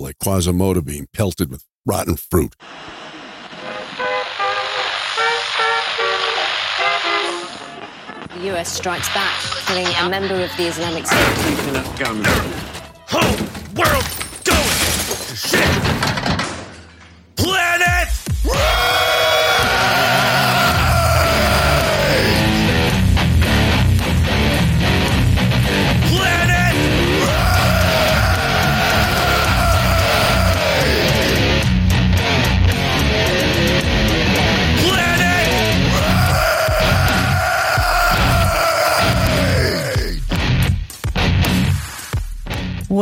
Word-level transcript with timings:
like 0.00 0.18
Quasimodo 0.18 0.80
being 0.80 1.06
pelted 1.12 1.50
with 1.50 1.64
rotten 1.84 2.16
fruit. 2.16 2.54
The 8.34 8.56
US 8.56 8.72
strikes 8.72 9.08
back, 9.14 9.40
killing 9.66 9.86
a 9.86 10.08
member 10.08 10.34
of 10.42 10.50
the 10.56 10.66
Islamic 10.66 11.06
State. 11.06 11.18
Whole 13.08 13.36
world 13.76 14.04
going 14.44 14.68
to 15.28 15.36
shit. 15.36 16.41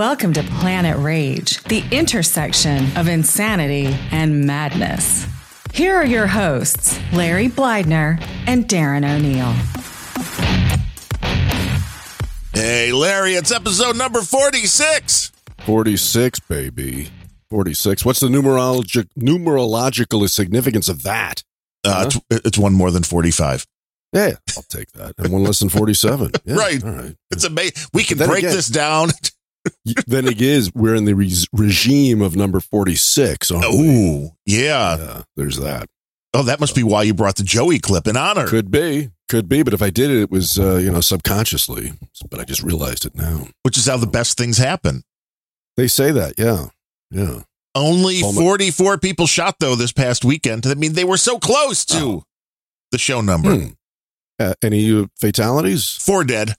Welcome 0.01 0.33
to 0.33 0.43
Planet 0.43 0.97
Rage, 0.97 1.63
the 1.65 1.85
intersection 1.91 2.97
of 2.97 3.07
insanity 3.07 3.95
and 4.11 4.47
madness. 4.47 5.27
Here 5.75 5.95
are 5.95 6.07
your 6.07 6.27
hosts, 6.27 6.99
Larry 7.13 7.49
Blydner 7.49 8.19
and 8.47 8.67
Darren 8.67 9.05
O'Neill. 9.05 9.53
Hey, 12.55 12.93
Larry, 12.93 13.35
it's 13.35 13.53
episode 13.53 13.95
number 13.95 14.23
46. 14.23 15.33
46, 15.67 16.41
baby. 16.49 17.11
46. 17.51 18.03
What's 18.03 18.21
the 18.21 18.29
numerologic 18.29 19.07
numerological 19.19 20.27
significance 20.31 20.89
of 20.89 21.03
that? 21.03 21.43
Uh, 21.85 22.07
it's, 22.31 22.47
it's 22.47 22.59
one 22.59 22.73
more 22.73 22.91
than 22.91 23.03
45. 23.03 23.67
Yeah, 24.15 24.31
I'll 24.57 24.63
take 24.63 24.93
that. 24.93 25.13
And 25.19 25.31
one 25.31 25.45
less 25.45 25.59
than 25.59 25.69
47. 25.69 26.31
Yeah, 26.47 26.55
Right. 26.55 26.83
All 26.83 26.91
right. 26.91 27.15
It's 27.31 27.45
amazing. 27.45 27.75
We 27.93 28.03
can 28.05 28.17
break 28.17 28.39
again- 28.39 28.53
this 28.53 28.69
down. 28.69 29.11
then 30.07 30.27
it 30.27 30.41
is, 30.41 30.73
we're 30.75 30.95
in 30.95 31.05
the 31.05 31.15
re- 31.15 31.33
regime 31.53 32.23
of 32.23 32.35
number 32.37 32.61
46. 32.61 33.51
aren't 33.51 33.71
we? 33.71 33.79
Ooh, 33.79 34.31
yeah. 34.47 34.97
Yeah, 34.97 35.23
there's 35.37 35.59
that. 35.59 35.87
Oh, 36.33 36.43
that 36.45 36.61
must 36.61 36.75
be 36.77 36.83
why 36.85 37.03
you 37.03 37.13
brought 37.15 37.37
the 37.37 37.43
Joey 37.43 37.79
clip 37.81 38.07
in 38.07 38.17
honor. 38.17 38.47
Could 38.47 38.71
be. 38.71 39.11
Could 39.29 39.49
be. 39.49 39.63
But 39.63 39.75
if 39.75 39.83
I 39.83 39.91
did 39.91 40.11
it, 40.11 40.21
it 40.23 40.31
was, 40.31 40.59
uh, 40.59 40.77
you 40.77 40.91
know, 40.93 41.01
subconsciously. 41.01 41.93
But 42.31 42.39
I 42.41 42.45
just 42.45 42.63
realized 42.63 43.05
it 43.05 43.15
now. 43.17 43.49
Which 43.65 43.77
is 43.77 43.87
how 43.87 43.97
the 43.97 44.07
best 44.07 44.37
things 44.39 44.57
happen. 44.59 45.03
They 45.77 45.89
say 45.89 46.13
that. 46.13 46.35
Yeah. 46.39 46.67
Yeah. 47.11 47.41
Only 47.75 48.21
Oh, 48.23 48.33
my- 48.33 48.41
44 48.43 48.99
people 48.99 49.27
shot, 49.27 49.57
though, 49.61 49.75
this 49.75 49.93
past 49.93 50.25
weekend. 50.25 50.67
I 50.67 50.75
mean, 50.75 50.93
they 50.93 51.05
were 51.05 51.17
so 51.17 51.39
close 51.39 51.85
to 51.87 51.99
Oh. 51.99 52.25
the 52.93 52.99
show 52.99 53.21
number. 53.21 53.57
Hmm. 53.57 53.67
Uh, 54.39 54.55
any 54.63 55.07
fatalities? 55.21 55.91
Four 56.01 56.25
dead. 56.25 56.55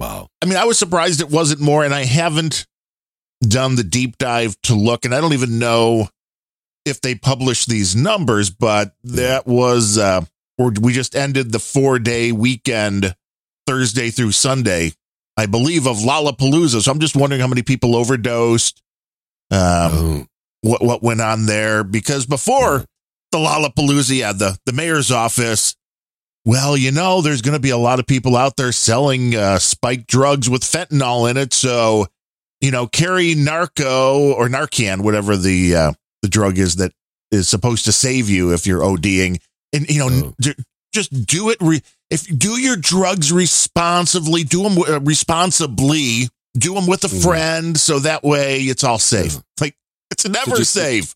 Wow. 0.00 0.28
I 0.42 0.46
mean, 0.46 0.56
I 0.56 0.64
was 0.64 0.78
surprised 0.78 1.20
it 1.20 1.28
wasn't 1.28 1.60
more, 1.60 1.84
and 1.84 1.94
I 1.94 2.04
haven't 2.04 2.66
done 3.42 3.76
the 3.76 3.84
deep 3.84 4.16
dive 4.16 4.56
to 4.62 4.74
look, 4.74 5.04
and 5.04 5.14
I 5.14 5.20
don't 5.20 5.34
even 5.34 5.58
know 5.58 6.08
if 6.86 7.02
they 7.02 7.14
published 7.14 7.68
these 7.68 7.94
numbers, 7.94 8.48
but 8.48 8.94
that 9.04 9.46
was, 9.46 9.98
uh, 9.98 10.22
or 10.56 10.72
we 10.80 10.94
just 10.94 11.14
ended 11.14 11.52
the 11.52 11.58
four 11.58 11.98
day 11.98 12.32
weekend, 12.32 13.14
Thursday 13.66 14.10
through 14.10 14.32
Sunday, 14.32 14.92
I 15.36 15.44
believe, 15.46 15.86
of 15.86 15.98
Lollapalooza. 15.98 16.80
So 16.80 16.90
I'm 16.90 16.98
just 16.98 17.16
wondering 17.16 17.42
how 17.42 17.48
many 17.48 17.62
people 17.62 17.94
overdosed, 17.94 18.82
um, 19.50 19.58
oh, 19.92 20.26
what, 20.62 20.82
what 20.82 21.02
went 21.02 21.20
on 21.20 21.44
there, 21.44 21.84
because 21.84 22.24
before 22.24 22.84
the 23.32 23.38
Lollapalooza, 23.38 24.18
yeah, 24.18 24.32
the, 24.32 24.58
the 24.64 24.72
mayor's 24.72 25.10
office, 25.10 25.76
well, 26.44 26.76
you 26.76 26.90
know, 26.92 27.20
there's 27.20 27.42
going 27.42 27.54
to 27.56 27.60
be 27.60 27.70
a 27.70 27.76
lot 27.76 27.98
of 28.00 28.06
people 28.06 28.36
out 28.36 28.56
there 28.56 28.72
selling 28.72 29.34
uh, 29.34 29.58
spiked 29.58 30.06
drugs 30.06 30.48
with 30.48 30.62
fentanyl 30.62 31.30
in 31.30 31.36
it. 31.36 31.52
So, 31.52 32.06
you 32.60 32.70
know, 32.70 32.86
carry 32.86 33.34
narco 33.34 34.32
or 34.32 34.48
Narcan, 34.48 35.02
whatever 35.02 35.36
the 35.36 35.74
uh, 35.74 35.92
the 36.22 36.28
drug 36.28 36.58
is 36.58 36.76
that 36.76 36.92
is 37.30 37.48
supposed 37.48 37.84
to 37.86 37.92
save 37.92 38.28
you 38.28 38.52
if 38.52 38.66
you're 38.66 38.80
ODing, 38.82 39.40
and 39.72 39.88
you 39.88 39.98
know, 39.98 40.08
Oh. 40.28 40.34
j- 40.40 40.54
just 40.92 41.26
do 41.26 41.50
it. 41.50 41.58
Re- 41.60 41.82
if 42.10 42.26
do 42.36 42.60
your 42.60 42.76
drugs 42.76 43.30
responsibly, 43.32 44.42
do 44.44 44.62
them 44.64 44.76
uh, 44.78 45.00
responsibly, 45.00 46.28
do 46.58 46.74
them 46.74 46.86
with 46.86 47.04
a 47.04 47.08
Mhm. 47.08 47.22
friend, 47.22 47.78
so 47.80 47.98
that 48.00 48.24
way 48.24 48.62
it's 48.62 48.82
all 48.84 48.98
safe. 48.98 49.34
Yeah. 49.34 49.40
Like 49.60 49.76
it's 50.10 50.26
never 50.28 50.56
just- 50.56 50.72
safe. 50.72 51.14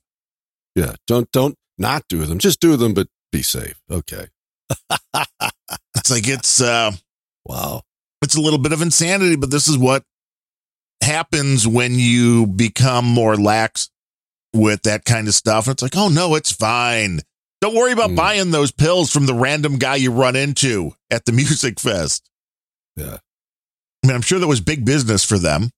yeah. 0.76 0.94
Don't, 1.06 1.30
don't 1.32 1.56
not 1.78 2.04
do 2.08 2.24
them. 2.24 2.38
Just 2.38 2.60
do 2.60 2.76
them, 2.76 2.94
but 2.94 3.08
be 3.32 3.42
safe. 3.42 3.80
Okay. 3.90 4.28
It's 5.96 6.10
like 6.10 6.28
it's. 6.28 6.60
uh 6.60 6.92
Wow. 7.46 7.82
it's 8.22 8.36
a 8.36 8.40
little 8.40 8.58
bit 8.58 8.72
of 8.72 8.80
insanity, 8.80 9.36
but 9.36 9.50
this 9.50 9.68
is 9.68 9.76
what 9.76 10.02
happens 11.02 11.66
when 11.68 11.98
you 11.98 12.46
become 12.46 13.04
more 13.04 13.36
lax 13.36 13.90
with 14.54 14.82
that 14.82 15.04
kind 15.04 15.28
of 15.28 15.34
stuff. 15.34 15.68
It's 15.68 15.82
like, 15.82 15.96
oh 15.96 16.08
no, 16.08 16.34
it's 16.34 16.50
fine. 16.52 17.20
Don't 17.60 17.74
worry 17.74 17.92
about 17.92 18.10
Mm. 18.10 18.16
buying 18.16 18.50
those 18.50 18.72
pills 18.72 19.10
from 19.10 19.26
the 19.26 19.34
random 19.34 19.76
guy 19.76 19.96
you 19.96 20.10
run 20.10 20.36
into 20.36 20.92
at 21.10 21.26
the 21.26 21.32
music 21.40 21.78
fest. 21.80 22.30
Yeah. 22.96 23.18
I 24.02 24.06
mean, 24.06 24.14
I'm 24.16 24.22
sure 24.22 24.38
that 24.38 24.46
was 24.46 24.60
big 24.62 24.84
business 24.86 25.24
for 25.24 25.38
them, 25.38 25.70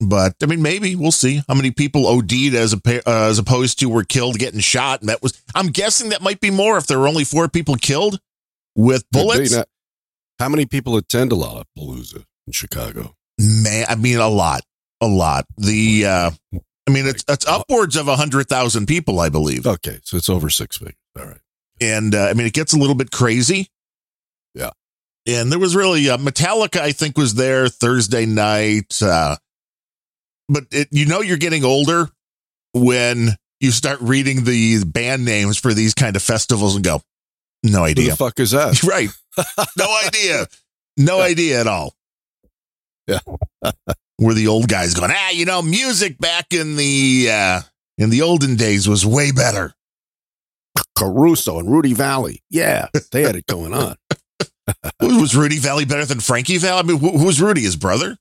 but 0.00 0.34
I 0.42 0.46
mean, 0.46 0.62
maybe 0.62 0.94
we'll 0.96 1.10
see 1.12 1.42
how 1.48 1.54
many 1.54 1.70
people 1.70 2.06
OD'd 2.06 2.54
as 2.54 2.74
a, 2.74 3.08
uh, 3.08 3.28
as 3.28 3.38
opposed 3.38 3.78
to 3.80 3.88
were 3.88 4.04
killed 4.04 4.38
getting 4.38 4.60
shot. 4.60 5.00
And 5.00 5.08
that 5.08 5.22
was, 5.22 5.42
I'm 5.54 5.68
guessing 5.68 6.10
that 6.10 6.22
might 6.22 6.40
be 6.40 6.50
more 6.50 6.76
if 6.76 6.86
there 6.86 6.98
were 6.98 7.08
only 7.08 7.24
four 7.24 7.48
people 7.48 7.76
killed 7.76 8.20
with 8.74 9.04
bullets. 9.10 9.56
How 10.38 10.48
many 10.50 10.66
people 10.66 10.96
attend 10.96 11.32
a 11.32 11.34
Lollapalooza 11.34 12.24
in 12.46 12.52
Chicago? 12.52 13.14
Man, 13.38 13.86
I 13.88 13.94
mean 13.94 14.18
a 14.18 14.28
lot, 14.28 14.62
a 15.00 15.06
lot. 15.06 15.46
The 15.56 16.04
uh 16.06 16.30
I 16.88 16.90
mean 16.92 17.06
it's 17.06 17.24
it's 17.28 17.46
upwards 17.46 17.96
of 17.96 18.08
a 18.08 18.16
hundred 18.16 18.48
thousand 18.48 18.86
people, 18.86 19.18
I 19.20 19.28
believe, 19.30 19.66
Okay. 19.66 19.98
So 20.04 20.16
it's 20.18 20.28
over 20.28 20.50
six 20.50 20.76
figures. 20.76 20.94
All 21.18 21.24
right. 21.24 21.40
and 21.80 22.14
uh, 22.14 22.26
I 22.26 22.34
mean 22.34 22.46
it 22.46 22.52
gets 22.52 22.74
a 22.74 22.78
little 22.78 22.94
bit 22.94 23.10
crazy. 23.10 23.68
Yeah. 24.54 24.70
and 25.26 25.50
there 25.50 25.58
was 25.58 25.74
really 25.74 26.08
uh, 26.10 26.18
Metallica. 26.18 26.80
I 26.80 26.92
think 26.92 27.16
was 27.18 27.34
there 27.34 27.68
Thursday 27.68 28.26
night, 28.26 29.02
uh, 29.02 29.36
but 30.48 30.64
it, 30.70 30.88
you 30.90 31.06
know 31.06 31.20
you're 31.20 31.36
getting 31.36 31.64
older 31.64 32.08
when 32.72 33.30
you 33.60 33.70
start 33.70 34.00
reading 34.00 34.44
the 34.44 34.84
band 34.84 35.24
names 35.24 35.56
for 35.58 35.72
these 35.72 35.94
kind 35.94 36.16
of 36.16 36.22
festivals 36.22 36.76
and 36.76 36.84
go, 36.84 37.00
no 37.62 37.80
Who 37.80 37.84
idea, 37.84 38.10
the 38.10 38.16
fuck 38.16 38.38
is 38.38 38.52
that? 38.52 38.82
right? 38.84 39.08
No 39.76 39.98
idea, 40.06 40.46
no 40.96 41.20
idea 41.20 41.60
at 41.60 41.66
all. 41.66 41.94
Yeah. 43.06 43.20
We're 44.18 44.34
the 44.34 44.46
old 44.46 44.68
guys 44.68 44.94
going, 44.94 45.10
ah, 45.14 45.30
you 45.30 45.44
know, 45.44 45.60
music 45.60 46.18
back 46.18 46.46
in 46.52 46.76
the 46.76 47.28
uh 47.30 47.60
in 47.98 48.10
the 48.10 48.22
olden 48.22 48.56
days 48.56 48.88
was 48.88 49.04
way 49.04 49.30
better. 49.30 49.74
Caruso 50.94 51.58
and 51.58 51.70
Rudy 51.70 51.94
Vallée. 51.94 52.40
Yeah. 52.50 52.88
They 53.12 53.22
had 53.22 53.36
it 53.36 53.46
going 53.46 53.74
on. 53.74 53.96
was 55.00 55.36
Rudy 55.36 55.58
Vallée 55.58 55.88
better 55.88 56.04
than 56.04 56.20
Frankie 56.20 56.58
Valli? 56.58 56.80
I 56.80 56.82
mean, 56.82 56.98
who, 56.98 57.18
who 57.18 57.26
was 57.26 57.40
Rudy? 57.40 57.62
His 57.62 57.76
brother? 57.76 58.16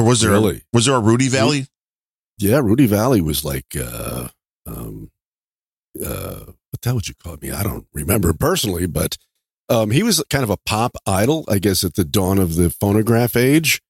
Or 0.00 0.04
was 0.06 0.20
there 0.20 0.30
Really? 0.30 0.62
was 0.72 0.86
there 0.86 0.94
a 0.96 1.00
Rudy 1.00 1.28
Vallée? 1.28 1.68
Yeah. 2.38 2.58
Rudy 2.58 2.88
Vallée 2.88 3.20
was 3.20 3.44
like, 3.44 3.76
uh, 3.78 4.28
um, 4.66 5.10
uh, 6.04 6.40
what 6.70 6.80
the 6.80 6.88
hell 6.88 6.94
would 6.94 7.08
you 7.08 7.14
call 7.22 7.36
me? 7.40 7.50
I 7.50 7.62
don't 7.62 7.86
remember 7.92 8.32
personally, 8.32 8.86
but 8.86 9.16
um, 9.68 9.90
he 9.90 10.02
was 10.02 10.22
kind 10.30 10.42
of 10.44 10.50
a 10.50 10.56
pop 10.56 10.96
idol, 11.06 11.44
I 11.48 11.58
guess, 11.58 11.84
at 11.84 11.94
the 11.94 12.04
dawn 12.04 12.38
of 12.38 12.54
the 12.54 12.70
phonograph 12.70 13.36
age. 13.36 13.80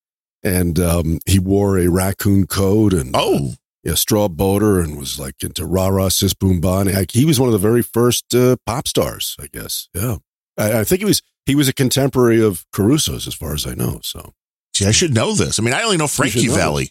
And 0.43 0.79
um, 0.81 1.19
he 1.27 1.39
wore 1.39 1.79
a 1.79 1.89
raccoon 1.89 2.47
coat 2.47 2.93
and 2.95 3.11
Oh, 3.15 3.55
yeah, 3.85 3.95
straw 3.95 4.27
boater 4.29 4.81
and 4.81 4.99
was 4.99 5.19
like 5.21 5.43
into 5.43 5.65
rah 5.67 5.89
rah 5.89 6.09
sis 6.09 6.33
boom 6.35 6.61
bon. 6.61 6.87
Like, 6.93 7.11
he 7.13 7.25
was 7.27 7.39
one 7.39 7.49
of 7.49 7.53
the 7.53 7.59
very 7.59 7.83
first 7.83 8.35
uh, 8.35 8.57
pop 8.67 8.89
stars, 8.89 9.37
I 9.39 9.47
guess. 9.53 9.89
Yeah, 9.95 10.17
I, 10.59 10.81
I 10.81 10.85
think 10.85 11.01
he 11.01 11.05
was 11.05 11.23
he 11.47 11.55
was 11.55 11.69
a 11.69 11.73
contemporary 11.75 12.43
of 12.43 12.65
Caruso's, 12.73 13.27
as 13.27 13.35
far 13.35 13.53
as 13.55 13.67
I 13.67 13.75
know. 13.75 14.01
So 14.03 14.33
see, 14.81 14.89
I 14.89 14.93
should 14.93 15.15
know 15.15 15.33
this. 15.35 15.59
I 15.59 15.63
mean, 15.63 15.75
I 15.75 15.83
only 15.83 15.97
know 15.97 16.07
Frankie 16.07 16.49
know. 16.49 16.55
Valli. 16.55 16.91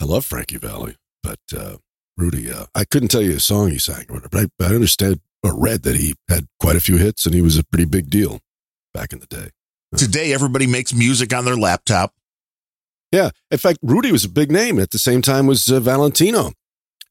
I 0.00 0.04
love 0.04 0.24
Frankie 0.24 0.56
Valli, 0.56 0.96
but 1.22 1.40
uh, 1.56 1.76
Rudy, 2.16 2.50
uh, 2.50 2.66
I 2.74 2.84
couldn't 2.84 3.10
tell 3.10 3.22
you 3.22 3.36
a 3.36 3.40
song 3.40 3.70
he 3.70 3.78
sang 3.78 4.06
or 4.08 4.14
whatever. 4.14 4.48
But 4.58 4.66
I, 4.66 4.72
I 4.72 4.74
understand 4.74 5.20
or 5.42 5.58
read 5.58 5.82
that 5.82 5.96
he 5.96 6.14
had 6.28 6.46
quite 6.58 6.76
a 6.76 6.80
few 6.80 6.96
hits 6.96 7.26
and 7.26 7.34
he 7.34 7.42
was 7.42 7.56
a 7.56 7.64
pretty 7.64 7.86
big 7.86 8.10
deal 8.10 8.40
back 8.92 9.12
in 9.12 9.20
the 9.20 9.26
day. 9.26 9.50
Today, 9.96 10.32
everybody 10.32 10.66
makes 10.66 10.94
music 10.94 11.34
on 11.34 11.44
their 11.44 11.56
laptop. 11.56 12.14
Yeah, 13.10 13.30
in 13.50 13.58
fact, 13.58 13.78
Rudy 13.82 14.12
was 14.12 14.24
a 14.24 14.28
big 14.28 14.52
name 14.52 14.78
at 14.78 14.90
the 14.90 14.98
same 14.98 15.20
time 15.20 15.46
was 15.46 15.68
uh, 15.68 15.80
Valentino, 15.80 16.52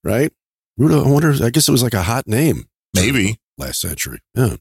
right? 0.03 0.31
Rudy, 0.77 0.95
I 0.95 1.11
wonder. 1.11 1.33
I 1.43 1.49
guess 1.49 1.67
it 1.67 1.73
was 1.73 1.83
like 1.83 1.93
a 1.93 2.03
hot 2.03 2.25
name. 2.25 2.69
Maybe. 2.95 3.39
last 3.57 3.81
century. 3.81 4.21
Yeah. 4.33 4.55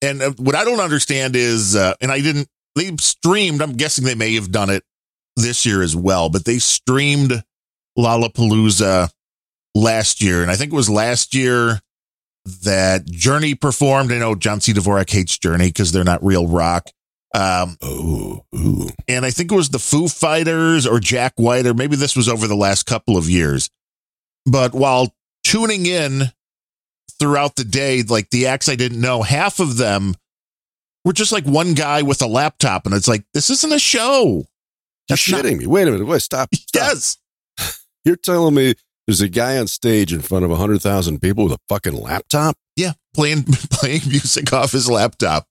And 0.00 0.22
uh, 0.22 0.30
what 0.36 0.54
I 0.54 0.64
don't 0.64 0.80
understand 0.80 1.36
is, 1.36 1.76
uh, 1.76 1.94
and 2.00 2.10
I 2.10 2.20
didn't, 2.20 2.48
they 2.76 2.94
streamed, 3.00 3.60
I'm 3.62 3.74
guessing 3.74 4.04
they 4.04 4.14
may 4.14 4.34
have 4.34 4.50
done 4.50 4.70
it 4.70 4.82
this 5.36 5.64
year 5.66 5.82
as 5.82 5.94
well, 5.96 6.28
but 6.28 6.44
they 6.44 6.58
streamed 6.58 7.42
Lollapalooza 7.98 9.10
last 9.74 10.22
year, 10.22 10.42
and 10.42 10.50
I 10.50 10.56
think 10.56 10.72
it 10.72 10.76
was 10.76 10.90
last 10.90 11.34
year 11.34 11.80
that 12.62 13.06
Journey 13.06 13.54
performed. 13.54 14.12
I 14.12 14.18
know 14.18 14.34
John 14.34 14.60
C. 14.60 14.72
Dvorak 14.72 15.10
hates 15.10 15.38
Journey 15.38 15.68
because 15.68 15.92
they're 15.92 16.04
not 16.04 16.24
real 16.24 16.46
rock. 16.46 16.88
Um, 17.34 17.78
Oh, 17.80 18.44
ooh. 18.54 18.90
and 19.08 19.24
I 19.24 19.30
think 19.30 19.50
it 19.52 19.54
was 19.54 19.70
the 19.70 19.78
Foo 19.78 20.08
Fighters 20.08 20.86
or 20.86 21.00
Jack 21.00 21.34
White, 21.36 21.66
or 21.66 21.72
maybe 21.72 21.96
this 21.96 22.14
was 22.16 22.28
over 22.28 22.46
the 22.46 22.56
last 22.56 22.84
couple 22.84 23.16
of 23.16 23.30
years. 23.30 23.70
But 24.44 24.74
while 24.74 25.14
tuning 25.44 25.86
in 25.86 26.24
throughout 27.18 27.56
the 27.56 27.64
day, 27.64 28.02
like 28.02 28.28
the 28.30 28.48
acts 28.48 28.68
I 28.68 28.74
didn't 28.76 29.00
know, 29.00 29.22
half 29.22 29.60
of 29.60 29.76
them 29.76 30.14
were 31.04 31.12
just 31.12 31.32
like 31.32 31.44
one 31.44 31.74
guy 31.74 32.02
with 32.02 32.22
a 32.22 32.26
laptop, 32.26 32.86
and 32.86 32.94
it's 32.94 33.08
like 33.08 33.24
this 33.34 33.50
isn't 33.50 33.72
a 33.72 33.78
show. 33.78 34.24
You're 34.24 34.44
That's 35.08 35.30
not- 35.30 35.44
shitting 35.44 35.58
me. 35.58 35.66
Wait 35.66 35.88
a 35.88 35.90
minute. 35.90 36.06
Wait, 36.06 36.22
stop. 36.22 36.48
stop. 36.54 36.82
Yes, 36.88 37.18
You're 38.04 38.16
telling 38.16 38.54
me 38.54 38.74
there's 39.06 39.20
a 39.20 39.28
guy 39.28 39.58
on 39.58 39.66
stage 39.66 40.12
in 40.12 40.20
front 40.22 40.44
of 40.44 40.50
100,000 40.50 41.20
people 41.20 41.44
with 41.44 41.52
a 41.54 41.58
fucking 41.68 41.94
laptop? 41.94 42.56
yeah, 42.76 42.92
playing 43.14 43.42
playing 43.70 44.00
music 44.08 44.52
off 44.52 44.72
his 44.72 44.88
laptop. 44.90 45.46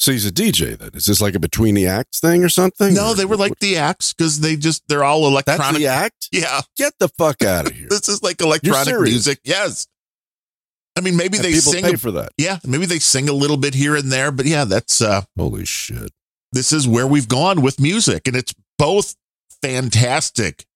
So 0.00 0.10
he's 0.10 0.26
a 0.26 0.32
DJ 0.32 0.76
then. 0.76 0.90
Is 0.94 1.06
this 1.06 1.20
like 1.20 1.34
a 1.34 1.38
between 1.38 1.74
the 1.76 1.86
acts 1.86 2.18
thing 2.18 2.42
or 2.42 2.48
something? 2.48 2.94
No, 2.94 3.10
Or- 3.10 3.14
they 3.14 3.24
were 3.24 3.36
like 3.36 3.58
the 3.60 3.76
acts 3.76 4.12
because 4.12 4.40
they 4.40 4.56
just 4.56 4.82
they're 4.88 5.04
all 5.04 5.30
That's 5.30 5.46
electronic. 5.48 5.80
the 5.80 5.86
act? 5.86 6.28
Yeah, 6.32 6.60
Get 6.76 6.94
the 6.98 7.08
fuck 7.08 7.42
out 7.44 7.66
of 7.66 7.72
here. 7.72 7.86
this 7.88 8.08
is 8.08 8.22
like 8.22 8.40
electronic 8.40 8.98
music. 9.00 9.38
Yes, 9.44 9.86
I 10.96 11.00
mean 11.00 11.16
maybe 11.16 11.38
And 11.38 11.44
they 11.44 11.52
sing. 11.54 11.84
a- 11.84 11.96
for 11.98 12.12
that. 12.12 12.32
yeah, 12.38 12.58
maybe 12.64 12.86
they 12.86 12.98
sing 13.00 13.28
a 13.28 13.32
little 13.32 13.56
bit 13.56 13.74
here 13.74 13.96
and 13.96 14.10
there, 14.12 14.30
but 14.30 14.46
yeah, 14.46 14.64
that's 14.64 15.00
uh 15.00 15.22
Holy 15.36 15.64
shit. 15.64 16.12
this 16.52 16.72
is 16.72 16.86
where 16.86 17.06
we've 17.06 17.28
gone 17.28 17.62
with 17.62 17.80
music 17.80 18.26
and 18.28 18.36
it's 18.36 18.54
both 18.78 19.14
fantastic 19.62 20.66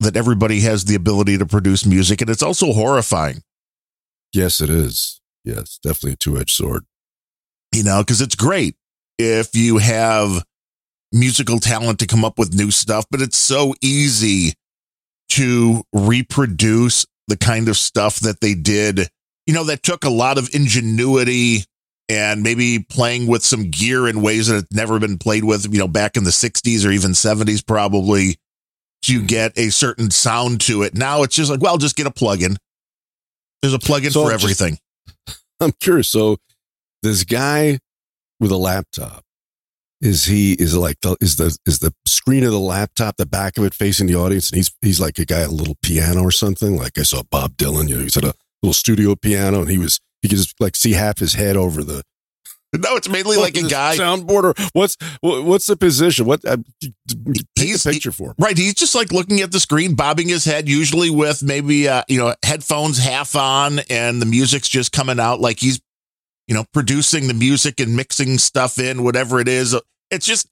that 0.00 0.16
everybody 0.16 0.60
has 0.60 0.84
the 0.84 0.94
ability 0.94 1.36
to 1.38 1.46
produce 1.46 1.84
music 1.86 2.20
and 2.20 2.30
it's 2.30 2.42
also 2.42 2.72
horrifying 2.72 3.42
Yes, 4.32 4.60
it 4.60 4.68
is. 4.70 5.20
Yes, 5.44 5.78
definitely 5.82 6.12
a 6.12 6.16
two 6.16 6.38
edged 6.38 6.54
sword. 6.54 6.84
you 7.72 7.82
know 7.82 8.00
because 8.02 8.20
it's 8.20 8.34
great 8.34 8.76
if 9.18 9.54
you 9.54 9.78
have 9.78 10.44
musical 11.12 11.58
talent 11.60 11.98
to 12.00 12.06
come 12.06 12.24
up 12.24 12.38
with 12.38 12.54
new 12.54 12.70
stuff 12.70 13.04
but 13.10 13.22
it's 13.22 13.36
so 13.38 13.74
easy 13.82 14.52
to 15.30 15.82
reproduce 15.92 17.06
the 17.28 17.36
kind 17.36 17.68
of 17.68 17.76
stuff 17.76 18.20
that 18.20 18.40
they 18.40 18.54
did 18.54 19.08
you 19.46 19.54
know 19.54 19.64
that 19.64 19.82
took 19.82 20.04
a 20.04 20.10
lot 20.10 20.38
of 20.38 20.48
ingenuity 20.54 21.64
and 22.08 22.42
maybe 22.42 22.84
playing 22.88 23.26
with 23.26 23.44
some 23.44 23.70
gear 23.70 24.06
in 24.06 24.22
ways 24.22 24.46
that 24.46 24.54
had 24.54 24.66
never 24.72 24.98
been 24.98 25.18
played 25.18 25.44
with 25.44 25.72
you 25.72 25.78
know 25.78 25.88
back 25.88 26.16
in 26.16 26.24
the 26.24 26.30
60s 26.30 26.86
or 26.86 26.90
even 26.90 27.12
70s 27.12 27.66
probably 27.66 28.36
to 29.02 29.18
mm-hmm. 29.18 29.26
get 29.26 29.52
a 29.56 29.70
certain 29.70 30.10
sound 30.10 30.60
to 30.62 30.82
it. 30.82 30.94
Now 30.94 31.22
it's 31.22 31.36
just 31.36 31.50
like 31.50 31.60
well 31.60 31.78
just 31.78 31.96
get 31.96 32.06
a 32.06 32.10
plug-in. 32.10 32.56
There's 33.62 33.74
a 33.74 33.78
plug-in 33.78 34.10
So 34.10 34.24
for 34.24 34.32
just- 34.32 34.44
everything. 34.44 34.78
I'm 35.60 35.72
curious. 35.72 36.08
So 36.08 36.36
this 37.02 37.24
guy 37.24 37.78
with 38.40 38.50
a 38.50 38.56
laptop, 38.56 39.22
is 40.02 40.24
he 40.24 40.52
is 40.52 40.74
it 40.74 40.78
like 40.78 41.00
the 41.00 41.16
is 41.20 41.36
the 41.36 41.56
is 41.64 41.78
the 41.78 41.94
screen 42.04 42.44
of 42.44 42.52
the 42.52 42.60
laptop 42.60 43.16
the 43.16 43.24
back 43.24 43.56
of 43.56 43.64
it 43.64 43.72
facing 43.72 44.06
the 44.06 44.14
audience? 44.14 44.50
And 44.50 44.56
he's 44.56 44.70
he's 44.82 45.00
like 45.00 45.18
a 45.18 45.24
guy 45.24 45.40
at 45.40 45.48
a 45.48 45.52
little 45.52 45.76
piano 45.82 46.22
or 46.22 46.30
something? 46.30 46.76
Like 46.76 46.98
I 46.98 47.02
saw 47.02 47.22
Bob 47.22 47.56
Dylan 47.56 47.88
you 47.88 47.96
know 47.96 48.02
he's 48.02 48.16
at 48.16 48.24
a 48.24 48.34
little 48.62 48.72
studio 48.74 49.14
piano 49.14 49.60
and 49.60 49.70
he 49.70 49.78
was 49.78 50.00
he 50.22 50.28
could 50.28 50.38
just 50.38 50.54
like 50.60 50.74
see 50.76 50.92
half 50.92 51.18
his 51.18 51.34
head 51.34 51.56
over 51.56 51.84
the 51.84 52.02
no 52.76 52.96
it's 52.96 53.08
mainly 53.08 53.36
like 53.36 53.56
a 53.56 53.62
guy 53.68 53.96
soundboard 53.96 54.44
or 54.44 54.54
what's 54.72 54.96
what's 55.20 55.66
the 55.66 55.76
position 55.76 56.26
what 56.26 56.44
uh, 56.44 56.56
He's- 57.54 57.84
picture 57.84 58.12
for 58.12 58.30
him 58.30 58.34
Right. 58.38 58.56
He's 58.56 58.74
just 58.74 58.94
like 58.94 59.12
looking 59.12 59.40
at 59.40 59.50
the 59.52 59.60
screen, 59.60 59.94
bobbing 59.94 60.28
his 60.28 60.44
head, 60.44 60.68
usually 60.68 61.08
with 61.10 61.42
maybe, 61.42 61.88
uh, 61.88 62.02
you 62.08 62.18
know, 62.18 62.34
headphones 62.44 62.98
half 62.98 63.34
on 63.34 63.78
and 63.90 64.20
the 64.20 64.26
music's 64.26 64.68
just 64.68 64.92
coming 64.92 65.18
out 65.18 65.40
like 65.40 65.58
he's, 65.60 65.80
you 66.46 66.54
know, 66.54 66.64
producing 66.72 67.28
the 67.28 67.34
music 67.34 67.80
and 67.80 67.96
mixing 67.96 68.38
stuff 68.38 68.78
in, 68.78 69.02
whatever 69.04 69.40
it 69.40 69.48
is. 69.48 69.74
It's 70.10 70.26
just, 70.26 70.48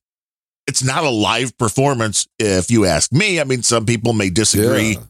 it's 0.66 0.82
not 0.82 1.04
a 1.04 1.10
live 1.10 1.56
performance, 1.58 2.26
if 2.38 2.70
you 2.70 2.84
ask 2.86 3.12
me. 3.12 3.38
I 3.40 3.44
mean, 3.44 3.62
some 3.62 3.84
people 3.86 4.12
may 4.14 4.30
disagree. 4.30 4.92
yeah 4.94 5.00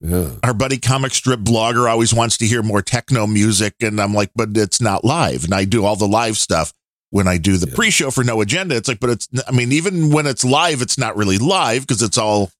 yeah 0.00 0.30
Our 0.42 0.54
buddy 0.54 0.78
comic 0.78 1.12
strip 1.14 1.40
blogger 1.40 1.90
always 1.90 2.12
wants 2.14 2.36
to 2.38 2.46
hear 2.46 2.62
more 2.62 2.82
techno 2.82 3.26
music. 3.26 3.74
And 3.80 4.00
I'm 4.00 4.14
like, 4.14 4.30
but 4.34 4.50
it's 4.56 4.80
not 4.80 5.04
live. 5.04 5.44
And 5.44 5.54
I 5.54 5.64
do 5.64 5.84
all 5.84 5.96
the 5.96 6.08
live 6.08 6.36
stuff 6.36 6.72
when 7.10 7.26
I 7.28 7.38
do 7.38 7.56
the 7.56 7.68
Yeah. 7.68 7.74
pre 7.74 7.90
show 7.90 8.10
for 8.10 8.24
No 8.24 8.40
Agenda. 8.40 8.76
It's 8.76 8.88
like, 8.88 9.00
but 9.00 9.10
it's, 9.10 9.28
I 9.46 9.50
mean, 9.52 9.72
even 9.72 10.10
when 10.10 10.26
it's 10.26 10.44
live, 10.44 10.80
it's 10.82 10.96
not 10.98 11.16
really 11.16 11.38
live 11.38 11.82
because 11.86 12.02
it's 12.02 12.18
all 12.18 12.50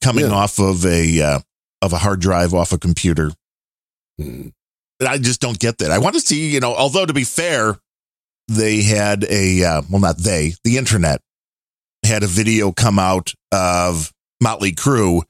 coming 0.00 0.24
Yeah. 0.26 0.32
off 0.32 0.58
of 0.58 0.86
a, 0.86 1.20
uh, 1.20 1.40
of 1.82 1.92
a 1.92 1.98
hard 1.98 2.20
drive 2.20 2.54
off 2.54 2.72
a 2.72 2.78
computer. 2.78 3.32
Hmm. 4.18 4.48
And 5.00 5.08
I 5.08 5.18
just 5.18 5.40
don't 5.40 5.58
get 5.58 5.78
that. 5.78 5.90
I 5.90 5.98
want 5.98 6.14
to 6.14 6.20
see, 6.20 6.48
you 6.50 6.60
know, 6.60 6.74
although 6.74 7.04
to 7.04 7.12
be 7.12 7.24
fair, 7.24 7.78
they 8.48 8.82
had 8.82 9.24
a, 9.28 9.64
uh, 9.64 9.82
well, 9.90 10.00
not 10.00 10.18
they, 10.18 10.54
the 10.64 10.76
internet 10.78 11.20
had 12.04 12.22
a 12.22 12.26
video 12.28 12.70
come 12.72 12.98
out 12.98 13.34
of 13.50 14.12
Motley 14.40 14.72
Crue 14.72 15.22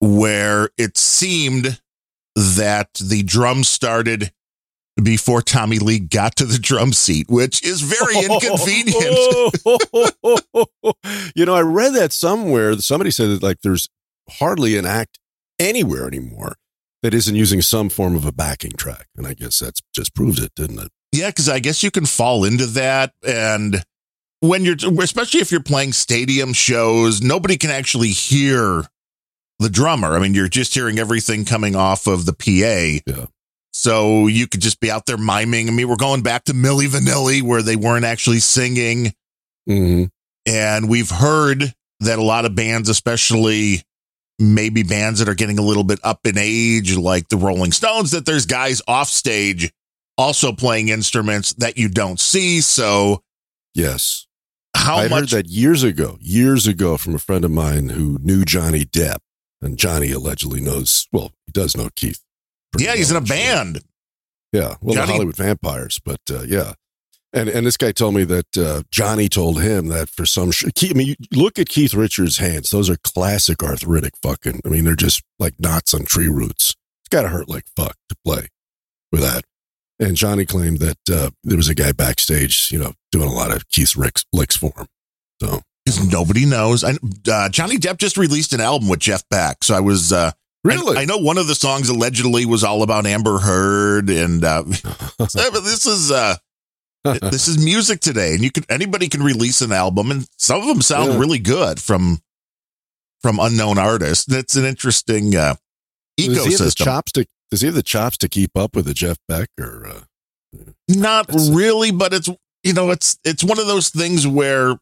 where 0.00 0.70
it 0.78 0.96
seemed 0.96 1.80
that 2.34 2.94
the 2.94 3.22
drum 3.22 3.64
started 3.64 4.32
before 5.02 5.42
Tommy 5.42 5.78
Lee 5.78 5.98
got 5.98 6.36
to 6.36 6.44
the 6.44 6.58
drum 6.58 6.92
seat, 6.92 7.28
which 7.28 7.62
is 7.64 7.82
very 7.82 8.14
oh. 8.16 8.34
inconvenient. 8.34 9.04
you 11.36 11.46
know, 11.46 11.54
I 11.54 11.60
read 11.60 11.94
that 11.94 12.12
somewhere. 12.12 12.76
Somebody 12.78 13.10
said 13.10 13.30
that 13.30 13.42
like 13.42 13.60
there's 13.62 13.88
hardly 14.28 14.76
an 14.76 14.86
act 14.86 15.18
anywhere 15.58 16.06
anymore 16.06 16.56
that 17.02 17.14
isn't 17.14 17.34
using 17.34 17.62
some 17.62 17.88
form 17.88 18.14
of 18.16 18.24
a 18.24 18.32
backing 18.32 18.72
track, 18.72 19.06
and 19.16 19.26
I 19.26 19.34
guess 19.34 19.58
that's 19.60 19.80
just 19.94 20.14
proves 20.14 20.42
it, 20.42 20.52
didn't 20.54 20.78
it? 20.80 20.90
Yeah, 21.12 21.28
because 21.28 21.48
I 21.48 21.58
guess 21.60 21.82
you 21.82 21.90
can 21.90 22.06
fall 22.06 22.44
into 22.44 22.66
that. 22.66 23.12
And 23.26 23.82
when 24.40 24.64
you're, 24.64 24.76
especially 25.00 25.40
if 25.40 25.50
you're 25.50 25.62
playing 25.62 25.92
stadium 25.92 26.52
shows, 26.52 27.22
nobody 27.22 27.56
can 27.56 27.70
actually 27.70 28.10
hear 28.10 28.84
the 29.58 29.68
drummer. 29.68 30.14
I 30.14 30.20
mean, 30.20 30.34
you're 30.34 30.48
just 30.48 30.74
hearing 30.74 30.98
everything 30.98 31.44
coming 31.44 31.76
off 31.76 32.06
of 32.06 32.26
the 32.26 32.32
PA. 32.32 33.02
Yeah. 33.06 33.26
So 33.72 34.26
you 34.26 34.46
could 34.46 34.60
just 34.60 34.80
be 34.80 34.90
out 34.90 35.06
there 35.06 35.16
miming. 35.16 35.68
I 35.68 35.72
mean, 35.72 35.88
we're 35.88 35.96
going 35.96 36.22
back 36.22 36.44
to 36.44 36.52
Milli 36.52 36.88
Vanilli 36.88 37.42
where 37.42 37.62
they 37.62 37.76
weren't 37.76 38.04
actually 38.04 38.40
singing. 38.40 39.12
Mm-hmm. 39.68 40.04
And 40.46 40.88
we've 40.88 41.10
heard 41.10 41.74
that 42.00 42.18
a 42.18 42.22
lot 42.22 42.44
of 42.44 42.54
bands, 42.54 42.88
especially 42.88 43.82
maybe 44.38 44.82
bands 44.82 45.18
that 45.18 45.28
are 45.28 45.34
getting 45.34 45.58
a 45.58 45.62
little 45.62 45.84
bit 45.84 45.98
up 46.02 46.26
in 46.26 46.38
age, 46.38 46.96
like 46.96 47.28
the 47.28 47.36
Rolling 47.36 47.72
Stones, 47.72 48.12
that 48.12 48.24
there's 48.24 48.46
guys 48.46 48.80
off 48.88 49.08
stage 49.08 49.72
also 50.16 50.52
playing 50.52 50.88
instruments 50.88 51.52
that 51.54 51.76
you 51.76 51.88
don't 51.88 52.18
see. 52.18 52.60
So 52.60 53.22
Yes, 53.74 54.26
how 54.74 54.96
I 54.96 55.08
heard 55.08 55.28
that 55.28 55.46
years 55.46 55.84
ago, 55.84 56.18
years 56.20 56.66
ago, 56.66 56.96
from 56.96 57.14
a 57.14 57.18
friend 57.18 57.44
of 57.44 57.52
mine 57.52 57.90
who 57.90 58.18
knew 58.20 58.44
Johnny 58.44 58.84
Depp, 58.84 59.18
and 59.62 59.78
Johnny 59.78 60.10
allegedly 60.12 60.60
knows. 60.60 61.06
Well, 61.12 61.32
he 61.46 61.52
does 61.52 61.76
know 61.76 61.88
Keith. 61.96 62.20
yeah, 62.78 62.94
he's 62.96 63.10
in 63.10 63.16
a 63.16 63.20
band. 63.20 63.80
Yeah, 64.52 64.76
well, 64.80 64.94
Johnny- 64.94 65.06
the 65.06 65.12
Hollywood 65.12 65.36
Vampires, 65.36 65.98
but 66.04 66.20
uh, 66.30 66.42
yeah, 66.42 66.72
and 67.32 67.48
and 67.48 67.66
this 67.66 67.76
guy 67.76 67.92
told 67.92 68.14
me 68.14 68.24
that 68.24 68.56
uh, 68.56 68.82
Johnny 68.90 69.28
told 69.28 69.60
him 69.60 69.88
that 69.88 70.08
for 70.08 70.24
some, 70.24 70.50
sh- 70.50 70.64
I 70.82 70.92
mean, 70.94 71.16
look 71.32 71.58
at 71.58 71.68
Keith 71.68 71.92
Richards' 71.94 72.38
hands; 72.38 72.70
those 72.70 72.88
are 72.88 72.96
classic 73.04 73.62
arthritic 73.62 74.14
fucking. 74.22 74.60
I 74.64 74.68
mean, 74.68 74.84
they're 74.84 74.96
just 74.96 75.22
like 75.38 75.54
knots 75.60 75.92
on 75.92 76.04
tree 76.06 76.28
roots. 76.28 76.74
It's 77.02 77.08
got 77.10 77.22
to 77.22 77.28
hurt 77.28 77.48
like 77.48 77.64
fuck 77.76 77.96
to 78.08 78.16
play 78.24 78.48
with 79.12 79.20
that. 79.20 79.44
And 80.00 80.16
Johnny 80.16 80.46
claimed 80.46 80.78
that 80.78 80.98
uh, 81.12 81.30
there 81.42 81.56
was 81.56 81.68
a 81.68 81.74
guy 81.74 81.90
backstage, 81.92 82.70
you 82.70 82.78
know, 82.78 82.92
doing 83.10 83.28
a 83.28 83.32
lot 83.34 83.50
of 83.50 83.68
Keith 83.68 83.96
Ricks, 83.96 84.24
licks 84.32 84.56
for 84.56 84.72
him. 84.76 84.86
So 85.42 85.60
Because 85.88 86.12
nobody 86.12 86.44
knows. 86.44 86.84
I, 86.84 86.92
uh, 87.30 87.48
Johnny 87.48 87.76
Depp 87.76 87.96
just 87.96 88.16
released 88.16 88.52
an 88.52 88.60
album 88.60 88.88
with 88.88 89.00
Jeff 89.00 89.26
Beck. 89.30 89.64
So 89.64 89.74
I 89.74 89.80
was, 89.80 90.12
uh, 90.12 90.32
really, 90.62 90.98
I, 90.98 91.02
I 91.02 91.04
know 91.06 91.16
one 91.18 91.38
of 91.38 91.46
the 91.46 91.54
songs 91.54 91.88
allegedly 91.88 92.44
was 92.44 92.62
all 92.62 92.82
about 92.82 93.06
Amber 93.06 93.38
Heard. 93.38 94.10
And, 94.10 94.44
uh, 94.44 94.64
but 95.18 95.32
this 95.32 95.86
is, 95.86 96.10
uh, 96.10 96.36
this 97.04 97.48
is 97.48 97.64
music 97.64 98.00
today 98.00 98.34
and 98.34 98.42
you 98.42 98.50
can 98.50 98.64
anybody 98.68 99.08
can 99.08 99.22
release 99.22 99.62
an 99.62 99.72
album 99.72 100.10
and 100.10 100.28
some 100.36 100.60
of 100.60 100.66
them 100.66 100.82
sound 100.82 101.12
Yeah. 101.12 101.18
really 101.18 101.38
good 101.38 101.80
from 101.80 102.20
from 103.22 103.38
unknown 103.38 103.78
artists 103.78 104.26
that's 104.26 104.56
an 104.56 104.64
interesting 104.66 105.34
uh 105.34 105.54
does 106.16 106.26
he 106.26 106.34
have 106.34 106.44
the 106.44 106.50
ecosystem 106.50 106.84
chops 106.84 107.12
to? 107.12 107.26
Does 107.50 107.60
he 107.62 107.66
have 107.66 107.76
the 107.76 107.82
chops 107.82 108.18
to 108.18 108.28
keep 108.28 108.56
up 108.56 108.76
with 108.76 108.84
the 108.84 108.94
Jeff 108.94 109.16
Beck 109.26 109.48
or? 109.58 109.86
Uh, 109.86 110.00
not 110.88 111.30
really 111.32 111.92
but 111.92 112.12
it's 112.12 112.28
you 112.62 112.74
know 112.74 112.90
it's 112.90 113.18
it's 113.24 113.44
one 113.44 113.58
of 113.58 113.66
those 113.68 113.88
things 113.88 114.26
where 114.26 114.74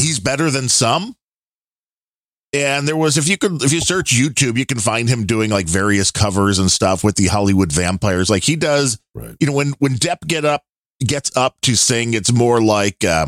he's 0.00 0.20
better 0.20 0.50
than 0.50 0.68
some 0.68 1.16
and 2.52 2.86
there 2.86 2.96
was 2.96 3.18
if 3.18 3.28
you 3.28 3.36
could 3.36 3.62
if 3.62 3.72
you 3.72 3.80
search 3.80 4.12
youtube 4.12 4.56
you 4.56 4.66
can 4.66 4.78
find 4.78 5.08
him 5.08 5.26
doing 5.26 5.50
like 5.50 5.66
various 5.66 6.10
covers 6.10 6.58
and 6.58 6.70
stuff 6.70 7.02
with 7.04 7.16
the 7.16 7.26
hollywood 7.26 7.72
vampires 7.72 8.30
like 8.30 8.44
he 8.44 8.56
does 8.56 9.00
right. 9.14 9.36
you 9.40 9.46
know 9.46 9.52
when 9.52 9.72
when 9.78 9.94
Depp 9.94 10.26
get 10.26 10.44
up 10.44 10.62
gets 11.04 11.36
up 11.36 11.56
to 11.62 11.74
sing, 11.74 12.14
it's 12.14 12.32
more 12.32 12.62
like 12.62 13.04
uh, 13.04 13.26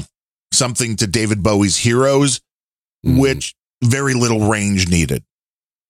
something 0.53 0.97
to 0.97 1.07
David 1.07 1.43
Bowie's 1.43 1.77
Heroes, 1.77 2.41
Mhm. 3.05 3.19
which 3.21 3.55
very 3.83 4.15
little 4.15 4.49
range 4.49 4.89
needed. 4.89 5.25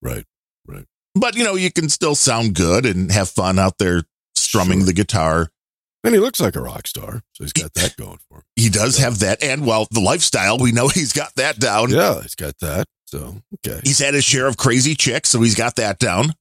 Right. 0.03 0.25
right. 0.67 0.87
But 1.15 1.37
you 1.37 1.45
know, 1.45 1.55
you 1.55 1.71
can 1.71 1.89
still 1.91 2.15
sound 2.15 2.55
good 2.55 2.87
and 2.87 3.13
have 3.13 3.29
fun 3.29 3.59
out 3.59 3.79
there 3.79 4.05
strumming 4.35 4.81
Sure. 4.81 4.87
the 4.87 4.93
guitar. 4.95 5.51
And 6.07 6.15
he 6.15 6.21
looks 6.21 6.41
like 6.41 6.55
a 6.55 6.61
rock 6.61 6.87
star, 6.87 7.23
so 7.33 7.43
he's 7.45 7.53
got 7.53 7.75
that 7.75 7.97
going 7.97 8.19
for 8.29 8.39
him. 8.39 8.43
He 8.57 8.71
does 8.71 8.97
have 8.99 9.19
that, 9.19 9.43
and 9.43 9.67
well, 9.67 9.87
the 9.91 10.01
lifestyle 10.01 10.57
we 10.59 10.73
know 10.73 10.89
he's 10.89 11.13
got 11.13 11.35
that 11.35 11.59
down. 11.59 11.91
Yeah, 11.91 12.23
he's 12.23 12.35
got 12.37 12.57
that. 12.61 12.87
So 13.07 13.43
okay. 13.57 13.81
He's 13.85 13.99
had 13.99 14.15
his 14.15 14.25
share 14.25 14.47
of 14.47 14.57
crazy 14.57 14.95
chicks, 14.95 15.29
so 15.31 15.43
he's 15.43 15.55
got 15.57 15.77
that 15.77 15.99
down. 15.99 16.33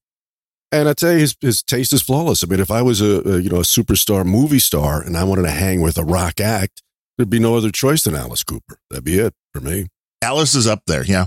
And 0.72 0.88
I 0.88 0.94
tell 0.94 1.12
you, 1.12 1.18
his 1.20 1.36
his 1.42 1.64
taste 1.64 1.94
is 1.94 2.02
flawless. 2.02 2.44
I 2.44 2.48
mean, 2.48 2.60
if 2.60 2.70
I 2.72 2.84
was 2.84 3.02
a, 3.02 3.28
a 3.28 3.40
you 3.40 3.50
know 3.50 3.58
a 3.58 3.64
superstar 3.64 4.24
movie 4.26 4.60
star 4.60 5.02
and 5.02 5.18
I 5.18 5.24
wanted 5.24 5.44
to 5.44 5.52
hang 5.52 5.82
with 5.82 5.98
a 5.98 6.04
rock 6.06 6.40
act, 6.40 6.82
there'd 7.18 7.30
be 7.30 7.40
no 7.40 7.58
other 7.58 7.72
choice 7.72 8.04
than 8.04 8.16
Alice 8.16 8.44
Cooper. 8.44 8.78
That'd 8.92 9.04
be 9.04 9.18
it 9.18 9.34
for 9.54 9.62
me. 9.62 9.88
Alice 10.22 10.54
is 10.56 10.68
up 10.68 10.84
there, 10.88 11.04
yeah. 11.04 11.26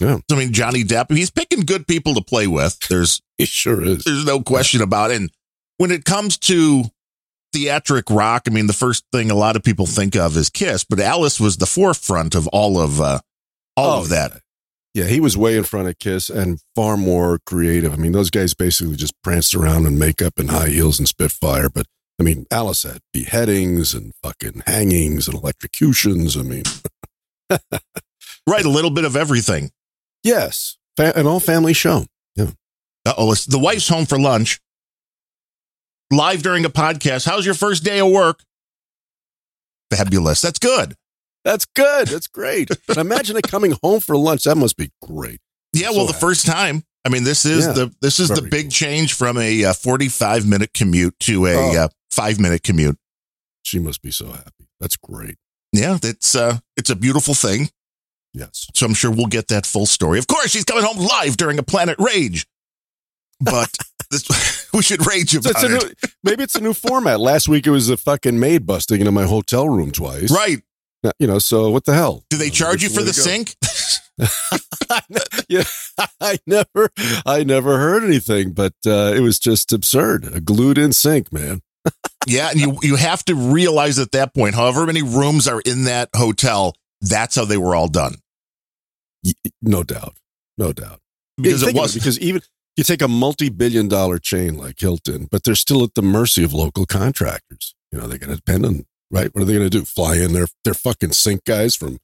Yeah. 0.00 0.18
I 0.30 0.34
mean, 0.34 0.52
Johnny 0.52 0.82
Depp, 0.82 1.10
he's 1.14 1.30
picking 1.30 1.60
good 1.60 1.86
people 1.86 2.14
to 2.14 2.22
play 2.22 2.46
with. 2.46 2.78
There's 2.88 3.20
He 3.38 3.44
sure 3.44 3.82
is. 3.84 4.04
there's 4.04 4.24
no 4.24 4.40
question 4.40 4.80
about 4.82 5.10
it. 5.10 5.18
And 5.18 5.30
when 5.78 5.90
it 5.90 6.04
comes 6.04 6.38
to 6.38 6.84
theatric 7.56 8.10
rock, 8.10 8.42
I 8.46 8.50
mean, 8.50 8.66
the 8.66 8.72
first 8.72 9.04
thing 9.12 9.30
a 9.30 9.34
lot 9.34 9.56
of 9.56 9.62
people 9.62 9.86
think 9.86 10.14
of 10.16 10.36
is 10.36 10.50
Kiss, 10.50 10.84
but 10.84 11.00
Alice 11.00 11.40
was 11.40 11.56
the 11.56 11.66
forefront 11.66 12.34
of 12.34 12.46
all 12.48 12.78
of 12.80 13.00
uh, 13.00 13.20
all 13.76 13.98
Oh, 13.98 14.02
of 14.02 14.08
that. 14.10 14.40
Yeah, 14.94 15.04
he 15.04 15.20
was 15.20 15.36
way 15.36 15.56
in 15.56 15.64
front 15.64 15.88
of 15.88 15.98
Kiss 15.98 16.30
and 16.30 16.58
far 16.74 16.96
more 16.96 17.38
creative. 17.44 17.92
I 17.92 17.96
mean, 17.96 18.12
those 18.12 18.30
guys 18.30 18.54
basically 18.54 18.96
just 18.96 19.14
pranced 19.22 19.54
around 19.54 19.84
in 19.86 19.98
makeup 19.98 20.38
and 20.38 20.50
high 20.50 20.68
heels 20.68 20.98
and 20.98 21.06
spitfire. 21.06 21.68
But 21.68 21.86
I 22.18 22.22
mean, 22.22 22.46
Alice 22.50 22.82
had 22.84 23.00
beheadings 23.12 23.92
and 23.94 24.12
fucking 24.22 24.62
hangings 24.66 25.28
and 25.28 25.36
electrocutions. 25.36 26.36
I 26.36 26.42
mean, 26.42 26.62
Right, 28.48 28.64
a 28.64 28.70
little 28.70 28.90
bit 28.90 29.04
of 29.04 29.16
everything. 29.16 29.70
yes, 30.22 30.76
fa- 30.96 31.12
an 31.16 31.26
all 31.26 31.40
family 31.40 31.72
show. 31.72 32.04
Yeah. 32.36 32.50
Uh 33.04 33.12
oh, 33.18 33.34
the 33.34 33.58
wife's 33.58 33.88
home 33.88 34.06
for 34.06 34.18
lunch. 34.18 34.60
Live 36.10 36.42
during 36.42 36.64
a 36.64 36.70
podcast. 36.70 37.26
How's 37.26 37.44
your 37.44 37.54
first 37.54 37.82
day 37.84 37.98
of 38.00 38.10
work? 38.10 38.40
Fabulous. 39.92 40.40
That's 40.40 40.58
good. 40.58 40.94
That's 41.44 41.64
good. 41.64 42.08
That's 42.08 42.26
great. 42.28 42.70
and 42.88 42.96
imagine 42.98 43.36
it 43.36 43.44
coming 43.44 43.74
home 43.82 44.00
for 44.00 44.16
lunch. 44.16 44.44
That 44.44 44.56
must 44.56 44.76
be 44.76 44.90
great. 45.02 45.40
Yeah, 45.72 45.88
So 45.90 45.96
well, 45.96 46.06
the 46.06 46.12
happy. 46.12 46.20
first 46.26 46.46
time. 46.46 46.84
I 47.04 47.08
mean, 47.08 47.22
this 47.24 47.44
is 47.44 47.66
Yeah, 47.66 47.72
the 47.72 47.94
this 48.00 48.18
is 48.18 48.28
the 48.28 48.42
big 48.42 48.64
cool. 48.64 48.70
change 48.70 49.14
from 49.14 49.38
a 49.38 49.64
uh, 49.64 49.72
45 49.72 50.46
minute 50.46 50.74
commute 50.74 51.16
to 51.20 51.46
a 51.46 51.54
Oh. 51.54 51.84
uh, 51.84 51.88
5 52.10 52.40
minute 52.40 52.62
commute. 52.64 52.98
She 53.62 53.78
must 53.78 54.02
be 54.02 54.10
so 54.10 54.26
happy. 54.32 54.68
That's 54.80 54.96
great. 54.96 55.36
Yeah, 55.72 55.98
it's 56.02 56.34
uh 56.34 56.58
it's 56.76 56.90
a 56.90 56.96
beautiful 56.96 57.34
thing. 57.34 57.70
Yes. 58.34 58.66
So 58.74 58.86
I'm 58.86 58.94
sure 58.94 59.10
we'll 59.10 59.26
get 59.26 59.48
that 59.48 59.66
full 59.66 59.86
story. 59.86 60.18
Of 60.18 60.26
course, 60.26 60.50
she's 60.50 60.64
coming 60.64 60.84
home 60.84 60.98
live 60.98 61.36
during 61.36 61.58
a 61.58 61.62
Planet 61.62 61.96
Rage. 61.98 62.46
But 63.40 63.70
this, 64.08 64.68
we 64.74 64.82
should 64.82 65.06
rage 65.06 65.30
So 65.30 65.38
about 65.38 65.50
it's 65.50 65.62
a 65.62 65.66
it. 65.66 65.82
new, 65.82 66.08
maybe 66.24 66.42
it's 66.42 66.54
a 66.54 66.60
new 66.60 66.72
format. 66.74 67.20
Last 67.20 67.48
week 67.48 67.66
it 67.66 67.70
was 67.70 67.88
a 67.90 67.96
fucking 67.96 68.38
maid 68.38 68.66
busting 68.66 69.00
into 69.00 69.12
my 69.12 69.24
hotel 69.24 69.68
room 69.68 69.90
twice. 69.90 70.30
right. 70.30 70.58
You 71.20 71.26
know, 71.28 71.38
so 71.38 71.70
what 71.70 71.84
the 71.84 71.94
hell? 71.94 72.24
Do 72.30 72.36
they 72.36 72.50
charge 72.50 72.82
you 72.82 72.88
for 72.88 73.02
the 73.02 73.12
sink? 73.12 73.54
yeah, 75.48 75.62
I 76.20 76.38
never, 76.46 76.90
I 77.24 77.44
never 77.44 77.78
heard 77.78 78.02
anything, 78.02 78.52
but 78.52 78.72
uh, 78.84 79.12
it 79.14 79.20
was 79.20 79.38
just 79.38 79.72
absurd. 79.72 80.24
A 80.34 80.40
glued 80.40 80.78
in 80.78 80.92
sink, 80.92 81.32
man. 81.32 81.62
Yeah, 82.26 82.50
and 82.50 82.58
you 82.60 82.78
you 82.82 82.96
have 82.96 83.24
to 83.26 83.36
realize 83.36 84.00
at 84.00 84.10
that 84.12 84.34
point, 84.34 84.56
however 84.56 84.84
many 84.84 85.02
rooms 85.02 85.46
are 85.46 85.60
in 85.60 85.84
that 85.84 86.08
hotel, 86.16 86.74
that's 87.00 87.36
how 87.36 87.44
they 87.44 87.56
were 87.58 87.76
all 87.76 87.86
done. 87.88 88.16
No 89.62 89.84
doubt, 89.84 90.16
no 90.58 90.72
doubt. 90.72 91.00
Because 91.36 91.62
Yeah, 91.62 91.68
it 91.68 91.74
was 91.76 91.94
because 91.94 92.18
even 92.18 92.42
you 92.76 92.84
take 92.84 93.02
a 93.02 93.08
multi-billion 93.08 93.88
dollar 93.88 94.18
chain 94.18 94.56
like 94.56 94.78
Hilton, 94.78 95.28
but 95.30 95.44
they're 95.44 95.54
still 95.54 95.82
at 95.82 95.94
the 95.94 96.02
mercy 96.02 96.44
of 96.44 96.52
local 96.52 96.86
contractors. 96.86 97.74
You 97.90 97.98
know, 97.98 98.06
they're 98.06 98.18
going 98.18 98.30
to 98.30 98.36
depend 98.36 98.66
on 98.66 98.84
right. 99.10 99.34
What 99.34 99.42
are 99.42 99.44
they 99.44 99.54
going 99.54 99.68
to 99.68 99.78
do? 99.78 99.84
Fly 99.84 100.16
in 100.16 100.32
their 100.32 100.46
their 100.64 100.74
fucking 100.74 101.12
sink 101.12 101.44
guys 101.44 101.74
from 101.74 101.98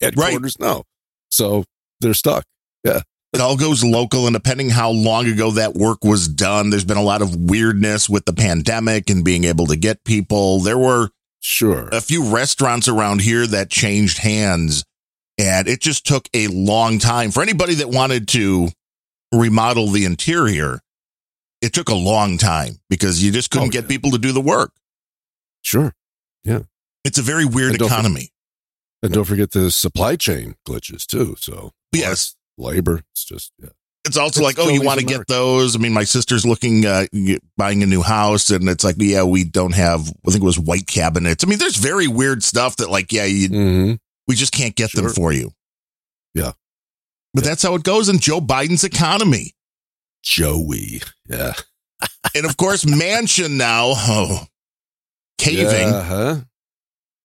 headquarters? 0.00 0.58
No, 0.58 0.84
so 1.30 1.64
they're 2.00 2.14
stuck. 2.14 2.44
Yeah. 2.84 3.00
It 3.34 3.40
all 3.40 3.58
goes 3.58 3.84
local 3.84 4.26
and 4.26 4.34
depending 4.34 4.70
how 4.70 4.90
long 4.90 5.26
ago 5.26 5.50
that 5.50 5.74
work 5.74 6.02
was 6.02 6.26
done, 6.28 6.70
there's 6.70 6.86
been 6.86 6.96
a 6.96 7.02
lot 7.02 7.20
of 7.20 7.36
weirdness 7.36 8.08
with 8.08 8.24
the 8.24 8.32
pandemic 8.32 9.10
and 9.10 9.22
being 9.22 9.44
able 9.44 9.66
to 9.66 9.76
get 9.76 10.02
people. 10.04 10.60
There 10.60 10.78
were 10.78 11.10
Sure. 11.40 11.88
a 11.92 12.00
few 12.00 12.34
restaurants 12.34 12.88
around 12.88 13.20
here 13.20 13.46
that 13.46 13.68
changed 13.70 14.18
hands 14.18 14.82
and 15.38 15.68
it 15.68 15.80
just 15.80 16.06
took 16.06 16.28
a 16.34 16.48
long 16.48 16.98
time 16.98 17.30
for 17.30 17.42
anybody 17.42 17.74
that 17.74 17.90
wanted 17.90 18.26
to 18.28 18.70
remodel 19.32 19.88
the 19.88 20.04
interior. 20.04 20.80
It 21.60 21.72
took 21.72 21.88
a 21.88 21.94
long 21.94 22.38
time 22.38 22.78
because 22.88 23.22
you 23.22 23.32
just 23.32 23.50
couldn't 23.50 23.68
Oh, 23.68 23.70
get 23.70 23.84
yeah. 23.84 23.88
people 23.88 24.10
to 24.12 24.18
do 24.18 24.32
the 24.32 24.40
work. 24.40 24.72
Sure. 25.62 25.94
Yeah. 26.44 26.60
It's 27.04 27.18
a 27.18 27.22
very 27.22 27.44
weird 27.44 27.70
And 27.70 27.78
don't 27.80 27.88
for- 27.88 27.94
economy. 27.94 28.30
And 29.02 29.12
don't 29.12 29.24
forget 29.24 29.50
the 29.52 29.70
supply 29.70 30.16
chain 30.16 30.56
glitches 30.66 31.06
too. 31.06 31.36
So 31.38 31.72
Yes. 31.92 32.34
labor. 32.56 33.02
It's 33.12 33.24
just 33.24 33.52
yeah. 33.58 33.68
It's 34.04 34.16
also 34.16 34.40
It's 34.40 34.44
like, 34.44 34.58
oh, 34.58 34.70
you 34.70 34.82
want 34.82 35.00
to 35.00 35.04
get 35.06 35.26
those? 35.26 35.76
I 35.76 35.78
mean, 35.78 35.92
my 35.92 36.04
sister's 36.04 36.46
looking, 36.46 36.86
uh, 36.86 37.06
buying 37.58 37.82
a 37.82 37.86
new 37.86 38.00
house, 38.00 38.48
and 38.50 38.66
it's 38.68 38.82
like, 38.82 38.94
yeah, 38.98 39.22
we 39.24 39.44
don't 39.44 39.74
have. 39.74 40.08
I 40.26 40.30
think 40.30 40.42
it 40.42 40.46
was 40.46 40.58
white 40.58 40.86
cabinets. 40.86 41.44
I 41.44 41.46
mean, 41.46 41.58
there's 41.58 41.76
very 41.76 42.06
weird 42.06 42.42
stuff 42.42 42.76
that, 42.76 42.90
like, 42.90 43.12
yeah, 43.12 43.24
you, 43.24 43.48
Mm-hmm. 43.50 43.94
we 44.26 44.34
just 44.34 44.52
can't 44.52 44.74
get 44.76 44.92
them 44.92 45.10
for 45.10 45.30
you. 45.32 45.50
Yeah. 46.34 46.52
But 47.38 47.44
that's 47.44 47.62
how 47.62 47.76
it 47.76 47.84
goes 47.84 48.08
in 48.08 48.18
Joe 48.18 48.40
Biden's 48.40 48.82
economy. 48.82 49.54
Joey. 50.24 51.02
Yeah. 51.28 51.52
And 52.34 52.44
of 52.44 52.56
course, 52.56 52.84
Manchin 52.84 53.52
now, 53.52 53.92
oh, 53.94 54.46
caving. 55.38 55.88
Yeah. 55.88 56.02
Huh? 56.02 56.36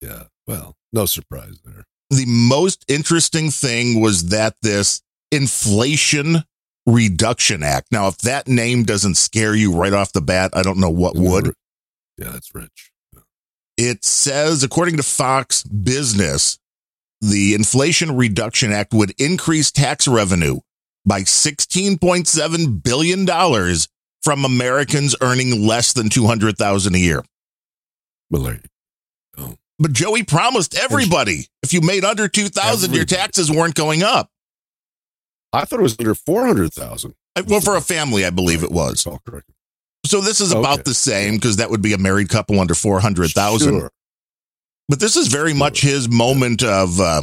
Yeah. 0.00 0.22
Well, 0.46 0.76
no 0.92 1.06
surprise 1.06 1.58
there. 1.64 1.86
The 2.10 2.26
most 2.26 2.84
interesting 2.86 3.50
thing 3.50 4.00
was 4.00 4.28
that 4.28 4.54
this 4.62 5.02
Inflation 5.32 6.44
Reduction 6.86 7.64
Act. 7.64 7.88
Now, 7.90 8.06
if 8.06 8.18
that 8.18 8.46
name 8.46 8.84
doesn't 8.84 9.16
scare 9.16 9.56
you 9.56 9.74
right 9.74 9.92
off 9.92 10.12
the 10.12 10.20
bat, 10.20 10.52
I 10.54 10.62
don't 10.62 10.78
know 10.78 10.90
what 10.90 11.16
would. 11.16 11.54
Yeah, 12.18 12.30
that's 12.30 12.54
rich. 12.54 12.92
It 13.76 14.04
says, 14.04 14.62
according 14.62 14.96
to 14.98 15.02
Fox 15.02 15.64
Business, 15.64 16.60
the 17.30 17.54
Inflation 17.54 18.16
Reduction 18.16 18.72
Act 18.72 18.92
would 18.92 19.12
increase 19.20 19.70
tax 19.70 20.06
revenue 20.08 20.60
by 21.06 21.20
$16.7 21.22 22.82
billion 22.82 23.76
from 24.22 24.44
Americans 24.44 25.14
earning 25.20 25.66
less 25.66 25.92
than 25.92 26.08
200000 26.08 26.94
a 26.94 26.98
year. 26.98 27.24
Well, 28.30 28.42
there 28.42 28.60
But 29.78 29.92
Joey 29.92 30.22
promised 30.22 30.76
everybody 30.76 31.46
if 31.62 31.72
you 31.72 31.80
made 31.80 32.04
under 32.04 32.28
2000 32.28 32.94
your 32.94 33.04
taxes 33.04 33.50
weren't 33.50 33.74
going 33.74 34.02
up. 34.02 34.30
I 35.52 35.64
thought 35.64 35.78
it 35.80 35.82
was 35.82 35.96
under 35.98 36.14
four 36.14 36.46
hundred 36.46 36.72
thousand. 36.72 37.14
I- 37.36 37.42
Well, 37.42 37.60
for 37.60 37.76
a 37.76 37.80
family, 37.80 38.24
I 38.24 38.30
believe 38.30 38.62
it 38.64 38.72
was. 38.72 39.06
Oh, 39.06 39.20
correct. 39.26 39.48
So 40.06 40.20
this 40.20 40.40
is 40.40 40.52
about 40.52 40.80
Okay. 40.80 40.82
the 40.86 40.94
same 40.94 41.34
because 41.34 41.56
that 41.56 41.70
would 41.70 41.80
be 41.82 41.92
a 41.92 41.98
married 41.98 42.28
couple 42.28 42.58
under 42.60 42.74
400,000. 42.74 43.80
Sure. 43.80 43.90
But 44.88 45.00
this 45.00 45.16
is 45.16 45.28
very 45.28 45.54
much 45.54 45.80
his 45.80 46.08
moment 46.08 46.62
of 46.62 47.00
uh, 47.00 47.22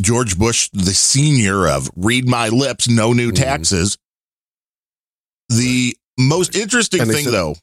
George 0.00 0.38
Bush, 0.38 0.68
the 0.72 0.92
senior, 0.94 1.66
of 1.68 1.90
read 1.96 2.28
my 2.28 2.48
lips, 2.48 2.88
no 2.88 3.12
new 3.12 3.30
Mhm. 3.30 3.36
taxes. 3.36 3.98
The 5.48 5.96
most 6.18 6.54
interesting 6.56 7.04
thing, 7.06 7.24
said- 7.24 7.32
though, 7.32 7.56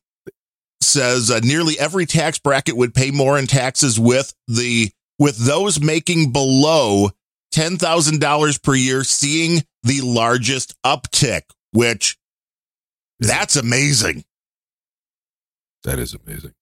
says 0.82 1.30
uh, 1.30 1.39
nearly 1.39 1.77
every 1.80 2.06
tax 2.06 2.39
bracket 2.39 2.77
would 2.77 2.94
pay 2.94 3.12
more 3.12 3.38
in 3.38 3.48
taxes 3.48 4.00
with 4.00 4.34
the 4.48 4.92
with 5.20 5.38
those 5.38 5.80
making 5.80 6.32
below 6.32 7.12
ten 7.51 7.77
thousand 7.77 8.20
dollars 8.22 8.58
per 8.58 8.75
year, 8.75 9.04
seeing 9.04 9.65
the 9.84 10.01
largest 10.01 10.74
uptick. 10.86 11.42
Which 11.72 12.18
that's 13.20 13.56
amazing. 13.58 14.24
That 15.84 16.00
is 16.00 16.13
amazing. 16.13 16.54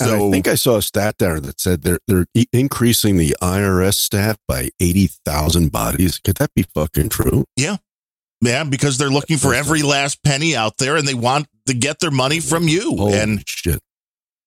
And 0.00 0.10
I 0.10 0.30
think 0.30 0.48
I 0.48 0.54
saw 0.54 0.76
a 0.76 0.82
stat 0.82 1.16
there 1.18 1.38
that 1.40 1.60
said 1.60 1.82
they're 1.82 1.98
they're 2.08 2.26
increasing 2.52 3.18
the 3.18 3.36
IRS 3.42 3.94
staff 3.94 4.38
by 4.48 4.70
eighty 4.80 5.08
thousand 5.24 5.70
bodies. 5.70 6.18
Could 6.18 6.36
that 6.36 6.54
be 6.54 6.62
fucking 6.74 7.10
true? 7.10 7.44
Yeah, 7.56 7.76
yeah, 8.40 8.64
because 8.64 8.96
they're 8.96 9.10
looking 9.10 9.36
for 9.36 9.54
every 9.54 9.82
last 9.82 10.22
penny 10.24 10.56
out 10.56 10.78
there 10.78 10.96
and 10.96 11.06
they 11.06 11.14
want 11.14 11.46
to 11.66 11.74
get 11.74 12.00
their 12.00 12.10
money 12.10 12.40
from 12.40 12.68
you. 12.68 12.96
Holy 12.96 13.18
and 13.18 13.42
shit! 13.46 13.80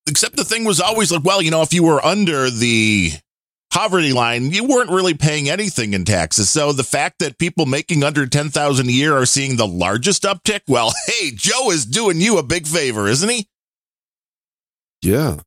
except 0.08 0.36
the 0.36 0.46
thing 0.46 0.66
was 0.66 0.80
always 0.80 1.12
like, 1.12 1.24
well, 1.24 1.42
you 1.42 1.52
know, 1.52 1.62
if 1.62 1.74
you 1.74 1.84
were 1.84 2.04
under 2.06 2.50
the 2.50 3.12
poverty 3.72 4.14
line, 4.14 4.52
you 4.52 4.64
weren't 4.64 4.90
really 4.90 5.14
paying 5.14 5.50
anything 5.50 5.94
in 5.94 6.06
taxes. 6.06 6.50
So 6.50 6.72
the 6.72 6.84
fact 6.84 7.20
that 7.20 7.38
people 7.38 7.66
making 7.66 8.04
under 8.04 8.26
10,000 8.26 8.88
a 8.88 8.92
year 8.92 9.18
are 9.18 9.26
seeing 9.26 9.58
the 9.58 9.68
largest 9.68 10.24
uptick, 10.24 10.62
well, 10.68 10.94
hey, 11.08 11.32
Joe 11.32 11.72
is 11.72 11.86
doing 11.86 12.22
you 12.22 12.38
a 12.38 12.44
big 12.44 12.68
favor, 12.68 13.08
isn't 13.08 13.30
he? 13.30 13.48
Yeah. 15.06 15.38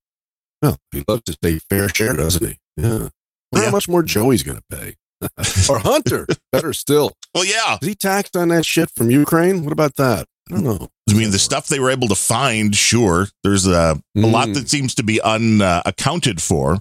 Well, 0.62 0.76
he 0.92 1.04
loves 1.06 1.22
to 1.24 1.38
pay 1.40 1.58
fair 1.70 1.88
share, 1.88 2.14
doesn't 2.14 2.46
he? 2.46 2.58
Yeah. 2.76 2.88
Wonder 2.88 3.10
Yeah. 3.54 3.64
How 3.66 3.70
much 3.70 3.88
more 3.88 4.02
Joey's 4.02 4.42
going 4.42 4.58
to 4.70 4.76
pay? 4.76 4.94
or 5.70 5.78
Hunter. 5.78 6.26
Better 6.52 6.72
still. 6.72 7.12
Well, 7.34 7.44
yeah. 7.44 7.78
Is 7.82 7.88
he 7.88 7.94
taxed 7.94 8.36
on 8.36 8.48
that 8.48 8.64
shit 8.64 8.90
from 8.90 9.10
Ukraine? 9.10 9.64
What 9.64 9.72
about 9.72 9.96
that? 9.96 10.26
I 10.50 10.54
don't 10.54 10.64
know. 10.64 10.88
I 11.10 11.14
mean, 11.14 11.30
the 11.30 11.38
stuff 11.38 11.66
they 11.68 11.80
were 11.80 11.90
able 11.90 12.08
to 12.08 12.14
find, 12.14 12.74
sure. 12.74 13.26
There's 13.42 13.66
a, 13.66 14.00
a 14.16 14.20
lot 14.20 14.48
Mm. 14.48 14.54
that 14.54 14.68
seems 14.70 14.94
to 14.96 15.02
be 15.02 15.20
unaccounted 15.20 16.40
for, 16.40 16.78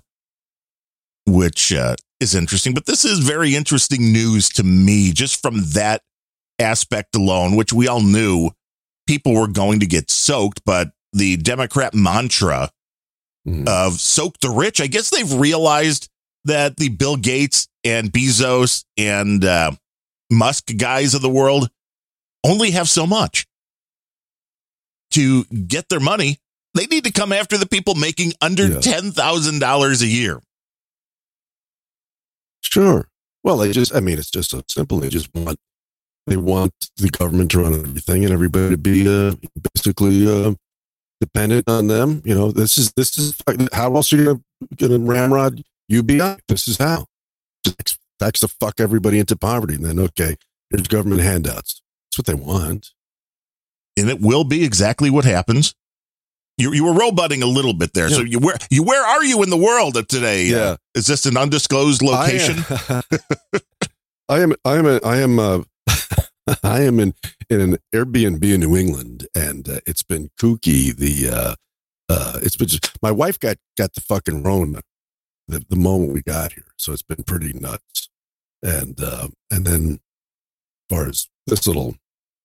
which 1.26 1.74
uh, 1.74 1.96
is 2.20 2.36
interesting. 2.36 2.74
But 2.74 2.86
this 2.86 3.06
is 3.06 3.20
very 3.20 3.56
interesting 3.56 4.12
news 4.14 4.50
to 4.50 4.64
me, 4.64 5.12
just 5.12 5.42
from 5.42 5.62
that 5.74 6.02
aspect 6.60 7.16
alone, 7.16 7.56
which 7.56 7.74
we 7.74 7.88
all 7.88 8.02
knew 8.02 8.52
people 9.08 9.34
were 9.34 9.48
going 9.48 9.80
to 9.82 9.86
get 9.86 10.10
soaked. 10.12 10.62
But 10.66 10.90
the 11.18 11.38
Democrat 11.38 11.94
mantra 11.94 12.72
Mhm. 13.48 13.68
of 13.68 14.00
soak 14.00 14.40
the 14.40 14.50
rich, 14.50 14.82
I 14.82 14.88
guess 14.88 15.10
they've 15.10 15.32
realized 15.34 16.10
that 16.46 16.78
the 16.78 16.90
Bill 16.90 17.16
Gates 17.18 17.68
and 17.84 18.12
Bezos 18.12 18.84
and 18.98 19.44
uh, 19.46 19.72
Musk 20.30 20.76
guys 20.78 21.14
of 21.14 21.22
the 21.22 21.30
world 21.30 21.70
only 22.44 22.72
have 22.72 22.90
so 22.90 23.08
much 23.08 23.46
to 25.12 25.46
get 25.46 25.88
their 25.90 26.00
money. 26.02 26.40
They 26.74 26.86
need 26.88 27.06
to 27.06 27.12
come 27.12 27.32
after 27.32 27.58
the 27.58 27.66
people 27.66 27.96
making 27.96 28.34
under 28.42 28.68
Yeah. 28.68 28.80
$10,000 28.80 30.02
a 30.02 30.08
year. 30.08 30.42
Sure. 32.62 33.08
Well, 33.44 33.58
they 33.58 33.72
just, 33.72 33.96
I 33.96 34.00
mean, 34.02 34.18
it's 34.20 34.30
just 34.30 34.50
so 34.52 34.62
simple. 34.68 35.00
They 35.00 35.10
just 35.10 35.34
want, 35.34 35.58
they 36.28 36.38
want 36.38 36.74
the 36.98 37.10
government 37.10 37.52
to 37.52 37.60
run 37.62 37.74
everything 37.74 38.26
and 38.26 38.34
everybody 38.34 38.72
to 38.72 38.78
be 38.78 39.08
uh, 39.08 39.36
basically 39.74 40.28
uh, 40.28 40.54
dependent 41.20 41.70
on 41.70 41.88
them. 41.88 42.22
You 42.26 42.36
know, 42.36 42.52
this 42.52 42.78
is, 42.78 42.92
this 42.94 43.18
is, 43.18 43.36
how 43.74 43.96
else 43.96 44.12
are 44.14 44.18
you 44.18 44.24
going 44.26 44.38
to, 44.38 44.76
going 44.88 44.92
to 44.92 45.12
ramrod 45.12 45.64
UBI? 45.90 46.38
This 46.48 46.68
is 46.68 46.78
how. 46.78 47.06
Just 47.66 48.00
tax 48.20 48.42
the 48.42 48.48
fuck 48.48 48.80
everybody 48.80 49.20
into 49.20 49.36
poverty. 49.36 49.76
And 49.76 49.86
then, 49.86 50.00
okay, 50.00 50.36
here's 50.70 50.88
government 50.88 51.22
handouts. 51.22 51.82
That's 52.06 52.18
what 52.20 52.26
they 52.26 52.34
want. 52.34 52.92
And 53.98 54.10
it 54.10 54.22
will 54.22 54.44
be 54.44 54.64
exactly 54.64 55.10
what 55.10 55.26
happens. 55.26 55.74
You, 56.58 56.74
you 56.74 56.86
were 56.86 56.94
roboting 56.94 57.44
a 57.44 57.48
little 57.48 57.74
bit 57.74 57.94
there. 57.94 58.10
So 58.10 58.22
you 58.22 58.40
where 58.40 58.56
you 58.72 58.82
where 58.82 59.06
are 59.06 59.24
you 59.24 59.44
in 59.44 59.52
the 59.52 59.58
world 59.58 59.96
of 59.96 60.08
today? 60.08 60.46
Yeah. 60.46 60.58
Uh, 60.58 60.78
is 60.96 61.06
this 61.06 61.28
an 61.28 61.38
undisclosed 61.38 62.02
location? 62.02 62.64
I 62.90 63.04
am. 63.10 63.64
I 64.30 64.40
am. 64.40 64.54
I 64.66 64.76
am. 64.78 64.86
A, 64.88 65.00
I 65.04 65.18
am. 65.18 65.40
uh 65.40 65.62
I 66.64 66.82
am 66.82 67.00
in 67.00 67.14
in 67.50 67.62
an 67.62 67.78
Airbnb 67.94 68.44
in 68.44 68.62
New 68.62 68.76
England, 68.76 69.28
and 69.36 69.68
uh, 69.68 69.80
it's 69.86 70.04
been 70.04 70.30
kooky. 70.40 70.96
The 70.96 71.30
uh, 71.30 71.56
uh, 72.10 72.40
it's 72.42 72.56
been 72.56 72.68
just, 72.68 72.98
my 73.02 73.12
wife 73.12 73.40
got 73.40 73.58
got 73.78 73.94
the 73.94 74.02
fucking 74.02 74.44
Rona 74.44 74.82
the, 75.48 75.64
the 75.70 75.76
moment 75.76 76.14
we 76.14 76.22
got 76.22 76.54
here, 76.54 76.72
so 76.78 76.94
it's 76.94 77.02
been 77.02 77.24
pretty 77.24 77.54
nuts. 77.54 78.10
And 78.64 79.00
uh, 79.02 79.30
and 79.52 79.66
then, 79.66 80.00
as 80.90 80.98
far 80.98 81.08
as 81.08 81.28
this 81.46 81.68
little 81.68 81.96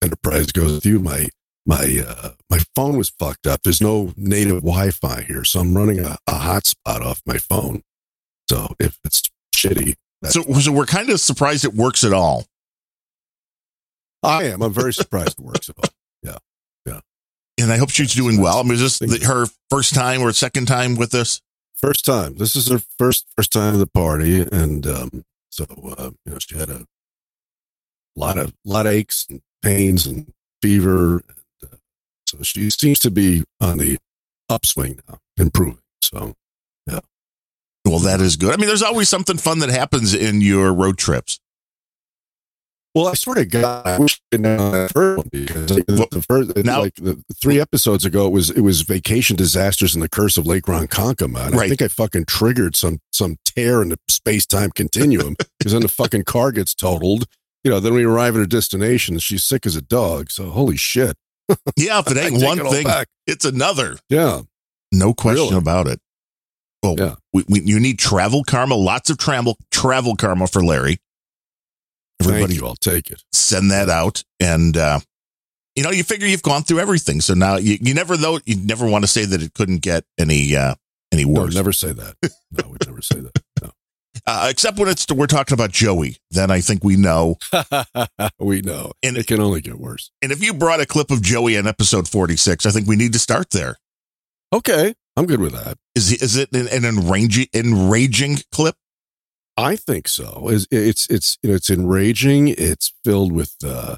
enterprise 0.03 0.53
goes 0.53 0.73
with 0.75 0.87
you, 0.87 0.99
my 0.99 1.29
my 1.67 2.05
uh, 2.07 2.31
my 2.51 2.59
phone 2.75 2.97
was 2.97 3.11
fucked 3.11 3.47
up. 3.47 3.63
There's 3.63 3.81
no 3.81 4.13
native 4.17 4.63
Wi-Fi 4.63 5.23
here, 5.23 5.45
so 5.45 5.61
I'm 5.61 5.77
running 5.77 6.01
a, 6.01 6.17
a 6.27 6.33
hotspot 6.33 7.01
off 7.01 7.23
my 7.27 7.39
phone. 7.39 7.83
So 8.49 8.75
if 8.79 8.99
it's 9.05 9.23
shitty, 9.55 9.95
so, 10.25 10.43
so 10.43 10.73
we're 10.73 10.87
kind 10.87 11.11
of 11.11 11.21
surprised 11.21 11.65
it 11.65 11.75
works 11.75 12.05
at 12.05 12.13
all. 12.13 12.45
I 14.23 14.45
am. 14.45 14.63
I'm 14.63 14.73
very 14.73 14.93
surprised 14.93 15.39
it 15.39 15.45
works 15.45 15.71
Yeah, 16.23 16.39
yeah. 16.87 17.01
And 17.59 17.73
I 17.73 17.77
hope 17.77 17.91
she's 17.91 18.15
doing 18.15 18.41
well. 18.41 18.59
I 18.59 18.63
mean, 18.63 18.75
is 18.75 18.81
this 18.81 18.99
the, 18.99 19.27
her 19.27 19.47
first 19.71 19.95
time 19.95 20.23
or 20.23 20.33
second 20.33 20.67
time 20.67 20.97
with 20.97 21.11
this? 21.11 21.41
First 21.75 22.05
time. 22.05 22.37
This 22.37 22.55
is 22.55 22.69
her 22.69 22.81
first 22.99 23.27
first 23.37 23.51
time 23.51 23.75
at 23.75 23.79
the 23.79 23.89
party, 23.89 24.41
and 24.41 24.87
um, 24.87 25.25
so 25.51 25.65
uh, 25.99 26.11
you 26.25 26.33
know 26.33 26.39
she 26.39 26.57
had 26.57 26.71
a 26.71 26.87
lot 28.15 28.39
of 28.39 28.55
lot 28.65 28.87
of 28.87 28.93
aches 28.93 29.27
and 29.29 29.41
pains 29.63 30.07
and 30.07 30.33
fever. 30.63 31.25
And, 31.29 31.73
uh, 31.73 31.77
so 32.29 32.39
she 32.43 32.71
seems 32.71 33.01
to 33.01 33.11
be 33.11 33.43
on 33.61 33.79
the 33.79 33.99
upswing 34.49 35.01
now, 35.09 35.19
improving. 35.37 35.81
So 36.01 36.35
yeah. 36.87 37.01
Well, 37.85 37.99
that 38.01 38.21
is 38.21 38.37
good. 38.37 38.53
I 38.53 38.59
mean, 38.59 38.69
there's 38.69 38.83
always 38.83 39.09
something 39.09 39.39
fun 39.39 39.59
that 39.59 39.71
happens 39.71 40.15
in 40.15 40.41
your 40.41 40.73
road 40.73 40.99
trips. 40.99 41.41
Well, 42.95 43.07
I 43.09 43.15
sort 43.15 43.39
of 43.39 43.49
got. 43.51 43.87
I 43.87 43.99
wish 43.99 44.21
I 44.35 44.37
that 44.37 44.91
first 44.93 45.17
one 45.19 45.29
because 45.33 45.71
like, 45.71 45.87
the, 45.87 46.07
the 46.11 46.23
first, 46.23 46.57
Now- 46.65 46.81
like 46.81 46.95
the 46.97 47.23
three 47.41 47.59
episodes 47.59 48.05
ago, 48.05 48.27
it 48.27 48.33
was 48.33 48.51
it 48.51 48.61
was 48.61 48.83
vacation 48.83 49.35
disasters 49.37 49.95
and 49.95 50.03
the 50.03 50.09
curse 50.11 50.37
of 50.37 50.47
Lake 50.47 50.65
Ronkonkoma. 50.65 51.47
And 51.47 51.59
I 51.59 51.69
think 51.69 51.81
I 51.81 51.89
fucking 51.89 52.27
triggered 52.27 52.77
some 52.77 52.99
some 53.11 53.37
tear 53.45 53.81
in 53.81 53.89
the 53.89 53.99
space 54.09 54.45
time 54.45 54.71
continuum 54.73 55.37
because 55.59 55.73
then 55.73 55.81
the 55.83 55.89
fucking 55.89 56.25
car 56.25 56.53
gets 56.53 56.75
totaled. 56.75 57.25
You 57.65 57.71
know, 57.71 57.81
then 57.81 57.95
we 57.95 58.05
arrive 58.05 58.35
at 58.37 58.41
her 58.41 58.47
destination 58.47 59.15
and 59.15 59.23
she's 59.23 59.45
sick 59.45 59.65
as 59.65 59.75
a 59.77 59.83
dog. 59.83 60.31
So 60.31 60.51
holy 60.51 60.77
shit! 60.77 61.17
Yeah, 61.77 62.01
if 62.01 62.11
it 62.11 62.19
ain't 62.19 62.43
one 62.43 62.59
it 62.59 62.69
thing, 62.71 62.85
back. 62.85 63.07
it's 63.27 63.45
another. 63.47 63.97
Yeah, 64.11 64.43
No 64.93 65.15
question 65.15 65.45
Really? 65.45 65.57
about 65.57 65.87
it. 65.87 65.99
Well, 66.83 66.97
Yeah. 66.99 67.15
we, 67.33 67.45
we, 67.49 67.63
you 67.63 67.79
need 67.81 67.99
travel 67.99 68.43
karma, 68.45 68.75
lots 68.75 69.09
of 69.09 69.17
travel 69.17 69.57
travel 69.71 70.15
karma 70.17 70.47
for 70.47 70.63
Larry. 70.65 70.99
Everybody 72.21 72.55
you. 72.57 72.67
I'll 72.67 72.77
take 72.77 73.11
it. 73.11 73.23
send 73.33 73.71
that 73.71 73.89
out, 73.89 74.23
and 74.41 74.77
uh, 74.77 75.01
you 75.77 75.83
know, 75.83 75.91
you 75.91 76.05
figure 76.05 76.27
you've 76.29 76.43
gone 76.43 76.63
through 76.63 76.81
everything, 76.81 77.21
so 77.21 77.35
now 77.35 77.57
you, 77.57 77.79
you 77.81 77.95
never 77.95 78.17
know. 78.19 78.39
You 78.45 78.57
never 78.57 78.87
want 78.87 79.05
to 79.05 79.09
say 79.09 79.25
that 79.25 79.43
it 79.43 79.55
couldn't 79.55 79.79
get 79.83 80.05
any 80.19 80.55
uh, 80.55 80.75
any 81.13 81.25
No, 81.25 81.43
worse. 81.43 81.55
never 81.55 81.73
say 81.73 81.93
that. 81.93 82.17
No, 82.53 82.69
we 82.69 82.77
never 82.87 83.01
say 83.01 83.19
that. 83.21 83.33
No. 83.63 83.71
uh, 84.27 84.49
except 84.51 84.79
when 84.79 84.87
it's 84.89 85.07
we're 85.11 85.27
talking 85.27 85.55
about 85.55 85.71
Joey. 85.73 86.19
Then 86.31 86.51
I 86.51 86.61
think 86.61 86.85
we 86.85 86.97
know. 86.97 87.39
we 88.39 88.61
know, 88.61 88.93
And- 89.03 89.17
it 89.17 89.27
can 89.27 89.41
only 89.41 89.63
get 89.63 89.79
worse. 89.81 90.11
And 90.21 90.31
if 90.33 90.43
you 90.43 90.53
brought 90.53 90.81
a 90.81 90.87
clip 90.87 91.11
of 91.11 91.23
Joey 91.23 91.57
in 91.57 91.67
episode 91.67 92.09
forty 92.09 92.37
six, 92.37 92.67
I 92.67 92.71
think 92.71 92.87
we 92.87 92.97
need 92.97 93.15
to 93.15 93.19
start 93.19 93.51
there. 93.51 93.79
Okay, 94.53 94.95
I'm 95.17 95.25
good 95.25 95.41
with 95.41 95.53
that. 95.55 95.79
Is 95.95 96.13
is 96.13 96.37
it 96.37 96.55
an, 96.55 96.69
an 96.69 96.85
enraging 96.85 97.47
enraging 97.55 98.39
clip? 98.53 98.77
I 99.57 99.77
think 99.77 100.09
so. 100.09 100.49
It's 100.49 100.67
it's 100.71 101.07
it's 101.09 101.39
you 101.43 101.51
know 101.51 101.57
it's 101.57 101.71
enraging. 101.71 102.49
It's 102.49 102.93
filled 103.05 103.33
with 103.33 103.55
uh, 103.65 103.97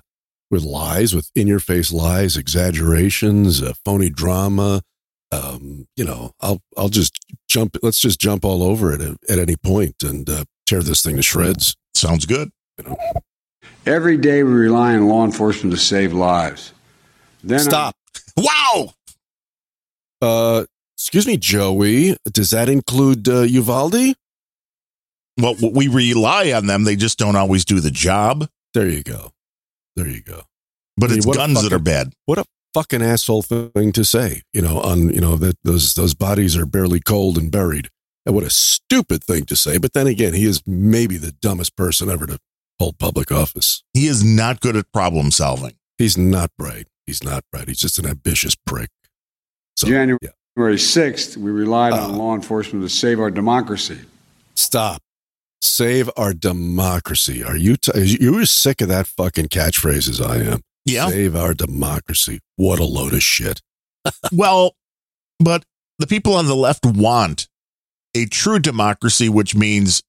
with 0.51 0.65
lies, 0.65 1.15
with 1.15 1.31
in 1.35 1.47
your 1.47 1.61
face 1.61 1.93
lies, 1.93 2.37
exaggerations, 2.37 3.63
uh, 3.63 3.75
phony 3.85 4.11
drama. 4.11 4.83
Um, 5.31 5.87
you 5.97 6.05
know, 6.05 6.33
I'll 6.41 6.61
I'll 6.77 6.89
just 6.89 7.19
jump. 7.49 7.77
Let's 7.83 8.01
just 8.01 8.21
jump 8.21 8.45
all 8.45 8.63
over 8.63 8.93
it 8.93 9.01
at, 9.01 9.17
at 9.29 9.39
any 9.39 9.57
point 9.57 10.03
and 10.03 10.29
uh, 10.29 10.45
tear 10.67 10.83
this 10.83 11.03
thing 11.03 11.17
to 11.17 11.23
shreds. 11.23 11.77
Sounds 11.95 12.27
good. 12.27 12.51
Every 13.87 14.17
day 14.17 14.43
we 14.43 14.53
rely 14.53 14.95
on 14.95 15.07
law 15.09 15.25
enforcement 15.25 15.75
to 15.75 15.81
save 15.81 16.13
lives. 16.13 16.73
Then 17.43 17.61
Stop. 17.61 17.97
Wow. 18.37 18.95
Uh, 20.21 20.65
excuse 20.97 21.27
me, 21.27 21.37
Joey. 21.37 22.17
Does 22.25 22.51
that 22.51 22.69
include 22.69 23.29
uh, 23.29 23.43
Uvalde? 23.43 24.15
Well, 25.39 25.55
we 25.73 25.89
rely 25.89 26.53
on 26.53 26.67
them. 26.67 26.85
They 26.85 26.97
just 26.97 27.19
don't 27.19 27.37
always 27.37 27.65
do 27.65 27.81
the 27.81 27.91
job. 27.91 28.49
There 28.73 28.89
you 28.89 29.03
go. 29.03 29.33
There 29.97 30.09
you 30.09 30.23
go. 30.23 30.43
But 30.97 31.07
I 31.07 31.09
mean, 31.11 31.19
it's 31.19 31.27
what 31.27 31.37
a 31.37 31.39
guns 31.39 31.63
that 31.63 31.73
are 31.73 31.79
bad. 31.79 32.13
what 32.27 32.39
a 32.39 32.45
fucking 32.73 33.03
asshole 33.03 33.43
thing 33.43 33.93
to 33.93 34.05
say 34.05 34.43
you 34.53 34.61
know 34.61 34.81
on 34.81 35.09
you 35.11 35.21
know 35.21 35.37
that 35.37 35.57
those 35.63 35.95
those 35.95 36.13
bodies 36.13 36.57
are 36.57 36.67
barely 36.67 36.99
cold 36.99 37.39
and 37.39 37.53
buried 37.53 37.89
and 38.27 38.35
what 38.35 38.43
a 38.43 38.51
stupid 38.51 39.23
thing 39.23 39.45
to 39.45 39.55
say 39.55 39.79
but 39.79 39.93
then 39.93 40.09
again 40.09 40.35
he 40.35 40.45
is 40.45 40.61
maybe 40.67 41.17
the 41.17 41.31
dumbest 41.31 41.77
person 41.77 42.11
ever 42.11 42.27
to 42.27 42.37
hold 42.81 42.99
public 42.99 43.31
office 43.31 43.85
He 43.93 44.09
is 44.09 44.25
not 44.25 44.59
good 44.61 44.75
at 44.75 44.91
problem 44.93 45.31
solving. 45.31 45.77
he's 45.99 46.19
not 46.19 46.51
bright 46.59 46.89
he's 47.07 47.23
not 47.23 47.45
bright 47.53 47.69
he's 47.69 47.79
just 47.79 47.97
an 48.01 48.07
ambitious 48.07 48.57
prick 48.57 48.91
so 49.77 49.87
January 49.87 50.19
yeah. 50.21 50.31
6th, 50.59 51.37
we 51.37 51.53
relied 51.53 51.93
on 51.93 52.11
Uh. 52.11 52.17
law 52.17 52.35
enforcement 52.35 52.85
to 52.85 52.89
save 52.89 53.21
our 53.21 53.31
democracy. 53.31 54.01
stop 54.57 55.01
save 55.65 56.11
our 56.17 56.33
democracy 56.35 57.43
are 57.43 57.57
you 57.57 57.77
t- 57.77 57.91
you 58.21 58.39
as 58.41 58.51
sick 58.51 58.81
of 58.81 58.89
that 58.89 59.07
fucking 59.07 59.47
catchphrase 59.47 60.09
as 60.09 60.21
i 60.21 60.37
am 60.39 60.61
Yeah. 60.85 61.09
save 61.09 61.35
our 61.35 61.55
democracy 61.55 62.41
what 62.57 62.79
a 62.79 62.85
load 62.85 63.15
of 63.15 63.23
shit 63.23 63.61
well, 64.33 64.75
but 65.41 65.65
the 65.99 66.07
people 66.07 66.35
on 66.35 66.45
the 66.47 66.55
left 66.55 66.85
want 66.85 67.49
a 68.15 68.27
true 68.27 68.59
democracy, 68.59 69.31
which 69.31 69.55
means 69.57 70.03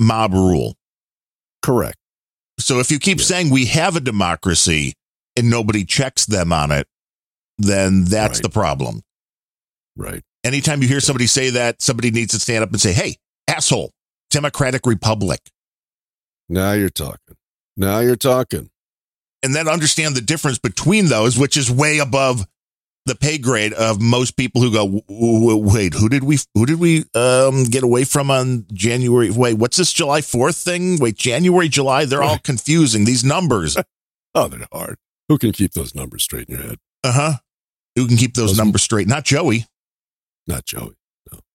mob 0.00 0.32
rule. 0.34 0.74
correct 1.62 1.96
So 2.58 2.80
if 2.80 2.90
you 2.90 2.98
keep 2.98 3.18
Yeah. 3.18 3.24
saying 3.24 3.50
we 3.50 3.66
have 3.66 3.94
a 3.94 4.00
democracy 4.00 4.94
and 5.36 5.48
nobody 5.48 5.84
checks 5.84 6.26
them 6.26 6.52
on 6.52 6.72
it, 6.72 6.88
then 7.56 8.04
that's 8.04 8.38
Right. 8.38 8.42
the 8.42 8.50
problem. 8.50 9.02
right 9.96 10.22
Anytime 10.42 10.82
you 10.82 10.88
hear 10.88 11.00
somebody 11.00 11.26
say 11.28 11.50
that, 11.50 11.80
somebody 11.82 12.10
needs 12.10 12.32
to 12.32 12.40
stand 12.40 12.64
up 12.64 12.70
and 12.70 12.80
say, 12.80 12.92
hey, 12.94 13.16
asshole, 13.46 13.92
Democratic 14.30 14.86
Republic. 14.86 15.40
now 16.48 16.72
you're 16.72 16.88
talking 16.90 17.36
now 17.76 18.00
you're 18.00 18.16
talking 18.16 18.70
And 19.42 19.54
then 19.54 19.68
understand 19.68 20.14
the 20.16 20.20
difference 20.20 20.58
between 20.58 21.06
those, 21.06 21.38
which 21.38 21.56
is 21.56 21.70
way 21.70 21.98
above 21.98 22.46
the 23.06 23.14
pay 23.14 23.38
grade 23.38 23.72
of 23.72 23.98
most 24.00 24.36
people 24.36 24.60
who 24.60 24.70
go, 24.70 24.84
"W- 24.84 25.02
w- 25.08 25.56
wait, 25.74 25.94
who 25.94 26.08
did 26.10 26.22
we, 26.22 26.36
who 26.54 26.66
did 26.66 26.78
we 26.78 27.04
um, 27.14 27.64
get 27.64 27.82
away 27.82 28.04
from 28.04 28.30
on 28.30 28.66
January? 28.74 29.30
Wait, 29.30 29.54
what's 29.54 29.78
this 29.78 29.90
July 29.94 30.20
4th 30.20 30.62
thing? 30.62 30.98
Wait, 31.00 31.16
January, 31.16 31.68
July, 31.70 32.04
they're 32.04 32.22
all 32.22 32.38
confusing. 32.38 33.04
These 33.06 33.24
numbers. 33.24 33.76
Oh, 34.32 34.46
they're 34.46 34.64
hard. 34.72 34.96
Who 35.28 35.38
can 35.38 35.50
keep 35.50 35.72
those 35.72 35.92
numbers 35.92 36.22
straight 36.22 36.48
in 36.48 36.54
your 36.56 36.64
head? 36.64 36.78
Uh 37.02 37.12
huh. 37.12 37.32
Who 37.96 38.06
can 38.06 38.16
keep 38.16 38.34
those 38.34 38.50
Those- 38.50 38.58
numbers 38.58 38.82
straight? 38.82 39.08
Not 39.08 39.24
Joey. 39.24 39.64
Not 40.46 40.64
Joey. 40.66 40.94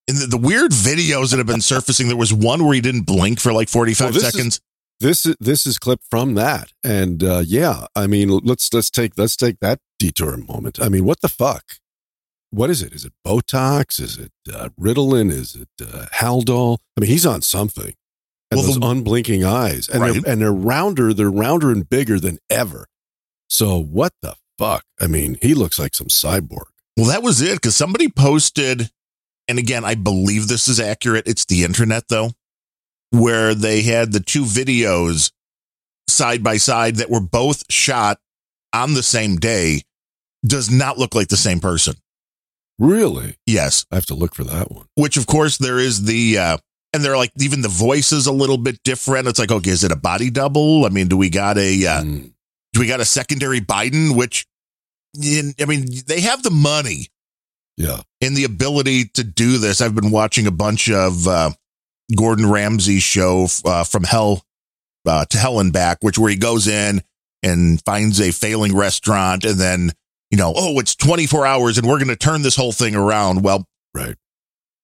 And 0.08 0.18
the, 0.18 0.28
the 0.28 0.38
weird 0.38 0.72
videos 0.72 1.32
that 1.32 1.38
have 1.38 1.48
been 1.48 1.62
surfacing, 1.62 2.08
there 2.08 2.18
was 2.18 2.34
one 2.34 2.64
where 2.64 2.74
he 2.76 2.82
didn't 2.82 3.04
blink 3.08 3.40
for 3.40 3.52
like 3.52 3.70
45 3.70 4.06
Well, 4.06 4.14
this 4.14 4.24
is- 4.24 4.32
seconds. 4.34 4.62
This 5.02 5.26
is 5.26 5.36
this 5.42 5.66
is 5.66 5.78
clip 5.78 6.00
from 6.10 6.36
that, 6.36 6.72
and 6.82 7.22
uh, 7.22 7.44
yeah, 7.46 7.88
I 7.98 8.08
mean, 8.08 8.30
let's 8.30 8.74
let's 8.74 8.90
take 8.90 9.12
let's 9.18 9.36
take 9.36 9.60
that 9.60 9.80
detour 10.00 10.38
moment. 10.38 10.80
I 10.82 10.88
mean, 10.88 11.04
what 11.04 11.20
the 11.20 11.28
fuck? 11.28 11.64
What 12.50 12.70
is 12.70 12.82
it? 12.82 12.94
Is 12.94 13.04
it 13.04 13.12
Botox? 13.28 14.00
Is 14.00 14.18
it 14.18 14.32
uh, 14.54 14.70
Ritalin? 14.80 15.30
Is 15.32 15.54
it 15.54 15.68
uh, 15.82 16.06
Haldol? 16.14 16.78
I 16.98 17.02
mean, 17.02 17.10
he's 17.10 17.26
on 17.26 17.42
something. 17.42 17.94
And 18.50 18.58
Well, 18.58 18.64
those 18.68 18.80
the- 18.80 18.86
unblinking 18.88 19.44
eyes, 19.44 19.90
and 19.90 20.00
Right. 20.02 20.14
they're, 20.24 20.32
and 20.32 20.40
they're 20.42 20.54
rounder. 20.54 21.14
They're 21.14 21.30
rounder 21.30 21.72
and 21.72 21.90
bigger 21.90 22.18
than 22.18 22.38
ever. 22.50 22.88
So 23.50 23.78
what 23.78 24.14
the 24.22 24.36
fuck? 24.58 24.86
I 25.02 25.08
mean, 25.08 25.38
he 25.42 25.54
looks 25.54 25.78
like 25.78 25.94
some 25.94 26.08
cyborg. 26.08 26.68
Well, 26.96 27.08
that 27.08 27.22
was 27.22 27.42
it 27.42 27.56
because 27.56 27.76
somebody 27.76 28.08
posted, 28.08 28.92
and 29.48 29.60
again, 29.60 29.86
I 29.86 29.96
believe 29.96 30.48
this 30.48 30.68
is 30.68 30.80
accurate. 30.80 31.28
It's 31.28 31.46
the 31.46 31.64
internet 31.64 32.08
though, 32.10 32.32
where 33.12 33.54
they 33.56 33.82
had 33.82 34.12
the 34.12 34.20
two 34.20 34.44
videos 34.44 35.32
side 36.08 36.44
by 36.44 36.58
side 36.58 36.98
that 36.98 37.10
were 37.10 37.20
both 37.22 37.64
shot 37.72 38.20
on 38.74 38.94
the 38.94 39.04
same 39.04 39.38
day. 39.38 39.82
Does 40.46 40.70
not 40.70 40.98
look 40.98 41.16
like 41.16 41.30
the 41.30 41.38
same 41.38 41.60
person. 41.60 41.96
Really? 42.78 43.38
Yes, 43.46 43.86
I 43.92 43.96
have 43.96 44.06
to 44.08 44.16
look 44.16 44.36
for 44.36 44.44
that 44.44 44.72
one. 44.72 44.86
which 44.96 45.18
of 45.18 45.26
course 45.28 45.58
there 45.58 45.80
is 45.80 46.04
the, 46.04 46.38
uh, 46.38 46.58
and 46.94 47.04
they're 47.04 47.18
like 47.18 47.32
even 47.40 47.62
the 47.62 47.68
voice 47.70 48.12
is 48.12 48.28
a 48.28 48.32
little 48.32 48.58
bit 48.58 48.80
different. 48.84 49.28
It's 49.28 49.40
like, 49.40 49.52
okay, 49.52 49.72
is 49.72 49.84
it 49.84 49.92
a 49.92 49.96
body 49.98 50.30
double? 50.30 50.86
I 50.86 50.90
mean, 50.90 51.08
do 51.08 51.18
we 51.18 51.30
got 51.30 51.58
a, 51.58 51.86
uh, 51.88 52.02
Mm. 52.04 52.32
do 52.74 52.80
we 52.80 52.88
got 52.88 53.00
a 53.00 53.06
secondary 53.06 53.60
Biden? 53.62 54.16
Which, 54.16 54.46
in, 55.22 55.54
I 55.60 55.66
mean, 55.66 55.86
they 56.08 56.22
have 56.22 56.44
the 56.44 56.52
money 56.52 57.08
Yeah. 57.78 58.02
and 58.22 58.36
the 58.38 58.46
ability 58.46 59.06
to 59.16 59.24
do 59.24 59.58
this. 59.58 59.82
I've 59.82 59.96
been 59.96 60.12
watching 60.12 60.48
a 60.48 60.52
bunch 60.52 60.90
of 60.90 61.28
uh, 61.28 61.52
Gordon 62.16 62.50
Ramsay's 62.50 63.04
show 63.04 63.48
uh, 63.66 63.84
from 63.84 64.04
Hell 64.04 64.44
uh, 65.06 65.26
to 65.26 65.38
Hell 65.38 65.60
and 65.60 65.74
Back, 65.74 65.98
which 66.02 66.18
where 66.18 66.30
he 66.30 66.38
goes 66.38 66.68
in 66.68 67.02
and 67.44 67.82
finds 67.86 68.20
a 68.22 68.32
failing 68.32 68.76
restaurant, 68.76 69.44
and 69.46 69.60
then 69.60 69.92
you 70.32 70.38
know, 70.38 70.54
oh, 70.56 70.80
it's 70.80 70.96
24 70.96 71.46
hours, 71.46 71.78
and 71.78 71.88
we're 71.88 72.00
going 72.00 72.08
to 72.08 72.16
turn 72.16 72.42
this 72.42 72.56
whole 72.56 72.72
thing 72.72 72.96
around. 72.96 73.44
Well, 73.44 73.66
Right. 73.94 74.16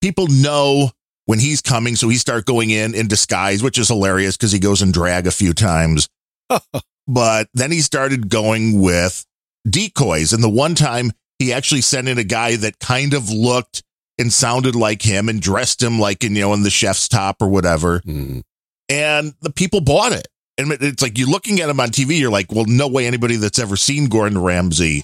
people 0.02 0.28
know 0.28 0.92
when 1.26 1.40
he's 1.40 1.62
coming, 1.62 1.96
so 1.96 2.08
he 2.10 2.18
start 2.18 2.46
going 2.46 2.70
in 2.70 2.94
in 2.94 3.08
disguise, 3.08 3.64
which 3.64 3.78
is 3.78 3.88
hilarious 3.88 4.38
because 4.38 4.52
he 4.52 4.60
goes 4.60 4.82
in 4.82 4.92
drag 4.92 5.28
a 5.28 5.32
few 5.32 5.54
times. 5.54 6.08
but 7.08 7.48
then 7.54 7.72
he 7.72 7.80
started 7.82 8.30
going 8.30 8.80
with 8.82 9.26
decoys, 9.68 10.32
and 10.34 10.44
the 10.44 10.50
one 10.50 10.76
time 10.76 11.12
he 11.42 11.54
actually 11.54 11.82
sent 11.82 12.08
in 12.08 12.18
a 12.18 12.24
guy 12.24 12.56
that 12.56 12.80
kind 12.80 13.14
of 13.14 13.30
looked 13.30 13.84
and 14.18 14.32
sounded 14.32 14.76
like 14.76 15.02
him 15.02 15.28
and 15.30 15.42
dressed 15.42 15.82
him 15.82 16.00
like 16.00 16.24
in 16.24 16.36
you 16.36 16.42
know 16.42 16.54
in 16.54 16.64
the 16.64 16.70
chef's 16.70 17.08
top 17.08 17.42
or 17.42 17.48
whatever, 17.50 18.00
Mm. 18.02 18.42
and 18.90 19.34
the 19.42 19.52
people 19.52 19.82
bought 19.82 20.12
it. 20.12 20.28
And 20.58 20.72
it's 20.74 21.02
like 21.02 21.18
you're 21.18 21.30
looking 21.30 21.60
at 21.62 21.70
him 21.70 21.80
on 21.80 21.90
TV, 21.90 22.20
you're 22.20 22.30
like, 22.30 22.52
well, 22.52 22.66
no 22.68 22.88
way 22.88 23.08
anybody 23.08 23.38
that's 23.38 23.58
ever 23.58 23.76
seen 23.76 24.08
Gordon 24.10 24.38
Ramsay 24.38 25.04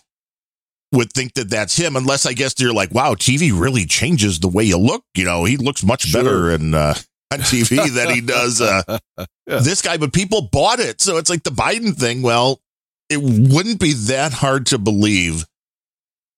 would 0.92 1.12
think 1.14 1.34
that 1.34 1.50
that's 1.50 1.76
him, 1.78 1.96
unless 1.96 2.26
I 2.26 2.34
guess 2.34 2.54
you're 2.60 2.74
like, 2.74 2.94
wow, 2.94 3.14
TV 3.16 3.52
really 3.58 3.86
changes 3.86 4.40
the 4.40 4.48
way 4.50 4.66
you 4.66 4.78
look. 4.78 5.04
You 5.16 5.26
know, 5.26 5.46
he 5.46 5.58
looks 5.58 5.84
much 5.84 6.04
Sure. 6.04 6.22
better 6.24 6.52
in, 6.52 6.74
uh, 6.76 6.94
on 7.34 7.40
TV 7.40 7.90
than 7.94 8.10
he 8.14 8.22
does 8.22 8.62
uh, 8.62 8.84
Yeah. 9.18 9.26
this 9.60 9.82
guy, 9.82 9.98
but 9.98 10.14
people 10.14 10.48
bought 10.52 10.80
it. 10.80 11.02
So 11.02 11.18
it's 11.18 11.30
like 11.30 11.44
the 11.44 11.50
Biden 11.50 11.96
thing. 11.96 12.22
Well, 12.22 12.62
it 13.10 13.22
wouldn't 13.22 13.80
be 13.80 13.94
that 13.94 14.34
hard 14.34 14.66
to 14.68 14.78
believe 14.78 15.46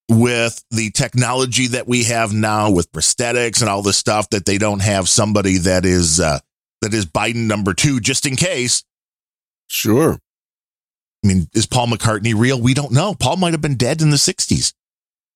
with 0.09 0.63
the 0.71 0.89
technology 0.89 1.67
that 1.67 1.87
we 1.87 2.03
have 2.05 2.33
now 2.33 2.71
with 2.71 2.91
prosthetics 2.91 3.61
and 3.61 3.69
all 3.69 3.83
this 3.83 3.97
stuff 3.97 4.29
that 4.31 4.45
they 4.45 4.57
don't 4.57 4.81
have 4.81 5.07
somebody 5.07 5.59
that 5.59 5.85
is 5.85 6.19
uh, 6.19 6.39
that 6.81 6.93
is 6.93 7.05
Biden 7.05 7.47
number 7.47 7.73
two 7.73 7.99
just 7.99 8.25
in 8.25 8.35
case. 8.35 8.83
Sure. 9.67 10.17
I 11.23 11.27
mean, 11.27 11.47
is 11.53 11.67
Paul 11.67 11.87
McCartney 11.87 12.33
real? 12.35 12.59
We 12.59 12.73
don't 12.73 12.91
know. 12.91 13.13
Paul 13.13 13.37
might 13.37 13.53
have 13.53 13.61
been 13.61 13.75
dead 13.75 14.01
in 14.01 14.09
the 14.09 14.17
60s. 14.17 14.73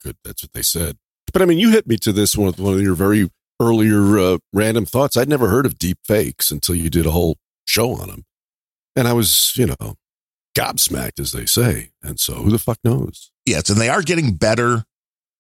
Good. 0.02 0.16
That's 0.24 0.44
what 0.44 0.54
they 0.54 0.62
said. 0.62 0.98
But 1.32 1.42
I 1.42 1.46
mean, 1.46 1.60
you 1.60 1.72
hit 1.72 1.88
me 1.88 1.98
to 1.98 2.12
this 2.12 2.36
one 2.36 2.48
with 2.48 2.60
one 2.60 2.74
of 2.74 2.82
your 2.82 2.96
very 2.96 3.30
earlier 3.62 4.18
uh, 4.18 4.38
random 4.54 4.86
thoughts. 4.86 5.18
I'd 5.18 5.30
never 5.30 5.50
heard 5.50 5.66
of 5.66 5.78
deep 5.78 6.00
fakes 6.04 6.52
until 6.52 6.76
you 6.76 6.90
did 6.90 7.06
a 7.06 7.12
whole 7.12 7.38
show 7.66 7.92
on 7.94 8.08
them. 8.08 8.26
And 8.96 9.08
I 9.08 9.14
was, 9.14 9.54
you 9.56 9.68
know, 9.68 9.96
gobsmacked, 10.56 11.20
as 11.20 11.32
they 11.32 11.46
say. 11.46 11.90
And 12.02 12.20
so 12.20 12.36
who 12.36 12.50
the 12.50 12.60
fuck 12.60 12.80
knows? 12.84 13.32
Yes, 13.46 13.70
and 13.70 13.80
they 13.80 13.90
are 13.90 14.02
getting 14.02 14.34
better 14.36 14.84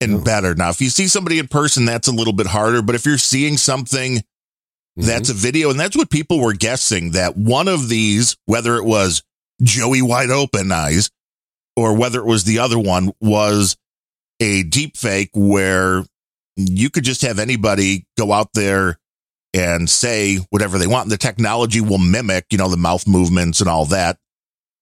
and 0.02 0.12
Yeah. 0.18 0.24
better. 0.24 0.56
Now, 0.56 0.70
if 0.70 0.82
you 0.82 0.90
see 0.90 1.08
somebody 1.08 1.40
in 1.40 1.48
person, 1.48 1.86
that's 1.86 2.08
a 2.08 2.12
little 2.12 2.34
bit 2.34 2.48
harder. 2.48 2.82
But 2.82 2.96
if 2.96 3.06
you're 3.06 3.18
seeing 3.18 3.58
something 3.58 4.24
Mm-hmm. 4.96 5.08
that's 5.08 5.30
a 5.30 5.34
video, 5.34 5.72
and 5.72 5.80
that's 5.80 5.98
what 5.98 6.12
people 6.12 6.40
were 6.40 6.54
guessing 6.54 7.12
that 7.12 7.36
one 7.36 7.68
of 7.68 7.90
these, 7.90 8.38
whether 8.46 8.76
it 8.76 8.84
was 8.86 9.24
Joey 9.60 10.04
Wide 10.04 10.30
Open 10.30 10.72
Eyes 10.72 11.10
or 11.76 11.98
whether 11.98 12.20
it 12.20 12.28
was 12.28 12.44
the 12.44 12.60
other 12.60 12.78
one, 12.78 13.12
was 13.20 13.76
a 14.40 14.62
deep 14.62 14.96
fake 14.96 15.32
where 15.34 16.04
you 16.58 16.92
could 16.92 17.04
just 17.06 17.24
have 17.24 17.40
anybody 17.40 18.06
go 18.20 18.32
out 18.32 18.50
there 18.54 19.00
and 19.56 19.90
say 19.90 20.36
whatever 20.52 20.78
they 20.78 20.86
want. 20.86 21.06
And 21.06 21.12
the 21.12 21.18
technology 21.18 21.82
will 21.82 21.98
mimic, 21.98 22.46
you 22.52 22.60
know, 22.60 22.70
the 22.70 22.78
mouth 22.78 23.08
movements 23.08 23.62
and 23.62 23.70
all 23.70 23.86
that. 23.86 24.20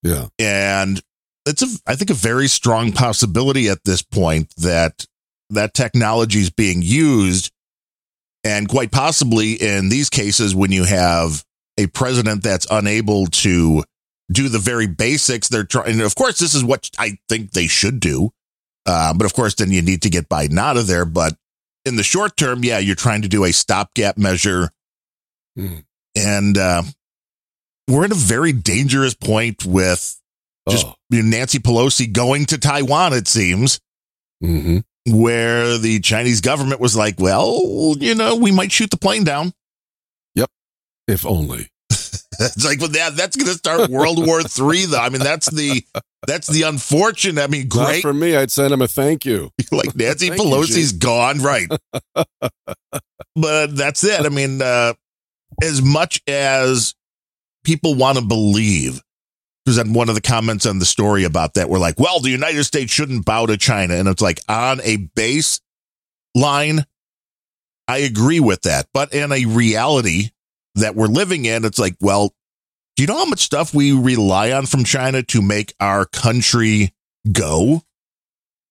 yeah. 0.04 0.28
And 0.40 1.02
it's 1.46 1.62
a, 1.62 1.68
I 1.88 1.96
think, 1.96 2.10
a 2.10 2.16
very 2.16 2.48
strong 2.48 2.92
possibility 2.92 3.70
at 3.70 3.84
this 3.84 4.02
point 4.02 4.54
that 4.58 5.06
that 5.50 5.74
technology 5.74 6.40
is 6.40 6.50
being 6.50 6.82
used. 6.82 7.52
And 8.44 8.68
quite 8.68 8.92
possibly 8.92 9.54
in 9.54 9.90
these 9.90 10.10
cases, 10.10 10.56
when 10.56 10.72
you 10.72 10.84
have 10.84 11.44
a 11.78 11.88
president 11.88 12.44
that's 12.44 12.68
unable 12.72 13.28
to 13.28 13.84
do 14.32 14.50
the 14.50 14.60
very 14.60 14.88
basics, 14.88 15.48
they're 15.48 15.64
trying. 15.64 15.94
And 15.94 16.02
of 16.02 16.16
course, 16.16 16.40
this 16.40 16.56
is 16.56 16.64
what 16.64 16.90
I 16.98 17.18
think 17.30 17.52
they 17.52 17.68
should 17.68 18.00
do. 18.00 18.32
Uh, 18.86 19.14
but 19.14 19.26
of 19.26 19.34
course, 19.34 19.56
then 19.56 19.72
you 19.72 19.82
need 19.82 20.02
to 20.04 20.10
get 20.10 20.30
Biden 20.30 20.58
out 20.58 20.78
of 20.78 20.88
there. 20.88 21.06
But 21.06 21.36
in 21.86 21.98
the 21.98 22.04
short 22.04 22.38
term, 22.38 22.64
yeah, 22.64 22.80
you're 22.80 22.96
trying 22.96 23.22
to 23.24 23.28
do 23.28 23.44
a 23.44 23.52
stopgap 23.52 24.18
measure. 24.18 24.72
Hmm. 25.56 25.80
And 26.16 26.58
uh, 26.58 26.84
we're 27.88 28.06
at 28.06 28.12
a 28.12 28.16
very 28.16 28.54
dangerous 28.54 29.14
point 29.14 29.66
with 29.66 30.21
just 30.70 30.86
oh. 30.86 30.96
you 31.10 31.24
know, 31.24 31.38
Nancy 31.38 31.60
Pelosi 31.60 32.12
going 32.12 32.46
to 32.46 32.58
Taiwan, 32.58 33.14
it 33.14 33.28
seems, 33.28 33.80
hmm 34.42 34.80
where 35.08 35.78
the 35.78 36.00
Chinese 36.00 36.42
government 36.42 36.80
was 36.80 36.96
like, 36.96 37.20
well, 37.20 37.96
you 38.00 38.16
know, 38.16 38.36
we 38.36 38.52
might 38.52 38.72
shoot 38.72 38.92
the 38.92 38.98
plane 38.98 39.24
down. 39.24 39.54
Yep. 40.36 40.50
If 41.08 41.26
only. 41.26 41.70
It's 42.40 42.66
like, 42.66 42.80
well, 42.80 42.90
that, 42.90 43.16
that's 43.16 43.36
going 43.36 43.52
to 43.52 43.54
start 43.54 43.92
World 43.92 44.26
War 44.26 44.42
Three, 44.48 44.86
though. 44.86 44.98
I 44.98 45.10
mean, 45.10 45.22
that's 45.22 45.48
the 45.52 45.84
that's 46.26 46.48
the 46.48 46.64
unfortunate. 46.64 47.40
I 47.40 47.46
mean, 47.46 47.68
Not 47.68 47.86
great. 47.88 48.02
for 48.02 48.14
me. 48.14 48.36
I'd 48.36 48.50
send 48.50 48.74
him 48.74 48.82
a 48.82 48.88
thank 48.88 49.26
you. 49.26 49.52
like 49.72 49.96
Nancy 49.96 50.30
Thank 50.30 50.42
you, 50.42 50.48
Pelosi's 50.48 50.94
gone, 50.94 51.40
right? 51.40 51.68
but 53.36 53.76
that's 53.76 54.04
it. 54.04 54.26
I 54.26 54.30
mean, 54.30 54.60
uh, 54.60 54.94
as 55.62 55.84
much 55.84 56.24
as 56.26 56.96
people 57.64 57.94
want 57.94 58.18
to 58.18 58.24
believe, 58.24 59.02
because 59.66 59.78
then 59.78 59.94
one 59.94 60.10
of 60.10 60.16
the 60.16 60.22
comments 60.22 60.66
on 60.66 60.80
the 60.80 60.86
story 60.86 61.24
about 61.24 61.54
that 61.56 61.70
were 61.70 61.80
like, 61.80 62.00
"Well, 62.00 62.20
the 62.20 62.30
United 62.30 62.64
States 62.64 62.92
shouldn't 62.92 63.26
bow 63.26 63.46
to 63.46 63.58
China," 63.58 63.96
and 63.96 64.08
it's 64.08 64.22
like 64.22 64.40
on 64.48 64.82
a 64.84 64.98
base 64.98 65.60
line, 66.36 66.86
I 67.88 68.00
agree 68.00 68.40
with 68.40 68.62
that, 68.64 68.88
but 68.94 69.14
in 69.14 69.32
a 69.32 69.46
reality 69.46 70.30
that 70.76 70.96
we're 70.96 71.08
living 71.08 71.46
in, 71.46 71.66
it's 71.66 71.80
like, 71.80 71.96
well, 72.00 72.34
do 72.96 73.04
you 73.04 73.08
know 73.08 73.18
how 73.18 73.26
much 73.26 73.42
stuff 73.42 73.74
we 73.74 73.92
rely 73.92 74.52
on 74.52 74.66
from 74.66 74.84
China 74.84 75.24
to 75.24 75.42
make 75.42 75.74
our 75.80 76.06
country 76.06 76.94
go? 77.32 77.82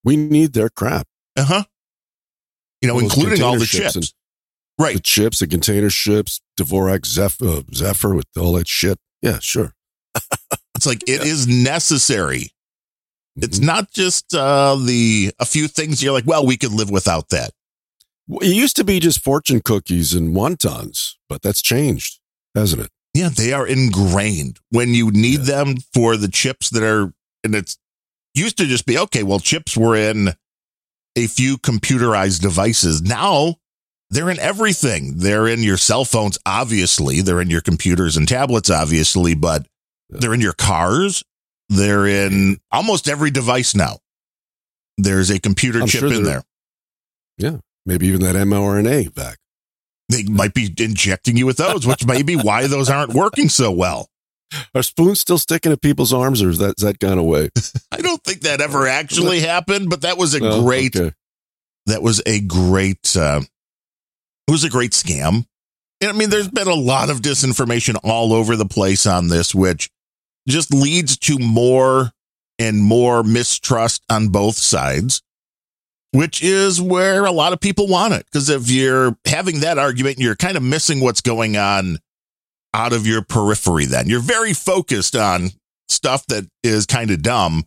We 0.05 0.16
need 0.16 0.53
their 0.53 0.70
crap. 0.70 1.07
Uh 1.37 1.44
huh. 1.44 1.64
You 2.81 2.88
know, 2.88 2.94
those 2.94 3.05
including 3.14 3.42
all 3.42 3.59
the 3.59 3.66
container 3.66 3.90
chips. 3.90 3.94
ships 3.94 4.14
right. 4.79 4.96
The 4.96 5.03
chips, 5.03 5.38
the 5.40 5.46
container 5.46 5.90
ships, 5.90 6.40
Dvorak, 6.59 7.07
Zephyr, 7.07 7.46
uh, 7.46 7.62
Zephyr 7.74 8.14
with 8.14 8.26
all 8.38 8.55
that 8.55 8.68
shit. 8.68 8.98
Yeah, 9.22 9.38
sure. 9.40 9.74
It's 10.80 10.86
like 10.86 11.02
it 11.06 11.22
is 11.22 11.46
necessary. 11.46 12.54
It's 13.36 13.58
Mhm. 13.58 13.64
not 13.64 13.90
just 13.92 14.34
uh, 14.34 14.76
the 14.82 15.30
a 15.38 15.44
few 15.44 15.68
things 15.68 16.02
you're 16.02 16.14
like, 16.14 16.26
well, 16.26 16.46
we 16.46 16.56
could 16.56 16.72
live 16.72 16.88
without 16.88 17.28
that. 17.28 17.52
Well, 18.26 18.40
It 18.40 18.54
used 18.54 18.76
to 18.76 18.84
be 18.84 18.98
just 18.98 19.22
fortune 19.22 19.60
cookies 19.60 20.14
and 20.14 20.34
wontons, 20.34 21.16
but 21.28 21.42
that's 21.42 21.60
changed, 21.60 22.18
hasn't 22.54 22.80
it? 22.80 22.90
Yeah, 23.12 23.28
they 23.28 23.52
are 23.52 23.66
ingrained 23.66 24.58
when 24.70 24.94
you 24.94 25.10
need 25.10 25.42
them 25.42 25.76
for 25.92 26.16
the 26.16 26.28
chips 26.28 26.70
that 26.70 26.82
are, 26.82 27.12
and 27.44 27.54
it's 27.54 27.76
used 28.34 28.56
to 28.56 28.64
just 28.64 28.86
be 28.86 28.96
okay. 28.96 29.22
Well, 29.22 29.38
chips 29.38 29.76
were 29.76 29.94
in 29.94 30.32
a 31.14 31.26
few 31.26 31.58
computerized 31.58 32.40
devices. 32.40 33.02
Now 33.02 33.56
they're 34.08 34.30
in 34.30 34.38
everything. 34.38 35.18
They're 35.18 35.46
in 35.46 35.62
your 35.62 35.76
cell 35.76 36.06
phones, 36.06 36.38
obviously. 36.46 37.20
They're 37.20 37.42
in 37.42 37.50
your 37.50 37.60
computers 37.60 38.16
and 38.16 38.26
tablets, 38.26 38.70
obviously, 38.70 39.34
but 39.34 39.66
they're 40.11 40.35
in 40.35 40.40
your 40.40 40.53
cars. 40.53 41.23
They're 41.68 42.07
in 42.07 42.59
almost 42.73 43.09
every 43.09 43.31
device 43.31 43.75
now. 43.75 43.99
There's 44.99 45.31
a 45.31 45.38
computer 45.38 45.81
I'm 45.83 45.87
chip 45.87 46.01
sure 46.01 46.12
in 46.12 46.25
there. 46.25 46.42
Yeah. 47.38 47.59
Maybe 47.87 48.09
even 48.09 48.20
that 48.23 48.35
mRNA 48.37 49.14
back. 49.14 49.38
They 50.09 50.25
might 50.25 50.53
be 50.55 50.75
injecting 50.79 51.37
you 51.37 51.46
with 51.46 51.57
those, 51.59 51.87
which 51.87 52.05
may 52.05 52.23
be 52.23 52.35
why 52.37 52.66
those 52.66 52.90
aren't 52.90 53.14
working 53.14 53.49
so 53.49 53.70
well. 53.70 54.09
Are 54.75 54.83
spoons 54.83 55.20
still 55.20 55.38
sticking 55.38 55.70
to 55.70 55.77
people's 55.79 56.12
arms 56.12 56.42
or 56.42 56.51
is 56.51 56.59
that, 56.59 56.75
is 56.79 56.83
that 56.83 56.99
gone 56.99 57.18
away? 57.18 57.51
I 57.92 57.99
don't 58.03 58.23
think 58.25 58.40
that 58.40 58.61
ever 58.61 58.88
actually 58.88 59.40
happened, 59.53 59.88
but 59.88 60.01
that 60.03 60.18
was 60.18 60.35
a 60.35 60.40
No? 60.40 60.62
great 60.62 60.96
Okay. 60.96 61.14
that 61.87 62.03
was 62.03 62.20
a 62.27 62.40
great 62.40 63.16
uh, 63.16 63.40
it 64.49 64.51
was 64.51 64.64
a 64.64 64.68
great 64.70 64.90
scam 64.90 65.46
and 66.01 66.11
i 66.11 66.12
mean 66.12 66.29
there's 66.31 66.49
been 66.49 66.66
a 66.66 66.75
lot 66.75 67.09
of 67.09 67.20
disinformation 67.23 67.96
all 68.03 68.33
over 68.33 68.57
the 68.57 68.66
place 68.66 69.07
on 69.07 69.29
this 69.29 69.55
which 69.55 69.88
just 70.48 70.72
leads 70.72 71.16
to 71.18 71.38
more 71.38 72.12
and 72.59 72.79
more 72.83 73.22
mistrust 73.22 74.03
on 74.11 74.29
both 74.29 74.57
sides 74.57 75.22
which 76.12 76.42
is 76.42 76.83
where 76.83 77.24
a 77.24 77.31
lot 77.31 77.53
of 77.53 77.61
people 77.61 77.87
want 77.87 78.12
it 78.12 78.24
because 78.26 78.50
if 78.50 78.68
you're 78.68 79.16
having 79.26 79.61
that 79.61 79.79
argument 79.79 80.18
you're 80.18 80.37
kind 80.37 80.57
of 80.57 80.62
missing 80.62 81.00
what's 81.00 81.20
going 81.20 81.57
on 81.57 81.98
out 82.74 82.92
of 82.92 83.07
your 83.07 83.22
periphery 83.22 83.85
then 83.85 84.09
you're 84.09 84.20
very 84.20 84.53
focused 84.53 85.14
on 85.16 85.50
stuff 85.88 86.26
that 86.26 86.46
is 86.64 86.85
kind 86.87 87.11
of 87.11 87.22
dumb 87.22 87.64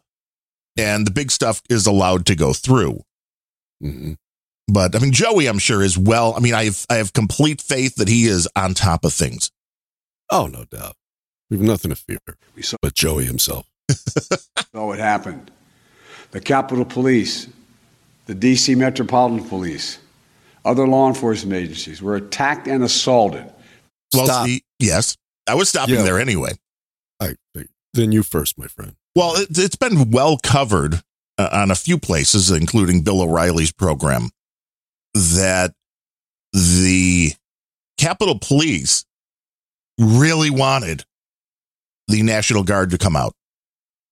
and 0.77 1.05
the 1.07 1.11
big 1.11 1.29
stuff 1.31 1.61
is 1.69 1.85
allowed 1.87 2.25
to 2.25 2.35
go 2.35 2.51
through 2.53 2.99
Mhm. 3.83 4.15
but 4.67 4.95
I 4.95 4.99
mean, 4.99 5.11
Joey, 5.11 5.47
I'm 5.47 5.59
sure 5.59 5.83
is 5.83 5.97
well. 5.97 6.33
I 6.35 6.39
mean, 6.39 6.53
I 6.53 6.65
have 6.65 6.85
I 6.89 6.95
have 6.95 7.11
complete 7.11 7.61
faith 7.61 7.95
that 7.95 8.07
he 8.07 8.25
is 8.27 8.47
on 8.55 8.73
top 8.73 9.03
of 9.03 9.11
things. 9.13 9.51
Oh, 10.31 10.47
no 10.47 10.63
doubt. 10.63 10.95
We 11.53 11.59
have 11.59 11.67
nothing 11.67 11.89
to 11.89 11.95
fear. 11.95 12.17
We 12.55 12.63
saw, 12.63 12.77
But 12.81 12.95
Joey 12.95 13.25
himself. 13.25 13.67
saw 13.91 14.87
what 14.87 14.97
happened. 14.97 15.51
The 16.31 16.41
Capitol 16.41 16.83
Police, 16.83 17.47
the 18.25 18.33
D.C. 18.33 18.73
Metropolitan 18.73 19.47
Police, 19.47 19.99
other 20.65 20.87
law 20.87 21.07
enforcement 21.07 21.53
agencies 21.53 22.01
were 22.01 22.15
attacked 22.15 22.67
and 22.67 22.83
assaulted. 22.83 23.45
Well, 24.15 24.25
Stop. 24.25 24.47
see, 24.47 24.63
yes, 24.79 25.15
I 25.47 25.53
was 25.53 25.69
stopping 25.69 25.93
Yeah. 25.95 26.01
there 26.01 26.19
anyway. 26.19 26.53
I, 27.19 27.35
then 27.93 28.11
you 28.11 28.23
first, 28.23 28.57
my 28.57 28.65
friend. 28.65 28.95
Well, 29.15 29.35
it, 29.35 29.49
it's 29.51 29.75
been 29.75 30.09
well 30.09 30.39
covered 30.41 31.03
uh, 31.37 31.49
on 31.51 31.69
a 31.69 31.75
few 31.75 31.99
places, 31.99 32.49
including 32.49 33.01
Bill 33.03 33.21
O'Reilly's 33.21 33.71
program, 33.71 34.31
that 35.13 35.75
the 36.51 37.33
Capitol 37.99 38.39
Police 38.39 39.05
really 39.99 40.49
wanted 40.49 41.05
the 42.07 42.21
National 42.23 42.63
Guard 42.63 42.91
to 42.91 42.97
come 42.97 43.15
out. 43.15 43.33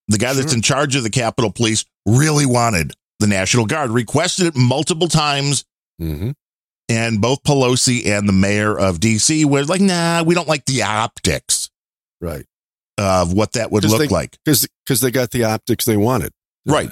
The 0.07 0.17
guy 0.17 0.33
that's 0.33 0.53
in 0.53 0.61
charge 0.61 0.95
of 0.95 1.03
the 1.03 1.09
Capitol 1.09 1.51
Police 1.51 1.85
really 2.05 2.45
wanted 2.45 2.93
the 3.19 3.27
National 3.27 3.65
Guard, 3.65 3.91
requested 3.91 4.47
it 4.47 4.55
multiple 4.55 5.07
times, 5.07 5.63
Mm-hmm. 6.01 6.31
and 6.89 7.21
both 7.21 7.43
Pelosi 7.43 8.07
and 8.07 8.27
the 8.27 8.33
mayor 8.33 8.77
of 8.77 8.99
DC 8.99 9.45
were 9.45 9.63
like, 9.65 9.81
nah, 9.81 10.23
we 10.23 10.33
don't 10.33 10.47
like 10.47 10.65
the 10.65 10.81
optics 10.81 11.69
Right. 12.19 12.45
of 12.97 13.33
what 13.33 13.53
that 13.53 13.71
would 13.71 13.85
look 13.85 13.99
they- 13.99 14.07
like. 14.07 14.37
Because 14.43 14.67
they 15.01 15.11
got 15.11 15.29
the 15.31 15.43
optics 15.43 15.85
they 15.85 15.97
wanted. 15.97 16.31
Right. 16.65 16.91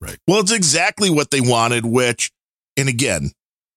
Right. 0.00 0.18
Well, 0.26 0.40
it's 0.40 0.50
exactly 0.52 1.08
what 1.10 1.30
they 1.30 1.40
wanted, 1.40 1.86
which, 1.86 2.32
and 2.76 2.88
again, 2.88 3.30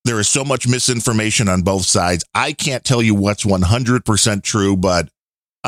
there 0.05 0.19
is 0.19 0.27
so 0.27 0.43
much 0.43 0.67
misinformation 0.67 1.47
on 1.47 1.61
both 1.61 1.85
sides. 1.85 2.25
I 2.33 2.53
can't 2.53 2.83
tell 2.83 3.01
you 3.03 3.13
what's 3.13 3.45
100% 3.45 4.41
true, 4.43 4.75
but 4.75 5.09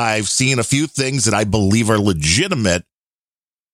I've 0.00 0.28
seen 0.28 0.58
a 0.58 0.64
few 0.64 0.86
things 0.86 1.26
that 1.26 1.34
I 1.34 1.44
believe 1.44 1.90
are 1.90 1.98
legitimate 1.98 2.84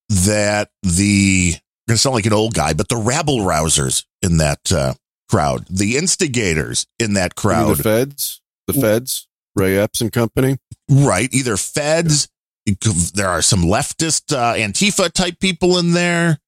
that 0.09 0.69
the, 0.83 1.53
I'm 1.55 1.61
going 1.87 1.95
to 1.95 1.97
sound 1.97 2.15
like 2.15 2.25
an 2.25 2.33
old 2.33 2.53
guy, 2.53 2.73
but 2.73 2.89
the 2.89 2.97
rabble 2.97 3.39
rousers 3.39 4.03
in 4.21 4.37
that 4.37 4.71
uh, 4.71 4.93
crowd, 5.29 5.65
the 5.69 5.97
instigators 5.97 6.85
in 6.99 7.13
that 7.13 7.35
crowd, 7.35 7.77
The 7.77 7.83
feds, 7.83 8.41
the 8.67 8.73
feds, 8.73 9.27
Ray 9.55 9.77
Epps 9.77 10.01
and 10.01 10.11
company. 10.11 10.57
right? 10.89 11.33
Either 11.33 11.57
feds, 11.57 12.27
there 13.13 13.29
are 13.29 13.41
some 13.41 13.61
leftist 13.63 14.35
uh, 14.35 14.53
Antifa 14.55 15.11
type 15.11 15.39
people 15.39 15.77
in 15.77 15.93
there. 15.93 16.39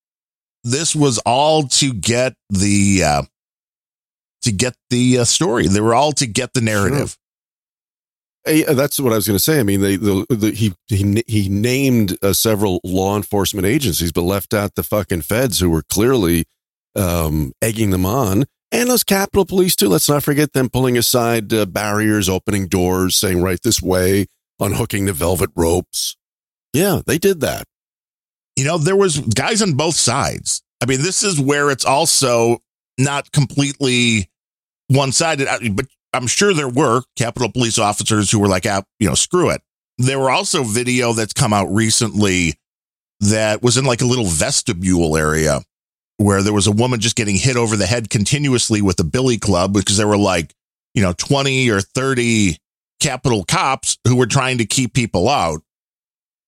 This 0.64 0.94
was 0.96 1.18
all 1.20 1.64
to 1.70 1.94
get 1.94 2.34
the 2.50 3.04
uh, 3.04 3.24
to 4.42 4.52
get 4.52 4.76
the 4.90 5.20
uh, 5.20 5.24
story. 5.24 5.68
They 5.68 5.80
were 5.80 5.96
all 5.96 6.12
to 6.14 6.28
get 6.28 6.54
the 6.54 6.60
narrative. 6.62 7.18
Uh, 8.50 8.74
that's 8.74 9.00
what 9.00 9.14
I 9.14 9.16
was 9.16 9.28
going 9.28 9.38
to 9.38 9.44
say. 9.44 9.60
I 9.60 9.64
mean, 9.64 9.82
they 9.82 9.96
the, 9.96 10.26
the, 10.30 10.52
he 10.52 10.74
he 10.88 11.24
he 11.28 11.50
named 11.50 12.18
uh, 12.24 12.34
several 12.34 12.80
law 12.84 13.16
enforcement 13.16 13.68
agencies, 13.68 14.12
but 14.12 14.22
left 14.22 14.54
out 14.54 14.76
the 14.76 14.84
fucking 14.84 15.22
feds 15.22 15.60
who 15.60 15.70
were 15.70 15.84
clearly 15.84 16.46
um, 16.96 17.54
egging 17.62 17.92
them 17.92 18.06
on, 18.06 18.46
and 18.72 18.90
those 18.90 19.04
Capitol 19.04 19.46
Police 19.46 19.76
too. 19.76 19.90
Let's 19.90 20.10
not 20.10 20.24
forget 20.24 20.54
them 20.54 20.70
pulling 20.70 20.98
aside 20.98 21.54
uh, 21.54 21.66
barriers, 21.66 22.28
opening 22.28 22.68
doors, 22.68 23.16
saying 23.16 23.42
right 23.42 23.62
this 23.62 23.82
way, 23.82 24.26
unhooking 24.60 25.06
the 25.06 25.14
velvet 25.14 25.52
ropes. 25.56 26.18
Yeah, 26.74 27.02
they 27.06 27.18
did 27.18 27.42
that. 27.42 27.66
You 28.56 28.66
know, 28.66 28.78
there 28.78 28.96
was 28.96 29.20
guys 29.20 29.62
on 29.62 29.74
both 29.74 29.96
sides. 29.96 30.62
I 30.82 30.86
mean, 30.86 31.02
this 31.02 31.24
is 31.24 31.40
where 31.40 31.72
it's 31.72 31.86
also 31.86 32.60
not 32.98 33.32
completely 33.32 34.30
one 34.88 35.12
sided, 35.12 35.48
but 35.76 35.86
I'm 36.14 36.28
sure 36.28 36.54
there 36.54 36.70
were 36.70 37.04
Capitol 37.16 37.52
Police 37.52 37.78
officers 37.78 38.32
who 38.32 38.40
were 38.40 38.48
like, 38.48 38.66
ah, 38.66 38.84
you 39.00 39.08
know, 39.08 39.16
screw 39.16 39.50
it. 39.50 39.62
There 39.98 40.20
were 40.20 40.32
also 40.32 40.64
video 40.64 41.14
that's 41.14 41.34
come 41.34 41.54
out 41.54 41.68
recently 41.68 42.56
that 43.20 43.62
was 43.62 43.78
in 43.78 43.86
like 43.86 44.02
a 44.02 44.06
little 44.06 44.26
vestibule 44.26 45.18
area 45.18 45.62
where 46.18 46.42
there 46.42 46.54
was 46.54 46.68
a 46.68 46.72
woman 46.72 47.00
just 47.00 47.16
getting 47.16 47.36
hit 47.36 47.56
over 47.56 47.76
the 47.76 47.86
head 47.86 48.10
continuously 48.10 48.82
with 48.82 49.00
a 49.00 49.04
billy 49.04 49.38
club 49.38 49.74
because 49.74 49.98
there 49.98 50.08
were 50.08 50.18
like, 50.18 50.54
you 50.94 51.02
know, 51.02 51.14
20 51.14 51.70
or 51.70 51.82
30 51.82 52.58
Capitol 53.00 53.46
cops 53.46 53.98
who 54.06 54.16
were 54.16 54.26
trying 54.26 54.58
to 54.58 54.66
keep 54.66 54.94
people 54.94 55.30
out. 55.30 55.62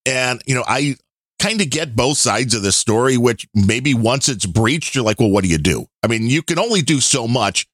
And, 0.05 0.41
you 0.45 0.55
know, 0.55 0.63
I 0.67 0.95
kind 1.39 1.61
of 1.61 1.69
get 1.69 1.95
both 1.95 2.17
sides 2.17 2.53
of 2.53 2.63
this 2.63 2.75
story, 2.75 3.17
which 3.17 3.47
maybe 3.53 3.93
once 3.93 4.27
it's 4.27 4.45
breached, 4.45 4.95
you're 4.95 5.03
like, 5.03 5.19
well, 5.19 5.29
what 5.29 5.43
do 5.43 5.49
you 5.49 5.57
do? 5.57 5.85
I 6.03 6.07
mean, 6.07 6.27
you 6.27 6.41
can 6.41 6.59
only 6.59 6.81
do 6.81 6.99
so 6.99 7.27
much 7.27 7.67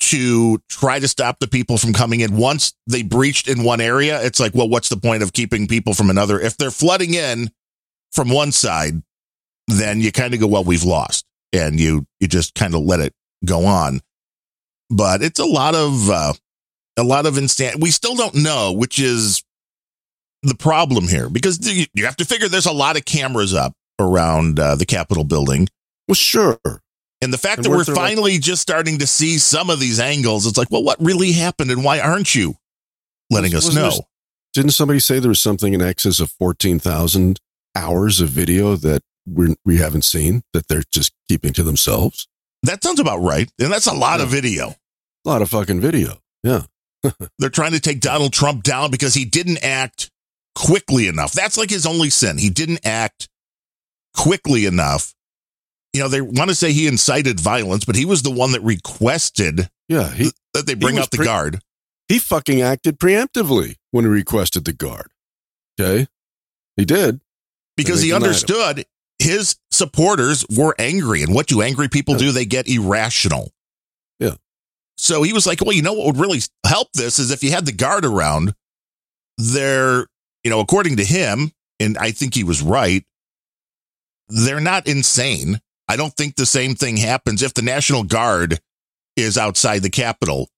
to 0.00 0.58
try 0.68 0.98
to 0.98 1.08
stop 1.08 1.38
the 1.40 1.48
people 1.48 1.76
from 1.76 1.92
coming 1.92 2.20
in. 2.20 2.36
Once 2.36 2.72
they 2.86 3.02
breached 3.02 3.48
in 3.48 3.64
one 3.64 3.80
area, 3.80 4.22
it's 4.22 4.40
like, 4.40 4.54
well, 4.54 4.68
what's 4.68 4.88
the 4.88 4.96
point 4.96 5.22
of 5.22 5.32
keeping 5.32 5.66
people 5.66 5.94
from 5.94 6.10
another? 6.10 6.40
If 6.40 6.56
they're 6.56 6.70
flooding 6.70 7.14
in 7.14 7.50
from 8.12 8.30
one 8.30 8.52
side, 8.52 9.02
then 9.66 10.00
you 10.00 10.12
kind 10.12 10.34
of 10.34 10.40
go, 10.40 10.46
well, 10.46 10.64
we've 10.64 10.84
lost. 10.84 11.24
And 11.52 11.80
you 11.80 12.06
you 12.20 12.28
just 12.28 12.54
kind 12.54 12.74
of 12.74 12.82
let 12.82 13.00
it 13.00 13.14
go 13.44 13.64
on. 13.64 14.00
But 14.90 15.22
it's 15.22 15.40
a 15.40 15.46
lot 15.46 15.74
of 15.74 16.10
uh 16.10 16.34
a 16.98 17.02
lot 17.02 17.26
of 17.26 17.38
instant 17.38 17.80
we 17.80 17.90
still 17.90 18.14
don't 18.14 18.34
know, 18.34 18.72
which 18.72 18.98
is 18.98 19.42
the 20.42 20.54
problem 20.54 21.08
here 21.08 21.28
because 21.28 21.58
you 21.94 22.04
have 22.04 22.16
to 22.16 22.24
figure 22.24 22.48
there's 22.48 22.66
a 22.66 22.72
lot 22.72 22.96
of 22.96 23.04
cameras 23.04 23.54
up 23.54 23.72
around 23.98 24.60
uh, 24.60 24.74
the 24.74 24.86
Capitol 24.86 25.24
building. 25.24 25.68
Well, 26.06 26.14
sure. 26.14 26.58
And 27.20 27.32
the 27.32 27.38
fact 27.38 27.58
And 27.58 27.64
that 27.66 27.70
we're 27.70 27.84
there, 27.84 27.94
like- 27.94 28.04
finally 28.04 28.38
just 28.38 28.62
starting 28.62 28.98
to 28.98 29.06
see 29.06 29.38
some 29.38 29.70
of 29.70 29.80
these 29.80 29.98
angles, 29.98 30.46
it's 30.46 30.56
like, 30.58 30.70
well, 30.70 30.84
what 30.84 31.02
really 31.02 31.32
happened 31.32 31.70
and 31.70 31.82
why 31.82 31.98
aren't 32.00 32.34
you 32.34 32.56
letting 33.30 33.54
us 33.54 33.74
know? 33.74 33.90
there- 33.90 33.98
Didn't 34.54 34.70
somebody 34.72 35.00
say 35.00 35.18
there 35.18 35.28
was 35.28 35.40
something 35.40 35.74
in 35.74 35.82
excess 35.82 36.20
of 36.20 36.30
fourteen 36.32 36.78
thousand 36.78 37.40
hours 37.74 38.20
of 38.20 38.28
video 38.30 38.76
that 38.76 39.02
we 39.26 39.54
we 39.64 39.76
haven't 39.78 40.04
seen 40.04 40.42
that 40.52 40.68
they're 40.68 40.84
just 40.90 41.12
keeping 41.28 41.52
to 41.54 41.62
themselves? 41.62 42.28
That 42.62 42.82
sounds 42.82 42.98
about 43.00 43.18
right. 43.18 43.50
And 43.58 43.72
that's 43.72 43.86
a 43.86 43.92
lot 43.94 44.20
of 44.20 44.28
video. 44.28 44.74
A 45.24 45.28
lot 45.28 45.42
of 45.42 45.50
fucking 45.50 45.80
video. 45.80 46.20
Yeah. 46.42 46.62
They're 47.38 47.50
trying 47.50 47.72
to 47.72 47.80
take 47.80 48.00
Donald 48.00 48.32
Trump 48.32 48.64
down 48.64 48.90
because 48.90 49.14
he 49.14 49.24
didn't 49.24 49.62
act 49.64 50.10
quickly 50.56 51.06
enough. 51.06 51.32
That's 51.32 51.56
like 51.56 51.70
his 51.70 51.86
only 51.86 52.10
sin. 52.10 52.38
He 52.38 52.50
didn't 52.50 52.84
act 52.84 53.28
quickly 54.16 54.64
enough. 54.66 55.14
You 55.98 56.04
know, 56.04 56.08
they 56.08 56.20
want 56.20 56.48
to 56.48 56.54
say 56.54 56.72
he 56.72 56.86
incited 56.86 57.40
violence, 57.40 57.84
but 57.84 57.96
he 57.96 58.04
was 58.04 58.22
the 58.22 58.30
one 58.30 58.52
that 58.52 58.60
requested 58.62 59.68
Yeah. 59.88 60.12
He 60.12 60.30
that 60.54 60.64
they 60.66 60.74
bring 60.74 60.96
out 60.96 61.10
the 61.10 61.16
pre- 61.16 61.26
guard. 61.26 61.60
he 62.06 62.20
fucking 62.20 62.62
acted 62.62 63.00
preemptively 63.00 63.76
when 63.90 64.04
he 64.04 64.08
requested 64.10 64.64
the 64.64 64.72
guard. 64.72 65.10
Okay. 65.80 66.06
He 66.76 66.84
did. 66.84 67.20
because 67.76 68.00
he 68.00 68.10
denied 68.10 68.16
him. 68.18 68.22
understood 68.28 68.86
his 69.18 69.56
supporters 69.72 70.46
were 70.56 70.76
angry 70.78 71.22
and 71.24 71.34
what 71.34 71.48
do 71.48 71.62
angry 71.62 71.88
people 71.88 72.14
Yeah. 72.14 72.18
do 72.20 72.32
they 72.32 72.44
get 72.44 72.68
irrational 72.68 73.50
Yeah. 74.20 74.36
so 74.96 75.24
he 75.24 75.32
was 75.32 75.46
like 75.48 75.60
well 75.60 75.72
you 75.74 75.82
know 75.82 75.94
what 75.94 76.06
would 76.06 76.16
really 76.18 76.40
help 76.64 76.92
this 76.92 77.18
is 77.18 77.32
if 77.32 77.42
you 77.42 77.50
had 77.50 77.66
the 77.66 77.72
guard 77.72 78.04
around 78.04 78.54
they're 79.36 80.06
you 80.44 80.50
know 80.50 80.60
according 80.60 80.96
to 80.98 81.04
him 81.04 81.50
and 81.80 81.98
i 81.98 82.10
think 82.12 82.34
he 82.34 82.44
was 82.44 82.62
right 82.62 83.04
they're 84.28 84.60
not 84.60 84.86
insane 84.86 85.60
I 85.88 85.96
don't 85.96 86.14
think 86.14 86.36
the 86.36 86.46
same 86.46 86.74
thing 86.74 86.96
happens 86.98 87.42
if 87.42 87.54
the 87.54 87.62
National 87.62 88.02
Guard 88.04 88.60
is 89.16 89.38
outside 89.38 89.82
the 89.82 89.90
Capitol 89.90 90.48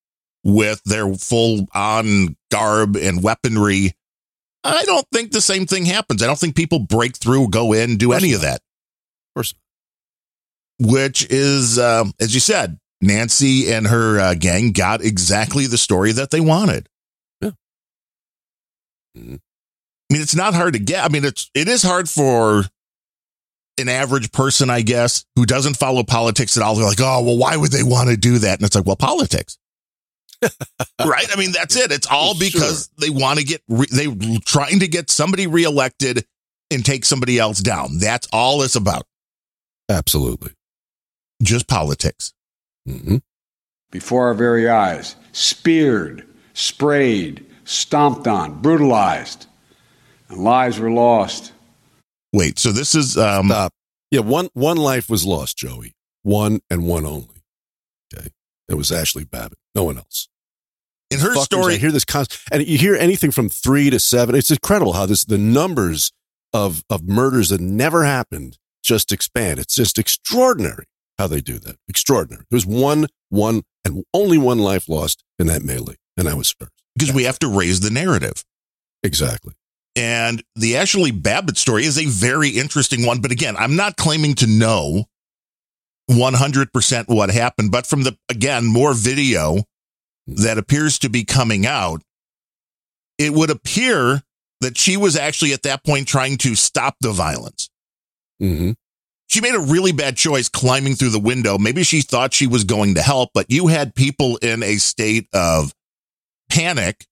with 0.42 0.82
their 0.84 1.12
full 1.14 1.66
on 1.74 2.36
garb 2.50 2.96
and 2.96 3.22
weaponry. 3.22 3.92
I 4.64 4.84
don't 4.84 5.06
think 5.12 5.30
the 5.30 5.40
same 5.40 5.66
thing 5.66 5.86
happens. 5.86 6.22
I 6.22 6.26
don't 6.26 6.38
think 6.38 6.56
people 6.56 6.80
break 6.80 7.16
through, 7.16 7.48
go 7.48 7.72
in, 7.72 7.96
do 7.96 8.12
any 8.12 8.32
of 8.32 8.42
that. 8.42 8.56
Of 8.56 9.34
course. 9.34 9.54
Which 10.78 11.26
is, 11.30 11.78
um, 11.78 12.12
as 12.20 12.34
you 12.34 12.40
said, 12.40 12.78
Nancy 13.00 13.72
and 13.72 13.86
her 13.86 14.18
uh, 14.20 14.34
gang 14.34 14.72
got 14.72 15.02
exactly 15.02 15.66
the 15.66 15.78
story 15.78 16.12
that 16.12 16.30
they 16.30 16.40
wanted. 16.40 16.88
Yeah. 17.40 17.50
Mhm. 19.16 19.40
I 20.10 20.12
mean, 20.12 20.22
it's 20.22 20.34
not 20.34 20.54
hard 20.54 20.72
to 20.74 20.78
get. 20.78 21.04
I 21.04 21.08
mean, 21.08 21.24
it's 21.24 21.50
it 21.54 21.68
is 21.68 21.82
hard 21.82 22.08
for 22.08 22.64
an 23.80 23.88
average 23.88 24.32
person, 24.32 24.70
I 24.70 24.82
guess, 24.82 25.24
who 25.36 25.46
doesn't 25.46 25.76
follow 25.76 26.02
politics 26.02 26.56
at 26.56 26.62
all. 26.62 26.74
They're 26.74 26.86
like, 26.86 27.00
oh, 27.00 27.22
well, 27.22 27.38
why 27.38 27.56
would 27.56 27.72
they 27.72 27.82
want 27.82 28.10
to 28.10 28.16
do 28.16 28.38
that? 28.38 28.58
And 28.58 28.66
it's 28.66 28.74
like, 28.74 28.86
well, 28.86 28.96
politics. 28.96 29.58
right? 30.42 31.26
I 31.30 31.36
mean, 31.36 31.52
that's 31.52 31.76
it. 31.76 31.92
It's 31.92 32.06
all 32.06 32.38
because 32.38 32.88
they 32.98 33.10
want 33.10 33.38
to 33.38 33.44
get 33.44 33.62
re- 33.68 33.86
they 33.92 34.06
trying 34.46 34.80
to 34.80 34.88
get 34.88 35.10
somebody 35.10 35.46
reelected 35.46 36.24
and 36.70 36.84
take 36.84 37.04
somebody 37.04 37.38
else 37.38 37.60
down. 37.60 37.98
That's 37.98 38.26
all 38.32 38.62
it's 38.62 38.76
about. 38.76 39.04
Absolutely. 39.88 40.52
Just 41.42 41.68
politics. 41.68 42.32
hmm 42.86 43.16
before 43.90 44.26
our 44.26 44.34
very 44.34 44.68
eyes, 44.68 45.16
speared, 45.32 46.26
sprayed, 46.54 47.44
stomped 47.64 48.26
on, 48.26 48.60
brutalized, 48.60 49.46
and 50.28 50.38
lives 50.38 50.78
were 50.78 50.90
lost. 50.90 51.52
Wait, 52.32 52.58
so 52.58 52.72
this 52.72 52.94
is 52.94 53.16
um 53.16 53.46
Stop. 53.48 53.72
Yeah, 54.10 54.20
one 54.20 54.48
one 54.54 54.76
life 54.76 55.08
was 55.08 55.24
lost, 55.24 55.56
Joey. 55.58 55.94
One 56.22 56.60
and 56.70 56.86
one 56.86 57.06
only. 57.06 57.42
Okay. 58.14 58.28
It 58.68 58.74
was 58.74 58.92
Ashley 58.92 59.24
Babbitt. 59.24 59.58
No 59.74 59.84
one 59.84 59.96
else. 59.98 60.28
in 61.10 61.20
her 61.20 61.34
Fuckers, 61.34 61.42
story. 61.44 61.74
I 61.74 61.78
hear 61.78 61.92
this 61.92 62.04
and 62.52 62.66
you 62.66 62.78
hear 62.78 62.94
anything 62.94 63.30
from 63.30 63.48
three 63.48 63.90
to 63.90 63.98
seven. 63.98 64.34
It's 64.34 64.50
incredible 64.50 64.92
how 64.92 65.06
this 65.06 65.24
the 65.24 65.38
numbers 65.38 66.12
of 66.52 66.84
of 66.90 67.08
murders 67.08 67.48
that 67.50 67.60
never 67.60 68.04
happened 68.04 68.58
just 68.82 69.12
expand. 69.12 69.58
It's 69.58 69.74
just 69.74 69.98
extraordinary 69.98 70.84
how 71.18 71.26
they 71.26 71.40
do 71.40 71.58
that. 71.58 71.76
Extraordinary. 71.88 72.44
There 72.50 72.56
was 72.56 72.66
one, 72.66 73.06
one, 73.28 73.62
and 73.84 74.04
only 74.14 74.38
one 74.38 74.58
life 74.58 74.88
lost 74.88 75.22
in 75.38 75.46
that 75.48 75.62
melee, 75.62 75.96
and 76.16 76.26
that 76.26 76.36
was 76.36 76.54
hers. 76.58 76.70
because 76.96 77.14
we 77.14 77.24
have 77.24 77.38
to 77.40 77.48
raise 77.48 77.80
the 77.80 77.90
narrative. 77.90 78.44
Exactly. 79.02 79.54
And 80.00 80.42
the 80.56 80.78
Ashley 80.78 81.10
Babbitt 81.10 81.58
story 81.58 81.84
is 81.84 81.98
a 81.98 82.06
very 82.06 82.48
interesting 82.48 83.04
one. 83.04 83.20
But 83.20 83.32
again, 83.32 83.54
I'm 83.58 83.76
not 83.76 83.98
claiming 83.98 84.34
to 84.36 84.46
know 84.46 85.04
100% 86.10 87.04
what 87.08 87.30
happened, 87.30 87.70
but 87.70 87.86
from 87.86 88.04
the, 88.04 88.16
again, 88.30 88.64
more 88.64 88.94
video 88.94 89.64
that 90.26 90.56
appears 90.56 90.98
to 91.00 91.10
be 91.10 91.24
coming 91.26 91.66
out, 91.66 92.00
it 93.18 93.34
would 93.34 93.50
appear 93.50 94.22
that 94.62 94.78
she 94.78 94.96
was 94.96 95.16
actually 95.16 95.52
at 95.52 95.64
that 95.64 95.84
point 95.84 96.08
trying 96.08 96.38
to 96.38 96.54
stop 96.54 96.96
the 97.02 97.12
violence. 97.12 97.68
hmm 98.38 98.70
She 99.26 99.42
made 99.42 99.54
a 99.54 99.60
really 99.60 99.92
bad 99.92 100.16
choice 100.16 100.48
climbing 100.48 100.94
through 100.94 101.10
the 101.10 101.20
window. 101.20 101.58
Maybe 101.58 101.82
she 101.82 102.00
thought 102.00 102.32
she 102.32 102.46
was 102.46 102.64
going 102.64 102.94
to 102.94 103.02
help, 103.02 103.32
but 103.34 103.50
you 103.50 103.66
had 103.66 103.94
people 103.94 104.38
in 104.38 104.62
a 104.62 104.76
state 104.76 105.28
of 105.34 105.74
panic. 106.48 107.04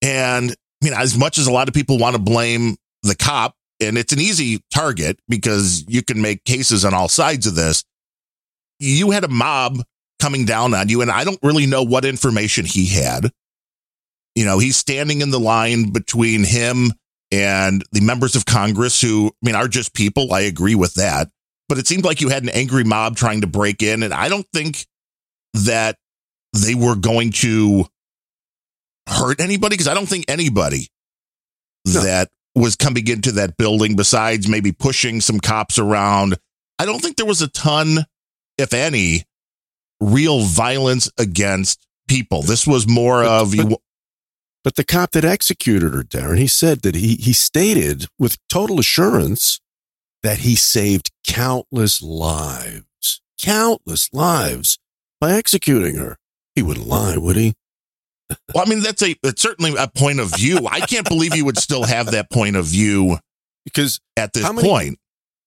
And 0.00 0.54
I 0.82 0.84
mean, 0.84 0.94
as 0.94 1.16
much 1.16 1.38
as 1.38 1.46
a 1.46 1.52
lot 1.52 1.68
of 1.68 1.74
people 1.74 1.96
want 1.98 2.16
to 2.16 2.22
blame 2.22 2.76
the 3.02 3.14
cop, 3.14 3.54
and 3.80 3.96
it's 3.96 4.12
an 4.12 4.20
easy 4.20 4.60
target 4.72 5.18
because 5.28 5.84
you 5.88 6.02
can 6.02 6.20
make 6.20 6.44
cases 6.44 6.84
on 6.84 6.92
all 6.92 7.08
sides 7.08 7.46
of 7.46 7.54
this, 7.54 7.84
you 8.80 9.12
had 9.12 9.22
a 9.22 9.28
mob 9.28 9.78
coming 10.20 10.44
down 10.44 10.74
on 10.74 10.88
you, 10.88 11.00
and 11.00 11.10
I 11.10 11.24
don't 11.24 11.38
really 11.42 11.66
know 11.66 11.84
what 11.84 12.04
information 12.04 12.64
he 12.64 12.86
had. 12.86 13.30
You 14.34 14.44
know, 14.44 14.58
he's 14.58 14.76
standing 14.76 15.20
in 15.20 15.30
the 15.30 15.40
line 15.40 15.90
between 15.90 16.42
him 16.42 16.92
and 17.30 17.84
the 17.92 18.00
members 18.00 18.34
of 18.34 18.44
Congress 18.44 19.00
who, 19.00 19.28
I 19.28 19.46
mean, 19.46 19.54
are 19.54 19.68
just 19.68 19.94
people. 19.94 20.32
I 20.32 20.40
agree 20.40 20.74
with 20.74 20.94
that. 20.94 21.30
But 21.68 21.78
it 21.78 21.86
seemed 21.86 22.04
like 22.04 22.20
you 22.20 22.28
had 22.28 22.42
an 22.42 22.48
angry 22.48 22.84
mob 22.84 23.16
trying 23.16 23.42
to 23.42 23.46
break 23.46 23.82
in, 23.82 24.02
and 24.02 24.12
I 24.12 24.28
don't 24.28 24.46
think 24.52 24.86
that 25.54 25.96
they 26.52 26.74
were 26.74 26.96
going 26.96 27.30
to 27.32 27.86
hurt 29.12 29.40
anybody 29.40 29.74
because 29.74 29.88
I 29.88 29.94
don't 29.94 30.08
think 30.08 30.24
anybody 30.28 30.88
No. 31.86 32.02
that 32.02 32.30
was 32.54 32.76
coming 32.76 33.06
into 33.08 33.32
that 33.32 33.56
building, 33.56 33.96
besides 33.96 34.46
maybe 34.48 34.72
pushing 34.72 35.20
some 35.20 35.40
cops 35.40 35.78
around, 35.78 36.36
I 36.78 36.84
don't 36.84 37.00
think 37.00 37.16
there 37.16 37.26
was 37.26 37.42
a 37.42 37.48
ton, 37.48 38.04
if 38.58 38.74
any, 38.74 39.24
real 40.00 40.40
violence 40.44 41.08
against 41.18 41.86
people. 42.08 42.42
This 42.42 42.66
was 42.66 42.86
more 42.86 43.22
But- 43.22 43.40
of 43.40 43.54
you. 43.54 43.76
But 44.64 44.76
the 44.76 44.84
cop 44.84 45.10
that 45.12 45.24
executed 45.24 45.92
her, 45.92 46.04
Darren, 46.04 46.38
he 46.38 46.46
said 46.46 46.82
that 46.82 46.94
he 46.94 47.16
he 47.16 47.32
stated 47.32 48.06
with 48.18 48.38
total 48.48 48.78
assurance 48.78 49.60
that 50.22 50.40
he 50.40 50.54
saved 50.54 51.10
countless 51.26 52.00
lives, 52.00 53.20
countless 53.40 54.08
lives 54.12 54.78
by 55.20 55.32
executing 55.32 55.96
her. 55.96 56.16
He 56.54 56.62
wouldn't 56.62 56.86
lie, 56.86 57.16
would 57.16 57.34
he? 57.34 57.54
Well, 58.54 58.64
I 58.66 58.68
mean, 58.68 58.80
that's 58.80 59.02
a 59.02 59.14
certainly 59.36 59.74
a 59.78 59.88
point 59.88 60.20
of 60.20 60.34
view. 60.36 60.66
I 60.70 60.80
can't 60.80 61.08
believe 61.08 61.34
you 61.34 61.44
would 61.44 61.58
still 61.58 61.84
have 61.84 62.10
that 62.12 62.30
point 62.30 62.56
of 62.56 62.66
view 62.66 63.18
Because 63.64 64.00
at 64.16 64.32
this 64.32 64.44
many- 64.44 64.66
point. 64.68 64.98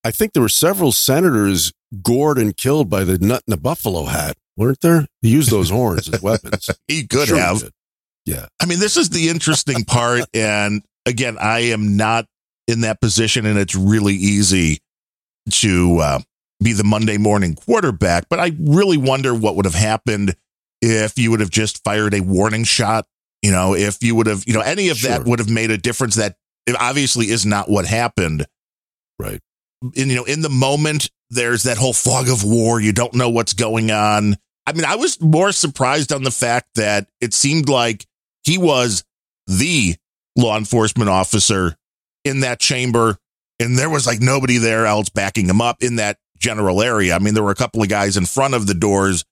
I 0.04 0.12
think 0.12 0.34
there 0.34 0.42
were 0.44 0.50
several 0.50 0.92
senators 0.92 1.74
gored 2.04 2.38
and 2.38 2.56
killed 2.56 2.90
by 2.92 3.04
the 3.04 3.18
nut 3.18 3.42
in 3.48 3.52
the 3.52 3.58
buffalo 3.58 4.06
hat, 4.06 4.38
weren't 4.56 4.82
there? 4.82 5.08
He 5.24 5.30
used 5.30 5.50
those 5.50 5.72
horns 5.72 6.08
as 6.14 6.22
weapons. 6.22 6.70
He 6.88 7.08
could 7.08 7.28
Sure 7.28 7.38
have. 7.40 7.60
did. 7.62 7.72
Yeah. 8.26 8.46
I 8.62 8.66
mean, 8.68 8.80
this 8.80 8.98
is 8.98 9.10
the 9.10 9.30
interesting 9.30 9.84
part. 9.84 10.26
And 10.34 10.84
again, 11.08 11.38
I 11.40 11.60
am 11.72 11.98
not 11.98 12.26
in 12.68 12.82
that 12.82 13.02
position, 13.02 13.46
and 13.48 13.58
it's 13.58 13.76
really 13.76 14.14
easy 14.16 14.78
to 15.52 15.98
uh, 16.00 16.20
be 16.64 16.74
the 16.74 16.84
Monday 16.84 17.18
morning 17.18 17.56
quarterback. 17.56 18.26
But 18.30 18.40
I 18.40 18.52
really 18.60 18.98
wonder 18.98 19.34
what 19.34 19.56
would 19.56 19.66
have 19.66 19.76
happened 19.76 20.36
if 20.86 21.18
you 21.18 21.32
would 21.32 21.40
have 21.40 21.50
just 21.50 21.84
fired 21.84 22.14
a 22.14 22.22
warning 22.22 22.64
shot. 22.64 23.06
You 23.42 23.52
know, 23.52 23.76
if 23.76 24.02
you 24.02 24.16
would 24.16 24.28
have, 24.28 24.44
you 24.48 24.54
know, 24.54 24.62
any 24.62 24.90
of 24.90 25.02
that 25.02 25.26
would 25.26 25.40
have 25.40 25.50
made 25.50 25.72
a 25.72 25.78
difference. 25.78 26.16
That 26.16 26.36
obviously 26.80 27.30
is 27.30 27.46
not 27.46 27.70
what 27.70 27.86
happened. 27.86 28.46
Right. 29.20 29.42
And, 29.82 30.10
you 30.10 30.16
know, 30.16 30.24
in 30.24 30.42
the 30.42 30.50
moment, 30.50 31.10
there's 31.30 31.64
that 31.64 31.78
whole 31.78 31.94
fog 31.94 32.30
of 32.30 32.44
war. 32.44 32.80
You 32.80 32.92
don't 32.92 33.14
know 33.14 33.30
what's 33.30 33.54
going 33.54 33.92
on. 33.92 34.36
I 34.66 34.74
mean, 34.74 34.86
I 34.86 34.96
was 34.96 35.22
more 35.22 35.52
surprised 35.52 36.12
on 36.12 36.24
the 36.24 36.32
fact 36.32 36.70
that 36.76 37.08
it 37.22 37.34
seemed 37.34 37.70
like 37.70 38.06
he 38.44 38.58
was 38.58 39.04
the 39.48 39.96
law 40.36 40.58
enforcement 40.58 41.10
officer 41.10 41.76
in 42.24 42.40
that 42.40 42.60
chamber, 42.60 43.18
and 43.60 43.78
there 43.78 43.90
was 43.90 44.08
like 44.08 44.20
nobody 44.22 44.58
there 44.58 44.88
else 44.88 45.10
backing 45.10 45.48
him 45.48 45.62
up 45.62 45.84
in 45.84 45.98
that 45.98 46.18
general 46.40 46.82
area. 46.82 47.16
I 47.16 47.20
mean, 47.20 47.36
there 47.36 47.44
were 47.44 47.52
a 47.52 47.56
couple 47.56 47.84
of 47.84 47.90
guys 47.90 48.18
in 48.18 48.26
front 48.26 48.56
of 48.56 48.66
the 48.66 48.74
doors 48.74 49.24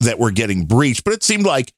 that 0.00 0.18
were 0.18 0.30
getting 0.30 0.66
breached, 0.66 1.04
but 1.04 1.14
it 1.14 1.22
seemed 1.22 1.44
like 1.46 1.72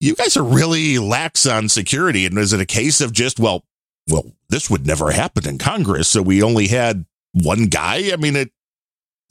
you 0.00 0.14
guys 0.14 0.36
are 0.36 0.42
really 0.42 0.98
lax 0.98 1.46
on 1.46 1.68
security. 1.68 2.26
And 2.26 2.36
is 2.38 2.52
it 2.52 2.60
a 2.60 2.66
case 2.66 3.00
of 3.00 3.12
just, 3.12 3.38
well, 3.38 3.64
well, 4.10 4.24
this 4.48 4.68
would 4.68 4.86
never 4.86 5.12
happen 5.12 5.48
in 5.48 5.58
Congress, 5.58 6.08
so 6.08 6.22
we 6.22 6.42
only 6.42 6.68
had 6.68 7.04
one 7.32 7.66
guy? 7.66 8.10
I 8.12 8.16
mean, 8.16 8.36
it 8.36 8.50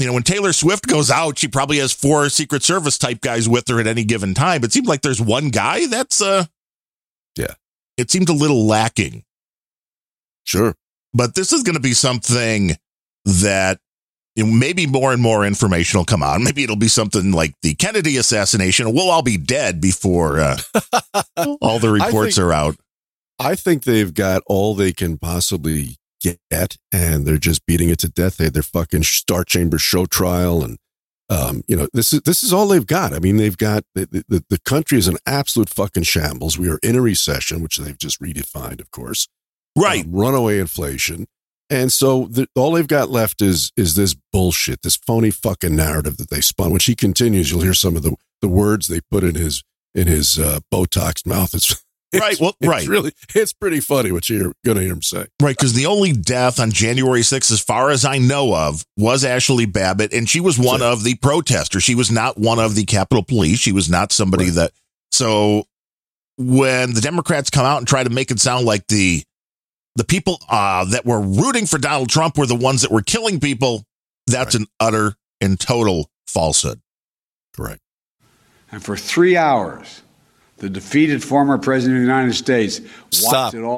you 0.02 0.08
know, 0.08 0.14
when 0.14 0.24
Taylor 0.24 0.52
Swift 0.52 0.88
goes 0.88 1.12
out, 1.12 1.38
she 1.38 1.48
probably 1.48 1.78
has 1.78 1.94
four 1.94 2.28
Secret 2.30 2.64
Service 2.64 2.98
type 2.98 3.22
guys 3.22 3.48
with 3.48 3.68
her 3.68 3.80
at 3.80 3.86
any 3.86 4.04
given 4.04 4.34
time. 4.34 4.64
It 4.64 4.74
seemed 4.74 4.88
like 4.88 5.02
there's 5.02 5.22
one 5.22 5.50
guy 5.50 5.86
that's 5.86 6.22
uh 6.22 6.46
Yeah. 7.38 7.54
It 7.98 8.10
seemed 8.10 8.30
a 8.30 8.34
little 8.34 8.66
lacking. 8.66 9.24
Sure. 10.44 10.76
But 11.14 11.36
this 11.36 11.54
is 11.54 11.62
going 11.62 11.76
to 11.76 11.82
be 11.82 11.94
something 11.94 12.78
that 13.26 13.80
maybe 14.36 14.88
more 14.88 15.14
and 15.14 15.22
more 15.22 15.46
information 15.46 15.98
will 15.98 16.06
come 16.06 16.24
out. 16.24 16.40
Maybe 16.42 16.64
it'll 16.64 16.76
be 16.76 16.88
something 16.88 17.32
like 17.32 17.54
the 17.62 17.76
Kennedy 17.76 18.18
assassination. 18.18 18.94
We'll 18.94 19.10
all 19.10 19.22
be 19.22 19.38
dead 19.38 19.82
before 19.82 20.40
uh, 20.40 20.58
all 21.62 21.80
the 21.80 21.92
reports 21.92 22.36
think- 22.36 22.46
are 22.46 22.54
out. 22.54 22.76
I 23.40 23.56
think 23.56 23.84
they've 23.84 24.14
got 24.14 24.44
all 24.46 24.76
they 24.76 24.94
can 24.94 25.18
possibly 25.18 25.98
get, 26.22 26.78
and 26.94 27.26
they're 27.26 27.38
just 27.38 27.66
beating 27.66 27.90
it 27.90 27.98
to 28.00 28.10
death. 28.10 28.38
They 28.38 28.46
had 28.46 28.54
their 28.54 28.62
fucking 28.62 29.02
Star 29.02 29.44
Chamber 29.44 29.80
show 29.80 30.06
trial, 30.06 30.64
and 30.64 30.78
um, 31.28 31.64
you 31.68 31.76
know 31.76 31.88
this 31.92 32.14
is 32.14 32.22
this 32.22 32.44
is 32.44 32.54
all 32.54 32.68
they've 32.68 32.86
got. 32.86 33.14
I 33.14 33.20
mean, 33.20 33.38
they've 33.38 33.58
got 33.58 33.84
the, 33.96 34.24
the 34.28 34.44
the 34.48 34.60
country 34.60 35.00
is 35.00 35.08
an 35.08 35.18
absolute 35.26 35.70
fucking 35.70 36.04
shambles. 36.04 36.60
We 36.60 36.70
are 36.70 36.80
in 36.84 36.96
a 36.96 37.02
recession, 37.02 37.62
which 37.62 37.78
they've 37.78 37.98
just 37.98 38.22
redefined, 38.22 38.80
of 38.80 38.92
course. 38.92 39.28
Right. 39.76 40.06
Um, 40.06 40.12
runaway 40.12 40.60
inflation, 40.60 41.28
and 41.72 41.92
so 41.92 42.28
the, 42.30 42.48
all 42.56 42.74
they've 42.74 42.86
got 42.88 43.10
left 43.10 43.42
is 43.42 43.72
is 43.76 43.96
this 43.96 44.14
bullshit, 44.32 44.84
this 44.84 44.96
phony 44.96 45.32
fucking 45.32 45.76
narrative 45.76 46.18
that 46.18 46.30
they 46.30 46.42
spun. 46.42 46.70
When 46.70 46.80
she 46.80 46.94
continues, 46.96 47.50
you'll 47.50 47.62
hear 47.62 47.74
some 47.74 47.96
of 47.96 48.04
the 48.04 48.16
the 48.42 48.48
words 48.50 48.88
they 48.88 49.02
put 49.10 49.24
in 49.24 49.34
his 49.36 49.64
in 49.96 50.08
his 50.08 50.38
uh, 50.38 50.60
Botox 50.72 51.26
mouth. 51.26 51.56
It's 51.56 51.84
Right, 52.14 52.38
well, 52.42 52.54
it's 52.60 52.68
right. 52.68 52.86
really, 52.90 53.14
it's 53.34 53.54
pretty 53.54 53.80
funny 53.80 54.12
what 54.12 54.28
you're 54.28 54.52
going 54.66 54.76
to 54.76 54.84
hear 54.84 54.92
him 54.92 55.02
say. 55.02 55.28
Right, 55.42 55.56
because 55.56 55.72
the 55.72 55.86
only 55.86 56.12
death 56.12 56.60
on 56.60 56.70
January 56.70 57.22
6th, 57.22 57.50
as 57.54 57.62
far 57.62 57.90
as 57.90 58.04
I 58.04 58.18
know 58.18 58.54
of, 58.54 58.84
was 58.98 59.24
Ashley 59.24 59.66
Babbitt, 59.66 60.12
and 60.12 60.28
she 60.28 60.42
was 60.42 60.60
one 60.60 60.82
of 60.82 61.06
the 61.06 61.16
protesters. 61.16 61.84
She 61.84 61.96
was 61.96 62.12
not 62.12 62.38
one 62.38 62.60
of 62.60 62.76
the 62.76 62.84
Capitol 62.84 63.24
Police. 63.24 63.60
She 63.60 63.72
was 63.72 63.90
not 63.90 64.12
somebody 64.12 64.48
Right. 64.48 64.56
that. 64.56 64.72
So 65.14 65.64
when 66.38 66.94
the 66.94 67.00
Democrats 67.02 67.50
come 67.50 67.66
out 67.66 67.78
and 67.78 67.88
try 67.88 68.04
to 68.04 68.10
make 68.10 68.30
it 68.30 68.42
sound 68.42 68.66
like 68.66 68.88
the 68.88 69.24
the 69.96 70.04
people 70.06 70.40
uh, 70.50 70.86
that 70.86 71.06
were 71.06 71.20
rooting 71.20 71.66
for 71.66 71.78
Donald 71.78 72.10
Trump 72.10 72.38
were 72.38 72.46
the 72.46 72.56
ones 72.56 72.82
that 72.82 72.92
were 72.92 73.02
killing 73.02 73.40
people, 73.40 73.84
that's 74.28 74.56
an 74.56 74.68
utter 74.80 75.16
and 75.42 75.60
total 75.60 76.10
falsehood. 76.28 76.82
Correct. 77.54 77.82
And 78.72 78.84
for 78.84 78.96
three 78.96 79.36
hours, 79.36 80.02
the 80.58 80.70
defeated 80.70 81.24
former 81.24 81.58
president 81.58 81.98
of 81.98 82.02
the 82.02 82.14
United 82.14 82.34
States 82.34 82.80
watched 82.80 83.16
Stop. 83.16 83.54
it 83.54 83.64
all. 83.64 83.78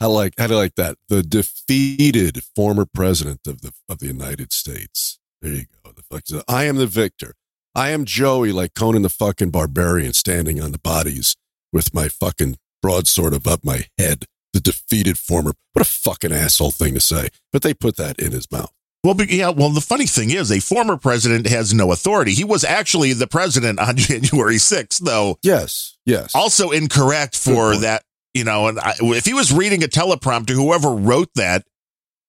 I 0.00 0.06
like, 0.06 0.34
I 0.38 0.46
like 0.46 0.74
that. 0.74 0.96
The 1.08 1.22
defeated 1.22 2.42
former 2.54 2.84
president 2.84 3.46
of 3.46 3.62
the 3.62 3.72
of 3.88 3.98
the 3.98 4.06
United 4.06 4.52
States. 4.52 5.18
There 5.40 5.52
you 5.52 5.64
go. 5.84 5.92
The 5.92 6.02
fuck 6.02 6.22
is? 6.28 6.42
I 6.48 6.64
am 6.64 6.76
the 6.76 6.86
victor. 6.86 7.34
I 7.74 7.90
am 7.90 8.04
Joey, 8.04 8.52
like 8.52 8.74
Conan 8.74 9.02
the 9.02 9.10
fucking 9.10 9.50
barbarian, 9.50 10.12
standing 10.12 10.60
on 10.60 10.72
the 10.72 10.78
bodies 10.78 11.36
with 11.72 11.94
my 11.94 12.08
fucking 12.08 12.56
broadsword 12.82 13.34
above 13.34 13.64
my 13.64 13.84
head. 13.98 14.24
The 14.56 14.60
defeated 14.72 15.18
former. 15.18 15.52
What 15.74 15.82
a 15.82 15.88
fucking 15.88 16.32
asshole 16.32 16.70
thing 16.70 16.94
to 16.94 17.00
say. 17.00 17.28
But 17.52 17.60
they 17.60 17.74
put 17.74 17.96
that 17.96 18.18
in 18.18 18.32
his 18.32 18.50
mouth. 18.50 18.72
Well, 19.04 19.14
yeah. 19.28 19.50
Well, 19.50 19.68
the 19.68 19.82
funny 19.82 20.06
thing 20.06 20.30
is, 20.30 20.50
a 20.50 20.60
former 20.60 20.96
president 20.96 21.46
has 21.46 21.74
no 21.74 21.92
authority. 21.92 22.32
He 22.32 22.42
was 22.42 22.64
actually 22.64 23.12
the 23.12 23.26
president 23.26 23.78
on 23.78 23.96
January 23.98 24.56
6th, 24.56 25.00
though. 25.00 25.38
Yes. 25.42 25.96
Yes. 26.06 26.34
also 26.34 26.70
incorrect 26.70 27.36
for 27.36 27.76
that 27.76 28.02
you 28.32 28.44
know 28.44 28.68
and 28.68 28.78
I, 28.78 28.94
if 29.00 29.24
he 29.26 29.34
was 29.34 29.52
reading 29.52 29.82
a 29.84 29.88
teleprompter 29.88 30.50
whoever 30.54 30.90
wrote 30.90 31.28
that 31.34 31.64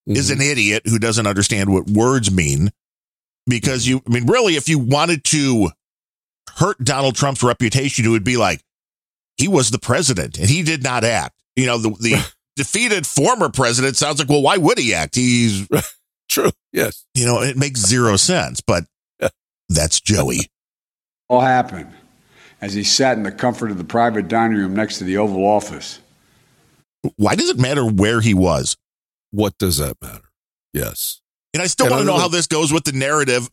is 0.08 0.30
Mhm. 0.30 0.34
an 0.34 0.42
idiot 0.42 0.82
who 0.86 0.98
doesn't 1.00 1.28
understand 1.28 1.72
what 1.72 1.88
words 1.88 2.32
mean 2.32 2.72
because 3.48 3.88
you 3.88 4.02
i 4.08 4.12
mean 4.12 4.26
really 4.26 4.56
if 4.56 4.68
you 4.68 4.80
wanted 4.80 5.24
to 5.26 5.70
hurt 6.56 6.84
donald 6.84 7.16
trump's 7.16 7.44
reputation 7.44 8.04
it 8.06 8.10
would 8.10 8.24
be 8.24 8.36
like 8.38 8.62
he 9.38 9.48
was 9.48 9.70
the 9.70 9.78
president 9.80 10.40
and 10.40 10.50
he 10.50 10.64
did 10.64 10.82
not 10.82 11.04
act 11.04 11.36
you 11.58 11.66
know 11.66 11.78
the, 11.78 11.90
the 12.00 12.34
defeated 12.56 13.06
former 13.06 13.50
president 13.50 13.98
sounds 13.98 14.20
like 14.20 14.30
well 14.30 14.42
why 14.42 14.56
would 14.56 14.78
he 14.80 14.94
act 14.94 15.16
he's 15.16 15.68
True. 16.30 16.52
Yes. 16.72 17.04
you 17.14 17.26
know 17.26 17.42
it 17.42 17.58
makes 17.58 17.82
zero 17.82 18.16
sense 18.16 18.62
but 18.62 18.86
that's 19.70 20.00
joey 20.00 20.48
all 21.28 21.42
happened 21.42 21.92
as 22.62 22.74
he 22.74 22.84
sat 22.84 23.18
in 23.18 23.24
the 23.24 23.32
comfort 23.32 23.70
of 23.72 23.78
the 23.78 23.84
private 23.84 24.28
dining 24.30 24.58
room 24.58 24.74
next 24.76 24.98
to 25.00 25.04
the 25.04 25.18
Oval 25.18 25.46
Office. 25.46 26.00
why 27.18 27.36
does 27.36 27.50
it 27.50 27.60
matter 27.60 27.86
where 27.86 28.22
he 28.22 28.34
was 28.34 28.78
What 29.32 29.58
does 29.58 29.78
that 29.78 29.98
matter? 30.02 30.30
Yes. 30.74 31.22
And 31.54 31.62
I 31.64 31.68
still 31.68 31.88
And 31.88 31.92
want 31.92 32.02
to 32.02 32.06
know 32.06 32.14
another- 32.14 32.22
how 32.24 32.28
this 32.30 32.48
goes 32.48 32.72
with 32.72 32.84
the 32.84 32.92
narrative. 32.94 33.50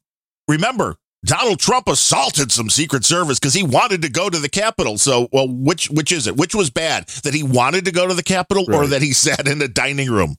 Remember, 0.49 0.97
Donald 1.25 1.59
Trump 1.59 1.89
assaulted 1.89 2.53
some 2.53 2.69
Secret 2.69 3.05
Service 3.05 3.39
because 3.39 3.55
he 3.55 3.63
wanted 3.63 4.03
to 4.03 4.11
go 4.11 4.29
to 4.29 4.39
the 4.39 4.49
Capitol. 4.49 4.99
So, 4.99 5.29
well, 5.33 5.49
which 5.49 5.89
which 5.91 6.13
is 6.13 6.27
it? 6.27 6.37
Which 6.37 6.55
was 6.55 6.71
bad? 6.71 7.07
That 7.25 7.35
he 7.35 7.43
wanted 7.43 7.85
to 7.87 7.93
go 7.93 8.07
to 8.07 8.15
the 8.15 8.23
Capitol 8.23 8.73
or 8.75 8.87
that 8.89 9.03
he 9.03 9.13
sat 9.15 9.49
in 9.49 9.63
a 9.63 9.69
dining 9.69 10.11
room? 10.11 10.37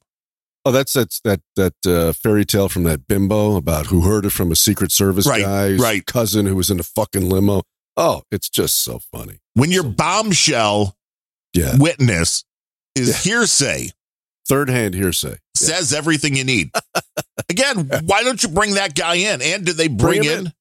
Oh, 0.63 0.71
that's 0.71 0.93
that's 0.93 1.19
that 1.21 1.41
that 1.55 1.73
uh, 1.87 2.13
fairy 2.13 2.45
tale 2.45 2.69
from 2.69 2.83
that 2.83 3.07
bimbo 3.07 3.55
about 3.55 3.87
who 3.87 4.01
heard 4.01 4.25
it 4.25 4.31
from 4.31 4.51
a 4.51 4.55
Secret 4.55 4.91
Service 4.91 5.27
Right, 5.27 5.43
guy's 5.43 5.79
right. 5.79 6.05
cousin 6.05 6.45
who 6.45 6.55
was 6.55 6.69
in 6.69 6.79
a 6.79 6.83
fucking 6.83 7.29
limo. 7.29 7.63
Oh, 7.97 8.23
it's 8.31 8.49
just 8.49 8.83
so 8.83 8.99
funny. 9.11 9.39
When 9.53 9.71
your 9.71 9.83
bombshell 9.83 10.95
Yeah. 11.53 11.77
witness 11.77 12.43
is 12.95 13.09
Yeah. 13.09 13.31
hearsay, 13.33 13.91
Third 14.47 14.69
hand 14.69 14.93
hearsay. 14.95 15.37
says 15.55 15.93
everything 15.93 16.35
you 16.35 16.43
need. 16.43 16.69
Again, 17.49 17.89
why 18.05 18.23
don't 18.23 18.41
you 18.43 18.49
bring 18.49 18.73
that 18.75 18.95
guy 18.95 19.15
in? 19.15 19.41
And 19.41 19.65
did 19.65 19.77
they 19.77 19.87
bring, 19.87 20.21
Bring 20.21 20.23
in? 20.25 20.45
in. 20.47 20.53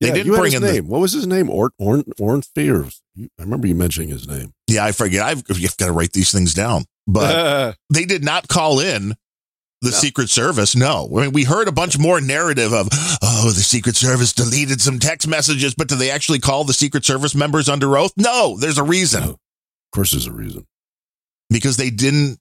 They 0.00 0.08
yeah, 0.08 0.14
didn't 0.14 0.32
bring 0.34 0.52
his 0.52 0.62
in 0.62 0.74
the- 0.74 0.80
what 0.80 1.00
was 1.00 1.12
his 1.12 1.26
name? 1.26 1.50
Orn 1.50 1.70
Orn 1.78 2.04
Orn 2.18 2.42
Fear. 2.42 2.86
I 3.18 3.28
remember 3.42 3.66
you 3.66 3.74
mentioning 3.74 4.08
his 4.08 4.26
name. 4.26 4.52
Yeah, 4.66 4.84
I 4.84 4.92
forget. 4.92 5.22
I've 5.22 5.42
you've 5.50 5.76
got 5.76 5.86
to 5.86 5.92
write 5.92 6.12
these 6.12 6.32
things 6.32 6.54
down. 6.54 6.84
But 7.06 7.76
they 7.92 8.04
did 8.06 8.24
not 8.24 8.48
call 8.48 8.80
in 8.80 9.10
the 9.82 9.90
No. 9.90 9.96
Secret 9.96 10.30
Service. 10.30 10.74
No, 10.74 11.08
I 11.16 11.22
mean 11.22 11.32
we 11.32 11.44
heard 11.44 11.68
a 11.68 11.72
bunch 11.72 11.98
more 11.98 12.20
narrative 12.20 12.72
of 12.72 12.88
oh 13.22 13.50
the 13.54 13.60
Secret 13.62 13.96
Service 13.96 14.32
deleted 14.32 14.80
some 14.80 14.98
text 14.98 15.28
messages, 15.28 15.74
but 15.74 15.88
do 15.88 15.96
they 15.96 16.10
actually 16.10 16.38
call 16.38 16.64
the 16.64 16.72
Secret 16.72 17.04
Service 17.04 17.34
members 17.34 17.68
under 17.68 17.96
oath? 17.98 18.12
No, 18.16 18.56
there's 18.58 18.78
a 18.78 18.82
reason 18.82 19.22
No. 19.22 19.30
of 19.30 19.38
course, 19.92 20.12
there's 20.12 20.26
a 20.26 20.32
reason. 20.32 20.66
because 21.50 21.76
they 21.76 21.90
didn't 21.90 22.38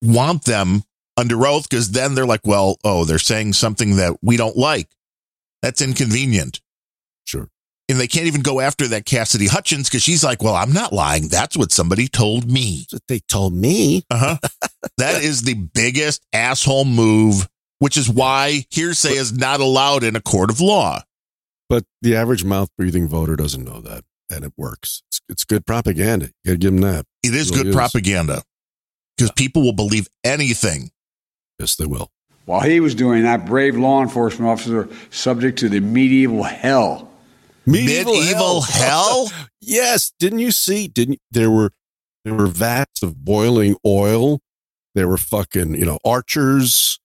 want 0.00 0.44
them 0.44 0.82
under 1.16 1.46
oath 1.46 1.68
because 1.68 1.90
then 1.90 2.14
they're 2.14 2.26
like, 2.26 2.40
well, 2.44 2.76
oh, 2.84 3.04
they're 3.04 3.18
saying 3.18 3.52
something 3.52 3.96
that 3.96 4.16
we 4.22 4.36
don't 4.36 4.56
like. 4.56 4.88
That's 5.62 5.80
inconvenient. 5.82 6.60
Sure. 7.24 7.48
And 7.88 8.00
they 8.00 8.06
can't 8.06 8.26
even 8.26 8.40
go 8.40 8.60
after 8.60 8.88
that 8.88 9.04
Cassidy 9.04 9.46
Hutchins 9.46 9.88
because 9.90 10.02
she's 10.02 10.24
like, 10.24 10.42
well, 10.42 10.54
I'm 10.54 10.72
not 10.72 10.92
lying. 10.92 11.28
That's 11.28 11.56
what 11.56 11.70
somebody 11.70 12.08
told 12.08 12.50
me. 12.50 12.78
That's 12.78 12.94
what 12.94 13.02
they 13.08 13.18
told 13.20 13.54
me. 13.54 14.04
Uh 14.10 14.36
huh. 14.40 14.48
that 14.98 15.22
is 15.22 15.42
the 15.42 15.54
biggest 15.54 16.24
asshole 16.32 16.86
move, 16.86 17.46
which 17.80 17.98
is 17.98 18.08
why 18.08 18.64
hearsay 18.70 19.14
is 19.14 19.36
not 19.36 19.60
allowed 19.60 20.02
in 20.02 20.16
a 20.16 20.22
court 20.22 20.50
of 20.50 20.60
law. 20.60 21.02
But 21.68 21.84
the 22.00 22.16
average 22.16 22.44
mouth 22.44 22.70
breathing 22.78 23.06
voter 23.06 23.36
doesn't 23.36 23.64
know 23.64 23.80
that, 23.80 24.04
and 24.30 24.44
it 24.44 24.52
works. 24.56 25.02
It's, 25.08 25.20
it's 25.28 25.44
good 25.44 25.66
propaganda. 25.66 26.26
You 26.42 26.52
gotta 26.52 26.58
give 26.58 26.72
them 26.72 26.82
that. 26.82 27.04
It 27.22 27.34
is 27.34 27.50
Really 27.50 27.64
good 27.64 27.68
is. 27.70 27.74
propaganda 27.76 28.42
because 29.16 29.30
people 29.32 29.62
will 29.62 29.72
believe 29.74 30.08
anything. 30.24 30.90
Yes, 31.58 31.76
they 31.76 31.86
will. 31.86 32.10
While 32.46 32.60
he 32.60 32.80
was 32.80 32.94
doing 32.94 33.22
that, 33.22 33.46
brave 33.46 33.76
law 33.76 34.02
enforcement 34.02 34.50
officer 34.50 34.88
subject 35.10 35.58
to 35.60 35.68
the 35.68 35.80
medieval 35.80 36.42
hell. 36.42 37.10
Medieval 37.66 38.62
hell? 38.62 39.30
yes. 39.60 40.12
Didn't 40.18 40.40
you 40.40 40.50
see? 40.50 40.88
Didn't 40.88 41.20
there 41.30 41.50
were 41.50 41.72
there 42.24 42.34
were 42.34 42.46
vats 42.46 43.02
of 43.02 43.24
boiling 43.24 43.76
oil. 43.86 44.40
There 44.94 45.08
were 45.08 45.18
fucking 45.18 45.74
you 45.74 45.84
know 45.84 45.98
archers. 46.04 46.98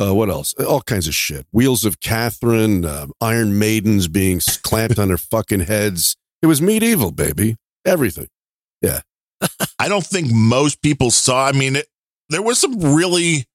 Uh, 0.00 0.14
what 0.14 0.30
else? 0.30 0.54
All 0.54 0.80
kinds 0.82 1.08
of 1.08 1.14
shit. 1.14 1.46
Wheels 1.50 1.84
of 1.84 1.98
Catherine, 1.98 2.84
um, 2.84 3.12
Iron 3.20 3.58
Maidens 3.58 4.06
being 4.06 4.40
clamped 4.62 4.98
on 4.98 5.08
their 5.08 5.18
fucking 5.18 5.60
heads. 5.60 6.16
It 6.40 6.46
was 6.46 6.62
medieval, 6.62 7.10
baby. 7.10 7.56
Everything. 7.84 8.28
Yeah. 8.80 9.00
I 9.78 9.88
don't 9.88 10.06
think 10.06 10.30
most 10.30 10.82
people 10.82 11.10
saw. 11.10 11.46
I 11.46 11.52
mean, 11.52 11.74
it, 11.76 11.86
there 12.28 12.42
was 12.42 12.58
some 12.60 12.78
really 12.78 13.46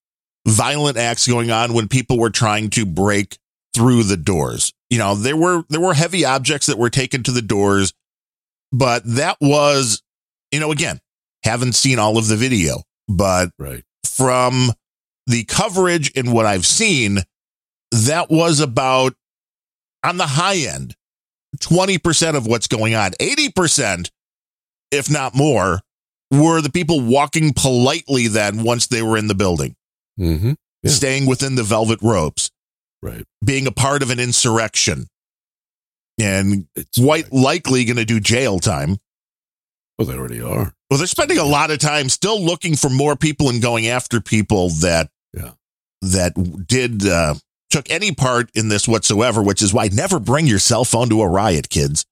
violent 0.46 0.98
acts 0.98 1.28
going 1.28 1.50
on 1.50 1.74
when 1.74 1.88
people 1.88 2.20
were 2.20 2.30
trying 2.30 2.70
to 2.72 2.86
break 2.86 3.38
through 3.74 4.04
the 4.04 4.18
doors. 4.18 4.74
You 4.94 5.00
know, 5.00 5.16
there 5.16 5.36
were 5.36 5.64
there 5.70 5.82
were 5.82 5.96
heavy 5.96 6.24
objects 6.24 6.68
that 6.68 6.78
were 6.78 6.92
taken 6.92 7.24
to 7.24 7.32
the 7.32 7.42
doors, 7.42 7.94
but 8.72 9.02
that 9.16 9.38
was, 9.42 10.04
you 10.52 10.60
know, 10.60 10.72
again, 10.72 11.00
haven't 11.44 11.74
seen 11.74 11.98
all 11.98 12.20
of 12.20 12.28
the 12.28 12.36
video, 12.38 12.84
but 13.08 13.50
Right. 13.58 13.84
from 14.06 14.72
the 15.26 15.46
coverage 15.46 16.12
and 16.16 16.32
what 16.32 16.46
I've 16.46 16.68
seen, 16.68 17.24
that 17.92 18.30
was 18.30 18.60
about 18.60 19.16
on 20.04 20.18
the 20.18 20.28
high 20.28 20.58
end, 20.58 20.96
20% 21.60 22.36
of 22.36 22.46
what's 22.46 22.68
going 22.68 22.94
on. 22.94 23.14
80%, 23.20 24.12
if 24.92 25.10
not 25.10 25.34
more, 25.34 25.82
were 26.30 26.62
the 26.62 26.70
people 26.72 27.02
walking 27.02 27.52
politely 27.54 28.28
then 28.28 28.62
once 28.62 28.86
they 28.86 29.02
were 29.02 29.18
in 29.18 29.26
the 29.26 29.34
building, 29.36 29.76
Mm-hmm. 30.20 30.54
Yeah. 30.84 30.92
staying 30.92 31.26
within 31.26 31.56
the 31.56 31.64
velvet 31.64 32.00
ropes, 32.04 32.52
Right. 33.04 33.26
being 33.44 33.68
a 33.68 33.72
part 33.72 34.02
of 34.02 34.10
an 34.12 34.20
insurrection, 34.20 35.08
and 36.20 36.68
It's 36.76 36.98
quite 37.00 37.32
likely 37.34 37.84
going 37.86 37.98
to 37.98 38.06
do 38.06 38.20
jail 38.20 38.60
time. 38.60 38.98
Well, 39.98 40.08
they 40.08 40.16
already 40.16 40.42
are. 40.42 40.74
Well, 40.90 40.98
they're 40.98 41.08
spending 41.08 41.38
a 41.38 41.44
lot 41.44 41.70
of 41.72 41.80
time 41.80 42.08
still 42.10 42.42
looking 42.42 42.76
for 42.76 42.90
more 42.90 43.16
people 43.16 43.50
and 43.50 43.62
going 43.62 43.88
after 43.88 44.22
people 44.22 44.70
that 44.82 45.10
Yeah. 45.34 45.52
that 46.02 46.66
did 46.68 47.06
uh, 47.06 47.36
took 47.70 47.90
any 47.90 48.12
part 48.14 48.50
in 48.56 48.70
this 48.70 48.88
whatsoever. 48.88 49.42
Which 49.44 49.62
is 49.62 49.74
why 49.74 49.90
never 49.92 50.20
bring 50.20 50.48
your 50.48 50.60
cell 50.60 50.86
phone 50.86 51.10
to 51.10 51.22
a 51.22 51.28
riot, 51.28 51.70
kids. 51.70 52.06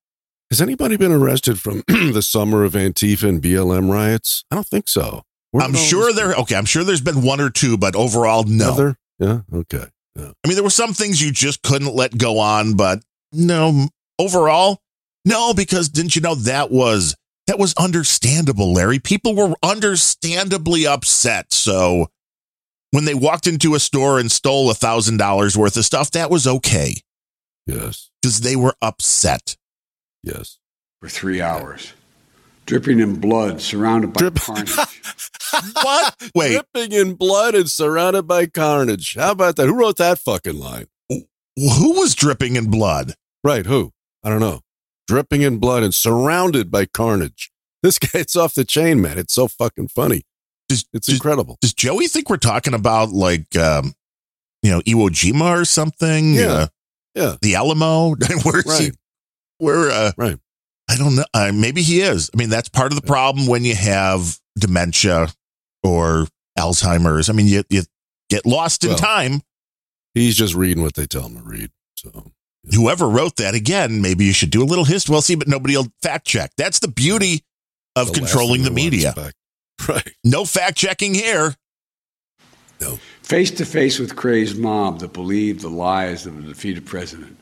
Has 0.52 0.62
anybody 0.62 0.98
been 0.98 1.12
arrested 1.12 1.60
from 1.60 1.84
the 1.88 2.22
summer 2.22 2.64
of 2.64 2.74
Antifa 2.74 3.30
and 3.30 3.42
BLM 3.42 3.89
riots? 3.92 4.44
I 4.52 4.56
don't 4.56 4.68
think 4.68 4.88
so. 4.89 5.24
Where 5.52 5.64
I'm 5.64 5.74
sure 5.74 6.12
there. 6.14 6.34
Okay, 6.36 6.56
I'm 6.56 6.66
sure 6.66 6.84
there's 6.84 7.02
been 7.02 7.22
one 7.24 7.39
or 7.42 7.50
two, 7.50 7.78
but 7.78 7.96
overall, 7.96 8.44
no. 8.44 8.72
Other? 8.72 8.98
Yeah. 9.20 9.42
Okay. 9.54 9.86
Yeah. 10.16 10.32
I 10.43 10.47
mean, 10.47 10.55
there 10.55 10.64
were 10.64 10.70
some 10.70 10.93
things 10.93 11.22
you 11.22 11.32
just 11.32 11.62
couldn't 11.64 11.95
let 11.95 12.18
go 12.18 12.39
on, 12.39 12.74
but 12.76 12.99
no. 13.32 13.88
Overall, 14.20 14.80
no, 15.26 15.53
because 15.53 15.89
didn't 15.89 16.16
you 16.16 16.22
know 16.22 16.36
that 16.36 16.70
was 16.72 17.16
that 17.47 17.57
was 17.57 17.74
understandable, 17.76 18.74
Larry? 18.74 18.99
People 18.99 19.36
were 19.36 19.55
understandably 19.64 20.86
upset. 20.86 21.53
So 21.53 22.07
when 22.91 23.05
they 23.05 23.14
walked 23.16 23.47
into 23.47 23.74
a 23.74 23.80
store 23.80 24.20
and 24.20 24.32
stole 24.32 24.70
a 24.70 24.74
thousand 24.76 25.18
dollars 25.18 25.57
worth 25.57 25.78
of 25.78 25.86
stuff, 25.86 26.12
that 26.12 26.30
was 26.30 26.45
okay 26.45 26.95
Yes. 27.66 28.09
because 28.22 28.41
they 28.41 28.55
were 28.55 28.76
upset. 28.82 29.55
Yes. 30.24 30.59
for 31.01 31.09
three 31.09 31.41
hours. 31.41 31.93
Dripping 32.72 33.02
in 33.02 33.20
blood, 33.20 33.60
surrounded 33.62 34.14
by 34.14 34.20
Drip- 34.20 34.36
carnage. 34.36 34.74
What? 35.74 36.16
Wait, 36.34 36.54
Dripping 36.54 36.94
in 36.94 37.16
blood 37.16 37.54
and 37.56 37.70
surrounded 37.70 38.24
by 38.26 38.46
carnage. 38.46 39.16
How 39.16 39.32
about 39.32 39.58
that? 39.58 39.68
Who 39.68 39.76
wrote 39.76 39.98
that 39.98 40.18
fucking 40.20 40.58
line? 40.58 40.86
who 41.10 42.00
was 42.00 42.16
dripping 42.16 42.56
in 42.56 42.72
blood? 42.72 43.16
Right, 43.44 43.66
who? 43.66 43.92
I 44.24 44.30
don't 44.30 44.40
know. 44.40 44.62
Dripping 45.10 45.42
in 45.42 45.58
blood 45.58 45.84
and 45.84 45.94
surrounded 45.94 46.72
by 46.72 46.86
carnage. 46.86 47.52
This 47.84 48.00
guy, 48.00 48.20
it's 48.20 48.38
off 48.38 48.54
the 48.54 48.64
chain, 48.64 49.02
man. 49.02 49.18
It's 49.20 49.34
so 49.34 49.50
fucking 49.50 49.90
funny. 49.90 50.22
Does, 50.70 50.86
It's 50.94 51.08
does, 51.08 51.16
incredible. 51.16 51.58
does 51.62 51.74
Joey 51.74 52.08
think 52.08 52.30
we're 52.30 52.38
talking 52.38 52.74
about 52.74 53.10
like, 53.10 53.54
um, 53.58 53.94
you 54.64 54.72
know, 54.72 54.80
Iwo 54.82 55.10
Jima 55.10 55.60
or 55.62 55.66
something? 55.66 56.34
Yeah. 56.36 56.48
Uh, 56.48 56.68
Yeah, 57.16 57.36
the 57.42 57.56
Alamo? 57.56 58.16
Where's 58.46 58.78
he? 58.80 58.92
Where? 59.58 59.92
Uh, 59.92 60.12
right. 60.16 60.40
I 60.92 60.98
don't 60.98 61.16
know. 61.16 61.24
Uh, 61.34 61.52
maybe 61.54 61.82
he 61.82 62.02
is. 62.02 62.30
I 62.34 62.38
mean, 62.38 62.50
that's 62.50 62.68
part 62.68 62.92
of 62.92 63.00
the 63.00 63.08
problem 63.08 63.48
when 63.48 63.64
you 63.64 63.76
have 63.76 64.38
dementia 64.60 65.30
or 65.84 66.28
Alzheimer's. 66.60 67.30
I 67.30 67.34
mean, 67.34 67.48
you 67.48 67.64
you 67.70 67.84
get 68.30 68.46
lost 68.46 68.84
in 68.84 68.89
Well- 68.89 69.00
time. 69.00 69.42
He's 70.14 70.36
just 70.36 70.54
reading 70.54 70.84
what 70.84 70.96
they 70.96 71.06
tell 71.06 71.28
him 71.28 71.38
to 71.38 71.44
read. 71.44 71.72
So 71.96 72.34
Whoever 72.76 73.08
wrote 73.08 73.38
that, 73.38 73.56
again, 73.56 74.02
maybe 74.02 74.26
you 74.26 74.34
should 74.34 74.50
do 74.50 74.62
a 74.62 74.66
little 74.66 74.84
history. 74.84 75.14
Well, 75.14 75.22
see, 75.22 75.36
but 75.36 75.48
nobody 75.48 75.78
will 75.78 75.88
fact 76.02 76.28
check. 76.28 76.52
That's 76.58 76.80
the 76.80 76.89
beauty 76.89 77.44
of 77.96 78.08
the 78.08 78.20
controlling 78.20 78.64
the 78.64 78.70
they 78.70 78.82
want 78.82 78.94
is 78.94 79.06
media. 79.06 79.32
Right. 79.89 80.14
No 80.24 80.46
fact 80.46 80.78
checking 80.78 81.16
here. 81.16 81.56
No. 82.80 83.00
Face 83.24 83.50
to 83.52 83.66
face 83.66 83.98
with 83.98 84.16
crazed 84.16 84.60
mob 84.60 85.00
that 85.00 85.12
believed 85.12 85.62
the 85.62 85.70
lies 85.70 86.28
of 86.28 86.36
the 86.36 86.50
defeated 86.50 86.86
president. 86.86 87.36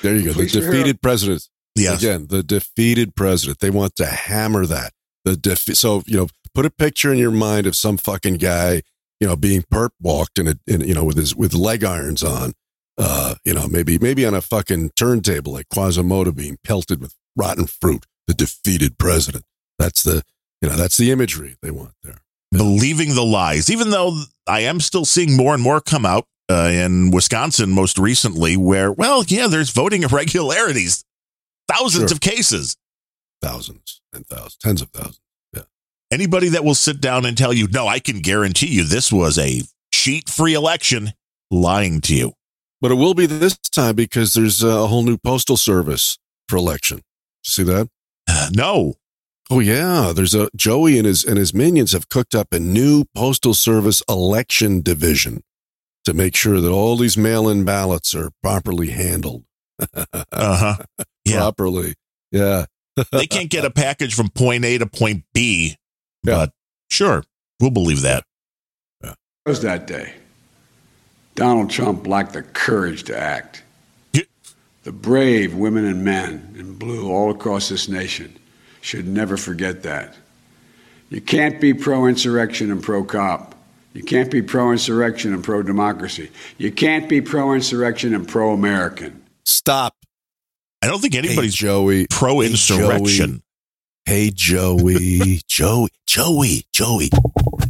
There 0.00 0.14
you 0.14 0.22
go. 0.22 0.28
The 0.28 0.34
Police 0.34 0.52
defeated 0.52 1.02
president. 1.02 1.46
Yes. 1.76 2.02
Again, 2.02 2.26
the 2.28 2.42
defeated 2.42 3.14
president. 3.16 3.58
They 3.60 3.70
want 3.70 3.96
to 3.96 4.06
hammer 4.06 4.64
that. 4.66 4.92
The 5.24 5.32
defe- 5.32 5.76
so 5.76 6.02
you 6.06 6.16
know, 6.18 6.28
put 6.54 6.66
a 6.66 6.70
picture 6.70 7.12
in 7.12 7.18
your 7.18 7.30
mind 7.30 7.66
of 7.66 7.74
some 7.74 7.96
fucking 7.96 8.36
guy, 8.36 8.82
you 9.20 9.26
know, 9.26 9.36
being 9.36 9.62
perp 9.62 9.90
walked 10.00 10.38
in 10.38 10.48
a, 10.48 10.54
in, 10.66 10.82
you 10.82 10.94
know, 10.94 11.04
with 11.04 11.16
his 11.16 11.34
with 11.34 11.54
leg 11.54 11.82
irons 11.82 12.22
on, 12.22 12.52
uh, 12.98 13.34
you 13.44 13.54
know, 13.54 13.66
maybe 13.66 13.98
maybe 13.98 14.24
on 14.24 14.34
a 14.34 14.40
fucking 14.40 14.90
turntable 14.96 15.52
like 15.52 15.68
Quasimodo 15.68 16.30
being 16.32 16.58
pelted 16.64 17.00
with 17.00 17.14
rotten 17.36 17.66
fruit. 17.66 18.06
The 18.26 18.34
defeated 18.34 18.96
president. 18.98 19.44
That's 19.78 20.02
the 20.02 20.22
you 20.62 20.68
know 20.68 20.76
that's 20.76 20.96
the 20.96 21.10
imagery 21.10 21.56
they 21.60 21.70
want 21.70 21.92
there. 22.02 22.18
believing 22.52 23.14
the 23.14 23.24
lies, 23.24 23.68
even 23.68 23.90
though 23.90 24.22
I 24.46 24.60
am 24.60 24.80
still 24.80 25.04
seeing 25.04 25.36
more 25.36 25.52
and 25.54 25.62
more 25.62 25.80
come 25.80 26.06
out 26.06 26.24
uh, 26.50 26.70
in 26.72 27.10
Wisconsin 27.10 27.70
most 27.70 27.98
recently, 27.98 28.56
where, 28.56 28.92
well, 28.92 29.24
yeah, 29.26 29.46
there's 29.48 29.70
voting 29.70 30.02
irregularities, 30.38 31.04
thousands 31.68 32.10
Sure. 32.10 32.16
of 32.16 32.20
cases. 32.20 32.76
Thousands 33.42 34.00
and 34.12 34.26
thousands, 34.26 34.56
tens 34.56 34.82
of 34.82 34.90
thousands. 34.90 35.20
Yeah. 35.52 35.62
Anybody 36.10 36.48
that 36.50 36.64
will 36.64 36.74
sit 36.74 37.00
down 37.00 37.26
and 37.26 37.36
tell 37.36 37.52
you, 37.52 37.68
no, 37.68 37.86
I 37.86 37.98
can 37.98 38.20
guarantee 38.20 38.68
you 38.68 38.84
this 38.84 39.12
was 39.12 39.38
a 39.38 39.62
cheat 39.92 40.28
free 40.28 40.54
election, 40.54 41.12
lying 41.50 42.00
to 42.02 42.14
you. 42.14 42.32
But 42.80 42.90
it 42.90 42.94
will 42.94 43.14
be 43.14 43.26
this 43.26 43.56
time 43.56 43.94
because 43.96 44.34
there's 44.34 44.62
a 44.62 44.86
whole 44.86 45.02
new 45.02 45.16
postal 45.18 45.56
service 45.56 46.18
for 46.48 46.56
election. 46.56 47.00
See 47.42 47.62
that? 47.64 47.88
No. 48.52 48.94
Oh 49.50 49.60
yeah, 49.60 50.12
there's 50.14 50.34
a 50.34 50.48
Joey 50.56 50.96
and 50.96 51.06
his 51.06 51.22
and 51.24 51.36
his 51.36 51.52
minions 51.52 51.92
have 51.92 52.08
cooked 52.08 52.34
up 52.34 52.52
a 52.52 52.58
new 52.58 53.04
postal 53.14 53.52
service 53.52 54.02
election 54.08 54.80
division 54.80 55.42
to 56.06 56.14
make 56.14 56.34
sure 56.34 56.60
that 56.62 56.70
all 56.70 56.96
these 56.96 57.18
mail-in 57.18 57.64
ballots 57.64 58.14
are 58.14 58.30
properly 58.42 58.90
handled. 58.90 59.44
Uh 60.12 60.24
huh. 60.32 60.76
Yeah. 61.24 61.38
Properly. 61.38 61.94
Yeah. 62.30 62.66
they 63.12 63.26
can't 63.26 63.50
get 63.50 63.64
a 63.64 63.70
package 63.70 64.14
from 64.14 64.28
point 64.28 64.64
A 64.64 64.78
to 64.78 64.86
point 64.86 65.24
B, 65.32 65.76
Yeah. 66.22 66.34
but 66.34 66.52
sure, 66.90 67.24
we'll 67.60 67.70
believe 67.70 68.02
that. 68.02 68.24
was 69.46 69.60
that 69.62 69.86
day? 69.86 70.14
Donald 71.34 71.68
Trump 71.70 72.06
lacked 72.06 72.32
the 72.32 72.42
courage 72.42 73.02
to 73.04 73.18
act. 73.18 73.62
Yeah. 74.12 74.22
The 74.84 74.92
brave 74.92 75.54
women 75.54 75.84
and 75.84 76.04
men 76.04 76.54
in 76.58 76.74
blue 76.78 77.10
all 77.10 77.30
across 77.30 77.68
this 77.68 77.88
nation 77.88 78.36
should 78.80 79.06
never 79.06 79.36
forget 79.36 79.82
that. 79.82 80.14
You 81.10 81.20
can't 81.20 81.60
be 81.60 81.74
pro 81.74 82.06
insurrection 82.06 82.70
and 82.70 82.82
pro 82.82 83.04
cop. 83.04 83.54
You 83.92 84.02
can't 84.02 84.30
be 84.30 84.42
pro 84.42 84.72
insurrection 84.72 85.32
and 85.34 85.44
pro 85.44 85.62
democracy. 85.62 86.30
You 86.58 86.72
can't 86.72 87.08
be 87.08 87.20
pro 87.20 87.52
insurrection 87.52 88.14
and 88.14 88.26
pro 88.26 88.52
American. 88.52 89.22
Stop. 89.44 89.94
I 90.84 90.86
don't 90.86 91.00
think 91.00 91.14
Hey, 91.14 91.20
anybody's 91.20 91.54
Joey. 91.54 92.06
pro 92.10 92.40
Hey, 92.40 92.48
insurrection. 92.50 93.42
Hey 94.04 94.30
Joey. 94.34 95.40
Joey. 95.48 95.88
Joey. 96.06 96.64
Joey. 96.72 97.08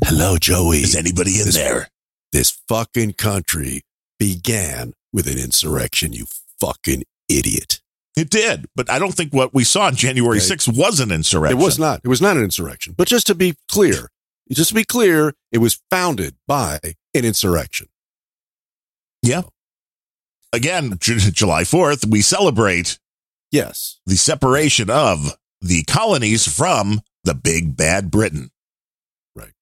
Hello, 0.05 0.37
Joey. 0.37 0.79
Is 0.79 0.97
anybody 0.97 1.39
in 1.39 1.47
This- 1.47 1.55
there? 1.55 1.89
This 2.33 2.51
fucking 2.69 3.13
country 3.13 3.83
began 4.19 4.93
with 5.13 5.29
an 5.29 5.39
insurrection, 5.39 6.13
you 6.13 6.27
fucking 6.61 7.05
idiot. 7.29 7.81
It 8.17 8.31
did, 8.31 8.67
but 8.75 8.91
I 8.91 8.99
don't 8.99 9.15
think 9.15 9.33
what 9.33 9.55
we 9.55 9.63
saw 9.63 9.83
on 9.87 9.95
January 9.95 10.39
Okay. 10.39 10.47
6th 10.57 10.77
was 10.77 10.99
an 10.99 11.13
insurrection. 11.13 11.59
It 11.61 11.63
was 11.63 11.79
not. 11.79 12.01
It 12.03 12.09
was 12.09 12.21
not 12.21 12.37
an 12.37 12.43
insurrection. 12.43 12.95
But 12.97 13.07
just 13.07 13.29
to 13.29 13.37
be 13.37 13.55
clear, 13.69 14.11
just 14.51 14.71
to 14.71 14.75
be 14.75 14.83
clear, 14.85 15.35
it 15.53 15.59
was 15.59 15.81
founded 15.91 16.35
by 16.49 16.81
an 16.83 17.25
insurrection. 17.25 17.87
Yeah. 19.23 19.43
Again, 20.53 20.97
J- 21.01 21.19
July 21.19 21.63
4th, 21.63 22.07
we 22.09 22.21
celebrate 22.21 22.99
Yes. 23.55 24.01
the 24.05 24.17
separation 24.17 24.91
of 24.91 25.37
the 25.61 25.85
colonies 25.85 26.47
from 26.53 27.01
the 27.23 27.35
big 27.35 27.77
bad 27.77 28.11
Britain. 28.11 28.51
Right. 29.37 29.53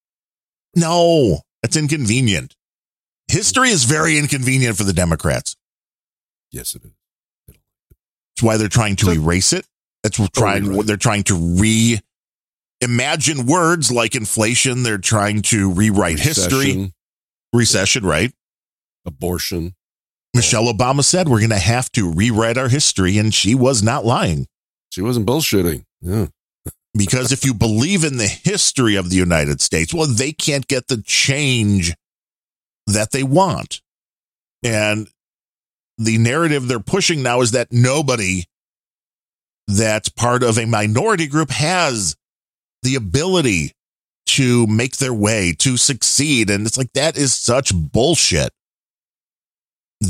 No, 0.75 1.41
that's 1.61 1.77
inconvenient. 1.77 2.55
History 3.27 3.69
is 3.69 3.83
very 3.83 4.17
inconvenient 4.17 4.77
for 4.77 4.83
the 4.83 4.93
Democrats. 4.93 5.55
Yes, 6.51 6.73
it 6.75 6.83
is. 6.83 7.55
It's 8.35 8.41
why 8.41 8.57
they're 8.57 8.67
trying 8.67 8.95
to 8.97 9.05
So- 9.05 9.11
erase 9.11 9.53
it. 9.53 9.65
That's 10.01 10.17
what 10.19 10.31
oh, 10.35 10.39
trying 10.41 10.75
right. 10.75 10.85
they're 10.85 10.97
trying 10.97 11.23
to 11.23 11.35
re 11.35 12.01
imagine 12.81 13.45
words 13.45 13.91
like 13.91 14.15
inflation. 14.15 14.83
They're 14.83 14.97
trying 14.97 15.43
to 15.43 15.71
rewrite 15.71 16.19
history. 16.19 16.57
Recession, 16.57 16.93
Recession, 17.53 18.05
right? 18.05 18.33
abortion. 19.05 19.75
Michelle 20.33 20.65
Obama 20.65 21.03
said 21.03 21.29
we're 21.29 21.39
going 21.39 21.49
to 21.51 21.57
have 21.57 21.91
to 21.91 22.11
rewrite 22.11 22.57
our 22.57 22.69
history, 22.69 23.17
and 23.17 23.33
she 23.33 23.53
was 23.53 23.83
not 23.83 24.05
lying. 24.05 24.47
She 24.89 25.01
wasn't 25.01 25.27
bullshitting. 25.27 25.83
Yeah. 26.01 26.27
Because 26.95 27.31
if 27.31 27.43
you 27.43 27.55
believe 27.55 28.03
in 28.03 28.17
the 28.17 28.27
history 28.27 28.95
of 28.97 29.09
the 29.09 29.15
United 29.15 29.61
States, 29.61 29.95
well, 29.95 30.05
they 30.05 30.31
can't 30.31 30.67
get 30.67 30.89
the 30.89 31.01
change 31.01 31.91
that 32.85 33.09
they 33.09 33.23
want. 33.23 33.81
And 34.63 35.07
the 35.97 36.19
narrative 36.19 36.67
they're 36.67 36.79
pushing 36.79 37.23
now 37.23 37.41
is 37.41 37.49
that 37.49 37.71
nobody 37.71 38.43
that's 39.67 40.09
part 40.09 40.43
of 40.43 40.59
a 40.59 40.67
minority 40.67 41.25
group 41.25 41.49
has 41.49 42.15
the 42.83 42.93
ability 42.93 43.71
to 44.27 44.67
make 44.67 44.97
their 44.97 45.13
way, 45.13 45.55
to 45.59 45.77
succeed. 45.77 46.49
And 46.49 46.67
it's 46.67 46.77
like, 46.77 46.93
that 46.93 47.17
is 47.17 47.33
such 47.33 47.73
bullshit. 47.73 48.51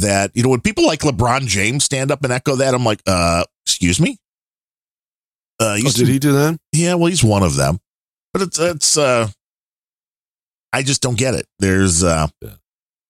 That, 0.01 0.31
you 0.33 0.43
know, 0.43 0.49
when 0.49 0.61
people 0.61 0.85
like 0.85 0.99
LeBron 1.01 1.45
James 1.47 1.83
stand 1.83 2.09
up 2.11 2.23
and 2.23 2.33
echo 2.33 2.55
that, 2.55 2.73
I'm 2.73 2.83
like, 2.83 3.01
uh, 3.05 3.43
excuse 3.65 3.99
me? 3.99 4.17
Uh, 5.59 5.77
Oh, 5.85 5.91
did 5.91 6.07
he 6.07 6.19
do 6.19 6.31
that? 6.33 6.57
yeah, 6.71 6.95
well, 6.95 7.07
he's 7.07 7.23
one 7.23 7.43
of 7.43 7.55
them. 7.55 7.79
But 8.33 8.41
it's 8.43 8.57
it's 8.59 8.97
uh 8.97 9.27
I 10.71 10.81
just 10.81 11.01
don't 11.01 11.17
get 11.17 11.35
it. 11.35 11.45
There's 11.59 12.03
uh 12.03 12.27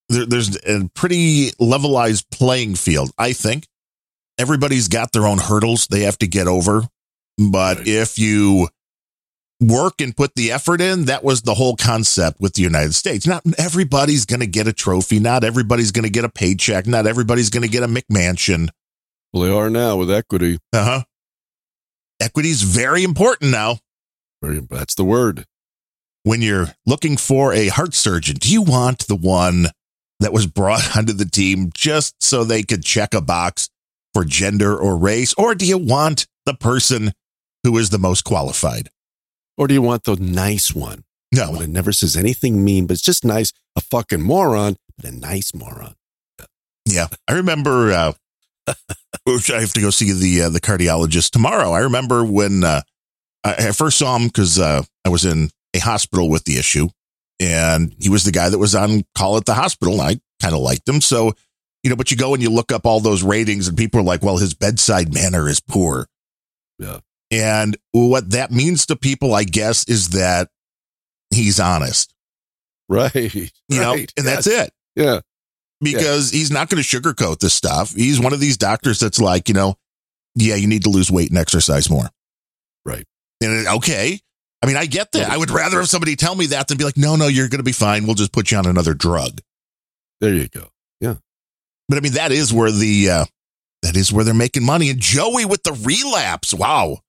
there, 0.09 0.25
there's 0.25 0.57
a 0.65 0.89
pretty 0.93 1.51
levelized 1.51 2.25
playing 2.31 2.75
field, 2.75 3.11
I 3.17 3.31
think. 3.33 3.65
Everybody's 4.37 4.87
got 4.89 5.11
their 5.13 5.25
own 5.27 5.37
hurdles 5.37 5.87
they 5.87 6.01
have 6.01 6.17
to 6.19 6.27
get 6.27 6.47
over. 6.47 6.83
But 7.37 7.77
Right. 7.77 7.87
if 7.87 8.19
you 8.19 8.67
work 9.67 10.01
and 10.01 10.15
put 10.15 10.35
the 10.35 10.51
effort 10.51 10.81
in, 10.81 11.05
that 11.05 11.23
was 11.23 11.41
the 11.41 11.53
whole 11.55 11.75
concept 11.75 12.39
with 12.39 12.53
the 12.53 12.61
United 12.61 12.93
States. 12.93 13.25
Not 13.27 13.43
everybody's 13.57 14.25
going 14.25 14.39
to 14.41 14.47
get 14.47 14.67
a 14.67 14.73
trophy. 14.73 15.19
Not 15.19 15.43
everybody's 15.43 15.91
going 15.91 16.03
to 16.03 16.09
get 16.09 16.25
a 16.25 16.29
paycheck. 16.29 16.85
Not 16.87 17.07
everybody's 17.07 17.49
going 17.49 17.63
to 17.63 17.69
get 17.69 17.83
a 17.83 17.87
McMansion. 17.87 18.69
Well, 19.31 19.43
they 19.43 19.51
are 19.51 19.69
now 19.69 19.97
with 19.97 20.11
equity. 20.11 20.59
Uh 20.71 20.83
huh. 20.85 21.03
Equity 22.19 22.49
is 22.49 22.61
very 22.61 23.03
important 23.03 23.51
now. 23.51 23.79
Very, 24.41 24.59
that's 24.59 24.95
the 24.95 25.03
word. 25.05 25.45
when 26.23 26.41
you're 26.41 26.67
looking 26.85 27.17
for 27.17 27.53
a 27.53 27.67
heart 27.67 27.93
surgeon, 27.93 28.37
do 28.37 28.51
you 28.51 28.61
want 28.61 29.07
the 29.07 29.15
one 29.15 29.67
that 30.19 30.31
was 30.33 30.47
brought 30.47 30.95
onto 30.97 31.13
the 31.13 31.25
team 31.25 31.69
just 31.73 32.21
so 32.23 32.43
they 32.43 32.63
could 32.63 32.83
check 32.83 33.13
a 33.13 33.21
box 33.21 33.69
for 34.13 34.23
gender 34.23 34.77
or 34.77 34.95
race? 34.97 35.33
Or 35.37 35.55
do 35.55 35.65
you 35.65 35.77
want 35.77 36.27
the 36.45 36.53
person 36.53 37.11
who 37.63 37.77
is 37.77 37.89
the 37.89 37.97
most 37.97 38.23
qualified? 38.23 38.89
Or 39.57 39.67
do 39.67 39.73
you 39.73 39.81
want 39.81 40.03
the 40.03 40.15
nice 40.15 40.73
one? 40.73 41.03
No, 41.33 41.51
One 41.51 41.61
that 41.61 41.69
never 41.69 41.91
says 41.91 42.15
anything 42.15 42.63
mean, 42.63 42.85
but 42.85 42.93
it's 42.93 43.01
just 43.01 43.25
nice. 43.25 43.51
A 43.75 43.81
fucking 43.81 44.21
moron, 44.21 44.75
but 44.97 45.05
a 45.05 45.11
nice 45.11 45.53
moron. 45.53 45.95
Yeah, 46.85 47.07
I 47.27 47.33
remember. 47.33 47.91
Uh, 47.91 48.13
I 48.67 49.61
have 49.61 49.73
to 49.73 49.81
go 49.81 49.89
see 49.89 50.11
the 50.11 50.43
uh, 50.43 50.49
the 50.49 50.61
cardiologist 50.61 51.31
tomorrow. 51.31 51.71
I 51.71 51.79
remember 51.79 52.23
when 52.23 52.63
uh, 52.63 52.81
I, 53.43 53.55
I 53.55 53.71
first 53.71 53.97
saw 53.97 54.15
him 54.15 54.27
because 54.27 54.59
uh, 54.59 54.83
I 55.05 55.09
was 55.09 55.25
in 55.25 55.49
a 55.73 55.79
hospital 55.79 56.29
with 56.29 56.43
the 56.43 56.57
issue, 56.57 56.89
and 57.39 57.95
he 57.99 58.09
was 58.09 58.25
the 58.25 58.31
guy 58.31 58.49
that 58.49 58.59
was 58.59 58.75
on 58.75 59.03
call 59.15 59.37
at 59.37 59.45
the 59.45 59.53
hospital. 59.55 59.93
And 59.93 60.01
I 60.03 60.19
kind 60.41 60.53
of 60.53 60.61
liked 60.61 60.87
him, 60.87 61.01
so 61.01 61.33
you 61.83 61.89
know. 61.89 61.95
But 61.95 62.11
you 62.11 62.17
go 62.17 62.33
and 62.33 62.43
you 62.43 62.49
look 62.49 62.71
up 62.71 62.85
all 62.85 62.99
those 62.99 63.23
ratings, 63.23 63.67
and 63.67 63.77
people 63.77 64.01
are 64.01 64.03
like, 64.03 64.21
"Well, 64.21 64.37
his 64.37 64.53
bedside 64.53 65.13
manner 65.13 65.47
is 65.47 65.61
poor." 65.61 66.07
Yeah. 66.77 66.99
And 67.33 67.77
what 67.91 68.31
that 68.31 68.51
means 68.51 68.85
to 68.87 68.95
people, 68.95 69.33
I 69.33 69.43
guess, 69.43 69.87
is 69.87 70.09
that 70.09 70.49
he's 71.33 71.59
honest, 71.59 72.13
Right. 72.89 73.13
you 73.33 73.49
know, 73.69 73.93
right, 73.93 74.11
and 74.17 74.25
that's 74.27 74.45
yes. 74.47 74.67
it 74.67 74.73
Yeah. 74.95 75.19
because 75.81 76.29
he's 76.31 76.51
not 76.51 76.69
going 76.69 76.81
to 76.83 76.87
sugarcoat 76.87 77.39
this 77.39 77.53
stuff. 77.53 77.93
He's 77.95 78.19
one 78.19 78.33
of 78.33 78.39
these 78.39 78.57
doctors 78.57 78.99
that's 78.99 79.19
like, 79.19 79.47
you 79.47 79.55
know, 79.55 79.75
yeah, 80.35 80.55
you 80.55 80.67
need 80.67 80.83
to 80.83 80.89
lose 80.89 81.11
weight 81.11 81.29
and 81.29 81.37
exercise 81.37 81.89
more. 81.89 82.09
Right. 82.85 83.05
And 83.41 83.67
okay. 83.67 84.19
I 84.61 84.65
mean, 84.65 84.77
I 84.77 84.85
get 84.85 85.11
that. 85.13 85.29
I 85.29 85.37
would 85.37 85.51
rather 85.51 85.77
have 85.79 85.89
somebody 85.89 86.15
tell 86.15 86.35
me 86.35 86.47
that 86.47 86.67
than 86.67 86.77
be 86.77 86.85
like, 86.85 86.97
no, 86.97 87.15
no, 87.15 87.27
you're 87.27 87.49
going 87.49 87.59
to 87.59 87.63
be 87.63 87.71
fine. 87.73 88.05
We'll 88.05 88.15
just 88.15 88.31
put 88.31 88.49
you 88.51 88.57
on 88.57 88.65
another 88.65 88.93
drug. 88.93 89.41
There 90.21 90.33
you 90.33 90.47
go. 90.47 90.67
Yeah. 91.01 91.15
But 91.89 91.97
I 91.97 92.01
mean, 92.01 92.13
that 92.13 92.31
is 92.31 92.53
where 92.53 92.71
the, 92.71 93.09
uh, 93.09 93.25
that 93.81 93.97
is 93.97 94.13
where 94.13 94.23
they're 94.23 94.33
making 94.33 94.65
money. 94.65 94.89
And 94.89 94.99
Joey 95.01 95.43
with 95.45 95.63
the 95.63 95.73
relapse. 95.73 96.53
Wow. 96.53 96.99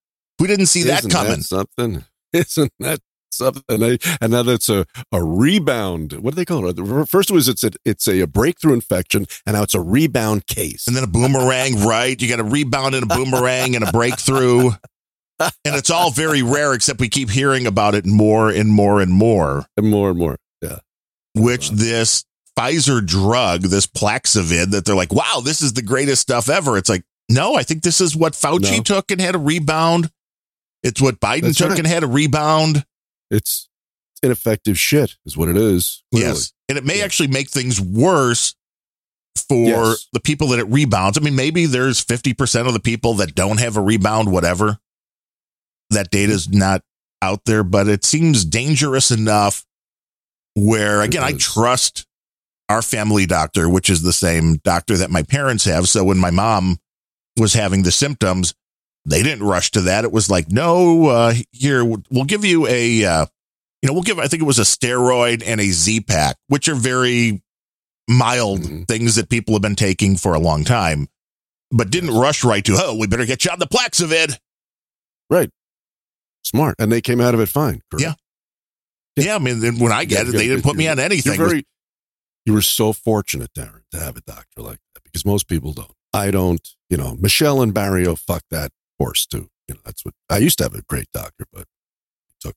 We 0.44 0.48
didn't 0.48 0.66
see 0.66 0.82
that 0.82 0.98
Isn't 0.98 1.10
coming. 1.10 1.40
something. 1.40 2.04
Isn't 2.34 2.70
that 2.78 3.00
something? 3.30 3.82
And, 3.82 3.98
and 4.20 4.30
now 4.30 4.42
that's 4.42 4.68
a, 4.68 4.84
a 5.10 5.24
rebound. 5.24 6.12
What 6.12 6.32
do 6.32 6.36
they 6.36 6.44
call 6.44 6.68
it? 6.68 7.08
First 7.08 7.30
it 7.30 7.32
was 7.32 7.48
it's 7.48 7.64
a, 7.64 7.70
it's 7.86 8.06
a, 8.06 8.26
breakthrough 8.26 8.74
infection, 8.74 9.24
and 9.46 9.56
now 9.56 9.62
it's 9.62 9.74
a 9.74 9.80
rebound 9.80 10.46
case. 10.46 10.86
and 10.86 10.94
then 10.94 11.02
a 11.02 11.06
boomerang, 11.06 11.80
right? 11.86 12.20
You 12.20 12.28
got 12.28 12.40
a 12.40 12.44
rebound 12.44 12.94
and 12.94 13.10
a 13.10 13.14
boomerang 13.14 13.74
and 13.74 13.88
a 13.88 13.90
breakthrough. 13.90 14.72
And 15.40 15.74
it's 15.74 15.90
all 15.90 16.10
very 16.10 16.42
rare, 16.42 16.74
except 16.74 17.00
we 17.00 17.08
keep 17.08 17.30
hearing 17.30 17.66
about 17.66 17.94
it 17.94 18.04
more 18.04 18.50
and 18.50 18.68
more 18.68 19.00
and 19.00 19.10
more. 19.10 19.64
And 19.78 19.90
more 19.90 20.10
and 20.10 20.18
more. 20.18 20.36
Yeah. 20.62 20.80
which 21.34 21.70
this 21.70 22.24
Pfizer 22.56 23.04
drug, 23.04 23.62
this 23.62 23.86
Paxlovid, 23.86 24.72
that 24.72 24.84
they're 24.84 24.94
like, 24.94 25.12
wow, 25.12 25.40
this 25.42 25.62
is 25.62 25.72
the 25.72 25.82
greatest 25.82 26.20
stuff 26.22 26.50
ever. 26.50 26.76
It's 26.76 26.90
like, 26.90 27.02
no, 27.28 27.56
I 27.56 27.62
think 27.62 27.82
this 27.82 28.00
is 28.00 28.14
what 28.16 28.34
Fauci 28.34 28.76
No. 28.76 28.82
took 28.82 29.10
and 29.10 29.20
had 29.20 29.34
a 29.34 29.38
rebound. 29.38 30.10
It's 30.84 31.00
what 31.00 31.18
Biden 31.18 31.42
That's 31.42 31.58
took 31.58 31.70
right. 31.70 31.78
and 31.78 31.86
had 31.88 32.04
a 32.04 32.06
rebound. 32.06 32.84
It's 33.30 33.68
ineffective 34.22 34.78
shit, 34.78 35.16
is 35.26 35.36
what 35.36 35.48
it 35.48 35.56
is. 35.56 36.02
clearly. 36.12 36.28
Yes. 36.30 36.52
And 36.68 36.78
it 36.78 36.84
may 36.84 36.98
Yeah. 36.98 37.04
actually 37.04 37.28
make 37.28 37.50
things 37.50 37.80
worse 37.80 38.54
for 39.48 39.66
Yes. 39.66 40.06
the 40.12 40.20
people 40.20 40.48
that 40.48 40.58
it 40.60 40.64
rebounds. 40.68 41.18
I 41.18 41.20
mean, 41.20 41.34
maybe 41.34 41.66
there's 41.66 42.00
50% 42.00 42.68
of 42.68 42.72
the 42.74 42.80
people 42.80 43.14
that 43.14 43.34
don't 43.34 43.58
have 43.58 43.76
a 43.76 43.80
rebound, 43.80 44.30
whatever. 44.30 44.78
That 45.90 46.10
data's 46.10 46.48
not 46.48 46.82
out 47.20 47.44
there, 47.44 47.64
but 47.64 47.88
it 47.88 48.04
seems 48.04 48.44
dangerous 48.44 49.10
enough 49.10 49.64
where, 50.54 51.02
again, 51.02 51.22
I 51.24 51.32
trust 51.32 52.06
our 52.68 52.80
family 52.82 53.26
doctor, 53.26 53.68
which 53.68 53.90
is 53.90 54.02
the 54.02 54.12
same 54.12 54.56
doctor 54.64 54.96
that 54.96 55.10
my 55.10 55.22
parents 55.22 55.64
have. 55.64 55.88
So 55.88 56.04
when 56.04 56.18
my 56.18 56.30
mom 56.30 56.78
was 57.36 57.54
having 57.54 57.82
the 57.82 57.92
symptoms, 57.92 58.54
they 59.04 59.22
didn't 59.22 59.44
rush 59.46 59.70
to 59.72 59.82
that. 59.82 60.04
It 60.04 60.12
was 60.12 60.30
like, 60.30 60.50
no, 60.50 61.06
uh, 61.08 61.34
here, 61.52 61.84
we'll 61.84 62.24
give 62.24 62.44
you 62.44 62.66
a, 62.66 63.04
uh, 63.04 63.26
you 63.82 63.86
know, 63.88 63.92
we'll 63.92 64.02
give, 64.02 64.18
I 64.18 64.28
think 64.28 64.42
it 64.42 64.46
was 64.46 64.58
a 64.58 64.62
steroid 64.62 65.42
and 65.46 65.60
a 65.60 65.70
Z 65.70 66.00
pack, 66.02 66.36
which 66.48 66.68
are 66.68 66.74
very 66.74 67.42
mild 68.08 68.60
Mhm. 68.62 68.88
things 68.88 69.14
that 69.16 69.28
people 69.28 69.54
have 69.54 69.62
been 69.62 69.76
taking 69.76 70.16
for 70.16 70.34
a 70.34 70.38
long 70.38 70.64
time, 70.64 71.08
but 71.70 71.90
didn't 71.90 72.10
rush 72.12 72.44
right 72.44 72.64
to, 72.64 72.76
oh, 72.80 72.94
we 72.96 73.06
better 73.06 73.26
get 73.26 73.44
you 73.44 73.50
on 73.50 73.58
the 73.58 73.66
Paxlovid. 73.66 74.36
Right. 75.30 75.50
Smart. 76.42 76.76
And 76.78 76.92
they 76.92 77.00
came 77.00 77.20
out 77.20 77.34
of 77.34 77.40
it 77.40 77.48
fine. 77.48 77.80
correct? 77.90 78.02
Yeah. 78.02 78.14
Yeah. 79.24 79.36
I 79.36 79.38
mean, 79.38 79.78
when 79.78 79.92
I 79.92 80.04
get 80.04 80.24
Yeah, 80.26 80.30
it, 80.32 80.36
they 80.36 80.48
didn't 80.48 80.62
put 80.62 80.76
me 80.76 80.88
on 80.88 80.98
anything. 80.98 81.36
Very, 81.38 81.64
you 82.46 82.52
were 82.52 82.62
so 82.62 82.92
fortunate, 82.92 83.50
Darren, 83.54 83.82
to 83.92 83.98
have 84.00 84.16
a 84.16 84.20
doctor 84.22 84.60
like 84.62 84.78
that 84.94 85.02
because 85.04 85.24
most 85.24 85.46
people 85.48 85.72
don't. 85.72 85.90
I 86.12 86.30
don't, 86.30 86.66
you 86.90 86.96
know, 86.96 87.16
Michelle 87.18 87.62
and 87.62 87.72
Barrio 87.72 88.14
fuck 88.16 88.42
that 88.50 88.70
horse 88.98 89.26
too. 89.26 89.48
You 89.68 89.74
know, 89.74 89.80
that's 89.84 90.04
what 90.04 90.14
I 90.30 90.38
used 90.38 90.58
to 90.58 90.64
have 90.64 90.74
a 90.74 90.82
great 90.82 91.08
doctor, 91.12 91.44
but 91.52 91.66
he 92.28 92.34
took 92.40 92.56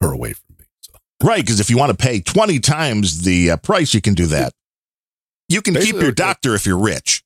her 0.00 0.12
away 0.12 0.32
from 0.32 0.56
me. 0.58 0.66
So 0.80 0.94
Right, 1.22 1.40
because 1.40 1.60
if 1.60 1.70
you 1.70 1.78
want 1.78 1.90
to 1.90 1.96
pay 1.96 2.20
20 2.20 2.60
times 2.60 3.22
the 3.22 3.52
uh, 3.52 3.56
price, 3.56 3.94
you 3.94 4.00
can 4.00 4.14
do 4.14 4.26
that. 4.26 4.52
You 5.48 5.62
can 5.62 5.74
keep 5.74 5.94
your 5.94 6.12
doctor 6.12 6.54
if 6.54 6.66
you're 6.66 6.78
rich. 6.78 7.22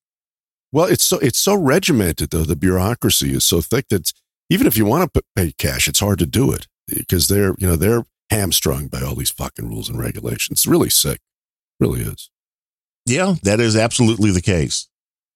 Well, 0.72 0.86
it's 0.86 1.04
so 1.04 1.18
it's 1.18 1.38
so 1.38 1.54
regimented 1.54 2.30
though. 2.30 2.44
The 2.44 2.56
bureaucracy 2.56 3.32
is 3.32 3.44
so 3.44 3.60
thick 3.60 3.88
that 3.88 4.12
even 4.50 4.66
if 4.66 4.76
you 4.76 4.84
want 4.84 5.12
to 5.12 5.22
pay 5.34 5.52
cash, 5.52 5.88
it's 5.88 6.00
hard 6.00 6.18
to 6.20 6.26
do 6.26 6.52
it 6.52 6.66
because 6.86 7.28
they're 7.28 7.54
you 7.58 7.66
know 7.66 7.76
they're 7.76 8.04
hamstrung 8.30 8.86
by 8.86 9.02
all 9.02 9.14
these 9.14 9.30
fucking 9.30 9.68
rules 9.68 9.88
and 9.88 9.98
regulations. 9.98 10.60
It's 10.60 10.66
really 10.66 10.90
sick, 10.90 11.20
really 11.80 12.02
is. 12.02 12.30
Yeah, 13.06 13.34
that 13.42 13.58
is 13.58 13.74
absolutely 13.74 14.30
the 14.30 14.42
case. 14.42 14.88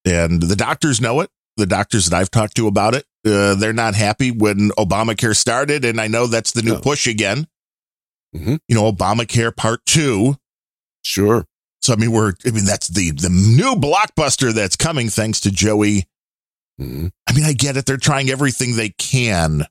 And 0.04 0.42
the 0.42 0.56
doctors 0.56 1.00
know 1.00 1.20
it. 1.20 1.30
The 1.56 1.66
doctors 1.66 2.06
that 2.08 2.16
I've 2.16 2.30
talked 2.30 2.56
to 2.56 2.66
about 2.66 2.94
it, 2.94 3.04
uh, 3.26 3.54
they're 3.54 3.72
not 3.72 3.94
happy 3.94 4.30
when 4.30 4.70
Obamacare 4.78 5.36
started. 5.36 5.84
And 5.84 6.00
I 6.00 6.08
know 6.08 6.26
that's 6.26 6.52
the 6.52 6.62
new 6.62 6.74
No. 6.74 6.80
push 6.80 7.06
again. 7.06 7.46
Mhm. 8.34 8.58
You 8.68 8.74
know, 8.74 8.90
Obamacare 8.92 9.54
part 9.56 9.84
two. 9.86 10.36
Sure, 11.02 11.46
So, 11.82 11.92
I 11.92 11.96
mean, 11.96 12.12
we're, 12.12 12.32
I 12.46 12.50
mean, 12.50 12.64
that's 12.64 12.88
the, 12.88 13.10
the 13.10 13.28
new 13.28 13.74
blockbuster 13.76 14.52
that's 14.54 14.74
coming 14.74 15.10
thanks 15.10 15.38
to 15.40 15.50
Joey 15.50 16.06
Mhm. 16.80 17.12
I 17.28 17.32
mean, 17.34 17.44
I 17.44 17.52
get 17.52 17.76
it. 17.76 17.86
They're 17.86 17.96
trying 17.98 18.30
everything 18.30 18.74
they 18.74 18.88
can 18.88 19.66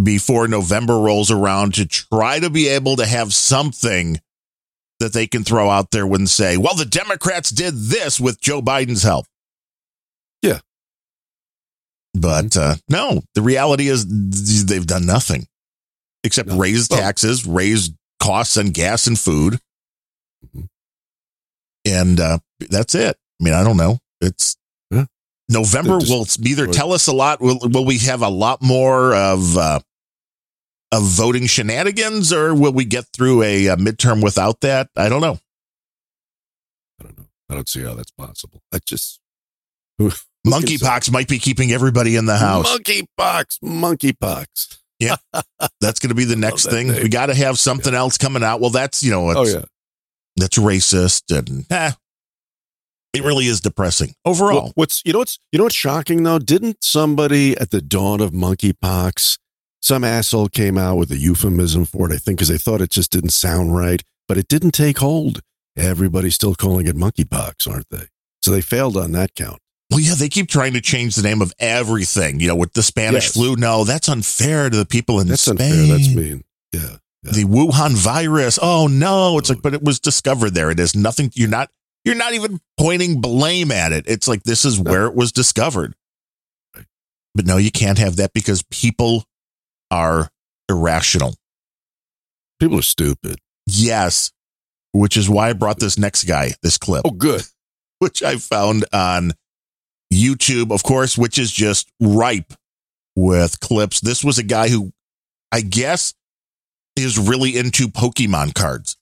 before 0.00 0.46
November 0.46 0.98
rolls 1.00 1.28
around 1.30 1.74
to 1.74 1.86
try 1.86 2.38
to 2.38 2.48
be 2.50 2.68
able 2.68 2.94
to 2.96 3.06
have 3.06 3.34
something 3.34 4.20
that 5.00 5.12
they 5.12 5.26
can 5.26 5.42
throw 5.42 5.68
out 5.70 5.90
there 5.90 6.04
and 6.06 6.30
say, 6.30 6.56
well, 6.56 6.76
the 6.76 6.84
Democrats 6.84 7.50
did 7.50 7.74
this 7.74 8.20
with 8.20 8.40
Joe 8.40 8.62
Biden's 8.62 9.02
help. 9.02 9.26
Yeah. 10.42 10.60
But 12.14 12.56
uh, 12.56 12.74
no, 12.88 13.22
the 13.34 13.42
reality 13.42 13.88
is 13.88 14.64
they've 14.66 14.86
done 14.86 15.06
nothing 15.06 15.46
except 16.24 16.48
No. 16.48 16.58
raise 16.58 16.88
taxes, 16.88 17.46
raise 17.46 17.90
costs 18.20 18.56
on 18.56 18.70
gas 18.70 19.06
and 19.06 19.18
food. 19.18 19.60
Mhm. 20.44 20.68
And 21.86 22.20
uh, 22.20 22.38
that's 22.68 22.94
it. 22.94 23.16
I 23.40 23.44
mean, 23.44 23.54
I 23.54 23.62
don't 23.64 23.76
know. 23.76 23.98
It's 24.20 24.56
Yeah. 24.90 25.06
November 25.48 25.98
Just- 26.00 26.40
will 26.40 26.46
either 26.46 26.66
tell 26.66 26.92
us 26.92 27.06
a 27.06 27.12
lot. 27.12 27.40
Will, 27.40 27.58
will 27.62 27.84
we 27.84 27.98
have 27.98 28.22
a 28.22 28.28
lot 28.28 28.60
more 28.60 29.14
of 29.14 29.56
uh, 29.56 29.80
of 30.92 31.04
voting 31.04 31.46
shenanigans, 31.46 32.32
or 32.32 32.52
will 32.54 32.72
we 32.72 32.84
get 32.84 33.06
through 33.14 33.44
a, 33.44 33.68
uh 33.68 33.76
midterm 33.76 34.22
without 34.22 34.60
that? 34.62 34.90
I 34.96 35.08
don't 35.08 35.20
know. 35.20 35.38
I 37.00 37.04
don't 37.04 37.18
know. 37.18 37.26
I 37.48 37.54
don't 37.54 37.68
see 37.68 37.82
how 37.82 37.94
that's 37.94 38.10
possible. 38.10 38.60
I 38.72 38.78
just 38.84 39.20
who- 40.44 40.52
who 40.52 40.60
can 40.60 40.68
say? 40.68 40.76
Monkeypox 40.86 41.10
might 41.12 41.28
be 41.28 41.38
keeping 41.38 41.72
everybody 41.72 42.16
in 42.16 42.26
the 42.26 42.36
house. 42.38 42.66
Monkeypox, 42.70 43.58
monkeypox. 43.64 44.78
Yeah, 44.98 45.16
that's 45.80 45.98
going 45.98 46.08
to 46.10 46.14
be 46.14 46.24
the 46.24 46.36
next 46.36 46.66
thing. 46.66 46.88
We 46.88 47.08
got 47.08 47.26
to 47.26 47.34
have 47.34 47.58
something 47.58 47.94
else 47.94 48.18
coming 48.18 48.42
out. 48.42 48.60
Well, 48.60 48.70
that's 48.70 49.02
you 49.02 49.10
know, 49.10 49.30
it's, 49.30 49.38
Oh 49.38 49.44
yeah. 49.58 49.64
that's 50.36 50.58
racist, 50.58 51.36
and 51.36 51.64
eh, 51.70 51.92
it 53.14 53.24
really 53.24 53.46
is 53.46 53.60
depressing 53.60 54.14
overall. 54.24 54.54
Well, 54.64 54.72
what's 54.74 55.02
you 55.04 55.12
know 55.14 55.20
what's 55.20 55.38
you 55.52 55.58
know 55.58 55.64
what's 55.64 55.74
shocking 55.76 56.22
though? 56.22 56.38
Didn't 56.38 56.84
somebody 56.84 57.56
at 57.56 57.70
the 57.70 57.80
dawn 57.80 58.20
of 58.20 58.32
monkeypox, 58.32 59.38
some 59.80 60.04
asshole 60.04 60.48
came 60.48 60.76
out 60.76 60.96
with 60.96 61.10
a 61.10 61.16
euphemism 61.16 61.86
for 61.86 62.10
it? 62.10 62.14
I 62.14 62.18
think 62.18 62.38
because 62.38 62.48
they 62.48 62.58
thought 62.58 62.80
it 62.82 62.90
just 62.90 63.10
didn't 63.10 63.30
sound 63.30 63.74
right, 63.74 64.02
but 64.28 64.36
it 64.36 64.48
didn't 64.48 64.72
take 64.72 64.98
hold. 64.98 65.40
Everybody's 65.78 66.34
still 66.34 66.54
calling 66.54 66.86
it 66.86 66.96
monkeypox, 66.96 67.66
aren't 67.70 67.88
they? 67.90 68.06
So 68.42 68.50
they 68.50 68.60
failed 68.60 68.96
on 68.98 69.12
that 69.12 69.34
count. 69.34 69.60
Well, 69.90 70.00
yeah, 70.00 70.14
they 70.14 70.28
keep 70.28 70.48
trying 70.48 70.74
to 70.74 70.80
change 70.80 71.16
the 71.16 71.22
name 71.22 71.42
of 71.42 71.52
everything. 71.58 72.38
You 72.40 72.48
know, 72.48 72.56
with 72.56 72.72
the 72.74 72.82
Spanish 72.82 73.24
Yes. 73.26 73.34
flu. 73.34 73.56
No, 73.56 73.84
that's 73.84 74.08
unfair 74.08 74.70
to 74.70 74.76
the 74.76 74.86
people 74.86 75.18
in 75.20 75.26
That's 75.28 75.42
Spain. 75.42 75.60
unfair. 75.60 75.86
That's 75.86 76.14
mean. 76.14 76.44
Yeah. 76.72 76.96
yeah. 77.24 77.32
The 77.32 77.44
Wuhan 77.44 77.94
virus. 77.96 78.58
Oh 78.62 78.86
no, 78.86 79.36
it's 79.38 79.48
like, 79.50 79.62
but 79.62 79.74
it 79.74 79.82
was 79.82 79.98
discovered 79.98 80.50
there. 80.54 80.70
It 80.70 80.78
is 80.78 80.94
nothing. 80.94 81.32
You're 81.34 81.48
not. 81.48 81.70
You're 82.04 82.14
not 82.14 82.32
even 82.32 82.60
pointing 82.78 83.20
blame 83.20 83.70
at 83.70 83.92
it. 83.92 84.04
It's 84.06 84.26
like 84.26 84.44
this 84.44 84.64
is 84.64 84.78
where 84.80 85.04
it 85.06 85.14
was 85.14 85.32
discovered. 85.32 85.94
Right. 86.74 86.86
But 87.34 87.44
no, 87.46 87.58
you 87.58 87.70
can't 87.70 87.98
have 87.98 88.16
that 88.16 88.32
because 88.32 88.62
people 88.70 89.24
are 89.90 90.30
irrational. 90.68 91.34
People 92.58 92.78
are 92.78 92.82
stupid. 92.82 93.38
Yes, 93.66 94.30
which 94.92 95.16
is 95.16 95.28
why 95.28 95.50
I 95.50 95.52
brought 95.52 95.78
this 95.78 95.98
next 95.98 96.24
guy, 96.24 96.52
this 96.62 96.78
clip. 96.78 97.02
Oh, 97.04 97.10
good. 97.10 97.42
which 97.98 98.22
I 98.22 98.36
found 98.36 98.86
on 98.94 99.32
YouTube, 100.12 100.72
of 100.72 100.82
course, 100.82 101.16
which 101.16 101.38
is 101.38 101.52
just 101.52 101.90
ripe 102.00 102.52
with 103.16 103.60
clips. 103.60 104.00
This 104.00 104.24
was 104.24 104.38
a 104.38 104.42
guy 104.42 104.68
who 104.68 104.92
I 105.52 105.60
guess 105.60 106.14
is 106.96 107.18
really 107.18 107.56
into 107.56 107.88
Pokemon 107.88 108.54
cards, 108.54 108.96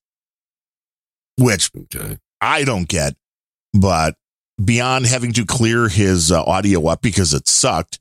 which 1.37 1.71
Okay. 1.77 2.19
I 2.41 2.65
don't 2.65 2.89
get, 2.89 3.17
but 3.73 4.15
beyond 4.63 5.07
having 5.07 5.33
to 5.35 5.45
clear 5.45 5.89
his 5.89 6.31
uh, 6.31 6.43
audio 6.45 6.87
up 6.87 7.03
because 7.03 7.35
it 7.35 7.49
sucked, 7.49 7.99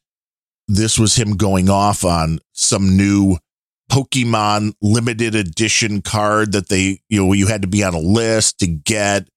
this 0.68 1.00
was 1.00 1.16
him 1.16 1.38
going 1.38 1.70
off 1.70 2.04
on 2.04 2.40
some 2.54 2.98
new 2.98 3.38
Pokemon 3.92 4.74
limited 4.82 5.34
edition 5.34 6.02
card 6.02 6.52
that 6.52 6.70
they, 6.70 7.00
you 7.10 7.24
know, 7.24 7.34
you 7.34 7.48
had 7.48 7.62
to 7.62 7.68
be 7.68 7.84
on 7.84 7.94
a 7.94 8.00
list 8.00 8.60
to 8.60 8.68
get. 8.68 9.28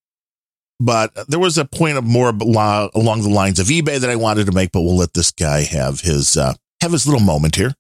But 0.81 1.29
there 1.29 1.39
was 1.39 1.59
a 1.59 1.67
point 1.67 1.99
of 1.99 2.05
more 2.05 2.31
along 2.31 3.23
the 3.23 3.29
lines 3.29 3.59
of 3.59 3.67
eBay 3.67 4.01
that 4.01 4.09
I 4.09 4.17
wanted 4.17 4.47
to 4.47 4.53
make, 4.53 4.73
but 4.73 4.81
we'll 4.81 4.97
let 4.97 5.13
this 5.13 5.31
guy 5.31 5.63
have 5.65 6.01
his 6.01 6.39
uh, 6.39 6.55
have 6.81 6.93
his 6.93 7.07
little 7.07 7.21
moment 7.21 7.57
here. 7.57 7.75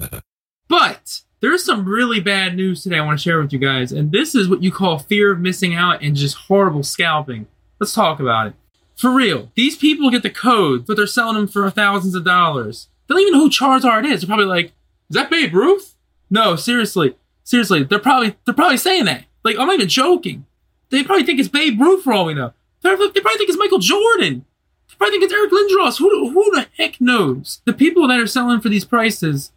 But 0.68 1.20
there's 1.40 1.62
some 1.62 1.86
really 1.86 2.18
bad 2.18 2.56
news 2.56 2.82
today 2.82 2.96
I 2.96 3.04
want 3.04 3.18
to 3.18 3.22
share 3.22 3.38
with 3.42 3.52
you 3.52 3.58
guys, 3.58 3.92
and 3.92 4.10
this 4.10 4.34
is 4.34 4.48
what 4.48 4.62
you 4.62 4.72
call 4.72 5.00
fear 5.00 5.32
of 5.32 5.38
missing 5.38 5.74
out 5.74 6.00
and 6.00 6.16
just 6.16 6.34
horrible 6.34 6.82
scalping. 6.82 7.46
Let's 7.78 7.92
talk 7.92 8.20
about 8.20 8.46
it. 8.46 8.54
For 8.96 9.10
real, 9.10 9.50
these 9.54 9.76
people 9.76 10.10
get 10.10 10.22
the 10.22 10.30
codes, 10.30 10.84
but 10.86 10.96
they're 10.96 11.06
selling 11.06 11.34
them 11.34 11.48
for 11.48 11.68
thousands 11.68 12.14
of 12.14 12.24
dollars. 12.24 12.88
They 13.06 13.12
don't 13.12 13.20
even 13.20 13.34
know 13.34 13.40
who 13.40 13.50
Charizard 13.50 14.10
is. 14.10 14.22
They're 14.22 14.28
probably 14.28 14.46
like, 14.46 14.72
"Is 15.10 15.16
that 15.16 15.28
Babe 15.28 15.52
Ruth?" 15.52 15.94
No, 16.30 16.56
seriously, 16.56 17.16
seriously, 17.44 17.82
they're 17.82 17.98
probably 17.98 18.36
they're 18.46 18.54
probably 18.54 18.78
saying 18.78 19.04
that. 19.04 19.24
Like, 19.44 19.58
I'm 19.58 19.66
not 19.66 19.74
even 19.74 19.88
joking. 19.88 20.46
They 20.92 21.02
probably 21.02 21.24
think 21.24 21.40
it's 21.40 21.48
Babe 21.48 21.80
Ruth 21.80 22.04
for 22.04 22.12
all 22.12 22.26
we 22.26 22.34
know. 22.34 22.52
They 22.82 22.90
probably 22.90 23.10
think 23.12 23.48
it's 23.48 23.58
Michael 23.58 23.78
Jordan. 23.78 24.44
They 24.88 24.94
probably 24.96 25.18
think 25.18 25.24
it's 25.24 25.32
Eric 25.32 25.50
Lindros. 25.50 25.98
Who 25.98 26.30
who 26.30 26.50
the 26.52 26.68
heck 26.76 27.00
knows? 27.00 27.62
The 27.64 27.72
people 27.72 28.06
that 28.08 28.20
are 28.20 28.26
selling 28.26 28.60
for 28.60 28.68
these 28.68 28.84
prices, 28.84 29.52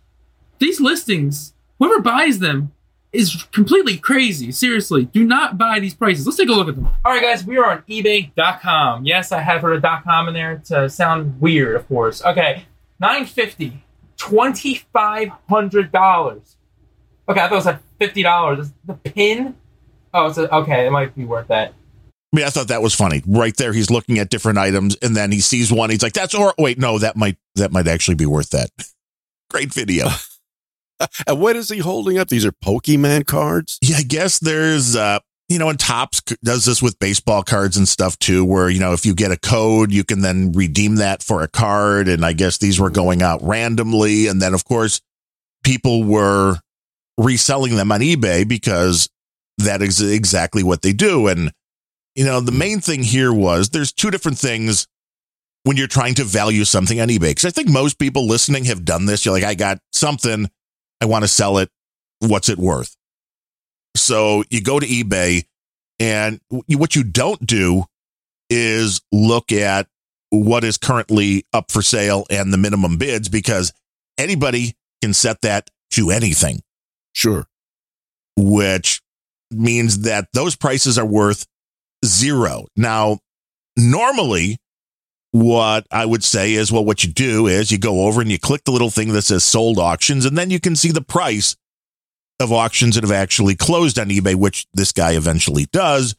these 0.60 0.80
listings, 0.80 1.54
whoever 1.78 2.00
buys 2.00 2.40
them 2.40 2.72
is 3.12 3.44
completely 3.52 3.98
crazy. 3.98 4.52
Seriously, 4.52 5.06
do 5.06 5.26
not 5.26 5.58
buy 5.58 5.80
these 5.80 5.94
prices. 5.94 6.26
Let's 6.26 6.38
take 6.38 6.50
a 6.50 6.54
look 6.54 6.70
at 6.70 6.76
them. 6.76 6.88
All 7.04 7.12
right, 7.12 7.22
guys, 7.22 7.46
we 7.46 7.58
are 7.58 7.72
on 7.72 7.84
eBay.com. 7.90 9.06
Yes, 9.06 9.32
I 9.32 9.42
have 9.42 9.62
heard 9.62 9.84
of 9.84 10.04
.com 10.04 10.28
in 10.30 10.34
there 10.34 10.62
to 10.66 10.90
sound 10.90 11.40
weird, 11.42 11.76
of 11.76 11.88
course. 11.88 12.24
Okay, 12.24 12.66
950 13.00 13.84
$2,500. 14.18 16.56
Okay, 17.28 17.40
I 17.40 17.48
thought 17.48 17.52
it 17.52 17.56
was 17.56 17.66
like 17.66 17.80
$50. 18.00 18.72
The 18.86 18.94
pin? 18.94 19.56
Oh, 20.16 20.28
it's 20.28 20.38
a, 20.38 20.54
okay, 20.56 20.88
it 20.88 20.92
might 20.92 21.14
be 21.14 21.26
worth 21.26 21.50
that. 21.50 21.74
I 22.34 22.36
mean, 22.36 22.46
I 22.46 22.50
thought 22.50 22.70
that 22.70 22.82
was 22.82 22.96
funny. 22.96 23.22
Right 23.28 23.56
there, 23.58 23.74
he's 23.74 23.92
looking 23.92 24.18
at 24.18 24.30
different 24.30 24.58
items, 24.58 24.96
and 25.02 25.16
then 25.16 25.32
he 25.32 25.42
sees 25.42 25.72
one. 25.72 25.90
He's 25.90 26.02
like, 26.02 26.14
"That's 26.14 26.34
or 26.34 26.54
wait, 26.58 26.80
no, 26.80 26.98
that 27.00 27.18
might 27.18 27.38
that 27.56 27.72
might 27.72 27.88
actually 27.88 28.16
be 28.16 28.26
worth 28.26 28.50
that." 28.52 28.70
Great 29.52 29.74
video. 29.74 30.08
and 31.28 31.40
what 31.40 31.58
is 31.58 31.70
he 31.70 31.80
holding 31.80 32.18
up? 32.18 32.30
These 32.30 32.46
are 32.46 32.54
Pokemon 32.54 33.28
cards? 33.28 33.78
Yeah, 33.82 33.98
I 33.98 34.04
guess 34.04 34.40
there's 34.40 34.96
uh 34.96 35.20
you 35.48 35.60
know, 35.60 35.70
and 35.70 35.80
Topps 35.80 36.22
does 36.44 36.66
this 36.66 36.82
with 36.82 36.98
baseball 36.98 37.44
cards 37.44 37.78
and 37.78 37.88
stuff 37.88 38.18
too, 38.18 38.44
where, 38.44 38.70
you 38.70 38.80
know, 38.80 38.94
if 38.94 39.06
you 39.06 39.14
get 39.14 39.32
a 39.32 39.38
code, 39.38 39.92
you 39.92 40.04
can 40.04 40.22
then 40.22 40.52
redeem 40.54 40.96
that 40.96 41.22
for 41.22 41.44
a 41.44 41.48
card. 41.48 42.08
And 42.08 42.26
I 42.26 42.34
guess 42.34 42.58
these 42.58 42.80
were 42.80 42.90
going 42.90 43.22
out 43.22 43.44
randomly. 43.44 44.26
And 44.28 44.42
then, 44.42 44.56
of 44.56 44.66
course, 44.66 45.02
people 45.64 46.04
were 46.04 46.58
reselling 47.20 47.76
them 47.76 47.92
on 47.92 48.00
eBay 48.00 48.48
because 48.48 49.08
that 49.58 49.82
is 49.82 50.02
exactly 50.02 50.64
what 50.64 50.82
they 50.82 50.94
do. 50.94 51.28
And, 51.28 51.52
you 52.16 52.26
know, 52.26 52.40
the 52.40 52.52
main 52.52 52.80
thing 52.80 53.04
here 53.04 53.34
was 53.34 53.70
there's 53.70 53.94
two 53.94 54.12
different 54.12 54.38
things 54.38 54.88
when 55.64 55.78
you're 55.78 55.88
trying 55.88 56.16
to 56.16 56.24
value 56.24 56.64
something 56.64 57.00
on 57.02 57.08
eBay. 57.08 57.36
Cause 57.36 57.46
I 57.46 57.50
think 57.50 57.70
most 57.70 57.98
people 57.98 58.28
listening 58.28 58.66
have 58.66 58.86
done 58.86 59.06
this. 59.06 59.26
You're 59.26 59.34
like, 59.34 59.44
I 59.44 59.56
got 59.56 59.80
something. 59.92 60.50
I 61.02 61.06
want 61.06 61.24
to 61.24 61.28
sell 61.28 61.58
it. 61.58 61.70
What's 62.20 62.50
it 62.50 62.58
worth? 62.58 62.96
So 63.96 64.44
you 64.50 64.62
go 64.62 64.80
to 64.80 64.86
eBay 64.86 65.46
and 66.00 66.40
what 66.50 66.96
you 66.96 67.04
don't 67.04 67.46
do 67.46 67.86
is 68.50 69.02
look 69.12 69.52
at 69.52 69.88
what 70.30 70.64
is 70.64 70.78
currently 70.78 71.46
up 71.54 71.72
for 71.72 71.82
sale 71.82 72.26
and 72.30 72.52
the 72.52 72.58
minimum 72.58 72.98
bids 72.98 73.30
because 73.30 73.74
anybody 74.18 74.76
can 75.02 75.14
set 75.14 75.42
that 75.42 75.70
to 75.92 76.12
anything. 76.12 76.62
Sure. 77.14 77.48
Which 78.38 79.02
means 79.52 80.00
that 80.00 80.28
those 80.34 80.56
prices 80.56 80.98
are 80.98 81.06
worth 81.06 81.46
zero. 82.04 82.66
Now, 82.76 83.20
normally, 83.78 84.58
what 85.32 85.86
I 85.92 86.06
would 86.06 86.24
say 86.24 86.54
is, 86.54 86.72
well, 86.72 86.86
what 86.86 87.04
you 87.04 87.12
do 87.12 87.48
is 87.48 87.72
you 87.72 87.78
go 87.78 88.06
over 88.06 88.22
and 88.22 88.32
you 88.32 88.40
click 88.40 88.64
the 88.64 88.72
little 88.72 88.90
thing 88.90 89.12
that 89.14 89.24
says 89.24 89.44
sold 89.44 89.78
auctions, 89.78 90.26
and 90.26 90.38
then 90.38 90.50
you 90.50 90.60
can 90.60 90.76
see 90.76 90.92
the 90.92 91.02
price 91.02 91.56
of 92.40 92.52
auctions 92.52 92.96
that 92.96 93.04
have 93.04 93.12
actually 93.12 93.56
closed 93.56 94.00
on 94.00 94.10
eBay, 94.10 94.36
which 94.36 94.68
this 94.74 94.92
guy 94.92 95.14
eventually 95.14 95.66
does, 95.72 96.16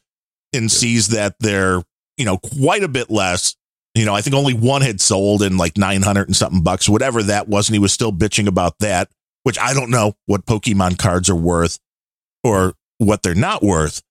and 0.53 0.63
yeah. 0.63 0.69
sees 0.69 1.07
that 1.09 1.35
they're, 1.39 1.81
you 2.17 2.25
know, 2.25 2.37
quite 2.37 2.83
a 2.83 2.87
bit 2.87 3.09
less. 3.09 3.55
You 3.95 4.05
know, 4.05 4.13
I 4.13 4.21
think 4.21 4.35
only 4.35 4.53
one 4.53 4.83
had 4.83 5.01
sold 5.01 5.41
in 5.41 5.57
like 5.57 5.77
900 5.77 6.27
and 6.27 6.35
something 6.35 6.61
bucks, 6.61 6.87
whatever 6.87 7.23
that 7.23 7.47
was. 7.47 7.67
And 7.67 7.73
he 7.73 7.79
was 7.79 7.91
still 7.91 8.11
bitching 8.11 8.47
about 8.47 8.77
that, 8.79 9.09
which 9.41 9.57
I 9.57 9.73
don't 9.73 9.89
know 9.89 10.13
what 10.27 10.45
Pokemon 10.45 10.99
cards 10.99 11.29
are 11.31 11.35
worth 11.35 11.79
or 12.43 12.75
what 12.97 13.23
they're 13.23 13.35
not 13.35 13.63
worth. 13.63 14.01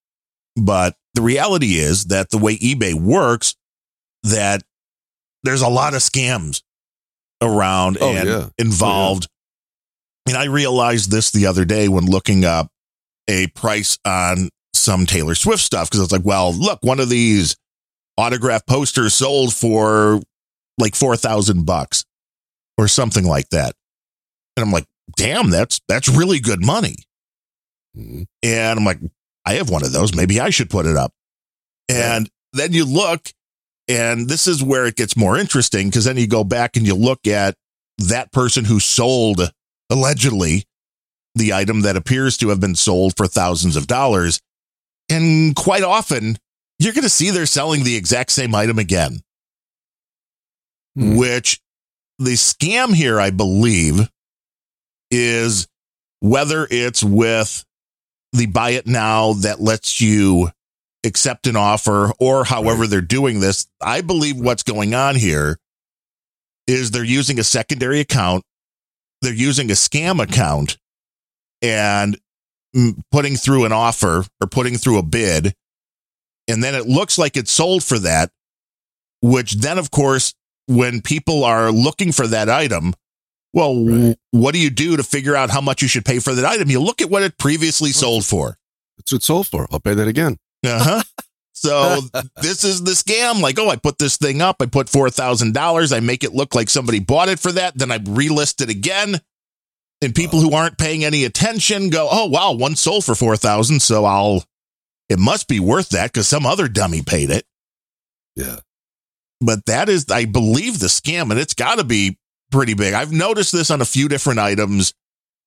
But 0.56 0.96
the 1.14 1.22
reality 1.22 1.74
is 1.74 2.06
that 2.06 2.30
the 2.30 2.38
way 2.38 2.56
eBay 2.56 2.94
works, 2.94 3.54
that 4.22 4.62
there's 5.42 5.62
a 5.62 5.68
lot 5.68 5.94
of 5.94 6.00
scams 6.00 6.62
around 7.42 7.98
oh, 8.00 8.12
and 8.12 8.28
yeah. 8.28 8.34
Oh, 8.46 8.50
involved 8.58 9.28
and 10.26 10.36
I 10.36 10.44
realized 10.44 11.10
this 11.10 11.30
the 11.30 11.46
other 11.46 11.64
day 11.64 11.88
when 11.88 12.06
looking 12.06 12.44
up 12.44 12.68
a 13.28 13.46
price 13.48 13.98
on 14.04 14.50
some 14.74 15.06
Taylor 15.06 15.34
Swift 15.34 15.62
stuff 15.62 15.88
because 15.88 16.02
it's 16.02 16.12
like, 16.12 16.24
well, 16.24 16.52
look, 16.52 16.80
one 16.82 17.00
of 17.00 17.08
these 17.08 17.56
autograph 18.18 18.66
posters 18.66 19.14
sold 19.14 19.54
for 19.54 20.20
like 20.78 20.94
4,000 20.94 21.64
bucks 21.64 22.04
or 22.76 22.88
something 22.88 23.24
like 23.24 23.48
that. 23.50 23.74
And 24.56 24.64
I'm 24.64 24.72
like, 24.72 24.86
damn, 25.16 25.50
that's 25.50 25.80
that's 25.88 26.08
really 26.08 26.40
good 26.40 26.64
money. 26.64 26.96
And 27.96 28.26
I'm 28.78 28.84
like, 28.84 28.98
I 29.44 29.54
have 29.54 29.70
one 29.70 29.84
of 29.84 29.92
those. 29.92 30.14
Maybe 30.14 30.40
I 30.40 30.50
should 30.50 30.70
put 30.70 30.86
it 30.86 30.96
up. 30.96 31.12
And 31.88 32.28
then 32.52 32.72
you 32.72 32.84
look, 32.84 33.28
and 33.88 34.28
this 34.28 34.46
is 34.46 34.62
where 34.62 34.86
it 34.86 34.96
gets 34.96 35.16
more 35.16 35.38
interesting 35.38 35.88
because 35.88 36.04
then 36.04 36.16
you 36.16 36.26
go 36.26 36.44
back 36.44 36.76
and 36.76 36.86
you 36.86 36.94
look 36.94 37.26
at 37.26 37.54
that 37.98 38.32
person 38.32 38.64
who 38.64 38.80
sold 38.80 39.52
allegedly 39.90 40.64
the 41.34 41.52
item 41.52 41.82
that 41.82 41.96
appears 41.96 42.36
to 42.38 42.48
have 42.48 42.60
been 42.60 42.74
sold 42.74 43.16
for 43.16 43.26
thousands 43.26 43.76
of 43.76 43.86
dollars. 43.86 44.40
And 45.08 45.54
quite 45.54 45.84
often, 45.84 46.38
you're 46.78 46.92
going 46.92 47.04
to 47.04 47.08
see 47.08 47.30
they're 47.30 47.46
selling 47.46 47.84
the 47.84 47.96
exact 47.96 48.32
same 48.32 48.54
item 48.54 48.78
again, 48.78 49.20
hmm. 50.96 51.16
which 51.16 51.60
the 52.18 52.32
scam 52.32 52.94
here, 52.94 53.20
I 53.20 53.30
believe, 53.30 54.10
is 55.10 55.68
whether 56.20 56.66
it's 56.70 57.04
with 57.04 57.64
the 58.36 58.46
buy 58.46 58.70
it 58.70 58.86
now 58.86 59.32
that 59.34 59.60
lets 59.60 60.00
you 60.00 60.50
accept 61.04 61.46
an 61.46 61.56
offer 61.56 62.12
or 62.18 62.44
however 62.44 62.82
right. 62.82 62.90
they're 62.90 63.00
doing 63.00 63.40
this. 63.40 63.66
I 63.80 64.00
believe 64.00 64.36
what's 64.36 64.62
going 64.62 64.94
on 64.94 65.14
here 65.14 65.58
is 66.66 66.90
they're 66.90 67.04
using 67.04 67.38
a 67.38 67.44
secondary 67.44 68.00
account 68.00 68.42
they're 69.22 69.32
using 69.32 69.70
a 69.70 69.74
scam 69.74 70.22
account 70.22 70.78
and 71.62 72.18
putting 73.10 73.36
through 73.36 73.64
an 73.64 73.72
offer 73.72 74.24
or 74.40 74.46
putting 74.46 74.76
through 74.76 74.98
a 74.98 75.02
bid. 75.02 75.54
And 76.48 76.62
then 76.62 76.74
it 76.74 76.86
looks 76.86 77.18
like 77.18 77.36
it's 77.36 77.50
sold 77.50 77.82
for 77.82 77.98
that, 78.00 78.30
which 79.22 79.54
then, 79.54 79.78
of 79.78 79.90
course, 79.90 80.34
when 80.66 81.00
people 81.00 81.44
are 81.44 81.72
looking 81.72 82.12
for 82.12 82.26
that 82.26 82.48
item, 82.48 82.94
well, 83.56 83.86
right. 83.86 84.16
what 84.32 84.52
do 84.52 84.60
you 84.60 84.68
do 84.68 84.98
to 84.98 85.02
figure 85.02 85.34
out 85.34 85.48
how 85.48 85.62
much 85.62 85.80
you 85.80 85.88
should 85.88 86.04
pay 86.04 86.18
for 86.18 86.34
that 86.34 86.44
item? 86.44 86.68
You 86.68 86.78
look 86.78 87.00
at 87.00 87.08
what 87.08 87.22
it 87.22 87.38
previously 87.38 87.90
sold 87.90 88.26
for. 88.26 88.58
That's 88.98 89.10
what 89.10 89.22
it 89.22 89.24
sold 89.24 89.46
for. 89.46 89.66
I'll 89.72 89.80
pay 89.80 89.94
that 89.94 90.06
again. 90.06 90.36
Uh 90.62 90.84
huh. 90.84 91.02
So 91.54 92.00
this 92.42 92.64
is 92.64 92.84
the 92.84 92.90
scam. 92.90 93.40
Like, 93.40 93.58
oh, 93.58 93.70
I 93.70 93.76
put 93.76 93.98
this 93.98 94.18
thing 94.18 94.42
up. 94.42 94.56
I 94.60 94.66
put 94.66 94.90
four 94.90 95.08
thousand 95.08 95.54
dollars. 95.54 95.90
I 95.90 96.00
make 96.00 96.22
it 96.22 96.34
look 96.34 96.54
like 96.54 96.68
somebody 96.68 97.00
bought 97.00 97.30
it 97.30 97.40
for 97.40 97.50
that. 97.52 97.78
Then 97.78 97.90
I 97.90 97.96
relist 97.96 98.60
it 98.60 98.68
again, 98.68 99.22
and 100.02 100.14
people 100.14 100.40
who 100.40 100.52
aren't 100.52 100.76
paying 100.76 101.02
any 101.02 101.24
attention 101.24 101.88
go, 101.88 102.08
"Oh, 102.12 102.26
wow, 102.26 102.52
one 102.52 102.76
sold 102.76 103.06
for 103.06 103.14
four 103.14 103.38
thousand. 103.38 103.80
So 103.80 104.04
I'll. 104.04 104.44
It 105.08 105.18
must 105.18 105.48
be 105.48 105.60
worth 105.60 105.90
that 105.90 106.12
because 106.12 106.28
some 106.28 106.44
other 106.44 106.68
dummy 106.68 107.00
paid 107.00 107.30
it." 107.30 107.46
Yeah. 108.34 108.56
But 109.40 109.64
that 109.64 109.88
is, 109.88 110.10
I 110.10 110.26
believe, 110.26 110.78
the 110.78 110.88
scam, 110.88 111.30
and 111.30 111.40
it's 111.40 111.54
got 111.54 111.78
to 111.78 111.84
be 111.84 112.18
pretty 112.50 112.74
big. 112.74 112.94
I've 112.94 113.12
noticed 113.12 113.52
this 113.52 113.70
on 113.70 113.80
a 113.80 113.86
few 113.86 114.08
different 114.08 114.38
items 114.38 114.94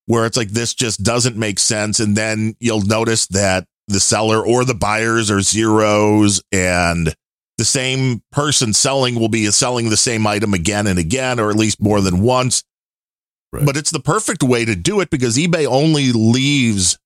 where 0.05 0.25
it's 0.25 0.37
like 0.37 0.49
this 0.49 0.73
just 0.73 1.03
doesn't 1.03 1.37
make 1.37 1.59
sense, 1.59 1.99
and 1.99 2.15
then 2.15 2.55
you'll 2.59 2.81
notice 2.81 3.27
that 3.27 3.65
the 3.89 3.99
seller 3.99 4.45
or 4.45 4.63
the 4.63 4.75
buyers 4.75 5.31
are 5.31 5.41
zeros 5.41 6.41
and 6.51 7.13
the 7.57 7.65
same 7.65 8.21
person 8.31 8.71
selling 8.71 9.19
will 9.19 9.29
be 9.29 9.45
selling 9.47 9.89
the 9.89 9.97
same 9.97 10.25
item 10.25 10.53
again 10.53 10.87
and 10.87 10.97
again 10.97 11.39
or 11.39 11.49
at 11.49 11.57
least 11.57 11.81
more 11.81 11.99
than 11.99 12.21
once 12.21 12.63
right. 13.51 13.65
but 13.65 13.75
it's 13.75 13.91
the 13.91 13.99
perfect 13.99 14.43
way 14.43 14.63
to 14.63 14.75
do 14.75 15.01
it 15.01 15.09
because 15.09 15.37
ebay 15.37 15.65
only 15.65 16.11
leaves 16.13 16.97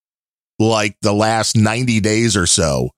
like 0.59 0.95
the 1.01 1.13
last 1.13 1.55
90 1.55 2.01
days 2.01 2.37
or 2.37 2.45
so 2.45 2.89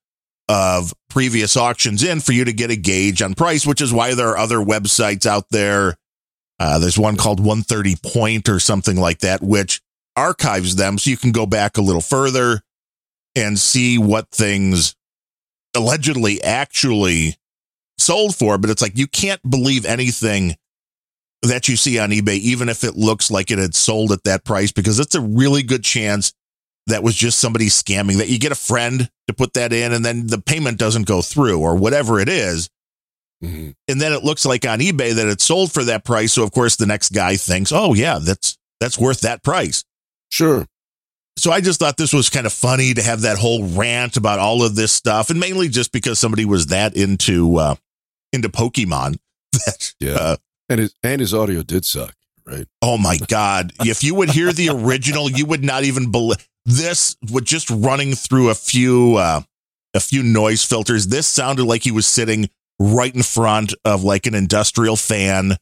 of 0.49 0.93
previous 1.09 1.55
auctions 1.55 2.03
in 2.03 2.19
for 2.19 2.33
you 2.33 2.43
to 2.43 2.53
get 2.53 2.71
a 2.71 2.75
gauge 2.75 3.21
on 3.21 3.35
price 3.35 3.65
which 3.65 3.81
is 3.81 3.93
why 3.93 4.15
there 4.15 4.29
are 4.29 4.37
other 4.37 4.57
websites 4.57 5.25
out 5.25 5.45
there 5.51 5.95
Uh, 6.59 6.79
there's 6.79 6.97
one 6.97 7.17
called 7.17 7.39
130 7.39 7.95
Point 8.01 8.49
or 8.49 8.59
something 8.59 8.97
like 8.97 9.19
that, 9.19 9.41
which 9.41 9.81
archives 10.15 10.75
them 10.75 10.97
so 10.97 11.09
you 11.09 11.17
can 11.17 11.31
go 11.31 11.45
back 11.45 11.77
a 11.77 11.81
little 11.81 12.01
further 12.01 12.61
and 13.35 13.59
see 13.59 13.97
what 13.97 14.29
things 14.31 14.95
allegedly 15.75 16.41
actually 16.41 17.35
sold 17.97 18.35
for. 18.35 18.57
But 18.57 18.69
it's 18.69 18.81
like 18.81 18.97
you 18.97 19.07
can't 19.07 19.41
believe 19.49 19.85
anything 19.85 20.55
that 21.41 21.67
you 21.67 21.75
see 21.75 21.99
on 21.99 22.11
eBay, 22.11 22.37
even 22.37 22.69
if 22.69 22.83
it 22.83 22.95
looks 22.95 23.29
like 23.29 23.51
it 23.51 23.59
had 23.59 23.75
sold 23.75 24.11
at 24.11 24.23
that 24.23 24.45
price, 24.45 24.71
because 24.71 24.99
it's 24.99 25.15
a 25.15 25.21
really 25.21 25.63
good 25.63 25.83
chance 25.83 26.33
that 26.87 27.03
was 27.03 27.15
just 27.15 27.39
somebody 27.39 27.65
scamming 27.65 28.17
that 28.17 28.29
you 28.29 28.39
get 28.39 28.51
a 28.51 28.55
friend 28.55 29.09
to 29.27 29.33
put 29.33 29.53
that 29.53 29.73
in 29.73 29.91
and 29.91 30.05
then 30.05 30.27
the 30.27 30.39
payment 30.39 30.77
doesn't 30.77 31.07
go 31.07 31.21
through 31.21 31.59
or 31.59 31.75
whatever 31.75 32.19
it 32.19 32.29
is. 32.29 32.69
Mhm. 33.43 33.75
And 33.87 34.01
then 34.01 34.13
it 34.13 34.23
looks 34.23 34.45
like 34.45 34.65
on 34.65 34.79
eBay 34.79 35.13
that 35.13 35.27
it's 35.27 35.43
sold 35.43 35.71
for 35.71 35.83
that 35.83 36.03
price. 36.05 36.33
So 36.33 36.43
of 36.43 36.51
course 36.51 36.75
the 36.77 36.85
next 36.85 37.09
guy 37.09 37.35
thinks, 37.35 37.71
oh 37.71 37.93
yeah, 37.93 38.19
that's 38.19 38.57
that's 38.79 38.97
worth 38.97 39.21
that 39.21 39.43
price. 39.43 39.83
Sure. 40.29 40.65
So 41.37 41.51
I 41.51 41.59
just 41.59 41.79
thought 41.79 41.97
this 41.97 42.13
was 42.13 42.29
kind 42.29 42.45
of 42.45 42.53
funny 42.53 42.93
to 42.93 43.01
have 43.03 43.21
that 43.21 43.37
whole 43.37 43.67
rant 43.67 44.15
about 44.15 44.39
all 44.39 44.63
of 44.63 44.75
this 44.75 44.93
stuff, 44.93 45.29
and 45.29 45.39
mainly 45.39 45.67
just 45.67 45.91
because 45.91 46.17
somebody 46.17 46.45
was 46.45 46.67
that 46.67 46.95
into 46.95 47.57
uh, 47.57 47.75
into 48.31 48.49
Pokemon. 48.49 49.17
That 49.65 49.93
Yeah. 49.99 50.13
uh, 50.13 50.35
And 50.69 50.79
his 50.79 50.93
and 51.03 51.19
his 51.21 51.33
audio 51.33 51.61
did 51.61 51.85
suck, 51.85 52.15
right? 52.45 52.67
oh 52.81 52.97
my 52.97 53.17
god! 53.27 53.73
If 53.81 54.01
you 54.03 54.15
would 54.15 54.31
hear 54.31 54.53
the 54.53 54.69
original, 54.69 55.29
you 55.29 55.45
would 55.45 55.63
not 55.63 55.83
even 55.83 56.09
believe 56.11 56.45
this. 56.65 57.15
With 57.31 57.43
just 57.45 57.69
running 57.69 58.15
through 58.15 58.49
a 58.49 58.55
few 58.55 59.15
uh, 59.15 59.41
a 59.93 59.99
few 59.99 60.23
noise 60.23 60.63
filters, 60.63 61.07
this 61.07 61.27
sounded 61.27 61.65
like 61.65 61.83
he 61.83 61.91
was 61.91 62.05
sitting 62.07 62.49
right 62.93 63.13
in 63.13 63.23
front 63.23 63.73
of 63.83 64.03
like 64.03 64.25
an 64.25 64.35
industrial 64.35 64.95
fan. 64.95 65.57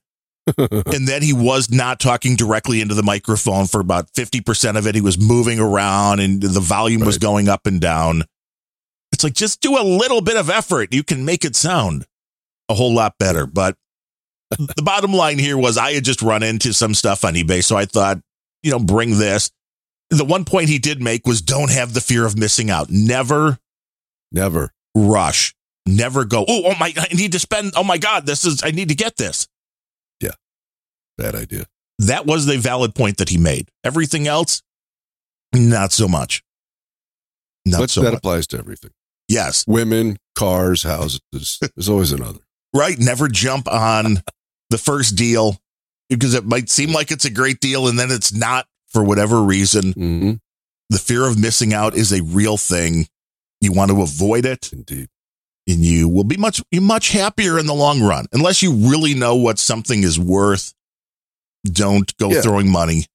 and 0.58 1.08
then 1.08 1.22
he 1.22 1.32
was 1.32 1.72
not 1.72 2.00
talking 2.00 2.36
directly 2.36 2.82
into 2.82 2.94
the 2.94 3.04
microphone 3.04 3.66
for 3.66 3.80
about 3.80 4.12
50% 4.12 4.78
of 4.78 4.88
it. 4.88 4.96
He 4.96 5.02
was 5.02 5.18
moving 5.18 5.60
around 5.60 6.20
and 6.20 6.42
the 6.42 6.60
volume 6.60 7.06
was 7.06 7.18
going 7.18 7.48
up 7.48 7.66
and 7.66 7.80
down. 7.80 8.24
It's 9.14 9.24
like, 9.24 9.34
just 9.34 9.62
do 9.62 9.78
a 9.78 9.84
little 9.84 10.22
bit 10.22 10.38
of 10.38 10.50
effort. 10.50 10.94
You 10.94 11.04
can 11.04 11.24
make 11.24 11.46
it 11.46 11.56
sound 11.56 12.06
a 12.68 12.74
whole 12.74 12.94
lot 12.94 13.18
better. 13.20 13.46
But 13.46 13.78
the 14.50 14.84
bottom 14.84 15.14
line 15.14 15.40
here 15.40 15.58
was 15.58 15.78
I 15.78 15.94
had 15.94 16.04
just 16.04 16.22
run 16.22 16.44
into 16.44 16.74
some 16.74 16.94
stuff 16.94 17.24
on 17.24 17.36
eBay. 17.36 17.64
So 17.64 17.78
I 17.78 17.86
thought, 17.86 18.20
you 18.64 18.72
know, 18.72 18.80
bring 18.80 19.18
this. 19.18 19.50
The 20.10 20.26
one 20.26 20.46
point 20.46 20.70
he 20.70 20.78
did 20.78 21.02
make 21.02 21.26
was 21.26 21.42
don't 21.42 21.72
have 21.72 21.94
the 21.94 22.02
fear 22.02 22.26
of 22.26 22.38
missing 22.38 22.70
out. 22.70 22.90
Never 22.90 23.60
Never. 24.32 24.72
rush. 24.96 25.54
Never 25.86 26.24
go, 26.26 26.46
oh, 26.48 26.64
oh 26.66 26.76
my, 26.80 26.94
I 26.96 27.14
need 27.14 27.34
to 27.34 27.40
spend, 27.40 27.74
oh 27.76 27.84
my 27.84 27.98
God, 27.98 28.26
this 28.26 28.46
is, 28.46 28.62
I 28.64 28.72
need 28.72 28.90
to 28.90 28.96
get 28.96 29.18
this. 29.18 29.48
Yeah. 30.22 30.32
Bad 31.18 31.36
idea. 31.36 31.66
That 32.00 32.26
was 32.26 32.46
the 32.46 32.58
valid 32.58 32.96
point 32.96 33.18
that 33.18 33.30
he 33.30 33.38
made. 33.38 33.70
Everything 33.84 34.28
else, 34.28 34.62
not 35.54 35.92
so 35.92 36.08
much. 36.08 36.42
Not 37.66 37.80
but 37.82 37.90
so 37.90 38.02
that 38.02 38.12
much. 38.12 38.18
applies 38.20 38.48
to 38.48 38.58
everything. 38.58 38.92
Yes, 39.28 39.66
Women, 39.68 40.18
cars, 40.36 40.84
houses. 40.84 41.22
There's 41.32 41.90
always 41.90 42.12
another. 42.12 42.40
right. 42.74 42.98
Never 43.00 43.28
jump 43.28 43.68
on 43.72 44.18
the 44.70 44.78
first 44.78 45.16
deal 45.16 45.58
because 46.10 46.34
it 46.34 46.46
might 46.46 46.70
seem 46.70 46.92
like 46.92 47.10
it's 47.12 47.26
a 47.26 47.30
great 47.30 47.60
deal 47.60 47.88
and 47.88 47.98
then 47.98 48.12
it's 48.12 48.34
not 48.34 48.68
for 48.90 49.04
whatever 49.04 49.42
reason. 49.42 49.92
hmm 49.94 50.32
The 50.90 51.00
fear 51.00 51.26
of 51.26 51.40
missing 51.40 51.74
out 51.74 51.94
is 51.96 52.12
a 52.12 52.22
real 52.24 52.58
thing. 52.58 53.08
You 53.62 53.72
want 53.72 53.92
to 53.92 54.02
avoid 54.02 54.46
it 54.46 54.72
Indeed. 54.74 55.08
And 55.68 55.80
you 55.80 56.10
will 56.10 56.24
be 56.24 56.38
much 56.38 56.62
much 56.74 57.10
happier 57.12 57.58
in 57.58 57.66
the 57.66 57.74
long 57.74 58.02
run. 58.02 58.26
Unless 58.34 58.62
you 58.62 58.74
really 58.74 59.14
know 59.14 59.36
what 59.36 59.60
something 59.60 60.04
is 60.04 60.20
worth, 60.20 60.74
don't 61.66 62.16
go 62.18 62.32
Yeah. 62.32 62.42
throwing 62.42 62.70
money. 62.72 63.06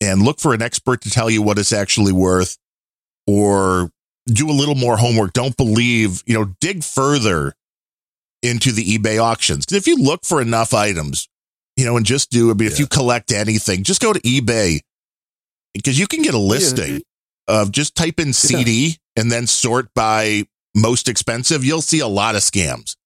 And 0.00 0.22
look 0.22 0.40
for 0.40 0.52
an 0.54 0.62
expert 0.62 1.00
to 1.02 1.10
tell 1.10 1.30
you 1.30 1.40
what 1.42 1.58
it's 1.58 1.72
actually 1.72 2.12
worth 2.12 2.58
or 3.26 3.90
do 4.26 4.50
a 4.50 4.52
little 4.52 4.74
more 4.74 4.98
homework. 4.98 5.32
Don't 5.32 5.56
believe, 5.56 6.22
you 6.26 6.34
know, 6.34 6.54
dig 6.60 6.84
further 6.84 7.54
into 8.42 8.70
the 8.72 8.84
eBay 8.98 9.18
auctions 9.20 9.64
if 9.72 9.86
you 9.86 9.96
look 9.96 10.24
for 10.24 10.40
enough 10.42 10.74
items, 10.74 11.28
you 11.76 11.84
know, 11.84 11.96
and 11.96 12.04
just 12.04 12.30
do, 12.30 12.50
I 12.50 12.54
mean, 12.54 12.68
if 12.68 12.78
you 12.78 12.86
collect 12.86 13.32
anything, 13.32 13.82
just 13.82 14.02
go 14.02 14.12
to 14.12 14.20
eBay 14.20 14.80
because 15.74 15.98
you 15.98 16.06
can 16.06 16.22
get 16.22 16.34
a 16.34 16.38
listing 16.38 17.02
of 17.48 17.72
just 17.72 17.94
type 17.96 18.20
in 18.20 18.32
CD 18.32 18.98
and 19.16 19.32
then 19.32 19.46
sort 19.46 19.92
by 19.94 20.46
most 20.76 21.08
expensive. 21.08 21.64
You'll 21.64 21.82
see 21.82 22.00
a 22.00 22.06
lot 22.06 22.36
of 22.36 22.42
scams. 22.42 22.96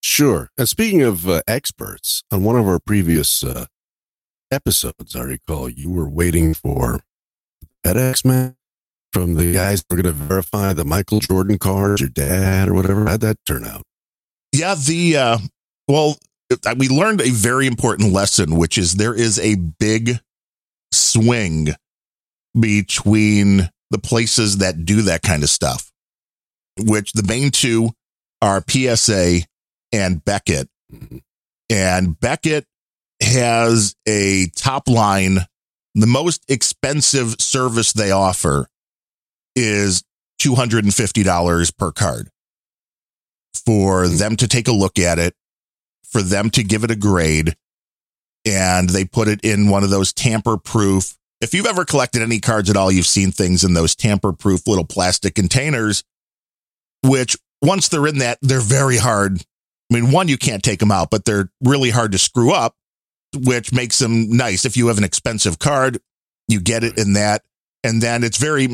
Sure. 0.00 0.50
And 0.56 0.68
speaking 0.68 1.02
of 1.02 1.28
uh, 1.28 1.42
experts, 1.46 2.22
on 2.30 2.42
one 2.42 2.56
of 2.56 2.66
our 2.66 2.78
previous 2.78 3.44
uh, 3.44 3.66
episodes, 4.50 5.14
I 5.14 5.22
recall 5.22 5.68
you 5.68 5.90
were 5.90 6.08
waiting 6.08 6.54
for 6.54 7.00
FedEx 7.84 8.24
man 8.24 8.56
from 9.12 9.34
the 9.34 9.52
guys 9.52 9.84
who 9.88 9.96
were 9.96 10.02
going 10.02 10.14
to 10.14 10.22
verify 10.24 10.72
the 10.72 10.84
Michael 10.84 11.20
Jordan 11.20 11.58
cards, 11.58 12.00
your 12.00 12.10
dad 12.10 12.68
or 12.68 12.74
whatever. 12.74 13.06
How'd 13.06 13.20
that 13.20 13.38
turn 13.46 13.64
out? 13.64 13.82
Yeah, 14.52 14.74
the 14.74 15.16
uh 15.16 15.38
well, 15.88 16.16
we 16.76 16.88
learned 16.88 17.20
a 17.20 17.30
very 17.30 17.66
important 17.66 18.12
lesson, 18.12 18.56
which 18.56 18.78
is 18.78 18.94
there 18.94 19.14
is 19.14 19.38
a 19.38 19.56
big 19.56 20.20
swing 20.92 21.68
between 22.58 23.68
the 23.90 23.98
places 23.98 24.58
that 24.58 24.84
do 24.84 25.02
that 25.02 25.22
kind 25.22 25.42
of 25.42 25.50
stuff. 25.50 25.90
Which 26.78 27.12
the 27.12 27.22
main 27.22 27.50
two 27.50 27.92
are 28.42 28.62
PSA 28.66 29.46
and 29.92 30.24
Beckett. 30.24 30.68
Mhm. 30.92 31.22
And 31.70 32.18
Beckett 32.18 32.66
has 33.22 33.94
a 34.06 34.48
top 34.56 34.88
line. 34.88 35.46
The 35.94 36.06
most 36.06 36.44
expensive 36.48 37.36
service 37.40 37.92
they 37.92 38.10
offer 38.10 38.68
is 39.54 40.02
$250 40.38 41.70
per 41.70 41.90
card 41.92 42.30
for 43.54 44.06
them 44.06 44.36
to 44.36 44.46
take 44.46 44.68
a 44.68 44.72
look 44.72 44.98
at 44.98 45.18
it, 45.18 45.34
for 46.04 46.22
them 46.22 46.50
to 46.50 46.62
give 46.62 46.84
it 46.84 46.90
a 46.90 46.96
grade, 46.96 47.56
and 48.44 48.90
they 48.90 49.04
put 49.04 49.28
it 49.28 49.40
in 49.42 49.70
one 49.70 49.82
of 49.82 49.90
those 49.90 50.12
tamper 50.12 50.58
proof. 50.58 51.16
If 51.40 51.54
you've 51.54 51.66
ever 51.66 51.84
collected 51.84 52.22
any 52.22 52.38
cards 52.38 52.68
at 52.70 52.76
all, 52.76 52.92
you've 52.92 53.06
seen 53.06 53.32
things 53.32 53.64
in 53.64 53.72
those 53.72 53.96
tamper 53.96 54.32
proof 54.32 54.66
little 54.66 54.84
plastic 54.84 55.34
containers, 55.34 56.04
which 57.02 57.36
once 57.62 57.88
they're 57.88 58.06
in 58.06 58.18
that, 58.18 58.38
they're 58.42 58.60
very 58.60 58.96
hard. 58.96 59.40
I 59.90 59.94
mean, 59.94 60.10
one, 60.10 60.28
you 60.28 60.36
can't 60.36 60.62
take 60.62 60.80
them 60.80 60.90
out, 60.90 61.10
but 61.10 61.24
they're 61.24 61.50
really 61.62 61.90
hard 61.90 62.12
to 62.12 62.18
screw 62.18 62.52
up, 62.52 62.74
which 63.34 63.72
makes 63.72 63.98
them 63.98 64.36
nice. 64.36 64.64
If 64.64 64.76
you 64.76 64.88
have 64.88 64.98
an 64.98 65.04
expensive 65.04 65.58
card, 65.58 66.00
you 66.48 66.60
get 66.60 66.84
it 66.84 66.98
in 66.98 67.14
that. 67.14 67.42
And 67.84 68.02
then 68.02 68.24
it's 68.24 68.38
very 68.38 68.68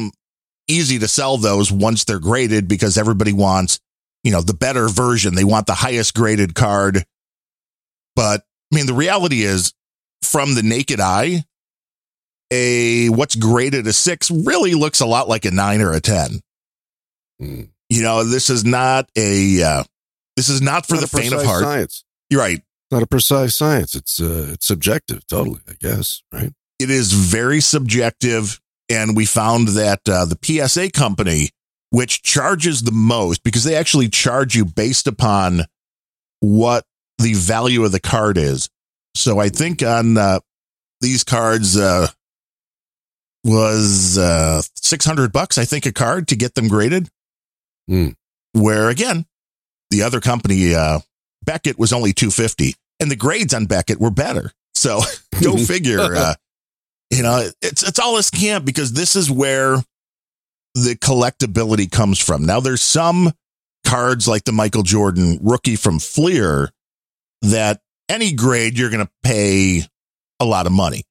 easy 0.68 0.98
to 0.98 1.08
sell 1.08 1.36
those 1.36 1.70
once 1.70 2.04
they're 2.04 2.18
graded 2.18 2.68
because 2.68 2.96
everybody 2.96 3.32
wants 3.32 3.78
you 4.22 4.30
know, 4.30 4.40
the 4.40 4.54
better 4.54 4.88
version. 4.88 5.34
They 5.34 5.44
want 5.44 5.66
the 5.66 5.74
highest 5.74 6.14
graded 6.14 6.54
card. 6.54 7.04
But 8.14 8.42
I 8.72 8.76
mean, 8.76 8.86
the 8.86 8.94
reality 8.94 9.42
is 9.42 9.72
from 10.22 10.54
the 10.54 10.62
naked 10.62 11.00
eye, 11.00 11.44
a 12.50 13.08
what's 13.08 13.34
graded 13.34 13.86
a 13.86 13.92
six 13.92 14.30
really 14.30 14.74
looks 14.74 15.00
a 15.00 15.06
lot 15.06 15.28
like 15.28 15.44
a 15.44 15.50
nine 15.50 15.80
or 15.80 15.92
a 15.92 16.00
10. 16.00 16.40
Hmm. 17.40 17.62
You 17.92 18.02
know, 18.02 18.24
this 18.24 18.48
is 18.48 18.64
not 18.64 19.10
a, 19.16 19.62
uh, 19.62 19.84
this 20.36 20.48
is 20.48 20.62
not 20.62 20.86
for 20.86 20.94
Not 20.94 21.10
the 21.10 21.16
a 21.18 21.20
faint 21.20 21.34
of 21.34 21.44
heart. 21.44 21.62
Science. 21.62 22.04
You're 22.30 22.40
right. 22.40 22.62
Not 22.90 23.02
a 23.02 23.06
precise 23.06 23.54
science. 23.54 23.94
It's 23.94 24.20
uh, 24.20 24.50
it's 24.52 24.66
subjective, 24.66 25.26
totally. 25.26 25.60
I 25.68 25.74
guess, 25.80 26.22
right? 26.32 26.52
It 26.78 26.90
is 26.90 27.12
very 27.12 27.60
subjective. 27.60 28.60
And 28.88 29.16
we 29.16 29.24
found 29.24 29.68
that 29.68 30.00
uh, 30.06 30.26
the 30.26 30.38
PSA 30.42 30.90
company, 30.90 31.50
which 31.90 32.22
charges 32.22 32.82
the 32.82 32.92
most 32.92 33.42
because 33.42 33.64
they 33.64 33.74
actually 33.74 34.08
charge 34.08 34.54
you 34.54 34.64
based 34.64 35.06
upon 35.06 35.62
what 36.40 36.84
the 37.18 37.34
value 37.34 37.84
of 37.84 37.92
the 37.92 38.00
card 38.00 38.36
is. 38.36 38.68
So 39.14 39.38
I 39.38 39.48
think 39.48 39.82
on 39.82 40.18
uh, 40.18 40.40
these 41.00 41.24
cards 41.24 41.76
uh, 41.76 42.08
was 43.44 44.18
uh, 44.18 44.62
600 44.76 45.32
bucks, 45.32 45.56
I 45.58 45.64
think, 45.64 45.86
a 45.86 45.92
card 45.92 46.28
to 46.28 46.36
get 46.36 46.54
them 46.54 46.68
graded. 46.68 47.08
Hmm. 47.88 48.08
Where 48.52 48.88
again, 48.88 49.26
the 49.90 50.02
other 50.02 50.20
company, 50.20 50.74
uh, 50.74 51.00
Beckett, 51.44 51.78
was 51.78 51.92
only 51.92 52.12
250 52.12 52.74
and 53.02 53.10
the 53.10 53.16
grades 53.16 53.52
on 53.52 53.66
Beckett 53.66 54.00
were 54.00 54.10
better. 54.10 54.52
So 54.74 55.00
go 55.42 55.56
figure. 55.58 56.00
Uh, 56.00 56.34
you 57.10 57.22
know, 57.22 57.48
it's 57.60 57.82
it's 57.82 57.98
all 57.98 58.16
a 58.16 58.20
scam 58.20 58.64
because 58.64 58.92
this 58.92 59.16
is 59.16 59.30
where 59.30 59.76
the 60.74 60.96
collectability 60.96 61.90
comes 61.90 62.18
from. 62.18 62.46
Now, 62.46 62.60
there's 62.60 62.80
some 62.80 63.32
cards 63.86 64.26
like 64.26 64.44
the 64.44 64.52
Michael 64.52 64.82
Jordan 64.82 65.38
rookie 65.42 65.76
from 65.76 65.98
Fleer 65.98 66.70
that 67.42 67.80
any 68.08 68.32
grade 68.32 68.78
you're 68.78 68.88
going 68.88 69.04
to 69.04 69.12
pay 69.22 69.82
a 70.40 70.44
lot 70.44 70.66
of 70.66 70.72
money. 70.72 71.02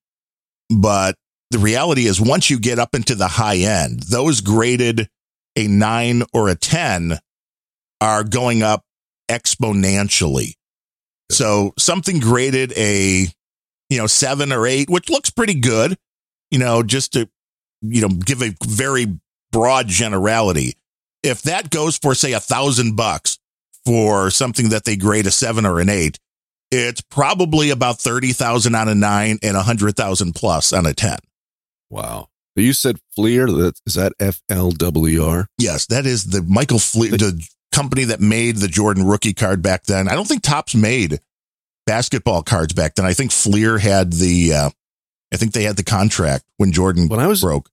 But 0.76 1.16
the 1.52 1.60
reality 1.60 2.08
is, 2.08 2.20
once 2.20 2.50
you 2.50 2.58
get 2.58 2.80
up 2.80 2.96
into 2.96 3.14
the 3.14 3.28
high 3.28 3.58
end, 3.58 4.04
those 4.04 4.42
graded 4.42 5.10
a 5.56 5.68
nine 5.68 6.24
or 6.34 6.50
a 6.50 6.56
10 6.56 7.20
are 8.00 8.24
going 8.24 8.64
up 8.64 8.84
exponentially. 9.30 10.56
So 11.30 11.74
something 11.78 12.20
graded 12.20 12.74
a, 12.76 13.28
you 13.90 13.98
know, 13.98 14.08
seven 14.08 14.52
or 14.52 14.68
eight, 14.68 14.90
which 14.90 15.10
looks 15.10 15.30
pretty 15.30 15.60
good, 15.60 15.98
you 16.50 16.60
know, 16.60 16.84
just 16.84 17.14
to, 17.14 17.30
you 17.82 18.02
know, 18.02 18.10
give 18.10 18.42
a 18.42 18.54
very 18.66 19.08
broad 19.52 19.88
generality. 19.88 20.76
If 21.24 21.44
that 21.44 21.70
goes 21.70 21.98
for, 21.98 22.16
say, 22.16 22.34
a 22.34 22.40
thousand 22.40 22.96
bucks 22.96 23.38
for 23.86 24.30
something 24.30 24.70
that 24.70 24.86
they 24.86 24.96
grade 24.96 25.28
a 25.28 25.32
seven 25.32 25.66
or 25.66 25.80
an 25.80 25.90
eight, 25.90 26.20
it's 26.72 27.02
probably 27.02 27.70
about 27.70 28.00
30,000 28.00 28.76
on 28.76 28.88
a 28.88 28.96
nine 28.96 29.38
and 29.44 29.58
a 29.58 29.64
hundred 29.64 29.96
thousand 29.96 30.34
plus 30.34 30.74
on 30.74 30.86
a 30.86 30.94
10. 30.94 31.20
Wow. 31.90 32.30
You 32.56 32.74
said 32.74 32.98
Fleer. 33.16 33.48
That 33.48 33.80
is 33.86 33.94
that 33.96 34.14
F 34.20 34.42
L 34.50 34.72
W 34.72 35.24
R. 35.24 35.48
Yes, 35.58 35.86
that 35.88 36.06
is 36.06 36.26
the 36.26 36.42
Michael 36.42 36.80
Fleer, 36.80 37.12
the 37.12 37.42
company 37.72 38.04
that 38.06 38.20
made 38.20 38.58
the 38.58 38.68
Jordan 38.68 39.06
rookie 39.06 39.34
card 39.34 39.62
back 39.62 39.84
then. 39.84 40.08
I 40.10 40.14
don't 40.16 40.28
think 40.28 40.44
Topps 40.44 40.76
made 40.76 41.20
basketball 41.86 42.44
cards 42.44 42.74
back 42.74 42.96
then. 42.96 43.06
I 43.06 43.14
think 43.14 43.32
Fleer 43.32 43.78
had 43.78 44.12
the, 44.14 44.54
uh, 44.54 44.70
I 45.34 45.38
think 45.38 45.54
they 45.54 45.64
had 45.64 45.78
the 45.78 45.84
contract 45.84 46.44
when 46.58 46.72
Jordan 46.74 47.08
When 47.08 47.20
I 47.22 47.28
was 47.28 47.42
broke. 47.42 47.70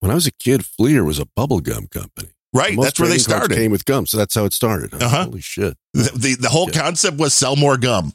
when 0.00 0.10
I 0.10 0.14
was 0.14 0.26
a 0.26 0.32
kid, 0.32 0.64
Fleer 0.64 1.04
was 1.04 1.18
a 1.18 1.26
bubble 1.26 1.60
gum 1.60 1.86
company. 1.88 2.28
Right, 2.54 2.78
that's 2.80 2.98
where 2.98 3.10
they 3.10 3.18
started. 3.18 3.54
Came 3.54 3.70
with 3.70 3.84
gum, 3.84 4.06
so 4.06 4.16
that's 4.16 4.34
how 4.34 4.46
it 4.46 4.54
started. 4.54 4.94
Uh-huh. 4.94 5.24
Holy 5.24 5.42
shit! 5.42 5.76
The, 5.92 6.10
the, 6.16 6.34
the 6.40 6.48
whole 6.48 6.70
Yeah. 6.72 6.80
concept 6.80 7.18
was 7.18 7.34
sell 7.34 7.56
more 7.56 7.76
gum. 7.76 8.14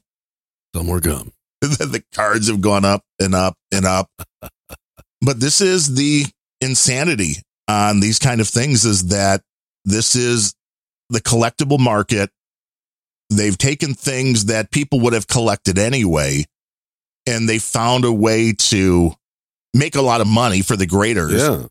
Sell 0.73 0.83
more 0.83 0.99
gum. 0.99 1.31
the 1.61 2.03
cards 2.15 2.47
have 2.49 2.59
gone 2.59 2.83
up 2.83 3.03
and 3.19 3.35
up 3.35 3.55
and 3.71 3.85
up. 3.85 4.09
but 5.24 5.39
this 5.39 5.61
is 5.61 5.95
the 5.95 6.26
insanity 6.61 7.38
on 7.67 7.99
these 7.99 8.19
kind 8.19 8.41
of 8.41 8.47
things 8.47 8.86
is 8.86 9.07
that 9.07 9.41
this 9.86 10.15
is 10.15 10.53
the 11.09 11.21
collectible 11.21 11.80
market. 11.80 12.30
They've 13.30 13.57
taken 13.57 13.93
things 13.93 14.45
that 14.45 14.71
people 14.71 14.99
would 15.01 15.13
have 15.13 15.28
collected 15.28 15.78
anyway, 15.80 16.45
and 17.26 17.47
they 17.47 17.59
found 17.59 18.05
a 18.05 18.11
way 18.11 18.53
to 18.69 19.13
make 19.74 19.95
a 19.95 20.01
lot 20.01 20.21
of 20.21 20.28
money 20.28 20.61
for 20.61 20.76
the 20.76 20.86
graders. 20.86 21.34
Yeah, 21.41 21.63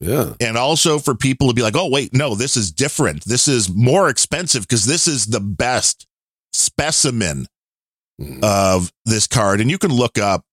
yeah. 0.00 0.32
And 0.40 0.56
also 0.56 0.98
for 0.98 1.14
people 1.14 1.48
to 1.48 1.54
be 1.54 1.62
like, 1.62 1.76
oh, 1.76 1.90
wait, 1.90 2.14
no, 2.14 2.34
this 2.34 2.56
is 2.56 2.70
different. 2.72 3.24
This 3.24 3.48
is 3.48 3.68
more 3.74 4.08
expensive 4.08 4.62
because 4.62 4.86
this 4.86 5.06
is 5.06 5.26
the 5.26 5.40
best 5.40 6.06
specimen 6.52 7.46
Mm. 8.20 8.44
of 8.44 8.92
this 9.04 9.26
card. 9.26 9.60
And 9.60 9.68
you 9.68 9.76
can 9.76 9.90
look 9.90 10.18
up 10.18 10.44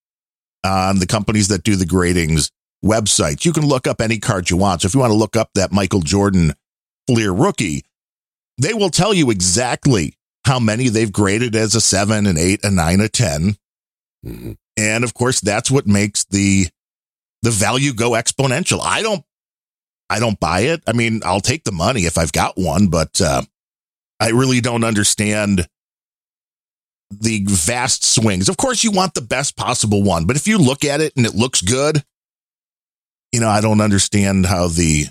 on 0.64 1.00
the 1.00 1.08
companies 1.08 1.48
that 1.50 1.64
do 1.64 1.76
the 1.76 1.86
gradings 1.86 2.52
websites. 2.84 3.46
You 3.46 3.54
can 3.54 3.66
look 3.66 3.88
up 3.88 4.02
any 4.02 4.20
card 4.20 4.50
you 4.50 4.58
want. 4.58 4.82
So 4.82 4.88
if 4.88 4.94
you 4.94 5.00
want 5.00 5.12
to 5.12 5.18
look 5.18 5.36
up 5.36 5.50
that 5.56 5.72
Michael 5.72 6.02
Jordan 6.02 6.54
Fleer 7.08 7.32
rookie, 7.32 7.84
they 8.58 8.74
will 8.74 8.90
tell 8.90 9.14
you 9.14 9.32
exactly 9.32 10.16
how 10.46 10.60
many 10.60 10.90
they've 10.90 11.12
graded 11.12 11.56
as 11.56 11.76
a 11.76 11.82
seven, 11.82 12.26
an 12.26 12.38
eight, 12.38 12.64
a 12.64 12.72
nine, 12.72 13.00
a 13.00 13.10
10. 13.10 13.56
Mhm. 14.26 14.58
And 14.78 15.04
of 15.04 15.14
course, 15.14 15.40
that's 15.42 15.70
what 15.70 15.88
makes 15.88 16.26
the 16.26 16.68
the 17.42 17.52
value 17.52 17.94
go 17.94 18.12
exponential. 18.12 18.80
I 18.84 19.02
don't 19.02 19.24
I 20.10 20.20
don't 20.20 20.40
buy 20.40 20.62
it. 20.62 20.84
I 20.88 20.94
mean, 20.94 21.22
I'll 21.24 21.42
take 21.42 21.64
the 21.64 21.72
money 21.72 22.02
if 22.02 22.18
I've 22.18 22.34
got 22.34 22.58
one, 22.58 22.88
but 22.88 23.20
uh, 23.22 23.44
I 24.20 24.30
really 24.30 24.62
don't 24.62 24.84
understand 24.84 25.68
the 27.12 27.46
vast 27.48 28.04
swings. 28.04 28.50
Of 28.50 28.58
course, 28.58 28.84
you 28.84 28.92
want 28.92 29.14
the 29.14 29.22
best 29.22 29.56
possible 29.56 30.04
one, 30.04 30.26
but 30.26 30.36
if 30.36 30.48
you 30.48 30.58
look 30.58 30.86
at 30.86 31.02
it 31.02 31.14
and 31.16 31.26
it 31.26 31.36
looks 31.36 31.62
good, 31.62 32.04
you 33.32 33.40
know, 33.40 33.50
I 33.50 33.62
don't 33.62 33.82
understand 33.82 34.46
how 34.46 34.68
the 34.68 35.06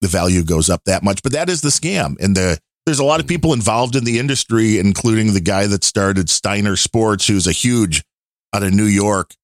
the 0.00 0.08
value 0.08 0.42
goes 0.42 0.68
up 0.68 0.82
that 0.84 1.02
much. 1.02 1.22
But 1.22 1.32
that 1.32 1.48
is 1.48 1.60
the 1.60 1.68
scam, 1.68 2.18
and 2.20 2.36
the 2.36 2.58
there's 2.84 2.98
a 2.98 3.04
lot 3.04 3.20
of 3.20 3.26
people 3.26 3.52
involved 3.52 3.94
in 3.94 4.04
the 4.04 4.18
industry, 4.18 4.78
including 4.78 5.32
the 5.32 5.40
guy 5.40 5.66
that 5.68 5.84
started 5.84 6.28
Steiner 6.28 6.76
Sports, 6.76 7.26
who's 7.28 7.46
a 7.46 7.52
huge 7.52 8.02
out 8.52 8.62
of 8.64 8.74
New 8.74 8.84
York 8.84 9.34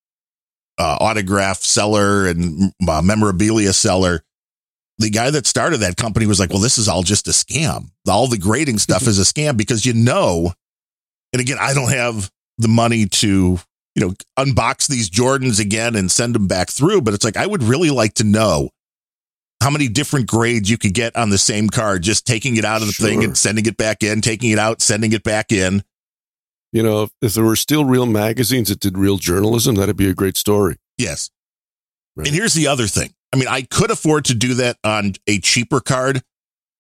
uh, 0.78 0.96
autograph 1.00 1.58
seller 1.58 2.26
and 2.26 2.72
uh, 2.88 3.02
memorabilia 3.02 3.72
seller. 3.72 4.22
The 4.98 5.10
guy 5.10 5.30
that 5.30 5.46
started 5.46 5.78
that 5.78 5.96
company 5.96 6.26
was 6.26 6.40
like, 6.40 6.50
"Well, 6.50 6.58
this 6.58 6.78
is 6.78 6.88
all 6.88 7.02
just 7.02 7.28
a 7.28 7.32
scam. 7.32 7.90
All 8.08 8.26
the 8.26 8.38
grading 8.38 8.78
stuff 8.78 9.06
is 9.06 9.18
a 9.18 9.22
scam 9.22 9.56
because 9.56 9.86
you 9.86 9.94
know." 9.94 10.52
And 11.32 11.40
again, 11.40 11.58
I 11.60 11.74
don't 11.74 11.90
have 11.90 12.30
the 12.58 12.68
money 12.68 13.06
to 13.06 13.58
you 13.94 14.00
know 14.00 14.14
unbox 14.38 14.88
these 14.88 15.10
Jordans 15.10 15.60
again 15.60 15.96
and 15.96 16.10
send 16.10 16.34
them 16.34 16.46
back 16.46 16.70
through, 16.70 17.02
but 17.02 17.14
it's 17.14 17.24
like 17.24 17.36
I 17.36 17.46
would 17.46 17.62
really 17.62 17.90
like 17.90 18.14
to 18.14 18.24
know 18.24 18.70
how 19.60 19.70
many 19.70 19.88
different 19.88 20.28
grades 20.28 20.70
you 20.70 20.78
could 20.78 20.94
get 20.94 21.16
on 21.16 21.30
the 21.30 21.38
same 21.38 21.68
card, 21.68 22.02
just 22.02 22.26
taking 22.26 22.56
it 22.56 22.64
out 22.64 22.80
of 22.80 22.86
the 22.86 22.92
thing 22.92 23.24
and 23.24 23.36
sending 23.36 23.66
it 23.66 23.76
back 23.76 24.02
in, 24.02 24.20
taking 24.20 24.50
it 24.50 24.58
out, 24.58 24.80
sending 24.80 25.12
it 25.12 25.24
back 25.24 25.50
in. 25.50 25.82
You 26.72 26.82
know, 26.82 27.04
if, 27.04 27.10
if 27.22 27.34
there 27.34 27.44
were 27.44 27.56
still 27.56 27.84
real 27.84 28.06
magazines 28.06 28.68
that 28.68 28.80
did 28.80 28.96
real 28.96 29.16
journalism, 29.16 29.74
that'd 29.74 29.96
be 29.96 30.08
a 30.08 30.14
great 30.14 30.36
story. 30.36 30.76
Yes. 30.96 31.30
Right. 32.14 32.26
And 32.26 32.36
here's 32.36 32.54
the 32.54 32.68
other 32.68 32.86
thing. 32.86 33.14
I 33.32 33.36
mean, 33.36 33.48
I 33.48 33.62
could 33.62 33.90
afford 33.90 34.26
to 34.26 34.34
do 34.34 34.54
that 34.54 34.76
on 34.84 35.14
a 35.26 35.38
cheaper 35.40 35.80
card, 35.80 36.22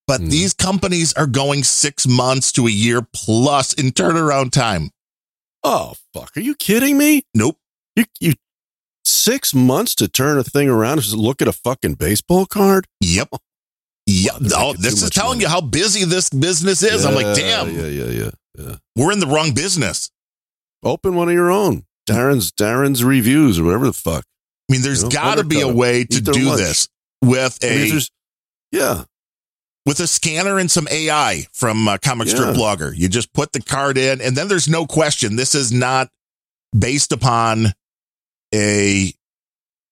but 0.08 0.20
Mhm. 0.22 0.30
these 0.30 0.54
companies 0.54 1.12
are 1.12 1.26
going 1.28 1.62
six 1.62 2.04
months 2.08 2.50
to 2.52 2.66
a 2.66 2.70
year 2.70 3.02
plus 3.14 3.72
in 3.74 3.92
turnaround 3.92 4.50
time. 4.50 4.90
Oh 5.62 5.94
fuck! 6.12 6.36
Are 6.36 6.40
you 6.40 6.56
kidding 6.56 6.98
me? 6.98 7.22
Nope. 7.34 7.58
You 7.94 8.06
you 8.20 8.34
six 9.04 9.54
months 9.54 9.94
to 9.96 10.08
turn 10.08 10.38
a 10.38 10.44
thing 10.44 10.68
around? 10.68 11.06
Look 11.12 11.40
at 11.42 11.48
a 11.48 11.52
fucking 11.52 11.94
baseball 11.94 12.46
card. 12.46 12.86
Yep. 13.00 13.34
Yep. 14.06 14.34
Oh, 14.56 14.72
this 14.74 15.02
is 15.02 15.10
telling 15.10 15.38
money. 15.38 15.42
you 15.42 15.48
how 15.48 15.60
busy 15.60 16.04
this 16.04 16.30
business 16.30 16.82
is. 16.82 17.04
I'm 17.04 17.14
like, 17.14 17.36
damn, 17.36 17.74
Yeah, 17.74 17.86
yeah, 17.86 18.04
yeah, 18.10 18.30
yeah. 18.58 18.76
we're 18.96 19.12
in 19.12 19.18
the 19.20 19.26
wrong 19.26 19.52
business. 19.52 20.10
Open 20.82 21.14
one 21.14 21.28
of 21.28 21.34
your 21.34 21.50
own. 21.50 21.84
Darren's 22.08 22.50
Darren's 22.50 23.04
reviews 23.04 23.58
or 23.58 23.64
whatever 23.64 23.84
the 23.86 23.92
fuck. 23.92 24.24
I 24.70 24.72
mean, 24.72 24.80
there's 24.82 25.02
You 25.02 25.08
know, 25.10 25.14
got 25.14 25.34
to 25.36 25.44
be 25.44 25.60
a 25.60 25.68
way 25.68 26.04
to 26.04 26.20
do 26.22 26.32
lunch. 26.48 26.58
this 26.60 26.88
with 27.22 27.58
I 27.62 27.66
mean, 27.68 27.96
a 27.98 28.00
yeah, 28.72 29.04
with 29.88 30.00
a 30.00 30.06
scanner 30.06 30.58
and 30.58 30.70
some 30.70 30.86
AI 30.90 31.46
from 31.50 31.88
uh, 31.88 31.96
Comic 31.96 32.28
Strip 32.28 32.54
Blogger. 32.54 32.94
You 32.94 33.08
just 33.08 33.32
put 33.32 33.54
the 33.54 33.62
card 33.62 33.96
in, 33.96 34.20
and 34.20 34.36
then 34.36 34.46
there's 34.46 34.68
no 34.68 34.84
question. 34.84 35.36
This 35.36 35.54
is 35.54 35.72
not 35.72 36.10
based 36.78 37.10
upon 37.10 37.68
a 38.54 39.10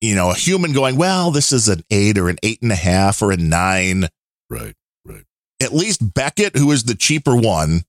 you 0.03 0.15
know 0.15 0.31
a 0.31 0.35
human 0.35 0.75
going, 0.75 0.99
well, 0.99 1.31
this 1.31 1.51
is 1.51 1.69
an 1.69 1.83
eight 1.91 2.19
or 2.19 2.29
an 2.29 2.37
eight 2.43 2.61
and 2.61 2.73
a 2.73 2.77
half 2.77 3.23
or 3.23 3.33
a 3.33 3.39
nine. 3.39 4.09
right. 4.51 4.75
Right. 5.07 5.25
At 5.63 5.73
least 5.73 6.13
Beckett, 6.13 6.57
who 6.57 6.73
is 6.73 6.85
the 6.85 6.95
cheaper 6.95 7.35
one, 7.35 7.85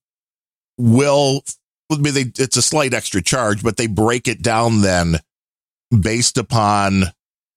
will. 0.77 1.43
They, 1.89 2.31
it's 2.37 2.55
a 2.55 2.61
slight 2.61 2.93
extra 2.93 3.21
charge, 3.21 3.63
but 3.63 3.75
they 3.75 3.87
break 3.87 4.29
it 4.29 4.41
down 4.41 4.81
then 4.81 5.19
based 5.91 6.37
upon 6.37 7.03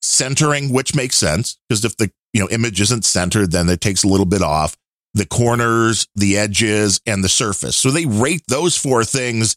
centering, 0.02 0.72
which 0.72 0.92
makes 0.92 1.14
sense 1.14 1.56
because 1.68 1.84
if 1.84 1.96
the 1.96 2.10
you 2.32 2.40
know 2.40 2.48
image 2.48 2.80
isn't 2.80 3.04
centered, 3.04 3.52
then 3.52 3.68
it 3.68 3.80
takes 3.80 4.04
a 4.04 4.08
little 4.08 4.26
bit 4.26 4.42
off 4.42 4.76
the 5.14 5.26
corners, 5.26 6.06
the 6.14 6.38
edges, 6.38 7.00
and 7.06 7.24
the 7.24 7.28
surface. 7.28 7.76
So 7.76 7.90
they 7.90 8.06
rate 8.06 8.42
those 8.48 8.76
four 8.76 9.04
things 9.04 9.56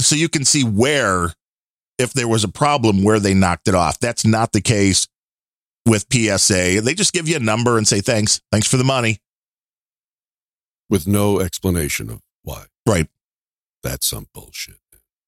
so 0.00 0.14
you 0.14 0.28
can 0.28 0.44
see 0.44 0.64
where, 0.64 1.32
if 1.98 2.12
there 2.12 2.28
was 2.28 2.44
a 2.44 2.48
problem, 2.48 3.02
where 3.02 3.18
they 3.18 3.34
knocked 3.34 3.68
it 3.68 3.74
off. 3.74 3.98
That's 3.98 4.26
not 4.26 4.52
the 4.52 4.60
case 4.60 5.08
with 5.86 6.06
PSA. 6.12 6.82
They 6.82 6.94
just 6.94 7.14
give 7.14 7.28
you 7.28 7.36
a 7.36 7.40
number 7.40 7.78
and 7.78 7.88
say 7.88 8.00
thanks, 8.00 8.40
thanks 8.52 8.68
for 8.68 8.76
the 8.76 8.84
money. 8.84 9.18
With 10.90 11.06
no 11.06 11.40
explanation 11.40 12.10
of 12.10 12.20
why. 12.42 12.66
Right. 12.86 13.08
That's 13.82 14.06
some 14.06 14.26
bullshit. 14.34 14.76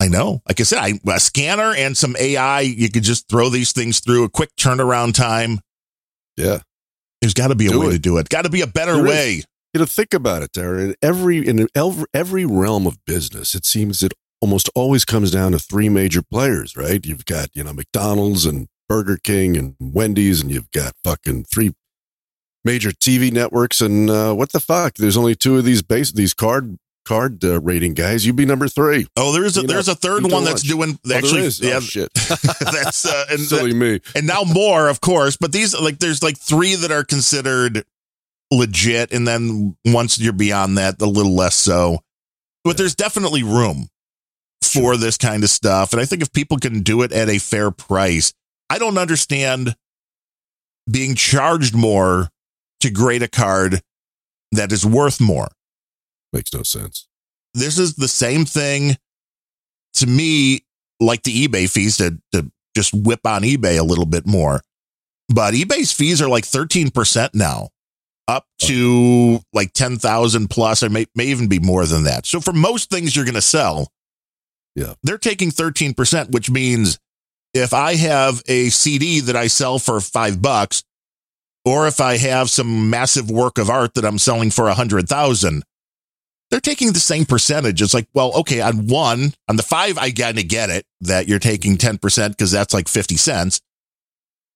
I 0.01 0.07
know. 0.07 0.43
Like 0.47 0.61
I 0.61 0.63
said, 0.63 0.79
I, 0.79 1.01
a 1.13 1.19
scanner 1.19 1.75
and 1.75 1.97
some 1.97 2.15
AI, 2.19 2.61
you 2.61 2.89
could 2.89 3.03
just 3.03 3.29
throw 3.29 3.49
these 3.49 3.73
things 3.73 3.99
through 3.99 4.25
a 4.25 4.29
quick 4.29 4.51
turnaround 4.57 5.15
time. 5.15 5.59
Yeah. 6.39 6.61
There's 7.21 7.35
got 7.35 7.49
to 7.49 7.55
be 7.55 7.67
a 7.67 7.71
Do 7.71 7.81
way 7.81 7.87
it. 7.89 7.93
to 7.93 7.99
do 7.99 8.17
it. 8.19 8.29
Got 8.29 8.43
to 8.43 8.49
be 8.51 8.61
a 8.61 8.67
better 8.67 8.95
There 8.97 9.07
is. 9.07 9.11
way. 9.11 9.43
You 9.75 9.81
know, 9.81 9.87
think 9.87 10.15
about 10.15 10.43
it, 10.43 10.53
Darren. 10.53 10.85
In 10.91 10.95
every 11.03 11.47
in 11.47 11.69
every, 11.75 12.05
every 12.15 12.45
realm 12.47 12.87
of 12.87 13.05
business, 13.05 13.55
it 13.55 13.67
seems 13.67 14.03
it 14.03 14.15
almost 14.41 14.71
always 14.75 15.05
comes 15.05 15.31
down 15.31 15.53
to 15.53 15.59
three 15.59 15.89
major 15.89 16.23
players, 16.23 16.77
right? 16.77 17.05
You've 17.05 17.27
got 17.27 17.49
you 17.55 17.65
know 17.65 17.73
McDonald's 17.73 18.47
and 18.47 18.69
Burger 18.89 19.19
King 19.23 19.57
and 19.57 19.75
Wendy's, 19.81 20.41
and 20.41 20.51
you've 20.51 20.71
got 20.71 20.95
fucking 21.05 21.45
three 21.45 21.75
major 22.65 22.91
TV 22.91 23.31
networks. 23.33 23.81
And 23.81 24.09
uh, 24.09 24.33
what 24.35 24.53
the 24.53 24.61
fuck? 24.61 24.95
There's 24.95 25.17
only 25.17 25.35
two 25.35 25.59
of 25.59 25.65
these 25.65 25.83
base 25.83 26.13
these 26.13 26.35
card 26.35 26.79
card 27.09 27.43
uh, 27.45 27.61
rating 27.61 27.95
guys. 27.95 28.27
You'd 28.27 28.37
be 28.37 28.45
number 28.47 28.69
three. 28.69 29.07
Oh, 29.17 29.33
there's 29.33 29.57
a 29.57 29.63
You 29.63 29.67
know, 29.67 29.73
there's 29.73 29.89
a 29.89 29.95
third 29.95 30.23
one 30.25 30.45
that's 30.45 30.63
lunch. 30.63 30.69
doing 30.69 30.91
Oh, 31.05 31.09
there 31.09 31.19
actually. 31.19 31.41
is? 31.47 31.61
Oh, 31.65 31.81
shit. 31.81 32.13
that's 32.15 33.07
uh, 33.07 33.25
and 33.31 33.41
Silly 33.49 33.73
me. 33.75 34.01
and 34.15 34.27
now 34.27 34.43
more, 34.45 34.89
of 34.89 35.01
course. 35.01 35.37
But 35.37 35.53
these 35.53 35.79
like 35.79 35.99
there's 35.99 36.23
like 36.23 36.37
three 36.39 36.75
that 36.75 36.91
are 36.93 37.05
considered 37.05 37.85
legit, 38.51 39.13
and 39.13 39.27
then 39.27 39.77
once 39.85 40.19
you're 40.19 40.33
beyond 40.33 40.77
that, 40.79 41.01
a 41.01 41.07
little 41.07 41.35
less 41.35 41.55
so. 41.57 42.01
But 42.65 42.77
there's 42.77 42.95
definitely 42.95 43.43
room 43.43 43.89
for 44.63 44.97
this 44.97 45.17
kind 45.17 45.43
of 45.45 45.51
stuff, 45.51 45.93
and 45.93 46.01
I 46.03 46.05
think 46.05 46.21
if 46.23 46.33
people 46.33 46.59
can 46.59 46.83
do 46.83 47.03
it 47.03 47.13
at 47.13 47.29
a 47.31 47.39
fair 47.39 47.71
price, 47.71 48.33
I 48.69 48.79
don't 48.79 48.99
understand 48.99 49.75
being 50.91 51.15
charged 51.15 51.75
more 51.75 52.29
to 52.81 52.91
grade 52.91 53.23
a 53.23 53.29
card 53.29 53.81
that 54.53 54.73
is 54.73 54.85
worth 54.85 55.21
more. 55.21 55.49
Makes 56.33 56.53
no 56.55 56.63
sense. 56.63 57.09
this 57.55 57.79
is 57.79 57.95
the 57.95 58.09
same 58.09 58.45
thing 58.45 58.97
to 59.95 60.07
me, 60.07 60.61
like 61.01 61.23
the 61.23 61.49
eBay 61.49 61.69
fees 61.71 61.97
to, 61.97 62.19
to 62.33 62.51
just 62.77 62.93
whip 62.95 63.21
on 63.25 63.43
eBay 63.43 63.79
a 63.79 63.83
little 63.83 64.05
bit 64.07 64.27
more. 64.27 64.61
But 65.29 65.55
eBay's 65.55 65.93
fees 65.93 66.21
are 66.23 66.29
like 66.29 66.45
13% 66.45 67.31
now, 67.35 67.71
up 68.29 68.47
to 68.61 69.41
like 69.53 69.73
10,000 69.73 70.49
plus, 70.49 70.83
or 70.83 70.91
may, 70.91 71.07
may 71.15 71.27
even 71.27 71.49
be 71.49 71.59
more 71.59 71.87
than 71.87 72.05
that. 72.05 72.27
So 72.27 72.41
for 72.41 72.53
most 72.53 72.91
things 72.91 73.17
you're 73.17 73.25
going 73.25 73.35
to 73.35 73.43
sell, 73.43 73.89
Yeah. 74.77 74.95
they're 75.03 75.19
taking 75.19 75.51
13%, 75.51 76.31
which 76.31 76.51
means 76.51 76.99
if 77.55 77.73
I 77.73 77.97
have 77.97 78.43
a 78.47 78.69
CD 78.69 79.21
that 79.21 79.37
I 79.37 79.47
sell 79.49 79.79
for 79.79 80.01
five 80.01 80.41
bucks, 80.43 80.85
or 81.65 81.87
if 81.89 82.01
I 82.01 82.17
have 82.19 82.49
some 82.51 82.89
massive 82.89 83.31
work 83.31 83.59
of 83.59 83.69
art 83.69 83.95
that 83.95 84.05
I'm 84.05 84.19
selling 84.19 84.51
for 84.51 84.69
a 84.69 84.75
hundred 84.75 85.09
thousand, 85.09 85.65
they're 86.51 86.61
taking 86.61 86.93
the 86.93 87.01
same 87.01 87.25
percentage. 87.27 87.83
It's 87.83 87.93
like, 87.95 88.09
well, 88.15 88.33
okay, 88.41 88.61
on 88.61 88.87
one, 88.87 89.35
on 89.49 89.57
the 89.57 89.63
five, 89.63 89.99
I 89.99 90.11
kind 90.11 90.39
of 90.39 90.49
get 90.49 90.71
it 90.71 90.87
that 91.03 91.29
you're 91.29 91.39
taking 91.39 91.77
10% 91.77 92.31
because 92.31 92.51
that's 92.51 92.73
like 92.73 92.89
50 92.89 93.17
cents. 93.17 93.61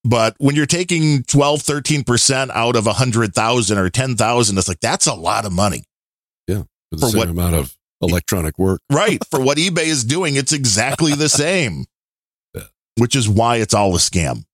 But 0.04 0.34
when 0.38 0.56
you're 0.56 0.66
taking 0.66 1.22
12, 1.24 1.60
13% 1.62 2.50
out 2.50 2.76
of 2.76 2.86
a 2.86 2.92
hundred 2.94 3.34
thousand 3.34 3.78
or 3.78 3.88
10,000, 3.88 4.58
it's 4.58 4.68
like, 4.68 4.80
that's 4.80 5.06
a 5.06 5.14
lot 5.14 5.44
of 5.44 5.52
money. 5.52 5.84
Yeah. 6.48 6.62
For 6.90 6.96
the 6.96 7.00
For 7.02 7.06
same 7.10 7.18
what- 7.18 7.28
amount 7.28 7.54
of 7.56 7.76
electronic 8.00 8.58
work. 8.58 8.80
Right. 8.90 9.22
For 9.30 9.40
what 9.40 9.58
eBay 9.58 9.84
is 9.86 10.02
doing, 10.02 10.34
it's 10.36 10.52
exactly 10.52 11.14
the 11.14 11.28
same, 11.28 11.84
Yeah. 12.54 12.62
which 12.98 13.14
is 13.14 13.28
why 13.28 13.56
it's 13.56 13.74
all 13.74 13.94
a 13.94 13.98
scam. 13.98 14.44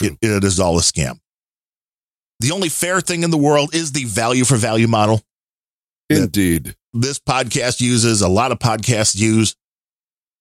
It, 0.00 0.16
it 0.22 0.44
is 0.44 0.60
all 0.60 0.76
a 0.78 0.82
scam. 0.82 1.18
The 2.40 2.50
only 2.52 2.68
fair 2.68 3.00
thing 3.00 3.22
in 3.22 3.30
the 3.30 3.38
world 3.38 3.74
is 3.74 3.92
the 3.92 4.04
value 4.04 4.44
for 4.44 4.56
value 4.56 4.88
model. 4.88 5.22
Indeed. 6.22 6.74
This 6.92 7.18
podcast 7.18 7.80
uses, 7.80 8.22
a 8.22 8.28
lot 8.28 8.52
of 8.52 8.58
podcasts 8.58 9.16
use. 9.18 9.56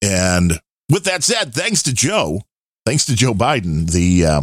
And 0.03 0.59
with 0.89 1.05
that 1.05 1.23
said, 1.23 1.53
thanks 1.53 1.83
to 1.83 1.93
Joe, 1.93 2.41
thanks 2.85 3.05
to 3.05 3.15
Joe 3.15 3.33
Biden, 3.33 3.89
the 3.91 4.25
uh, 4.25 4.41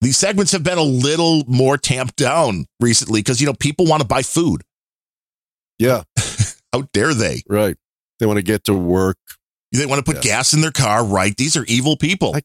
these 0.00 0.16
segments 0.18 0.52
have 0.52 0.62
been 0.62 0.78
a 0.78 0.82
little 0.82 1.44
more 1.46 1.76
tamped 1.78 2.16
down 2.16 2.66
recently 2.80 3.20
because 3.20 3.40
you 3.40 3.46
know 3.46 3.54
people 3.54 3.86
want 3.86 4.02
to 4.02 4.06
buy 4.08 4.22
food. 4.22 4.62
Yeah. 5.78 6.02
How 6.72 6.82
dare 6.92 7.14
they? 7.14 7.42
Right. 7.48 7.76
They 8.18 8.26
want 8.26 8.38
to 8.38 8.42
get 8.42 8.64
to 8.64 8.74
work. 8.74 9.16
They 9.72 9.86
want 9.86 9.98
to 9.98 10.04
put 10.04 10.24
Yeah. 10.24 10.30
gas 10.32 10.52
in 10.54 10.60
their 10.60 10.72
car, 10.72 11.04
right? 11.04 11.36
These 11.36 11.56
are 11.56 11.64
evil 11.66 11.96
people. 11.96 12.34
I- 12.36 12.42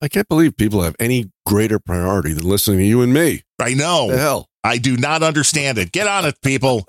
I 0.00 0.06
can't 0.06 0.28
believe 0.28 0.56
people 0.56 0.82
have 0.82 0.94
any 1.00 1.28
greater 1.44 1.80
priority 1.80 2.32
than 2.32 2.48
listening 2.48 2.78
to 2.78 2.84
you 2.84 3.02
and 3.02 3.12
me. 3.12 3.42
I 3.58 3.74
know. 3.74 4.10
Hell. 4.10 4.47
I 4.64 4.78
do 4.78 4.96
not 4.96 5.22
understand 5.22 5.78
it. 5.78 5.92
Get 5.92 6.06
on 6.06 6.24
it, 6.24 6.40
people. 6.42 6.86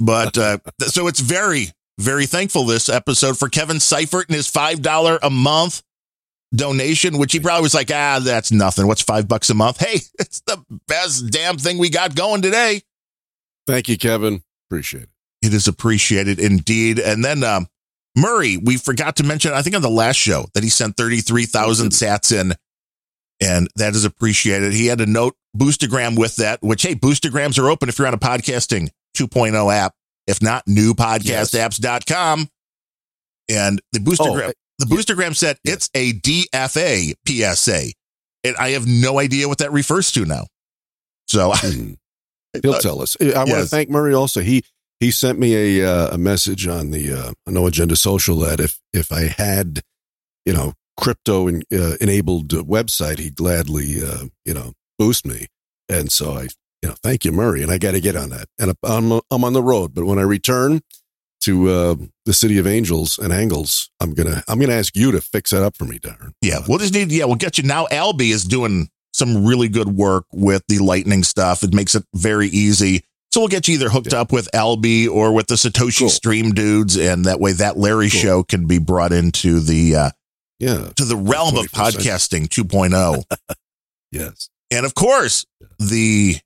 but 0.00 0.36
uh, 0.36 0.58
so 0.80 1.06
it's 1.06 1.20
very, 1.20 1.68
very 1.98 2.26
thankful 2.26 2.64
this 2.64 2.88
episode 2.88 3.38
for 3.38 3.48
Kevin 3.48 3.80
Seifert 3.80 4.28
and 4.28 4.36
his 4.36 4.48
five 4.48 4.82
dollar 4.82 5.18
a 5.22 5.30
month 5.30 5.82
donation, 6.54 7.18
which 7.18 7.32
he 7.32 7.40
probably 7.40 7.62
was 7.62 7.74
like, 7.74 7.90
ah, 7.92 8.20
that's 8.22 8.52
nothing. 8.52 8.86
What's 8.86 9.02
five 9.02 9.26
bucks 9.26 9.50
a 9.50 9.54
month? 9.54 9.78
Hey, 9.78 10.00
it's 10.18 10.40
the 10.40 10.62
best 10.86 11.30
damn 11.30 11.58
thing 11.58 11.78
we 11.78 11.90
got 11.90 12.14
going 12.14 12.42
today. 12.42 12.82
Thank 13.66 13.88
you, 13.88 13.96
Kevin. 13.96 14.42
Appreciate 14.68 15.04
it. 15.04 15.08
It 15.42 15.54
is 15.54 15.66
appreciated 15.66 16.38
indeed. 16.38 16.98
And 16.98 17.24
then 17.24 17.42
um, 17.42 17.66
Murray, 18.16 18.56
we 18.56 18.76
forgot 18.76 19.16
to 19.16 19.24
mention, 19.24 19.52
I 19.52 19.62
think 19.62 19.74
on 19.74 19.82
the 19.82 19.90
last 19.90 20.16
show, 20.16 20.46
that 20.54 20.62
he 20.62 20.68
sent 20.68 20.96
33,000 20.96 21.90
sats 21.90 22.38
in, 22.38 22.54
and 23.40 23.68
that 23.76 23.94
is 23.94 24.04
appreciated. 24.04 24.72
He 24.72 24.86
had 24.86 25.00
a 25.00 25.06
note 25.06 25.34
boostagram 25.56 26.18
with 26.18 26.36
that, 26.36 26.60
which, 26.62 26.82
hey, 26.82 26.94
boostagrams 26.94 27.58
are 27.58 27.68
open 27.70 27.88
if 27.88 27.98
you're 27.98 28.08
on 28.08 28.14
a 28.14 28.18
podcasting 28.18 28.88
2.0 29.16 29.74
app. 29.74 29.92
If 30.26 30.40
not, 30.40 30.64
newpodcastapps.com. 30.66 32.48
And 33.48 33.82
the 33.92 33.98
boostagram, 33.98 34.48
Oh, 34.48 34.52
the 34.78 34.86
boostagram 34.86 35.36
said 35.36 35.58
it's 35.64 35.90
a 35.94 36.12
DFA 36.12 37.14
PSA. 37.26 37.92
And 38.44 38.56
I 38.56 38.70
have 38.70 38.86
no 38.86 39.18
idea 39.18 39.48
what 39.48 39.58
that 39.58 39.72
refers 39.72 40.10
to 40.12 40.24
now. 40.24 40.46
So 41.28 41.52
Hmm. 42.54 42.60
He'll 42.62 42.74
tell 42.74 43.00
us. 43.00 43.16
I 43.20 43.38
want 43.38 43.48
to 43.48 43.66
thank 43.66 43.88
Murray 43.88 44.12
also. 44.12 44.40
He 44.40 44.62
he 45.00 45.10
sent 45.10 45.38
me 45.38 45.80
a 45.80 45.88
uh, 45.90 46.08
a 46.14 46.18
message 46.18 46.66
on 46.66 46.90
the 46.90 47.10
uh, 47.12 47.32
No 47.46 47.66
Agenda 47.66 47.96
Social 47.96 48.36
that 48.40 48.60
if 48.60 48.78
if 48.92 49.10
I 49.10 49.22
had, 49.22 49.80
you 50.44 50.52
know, 50.52 50.74
crypto 50.98 51.48
in, 51.48 51.62
uh, 51.72 51.96
enabled 51.98 52.52
uh, 52.52 52.62
website, 52.62 53.18
he'd 53.20 53.36
gladly 53.36 54.02
uh, 54.04 54.26
you 54.44 54.52
know 54.52 54.74
boost 55.02 55.26
me. 55.26 55.46
And 55.88 56.10
so 56.12 56.32
I 56.32 56.42
you 56.82 56.88
know 56.88 56.94
thank 57.02 57.24
you, 57.24 57.32
Murray, 57.32 57.62
and 57.62 57.70
I 57.72 57.78
got 57.78 57.92
to 57.92 58.00
get 58.00 58.16
on 58.16 58.30
that. 58.30 58.46
And 58.58 58.74
I'm 58.82 59.20
I'm 59.30 59.44
on 59.44 59.52
the 59.52 59.62
road, 59.62 59.94
but 59.94 60.04
when 60.04 60.18
I 60.18 60.22
return 60.22 60.80
to 61.42 61.68
uh, 61.68 61.94
the 62.24 62.32
city 62.32 62.56
of 62.58 62.66
Angels 62.68 63.18
and 63.18 63.32
Angles, 63.32 63.90
I'm 64.00 64.14
gonna 64.14 64.42
I'm 64.48 64.58
gonna 64.60 64.74
ask 64.74 64.94
you 64.96 65.10
to 65.12 65.20
fix 65.20 65.50
that 65.50 65.62
up 65.64 65.76
for 65.76 65.84
me, 65.84 65.98
Darren. 65.98 66.32
Yeah, 66.40 66.60
we'll 66.68 66.78
just 66.78 66.94
need. 66.94 67.10
Yeah, 67.10 67.24
we'll 67.24 67.34
get 67.36 67.58
you 67.58 67.64
now. 67.64 67.86
Alby 67.90 68.30
is 68.30 68.44
doing 68.44 68.88
some 69.12 69.44
really 69.44 69.68
good 69.68 69.88
work 69.88 70.24
with 70.32 70.62
the 70.68 70.78
lightning 70.78 71.22
stuff. 71.24 71.62
It 71.62 71.74
makes 71.74 71.94
it 71.94 72.04
very 72.14 72.48
easy. 72.48 73.04
So 73.32 73.40
we'll 73.40 73.48
get 73.48 73.66
you 73.66 73.74
either 73.74 73.88
hooked 73.88 74.12
Yeah. 74.12 74.20
up 74.20 74.32
with 74.32 74.48
Alby 74.54 75.08
or 75.08 75.32
with 75.34 75.46
the 75.48 75.56
Satoshi 75.56 76.00
Cool. 76.00 76.08
Stream 76.10 76.52
dudes, 76.52 76.96
and 76.96 77.24
that 77.24 77.40
way 77.40 77.52
that 77.52 77.76
Larry 77.76 78.08
Cool. 78.10 78.20
show 78.20 78.42
can 78.42 78.66
be 78.66 78.78
brought 78.78 79.12
into 79.12 79.58
the 79.60 79.96
uh, 79.96 80.10
Yeah. 80.58 80.90
to 80.96 81.04
the 81.04 81.16
realm 81.16 81.56
of 81.56 81.66
podcasting 81.66 82.48
2.0. 82.48 83.24
Yes. 84.12 84.48
And 84.72 84.86
of 84.86 84.94
course, 84.94 85.44
the 85.78 86.36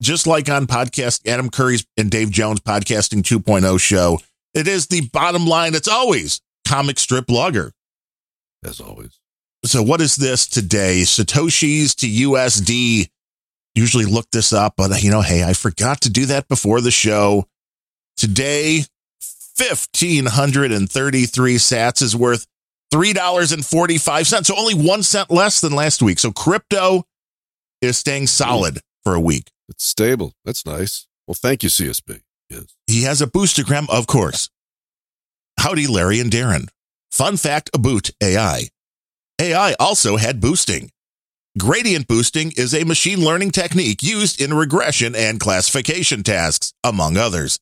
just 0.00 0.28
like 0.28 0.48
on 0.48 0.68
podcast 0.68 1.26
Adam 1.26 1.50
Curry's 1.50 1.84
and 1.96 2.08
Dave 2.08 2.30
Jones 2.30 2.60
podcasting 2.60 3.22
2.0 3.22 3.80
show, 3.80 4.20
it 4.54 4.68
is 4.68 4.86
the 4.86 5.08
bottom 5.12 5.46
line. 5.46 5.74
It's 5.74 5.88
always 5.88 6.40
Comic 6.68 7.00
Strip 7.00 7.26
Blogger. 7.26 7.72
As 8.64 8.80
always. 8.80 9.18
So 9.64 9.82
what 9.82 10.00
is 10.00 10.14
this 10.14 10.46
today? 10.46 11.00
Satoshis 11.00 11.96
to 11.96 12.06
USD. 12.06 13.08
Usually 13.74 14.04
look 14.04 14.30
this 14.30 14.52
up, 14.52 14.74
but 14.76 15.02
you 15.02 15.10
know, 15.10 15.22
hey, 15.22 15.42
I 15.42 15.52
forgot 15.52 16.00
to 16.02 16.10
do 16.10 16.26
that 16.26 16.46
before 16.46 16.80
the 16.80 16.92
show. 16.92 17.48
Today, 18.16 18.84
1533 19.56 21.56
sats 21.56 22.02
is 22.02 22.14
worth 22.14 22.46
$3.45. 22.92 24.44
So 24.44 24.56
only 24.56 24.74
one 24.74 25.02
cent 25.02 25.28
less 25.28 25.60
than 25.60 25.72
last 25.72 26.02
week. 26.02 26.20
So 26.20 26.30
crypto 26.30 27.04
is 27.84 27.98
staying 27.98 28.26
solid 28.26 28.80
for 29.02 29.14
a 29.14 29.20
week. 29.20 29.50
It's 29.68 29.84
stable. 29.84 30.32
That's 30.44 30.66
nice. 30.66 31.06
Well, 31.26 31.34
thank 31.34 31.62
you, 31.62 31.68
CSB. 31.68 32.20
Yes. 32.50 32.66
He 32.86 33.02
has 33.02 33.22
a 33.22 33.26
boostagram, 33.26 33.88
of 33.88 34.06
course. 34.06 34.50
Howdy, 35.58 35.86
Larry 35.86 36.20
and 36.20 36.30
Darren. 36.30 36.68
Fun 37.10 37.36
fact 37.36 37.70
about 37.74 38.10
AI. 38.22 38.68
AI 39.40 39.74
also 39.80 40.16
had 40.16 40.40
boosting. 40.40 40.90
Gradient 41.58 42.08
boosting 42.08 42.52
is 42.56 42.74
a 42.74 42.84
machine 42.84 43.24
learning 43.24 43.52
technique 43.52 44.02
used 44.02 44.40
in 44.40 44.52
regression 44.52 45.14
and 45.14 45.38
classification 45.38 46.22
tasks, 46.22 46.72
among 46.82 47.16
others. 47.16 47.60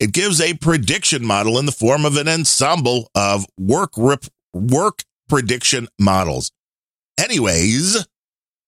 It 0.00 0.12
gives 0.12 0.40
a 0.40 0.54
prediction 0.54 1.24
model 1.24 1.58
in 1.58 1.66
the 1.66 1.72
form 1.72 2.04
of 2.04 2.16
an 2.16 2.26
ensemble 2.26 3.10
of 3.14 3.46
work 3.58 3.90
rep- 3.96 4.24
work 4.52 5.02
prediction 5.28 5.88
models. 6.00 6.50
Anyways, 7.18 8.06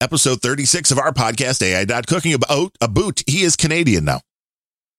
episode 0.01 0.40
36 0.43 0.90
of 0.90 0.98
our 0.98 1.12
podcast, 1.12 1.62
AI. 1.62 1.85
Cooking 2.02 2.35
about 2.35 2.73
a 2.81 2.89
boot. 2.89 3.23
He 3.27 3.43
is 3.43 3.56
Canadian 3.56 4.05
now. 4.05 4.20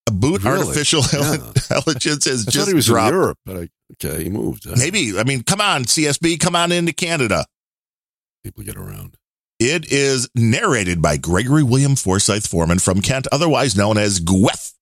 A 0.07 0.11
boot 0.11 0.43
Really? 0.43 0.59
artificial 0.59 1.01
Yeah. 1.13 1.33
intelligence 1.55 2.25
has 2.25 2.47
I 2.47 2.51
just 2.51 2.57
thought 2.65 2.67
he 2.69 2.73
was 2.73 2.85
dropped. 2.85 3.09
in 3.09 3.13
Europe, 3.19 3.37
but 3.45 3.57
I, 3.57 3.69
okay, 4.03 4.23
he 4.23 4.29
moved. 4.29 4.65
Maybe. 4.77 5.17
I 5.19 5.23
mean, 5.23 5.43
come 5.43 5.59
on, 5.61 5.83
CSB, 5.83 6.39
come 6.39 6.55
on 6.55 6.71
into 6.71 6.93
Canada. 6.93 7.45
people 8.43 8.63
get 8.63 8.77
around. 8.77 9.17
It 9.59 9.91
is 9.91 10.29
narrated 10.35 11.01
by 11.01 11.17
Gregory 11.17 11.63
William 11.63 11.95
Forsyth 11.95 12.45
Foreman 12.47 12.79
from 12.79 13.01
Kent, 13.01 13.27
otherwise 13.31 13.75
known 13.75 13.97
as 13.97 14.19
Gweth. 14.21 14.73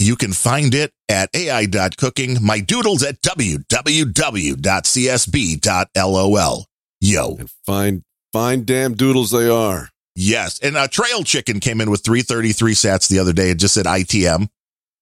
You 0.00 0.14
can 0.16 0.32
find 0.32 0.72
it 0.74 0.92
at 1.08 1.28
ai.cooking, 1.34 2.38
my 2.40 2.60
doodles 2.60 3.02
at 3.02 3.20
www.csb.lol. 5.38 6.64
Yo. 7.00 7.36
And 7.36 7.50
fine, 7.66 8.02
fine 8.38 8.62
damn 8.62 8.94
doodles 8.94 9.32
they 9.32 9.48
are. 9.48 9.88
Yes. 10.14 10.60
And 10.60 10.76
uh, 10.76 10.86
Trail 10.86 11.24
Chicken 11.24 11.58
came 11.58 11.80
in 11.80 11.90
with 11.90 12.04
333 12.04 12.74
sats 12.74 13.08
the 13.08 13.18
other 13.18 13.32
day. 13.32 13.50
It 13.50 13.58
just 13.58 13.74
said 13.74 13.86
ITM. 13.86 14.48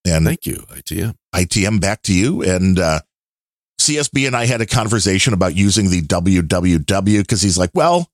And 0.06 0.24
Thank 0.24 0.46
you, 0.46 0.64
ITM. 0.70 1.14
ITM 1.34 1.80
back 1.80 2.00
to 2.02 2.14
you. 2.14 2.42
And 2.42 2.78
uh, 2.78 3.00
CSB 3.78 4.26
and 4.26 4.34
I 4.34 4.46
had 4.46 4.62
a 4.62 4.66
conversation 4.66 5.34
about 5.34 5.54
using 5.54 5.90
the 5.90 6.00
www 6.00 7.18
because 7.18 7.42
he's 7.42 7.58
like, 7.58 7.70
well, 7.74 8.08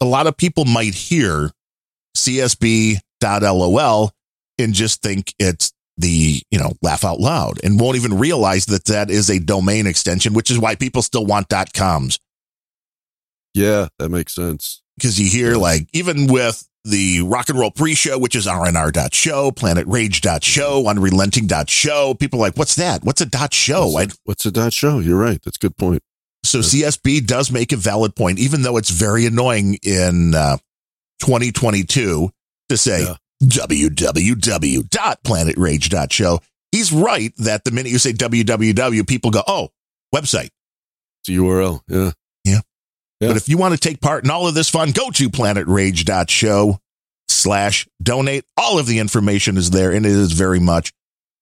a 0.00 0.04
lot 0.04 0.28
of 0.28 0.36
people 0.36 0.64
might 0.64 0.94
hear 0.94 1.50
csb.lol 2.16 4.10
and 4.58 4.72
just 4.72 5.02
think 5.02 5.34
it's 5.40 5.72
the, 5.96 6.42
you 6.50 6.58
know, 6.60 6.72
laugh 6.80 7.04
out 7.04 7.18
loud 7.18 7.58
and 7.64 7.80
won't 7.80 7.96
even 7.96 8.18
realize 8.18 8.66
that 8.66 8.84
that 8.84 9.10
is 9.10 9.30
a 9.30 9.40
domain 9.40 9.88
extension, 9.88 10.32
which 10.32 10.50
is 10.52 10.60
why 10.60 10.76
people 10.76 11.02
still 11.02 11.26
want 11.26 11.48
dot 11.48 11.72
coms. 11.72 12.20
Yeah, 13.54 13.88
that 13.98 14.08
makes 14.10 14.34
sense. 14.34 14.82
because 14.96 15.18
you 15.20 15.28
hear 15.30 15.56
like 15.56 15.88
even 15.92 16.26
with 16.26 16.68
the 16.84 17.22
rock 17.22 17.48
and 17.48 17.58
roll 17.58 17.70
pre-show, 17.70 18.18
which 18.18 18.34
is 18.36 18.46
rnr.show, 18.46 19.52
planetrage.show, 19.52 20.86
unrelenting.show, 20.86 22.14
people 22.14 22.40
are 22.40 22.42
like, 22.42 22.56
what's 22.58 22.74
that? 22.76 23.02
What's 23.04 23.22
a 23.22 23.26
dot 23.26 23.54
show? 23.54 23.88
What's, 23.88 24.14
a, 24.14 24.18
what's 24.24 24.44
a 24.46 24.50
dot 24.50 24.72
show? 24.74 24.98
You're 24.98 25.18
right. 25.18 25.40
That's 25.42 25.56
a 25.56 25.60
good 25.60 25.76
point. 25.78 26.02
So 26.42 26.58
CSB 26.58 27.26
does 27.26 27.50
make 27.50 27.72
a 27.72 27.76
valid 27.76 28.14
point, 28.14 28.38
even 28.38 28.60
though 28.62 28.76
it's 28.76 28.90
very 28.90 29.24
annoying 29.24 29.78
in 29.82 30.34
uh, 30.34 30.58
2022 31.20 32.28
to 32.68 32.76
say 32.76 33.04
Yeah. 33.04 33.14
www.planetrage.show. 33.42 36.40
He's 36.72 36.92
right 36.92 37.32
that 37.38 37.64
the 37.64 37.70
minute 37.70 37.92
you 37.92 37.98
say 37.98 38.12
www, 38.12 39.08
people 39.08 39.30
go, 39.30 39.42
oh, 39.46 39.68
website. 40.14 40.50
It's 41.22 41.28
a 41.28 41.32
URL. 41.32 41.80
Yeah. 41.88 42.10
But 43.20 43.36
if 43.36 43.48
you 43.48 43.56
want 43.56 43.72
to 43.74 43.80
take 43.80 44.00
part 44.00 44.24
in 44.24 44.30
all 44.30 44.46
of 44.46 44.54
this 44.54 44.68
fun, 44.68 44.90
go 44.90 45.10
to 45.10 45.30
planetrage.show 45.30 46.78
slash 47.28 47.88
donate. 48.02 48.44
All 48.56 48.78
of 48.78 48.86
the 48.86 48.98
information 48.98 49.56
is 49.56 49.70
there 49.70 49.92
and 49.92 50.04
it 50.04 50.12
is 50.12 50.32
very 50.32 50.60
much 50.60 50.92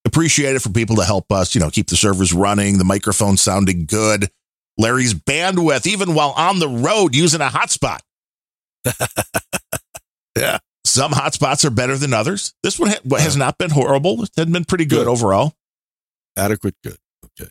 appreciated 0.05 0.63
for 0.63 0.69
people 0.69 0.97
to 0.97 1.05
help 1.05 1.33
us, 1.33 1.55
you 1.55 1.61
know, 1.61 1.71
keep 1.71 1.89
the 1.89 1.97
servers 1.97 2.33
running, 2.33 2.79
the 2.79 2.85
microphone 2.85 3.37
sounding 3.37 3.87
good. 3.87 4.31
Larry's 4.79 5.15
bandwidth, 5.15 5.87
even 5.87 6.15
while 6.15 6.35
on 6.37 6.59
the 6.61 6.69
road 6.69 7.15
using 7.15 7.41
a 7.41 7.49
hotspot. 7.49 8.01
Yeah. 10.37 10.59
Some 10.85 11.13
hotspots 11.13 11.65
are 11.65 11.71
better 11.71 11.97
than 11.97 12.13
others. 12.13 12.55
This 12.63 12.79
one 12.79 12.91
ha- 12.91 13.17
has 13.19 13.37
uh-huh. 13.37 13.39
not 13.39 13.59
been 13.59 13.71
horrible. 13.71 14.23
It 14.23 14.31
has 14.37 14.47
been 14.47 14.65
pretty 14.65 14.85
good, 14.85 15.05
Good. 15.05 15.09
overall. 15.09 15.55
Adequate. 16.37 16.75
Good. 16.83 16.97
Okay. 17.39 17.51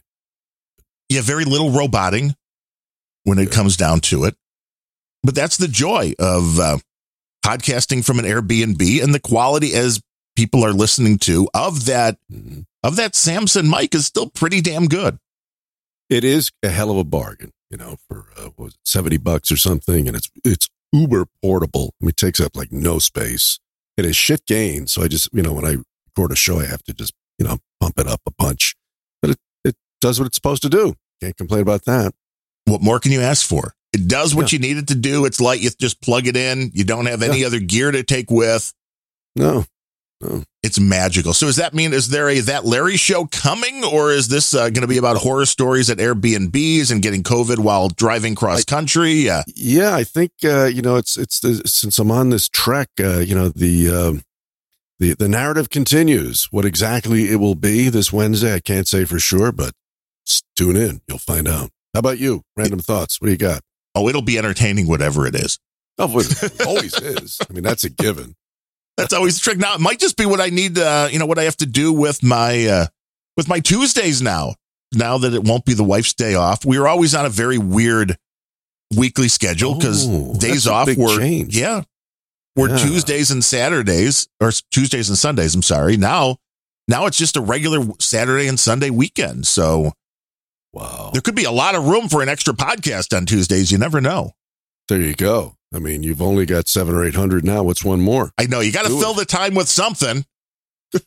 Yeah, 1.09 1.21
very 1.21 1.45
little 1.45 1.71
roboting 1.71 2.35
when 3.23 3.39
it 3.39 3.51
comes 3.51 3.77
down 3.77 3.99
to 4.01 4.23
it. 4.25 4.35
But 5.23 5.35
that's 5.35 5.57
the 5.57 5.67
joy 5.67 6.13
of 6.19 6.59
uh, 6.59 6.77
podcasting 7.45 8.03
from 8.05 8.19
an 8.19 8.25
Airbnb 8.25 9.03
and 9.03 9.13
the 9.13 9.19
quality 9.19 9.73
as 9.73 10.01
people 10.35 10.63
are 10.65 10.73
listening 10.73 11.17
to 11.19 11.47
of 11.53 11.85
that 11.85 12.17
Mhm. 12.31 12.65
of 12.83 12.95
that 12.95 13.15
Samson 13.15 13.69
mic 13.69 13.93
is 13.93 14.05
still 14.05 14.29
pretty 14.29 14.61
damn 14.61 14.87
good. 14.87 15.19
It 16.09 16.23
is 16.23 16.51
a 16.63 16.69
hell 16.69 16.89
of 16.91 16.97
a 16.97 17.03
bargain, 17.03 17.51
you 17.69 17.77
know, 17.77 17.97
for 18.07 18.25
uh, 18.37 18.49
what 18.55 18.59
was 18.59 18.73
it, 18.73 18.79
70 18.85 19.17
bucks 19.17 19.51
or 19.51 19.57
something. 19.57 20.07
And 20.07 20.17
it's, 20.17 20.29
it's 20.43 20.67
uber 20.91 21.25
portable. 21.41 21.93
I 22.01 22.05
mean, 22.05 22.09
it 22.09 22.17
takes 22.17 22.39
up 22.39 22.55
like 22.57 22.71
no 22.71 22.99
space. 22.99 23.59
It 23.97 24.05
is 24.05 24.15
shit 24.15 24.45
gain. 24.45 24.87
So 24.87 25.03
I 25.03 25.07
just, 25.07 25.29
you 25.31 25.41
know, 25.43 25.53
when 25.53 25.65
I 25.65 25.77
record 26.07 26.31
a 26.31 26.35
show, 26.35 26.59
I 26.59 26.65
have 26.65 26.83
to 26.83 26.93
just, 26.93 27.13
you 27.37 27.45
know, 27.45 27.59
pump 27.79 27.97
it 27.99 28.07
up 28.07 28.21
a 28.25 28.31
bunch. 28.31 28.75
But 29.21 29.31
it, 29.31 29.37
it 29.63 29.75
does 30.01 30.19
what 30.19 30.25
it's 30.25 30.35
supposed 30.35 30.63
to 30.63 30.69
do. 30.69 30.95
Can't 31.21 31.37
complain 31.37 31.61
about 31.61 31.85
that. 31.85 32.13
What 32.65 32.81
more 32.81 32.99
can 32.99 33.11
you 33.11 33.21
ask 33.21 33.45
for? 33.47 33.73
It 33.93 34.07
does 34.07 34.33
what 34.33 34.51
Yeah. 34.51 34.57
you 34.57 34.61
need 34.61 34.77
it 34.77 34.87
to 34.87 34.95
do. 34.95 35.25
It's 35.25 35.41
light. 35.41 35.59
You 35.61 35.69
just 35.79 36.01
plug 36.01 36.27
it 36.27 36.37
in. 36.37 36.71
You 36.73 36.83
don't 36.83 37.07
have 37.07 37.21
any 37.23 37.43
other 37.43 37.59
gear 37.59 37.91
to 37.91 38.03
take 38.03 38.31
with. 38.31 38.73
No. 39.35 39.65
It's 40.61 40.79
magical. 40.79 41.33
So 41.33 41.47
does 41.47 41.55
that 41.55 41.73
mean 41.73 41.93
is 41.93 42.09
there 42.09 42.29
a 42.29 42.39
that 42.41 42.63
Larry 42.63 42.95
show 42.95 43.25
coming, 43.25 43.83
or 43.83 44.11
is 44.11 44.27
this 44.27 44.53
uh, 44.53 44.69
going 44.69 44.81
to 44.81 44.87
be 44.87 44.99
about 44.99 45.17
horror 45.17 45.47
stories 45.47 45.89
at 45.89 45.97
Airbnbs 45.97 46.91
and 46.91 47.01
getting 47.01 47.23
COVID 47.23 47.57
while 47.57 47.89
driving 47.89 48.35
cross 48.35 48.63
country? 48.63 49.27
Uh, 49.27 49.41
Yeah, 49.55 49.95
I 49.95 50.03
think 50.03 50.31
uh, 50.43 50.65
you 50.65 50.83
know 50.83 50.97
it's 50.97 51.17
it's 51.17 51.39
the, 51.39 51.63
since 51.65 51.97
I'm 51.97 52.11
on 52.11 52.29
this 52.29 52.47
trek, 52.47 52.89
uh, 52.99 53.17
you 53.17 53.33
know 53.33 53.49
the 53.49 53.89
um, 53.89 54.21
the 54.99 55.15
the 55.15 55.27
narrative 55.27 55.71
continues. 55.71 56.47
What 56.51 56.65
exactly 56.65 57.31
it 57.31 57.37
will 57.37 57.55
be 57.55 57.89
this 57.89 58.13
Wednesday, 58.13 58.53
I 58.53 58.59
can't 58.59 58.87
say 58.87 59.05
for 59.05 59.17
sure, 59.17 59.51
but 59.51 59.73
tune 60.55 60.75
in, 60.77 61.01
you'll 61.07 61.17
find 61.17 61.47
out. 61.47 61.71
How 61.93 61.99
about 61.99 62.19
you? 62.19 62.41
Random 62.55 62.79
thoughts. 62.79 63.19
What 63.19 63.27
do 63.27 63.31
you 63.31 63.37
got? 63.37 63.61
oh, 63.93 64.07
it'll 64.07 64.21
be 64.21 64.37
entertaining, 64.37 64.87
whatever 64.87 65.27
it 65.27 65.35
is. 65.35 65.59
Oh, 65.97 66.17
it 66.17 66.61
always 66.65 66.93
is. 67.01 67.37
I 67.49 67.51
mean, 67.51 67.63
that's 67.63 67.83
a 67.83 67.89
given. 67.89 68.35
That's 68.95 69.11
always 69.13 69.35
the 69.37 69.41
trick. 69.43 69.57
Now 69.57 69.75
it 69.75 69.81
might 69.81 69.99
just 69.99 70.15
be 70.17 70.25
what 70.25 70.39
I 70.39 70.47
need. 70.47 70.77
Uh, 70.77 71.09
you 71.11 71.19
know 71.19 71.25
what 71.25 71.37
I 71.39 71.43
have 71.43 71.57
to 71.57 71.65
do 71.65 71.91
with 71.91 72.23
my 72.23 72.65
uh, 72.67 72.85
with 73.35 73.47
my 73.49 73.59
Tuesdays 73.59 74.21
now. 74.21 74.55
Now 74.93 75.17
that 75.17 75.33
it 75.33 75.43
won't 75.43 75.65
be 75.65 75.73
the 75.73 75.83
wife's 75.83 76.13
day 76.13 76.35
off, 76.35 76.63
we 76.65 76.77
were 76.79 76.87
always 76.87 77.13
on 77.15 77.25
a 77.25 77.29
very 77.29 77.57
weird 77.57 78.17
weekly 78.95 79.27
schedule 79.29 79.75
because 79.75 80.05
Oh, 80.09 80.35
days 80.37 80.67
off 80.67 80.89
were 80.97 81.17
change. 81.17 81.57
yeah, 81.57 81.83
were 82.55 82.69
Yeah. 82.69 82.77
Tuesdays 82.77 83.31
and 83.31 83.43
Saturdays 83.43 84.27
or 84.41 84.51
Tuesdays 84.71 85.09
and 85.09 85.17
Sundays. 85.17 85.55
I'm 85.55 85.61
sorry. 85.61 85.95
Now, 85.97 86.37
now 86.87 87.05
it's 87.05 87.17
just 87.17 87.37
a 87.37 87.41
regular 87.41 87.85
Saturday 87.99 88.47
and 88.47 88.59
Sunday 88.59 88.89
weekend. 88.89 89.47
So 89.47 89.93
Wow. 90.73 91.09
there 91.11 91.21
could 91.21 91.35
be 91.35 91.43
a 91.43 91.51
lot 91.51 91.75
of 91.75 91.87
room 91.87 92.07
for 92.07 92.21
an 92.21 92.29
extra 92.29 92.53
podcast 92.53 93.15
on 93.15 93.25
Tuesdays. 93.25 93.71
You 93.71 93.77
never 93.77 93.99
know. 93.99 94.31
There 94.87 95.01
you 95.01 95.13
go. 95.13 95.55
I 95.73 95.79
mean, 95.79 96.03
you've 96.03 96.21
only 96.21 96.45
got 96.45 96.67
seven 96.67 96.95
or 96.95 97.05
eight 97.05 97.15
hundred 97.15 97.45
now. 97.45 97.63
What's 97.63 97.83
one 97.83 98.01
more? 98.01 98.31
I 98.37 98.45
know 98.45 98.59
you 98.59 98.71
got 98.71 98.83
to 98.83 98.89
fill 98.89 99.11
it. 99.11 99.17
the 99.17 99.25
time 99.25 99.55
with 99.55 99.69
something. 99.69 100.25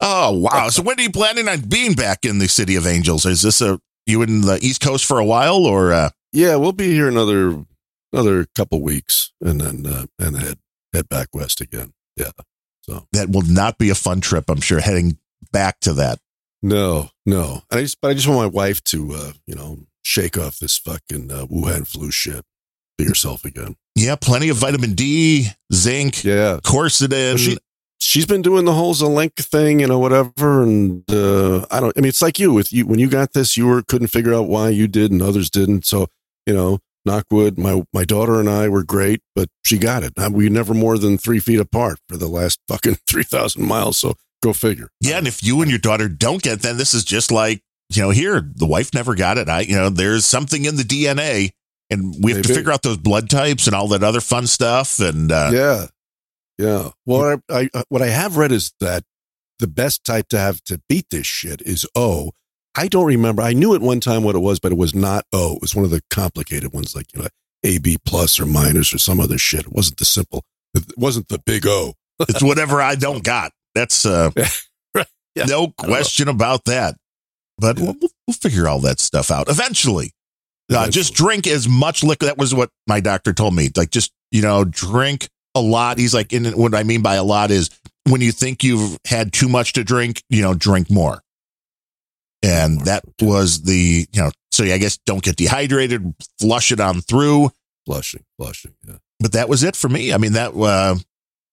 oh 0.00 0.32
wow! 0.32 0.68
So 0.68 0.82
when 0.82 0.98
are 0.98 1.02
you 1.02 1.10
planning 1.12 1.48
on 1.48 1.60
being 1.60 1.92
back 1.94 2.24
in 2.24 2.38
the 2.38 2.48
city 2.48 2.74
of 2.76 2.86
Angels? 2.86 3.24
Is 3.24 3.42
this 3.42 3.60
a 3.60 3.80
you 4.06 4.22
in 4.22 4.40
the 4.40 4.58
East 4.60 4.80
Coast 4.80 5.04
for 5.04 5.18
a 5.18 5.24
while, 5.24 5.64
or 5.64 5.92
uh, 5.92 6.10
Yeah, 6.32 6.56
we'll 6.56 6.72
be 6.72 6.92
here 6.92 7.08
another 7.08 7.64
another 8.12 8.46
couple 8.56 8.82
weeks, 8.82 9.32
and 9.40 9.60
then 9.60 9.86
uh, 9.86 10.06
and 10.18 10.36
head 10.36 10.58
head 10.92 11.08
back 11.08 11.28
west 11.32 11.60
again. 11.60 11.92
Yeah. 12.16 12.30
So 12.82 13.06
that 13.12 13.28
will 13.30 13.42
not 13.42 13.78
be 13.78 13.90
a 13.90 13.94
fun 13.94 14.20
trip? 14.20 14.46
I'm 14.48 14.60
sure 14.60 14.80
heading 14.80 15.18
back 15.52 15.78
to 15.80 15.92
that. 15.94 16.18
No, 16.62 17.10
no. 17.26 17.62
And 17.70 17.80
I 17.80 17.82
just 17.82 18.00
but 18.00 18.10
I 18.10 18.14
just 18.14 18.28
want 18.28 18.40
my 18.40 18.46
wife 18.46 18.82
to 18.84 19.12
uh, 19.14 19.32
you 19.46 19.54
know 19.54 19.78
shake 20.02 20.36
off 20.38 20.58
this 20.58 20.78
fucking 20.78 21.30
uh, 21.30 21.46
Wuhan 21.46 21.86
flu 21.86 22.10
shit. 22.10 22.44
Be 22.98 23.04
yourself 23.04 23.44
again. 23.44 23.76
Yeah, 23.94 24.16
plenty 24.16 24.48
of 24.48 24.56
vitamin 24.58 24.94
D, 24.94 25.48
zinc, 25.72 26.24
Yeah. 26.24 26.58
quercetin. 26.62 27.38
She 27.38 27.58
she's 28.00 28.26
been 28.26 28.42
doing 28.42 28.64
the 28.64 28.72
whole 28.74 28.94
Zelenko 28.94 29.44
thing, 29.44 29.80
you 29.80 29.86
know, 29.86 29.98
whatever. 29.98 30.62
And 30.62 31.02
uh, 31.10 31.64
I 31.70 31.80
don't. 31.80 31.96
I 31.96 32.00
mean, 32.00 32.08
it's 32.08 32.22
like 32.22 32.38
you 32.38 32.52
with 32.52 32.72
you 32.72 32.86
when 32.86 32.98
you 32.98 33.08
got 33.08 33.32
this, 33.32 33.56
you 33.56 33.66
were 33.66 33.82
couldn't 33.82 34.08
figure 34.08 34.34
out 34.34 34.48
why 34.48 34.68
you 34.68 34.86
did 34.88 35.10
and 35.10 35.22
others 35.22 35.50
didn't. 35.50 35.84
So 35.86 36.06
you 36.46 36.54
know, 36.54 36.78
knockwood. 37.08 37.58
My 37.58 37.82
my 37.92 38.04
daughter 38.04 38.38
and 38.38 38.48
I 38.48 38.68
were 38.68 38.84
great, 38.84 39.20
but 39.34 39.48
she 39.64 39.78
got 39.78 40.04
it. 40.04 40.12
We 40.30 40.48
never 40.48 40.74
more 40.74 40.98
than 40.98 41.18
three 41.18 41.40
feet 41.40 41.60
apart 41.60 41.98
for 42.08 42.16
the 42.16 42.28
last 42.28 42.60
fucking 42.68 42.96
three 43.06 43.24
thousand 43.24 43.66
miles. 43.66 43.98
So 43.98 44.14
go 44.42 44.52
figure. 44.52 44.88
yeah, 45.00 45.18
and 45.18 45.26
if 45.26 45.42
you 45.42 45.62
and 45.62 45.70
your 45.70 45.78
daughter 45.78 46.08
don't 46.08 46.42
get, 46.42 46.60
then 46.62 46.76
this 46.76 46.94
is 46.94 47.04
just 47.04 47.30
like 47.30 47.62
you 47.96 48.02
know, 48.02 48.10
here 48.10 48.40
the 48.54 48.66
wife 48.66 48.94
never 48.94 49.14
got 49.14 49.38
it. 49.38 49.48
I 49.48 49.60
you 49.60 49.76
know, 49.76 49.88
there's 49.88 50.24
something 50.24 50.64
in 50.64 50.76
the 50.76 50.82
DNA. 50.82 51.50
And 51.90 52.14
we 52.24 52.32
have 52.32 52.40
to 52.42 52.54
figure 52.54 52.72
out 52.72 52.80
those 52.80 52.96
blood 52.96 53.28
types 53.28 53.66
and 53.66 53.76
all 53.76 53.88
that 53.88 54.02
other 54.02 54.22
fun 54.22 54.46
stuff. 54.46 54.98
And 54.98 55.30
uh, 55.30 55.50
yeah, 55.52 55.86
yeah. 56.56 56.88
Well, 57.04 57.42
I, 57.50 57.68
I 57.74 57.82
what 57.90 58.00
I 58.00 58.06
have 58.06 58.38
read 58.38 58.50
is 58.50 58.72
that 58.80 59.04
the 59.58 59.66
best 59.66 60.02
type 60.02 60.28
to 60.28 60.38
have 60.38 60.62
to 60.64 60.80
beat 60.88 61.10
this 61.10 61.26
shit 61.26 61.60
is 61.60 61.86
O. 61.94 62.30
I 62.74 62.88
don't 62.88 63.04
remember. 63.04 63.42
I 63.42 63.52
knew 63.52 63.74
at 63.74 63.82
one 63.82 64.00
time 64.00 64.22
what 64.22 64.34
it 64.34 64.38
was, 64.38 64.58
but 64.58 64.72
it 64.72 64.78
was 64.78 64.94
not 64.94 65.26
O. 65.34 65.56
It 65.56 65.60
was 65.60 65.74
one 65.74 65.84
of 65.84 65.90
the 65.90 66.00
complicated 66.08 66.72
ones, 66.72 66.96
like 66.96 67.12
you 67.14 67.20
know, 67.20 67.28
AB 67.62 67.98
plus 68.06 68.40
or 68.40 68.46
minus 68.46 68.94
or 68.94 68.98
some 68.98 69.20
other 69.20 69.36
shit. 69.36 69.66
It 69.66 69.72
wasn't 69.72 69.98
the 69.98 70.06
simple. 70.06 70.44
It 70.72 70.96
wasn't 70.96 71.28
the 71.28 71.40
big 71.40 71.66
O. 71.66 71.92
it's 72.20 72.42
whatever 72.42 72.80
I 72.80 72.94
don't 72.94 73.22
got. 73.22 73.52
That's 73.74 74.04
uh, 74.06 74.30
Yeah. 75.34 75.44
no 75.46 75.68
question 75.68 76.28
about 76.28 76.64
that. 76.66 76.96
But 77.58 77.78
Yeah. 77.78 77.84
we'll, 77.84 77.94
we'll- 78.00 78.10
figure 78.40 78.66
all 78.66 78.80
that 78.80 78.98
stuff 78.98 79.30
out 79.30 79.48
eventually. 79.50 80.12
Uh, 80.74 80.88
just 80.88 81.12
drink 81.14 81.46
as 81.46 81.68
much 81.68 82.02
liquor. 82.02 82.24
That 82.26 82.38
was 82.38 82.54
what 82.54 82.70
my 82.86 83.00
doctor 83.00 83.32
told 83.34 83.54
me. 83.54 83.68
Like, 83.76 83.90
just 83.90 84.10
you 84.30 84.40
know, 84.40 84.64
drink 84.64 85.28
a 85.54 85.60
lot. 85.60 85.98
He's 85.98 86.14
like, 86.14 86.32
and 86.32 86.54
what 86.54 86.74
I 86.74 86.82
mean 86.82 87.02
by 87.02 87.16
a 87.16 87.22
lot 87.22 87.50
is 87.50 87.68
when 88.08 88.22
you 88.22 88.32
think 88.32 88.64
you've 88.64 88.96
had 89.06 89.32
too 89.34 89.48
much 89.50 89.74
to 89.74 89.84
drink, 89.84 90.22
you 90.30 90.40
know, 90.40 90.54
drink 90.54 90.90
more. 90.90 91.22
And 92.42 92.80
that 92.82 93.04
was 93.20 93.62
the, 93.62 94.06
you 94.12 94.20
know, 94.22 94.30
so 94.50 94.64
I 94.64 94.78
guess 94.78 94.98
don't 95.04 95.22
get 95.22 95.36
dehydrated, 95.36 96.14
flush 96.40 96.72
it 96.72 96.80
on 96.80 97.00
through. 97.02 97.50
Flushing, 97.86 98.24
flushing. 98.38 98.72
Yeah. 98.86 98.96
but 99.20 99.32
that 99.32 99.48
was 99.48 99.62
it 99.62 99.76
for 99.76 99.88
me. 99.90 100.12
I 100.12 100.16
mean, 100.18 100.32
that, 100.32 100.54
uh, 100.54 100.96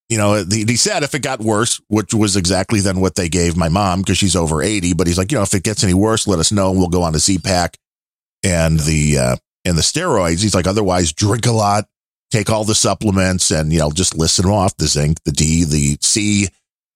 you 0.10 0.18
know, 0.18 0.44
he 0.44 0.76
said 0.76 1.03
if 1.03 1.14
it 1.14 1.22
got 1.22 1.40
worse, 1.40 1.80
which 1.88 2.15
was 2.15 2.36
exactly 2.36 2.80
then 2.80 2.99
what 2.99 3.14
they 3.14 3.30
gave 3.30 3.56
my 3.56 3.69
mom 3.69 4.02
because 4.02 4.18
she's 4.18 4.36
over 4.36 4.64
80, 4.64 4.94
but 4.94 5.06
he's 5.06 5.19
like, 5.19 5.31
you 5.31 5.38
know, 5.38 5.44
if 5.44 5.53
it 5.53 5.64
gets 5.64 5.84
any 5.84 5.94
worse, 5.94 6.27
let 6.27 6.40
us 6.40 6.52
know 6.52 6.72
and 6.72 6.80
we'll 6.80 6.90
go 6.90 7.03
on 7.03 7.14
to 7.14 7.19
Z-Pack 7.19 7.77
and 8.44 8.80
the, 8.80 9.19
uh, 9.19 9.36
and 9.65 9.77
the 9.77 9.84
steroids. 9.84 10.41
He's 10.41 10.56
like, 10.56 10.65
otherwise 10.65 11.14
drink 11.14 11.45
a 11.45 11.52
lot, 11.52 11.86
take 12.31 12.49
all 12.49 12.64
the 12.64 12.73
supplements 12.73 13.52
and, 13.52 13.72
you 13.72 13.77
know, 13.77 13.91
just 13.91 14.18
listen 14.18 14.48
off 14.48 14.76
the 14.77 14.88
zinc, 14.88 15.23
the 15.26 15.31
D, 15.31 15.64
the 15.64 15.99
C, 16.02 16.48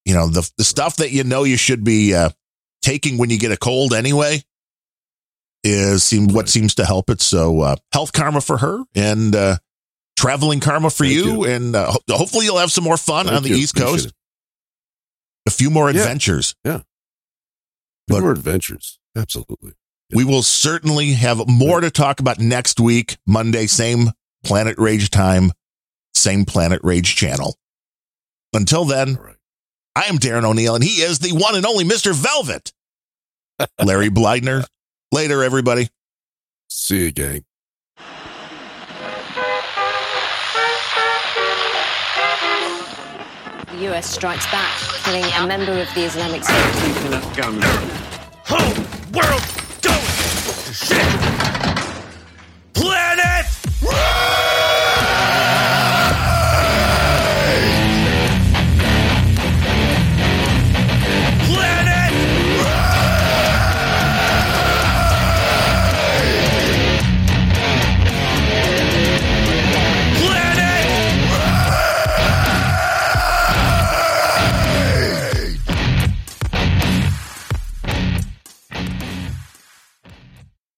you 0.05 0.15
know, 0.15 0.27
the, 0.27 0.49
the 0.57 0.63
stuff 0.63 0.95
that 0.95 1.11
you 1.11 1.23
know 1.23 1.43
you 1.43 1.55
should 1.55 1.83
be, 1.83 2.15
uh, 2.15 2.29
taking 2.81 3.19
when 3.19 3.29
you 3.29 3.37
get 3.37 3.51
a 3.51 3.57
cold 3.57 3.93
anyway 3.93 4.41
is 5.63 6.03
seem 6.03 6.27
what 6.29 6.49
seems 6.49 6.75
to 6.75 6.83
help 6.85 7.11
it. 7.11 7.21
So, 7.21 7.61
uh, 7.61 7.75
health 7.91 8.11
karma 8.11 8.41
for 8.41 8.57
her 8.57 8.83
and, 8.95 9.35
uh, 9.35 9.57
traveling 10.23 10.59
karma 10.61 10.89
for 10.89 11.03
Thank 11.03 11.15
you, 11.15 11.25
you. 11.25 11.43
and 11.45 11.75
uh, 11.75 11.91
ho- 11.91 11.99
hopefully 12.09 12.45
you'll 12.45 12.57
have 12.57 12.71
some 12.71 12.83
more 12.83 12.97
fun 12.97 13.25
Thank 13.25 13.37
on 13.37 13.43
the 13.43 13.49
you. 13.49 13.55
East 13.57 13.75
Coast. 13.75 14.11
A 15.45 15.51
few 15.51 15.69
more 15.69 15.91
Yeah. 15.91 15.99
adventures. 16.01 16.55
Good 16.63 16.83
But- 18.07 18.21
more 18.21 18.31
adventures. 18.31 18.99
Absolutely. 19.15 19.73
We 20.11 20.23
will 20.23 20.43
certainly 20.43 21.13
have 21.13 21.47
more 21.47 21.81
to 21.81 21.89
talk 21.89 22.19
about 22.19 22.39
next 22.39 22.79
week, 22.79 23.17
Monday, 23.25 23.65
same 23.67 24.11
Planet 24.43 24.77
Rage 24.77 25.09
time, 25.09 25.51
same 26.13 26.45
Planet 26.45 26.79
Rage 26.83 27.15
channel. 27.15 27.57
Until 28.53 28.85
then, 28.85 29.15
right. 29.15 29.35
I 29.95 30.03
am 30.03 30.17
Darren 30.19 30.43
O'Neill, 30.45 30.75
and 30.75 30.83
he 30.83 31.01
is 31.01 31.19
the 31.19 31.31
one 31.31 31.55
and 31.55 31.65
only 31.65 31.83
Mr. 31.83 32.13
Velvet. 32.13 32.71
Larry 33.83 34.09
Blydner. 34.09 34.65
Later, 35.11 35.43
everybody. 35.43 35.89
See 36.69 37.05
you, 37.05 37.11
gang. 37.11 37.43
US 43.89 44.09
strikes 44.09 44.45
back, 44.51 44.71
killing 45.03 45.23
a 45.23 45.45
member 45.45 45.73
of 45.73 45.87
the 45.93 46.03
Islamic 46.03 46.43
State. 46.43 46.73
Keeping 46.85 47.11
that 47.11 47.35
gun. 47.35 47.61
Whole 48.45 48.73
world 49.11 49.43
going 49.81 50.05
to 50.63 50.73
shit. 50.73 51.07
Plan 52.73 53.12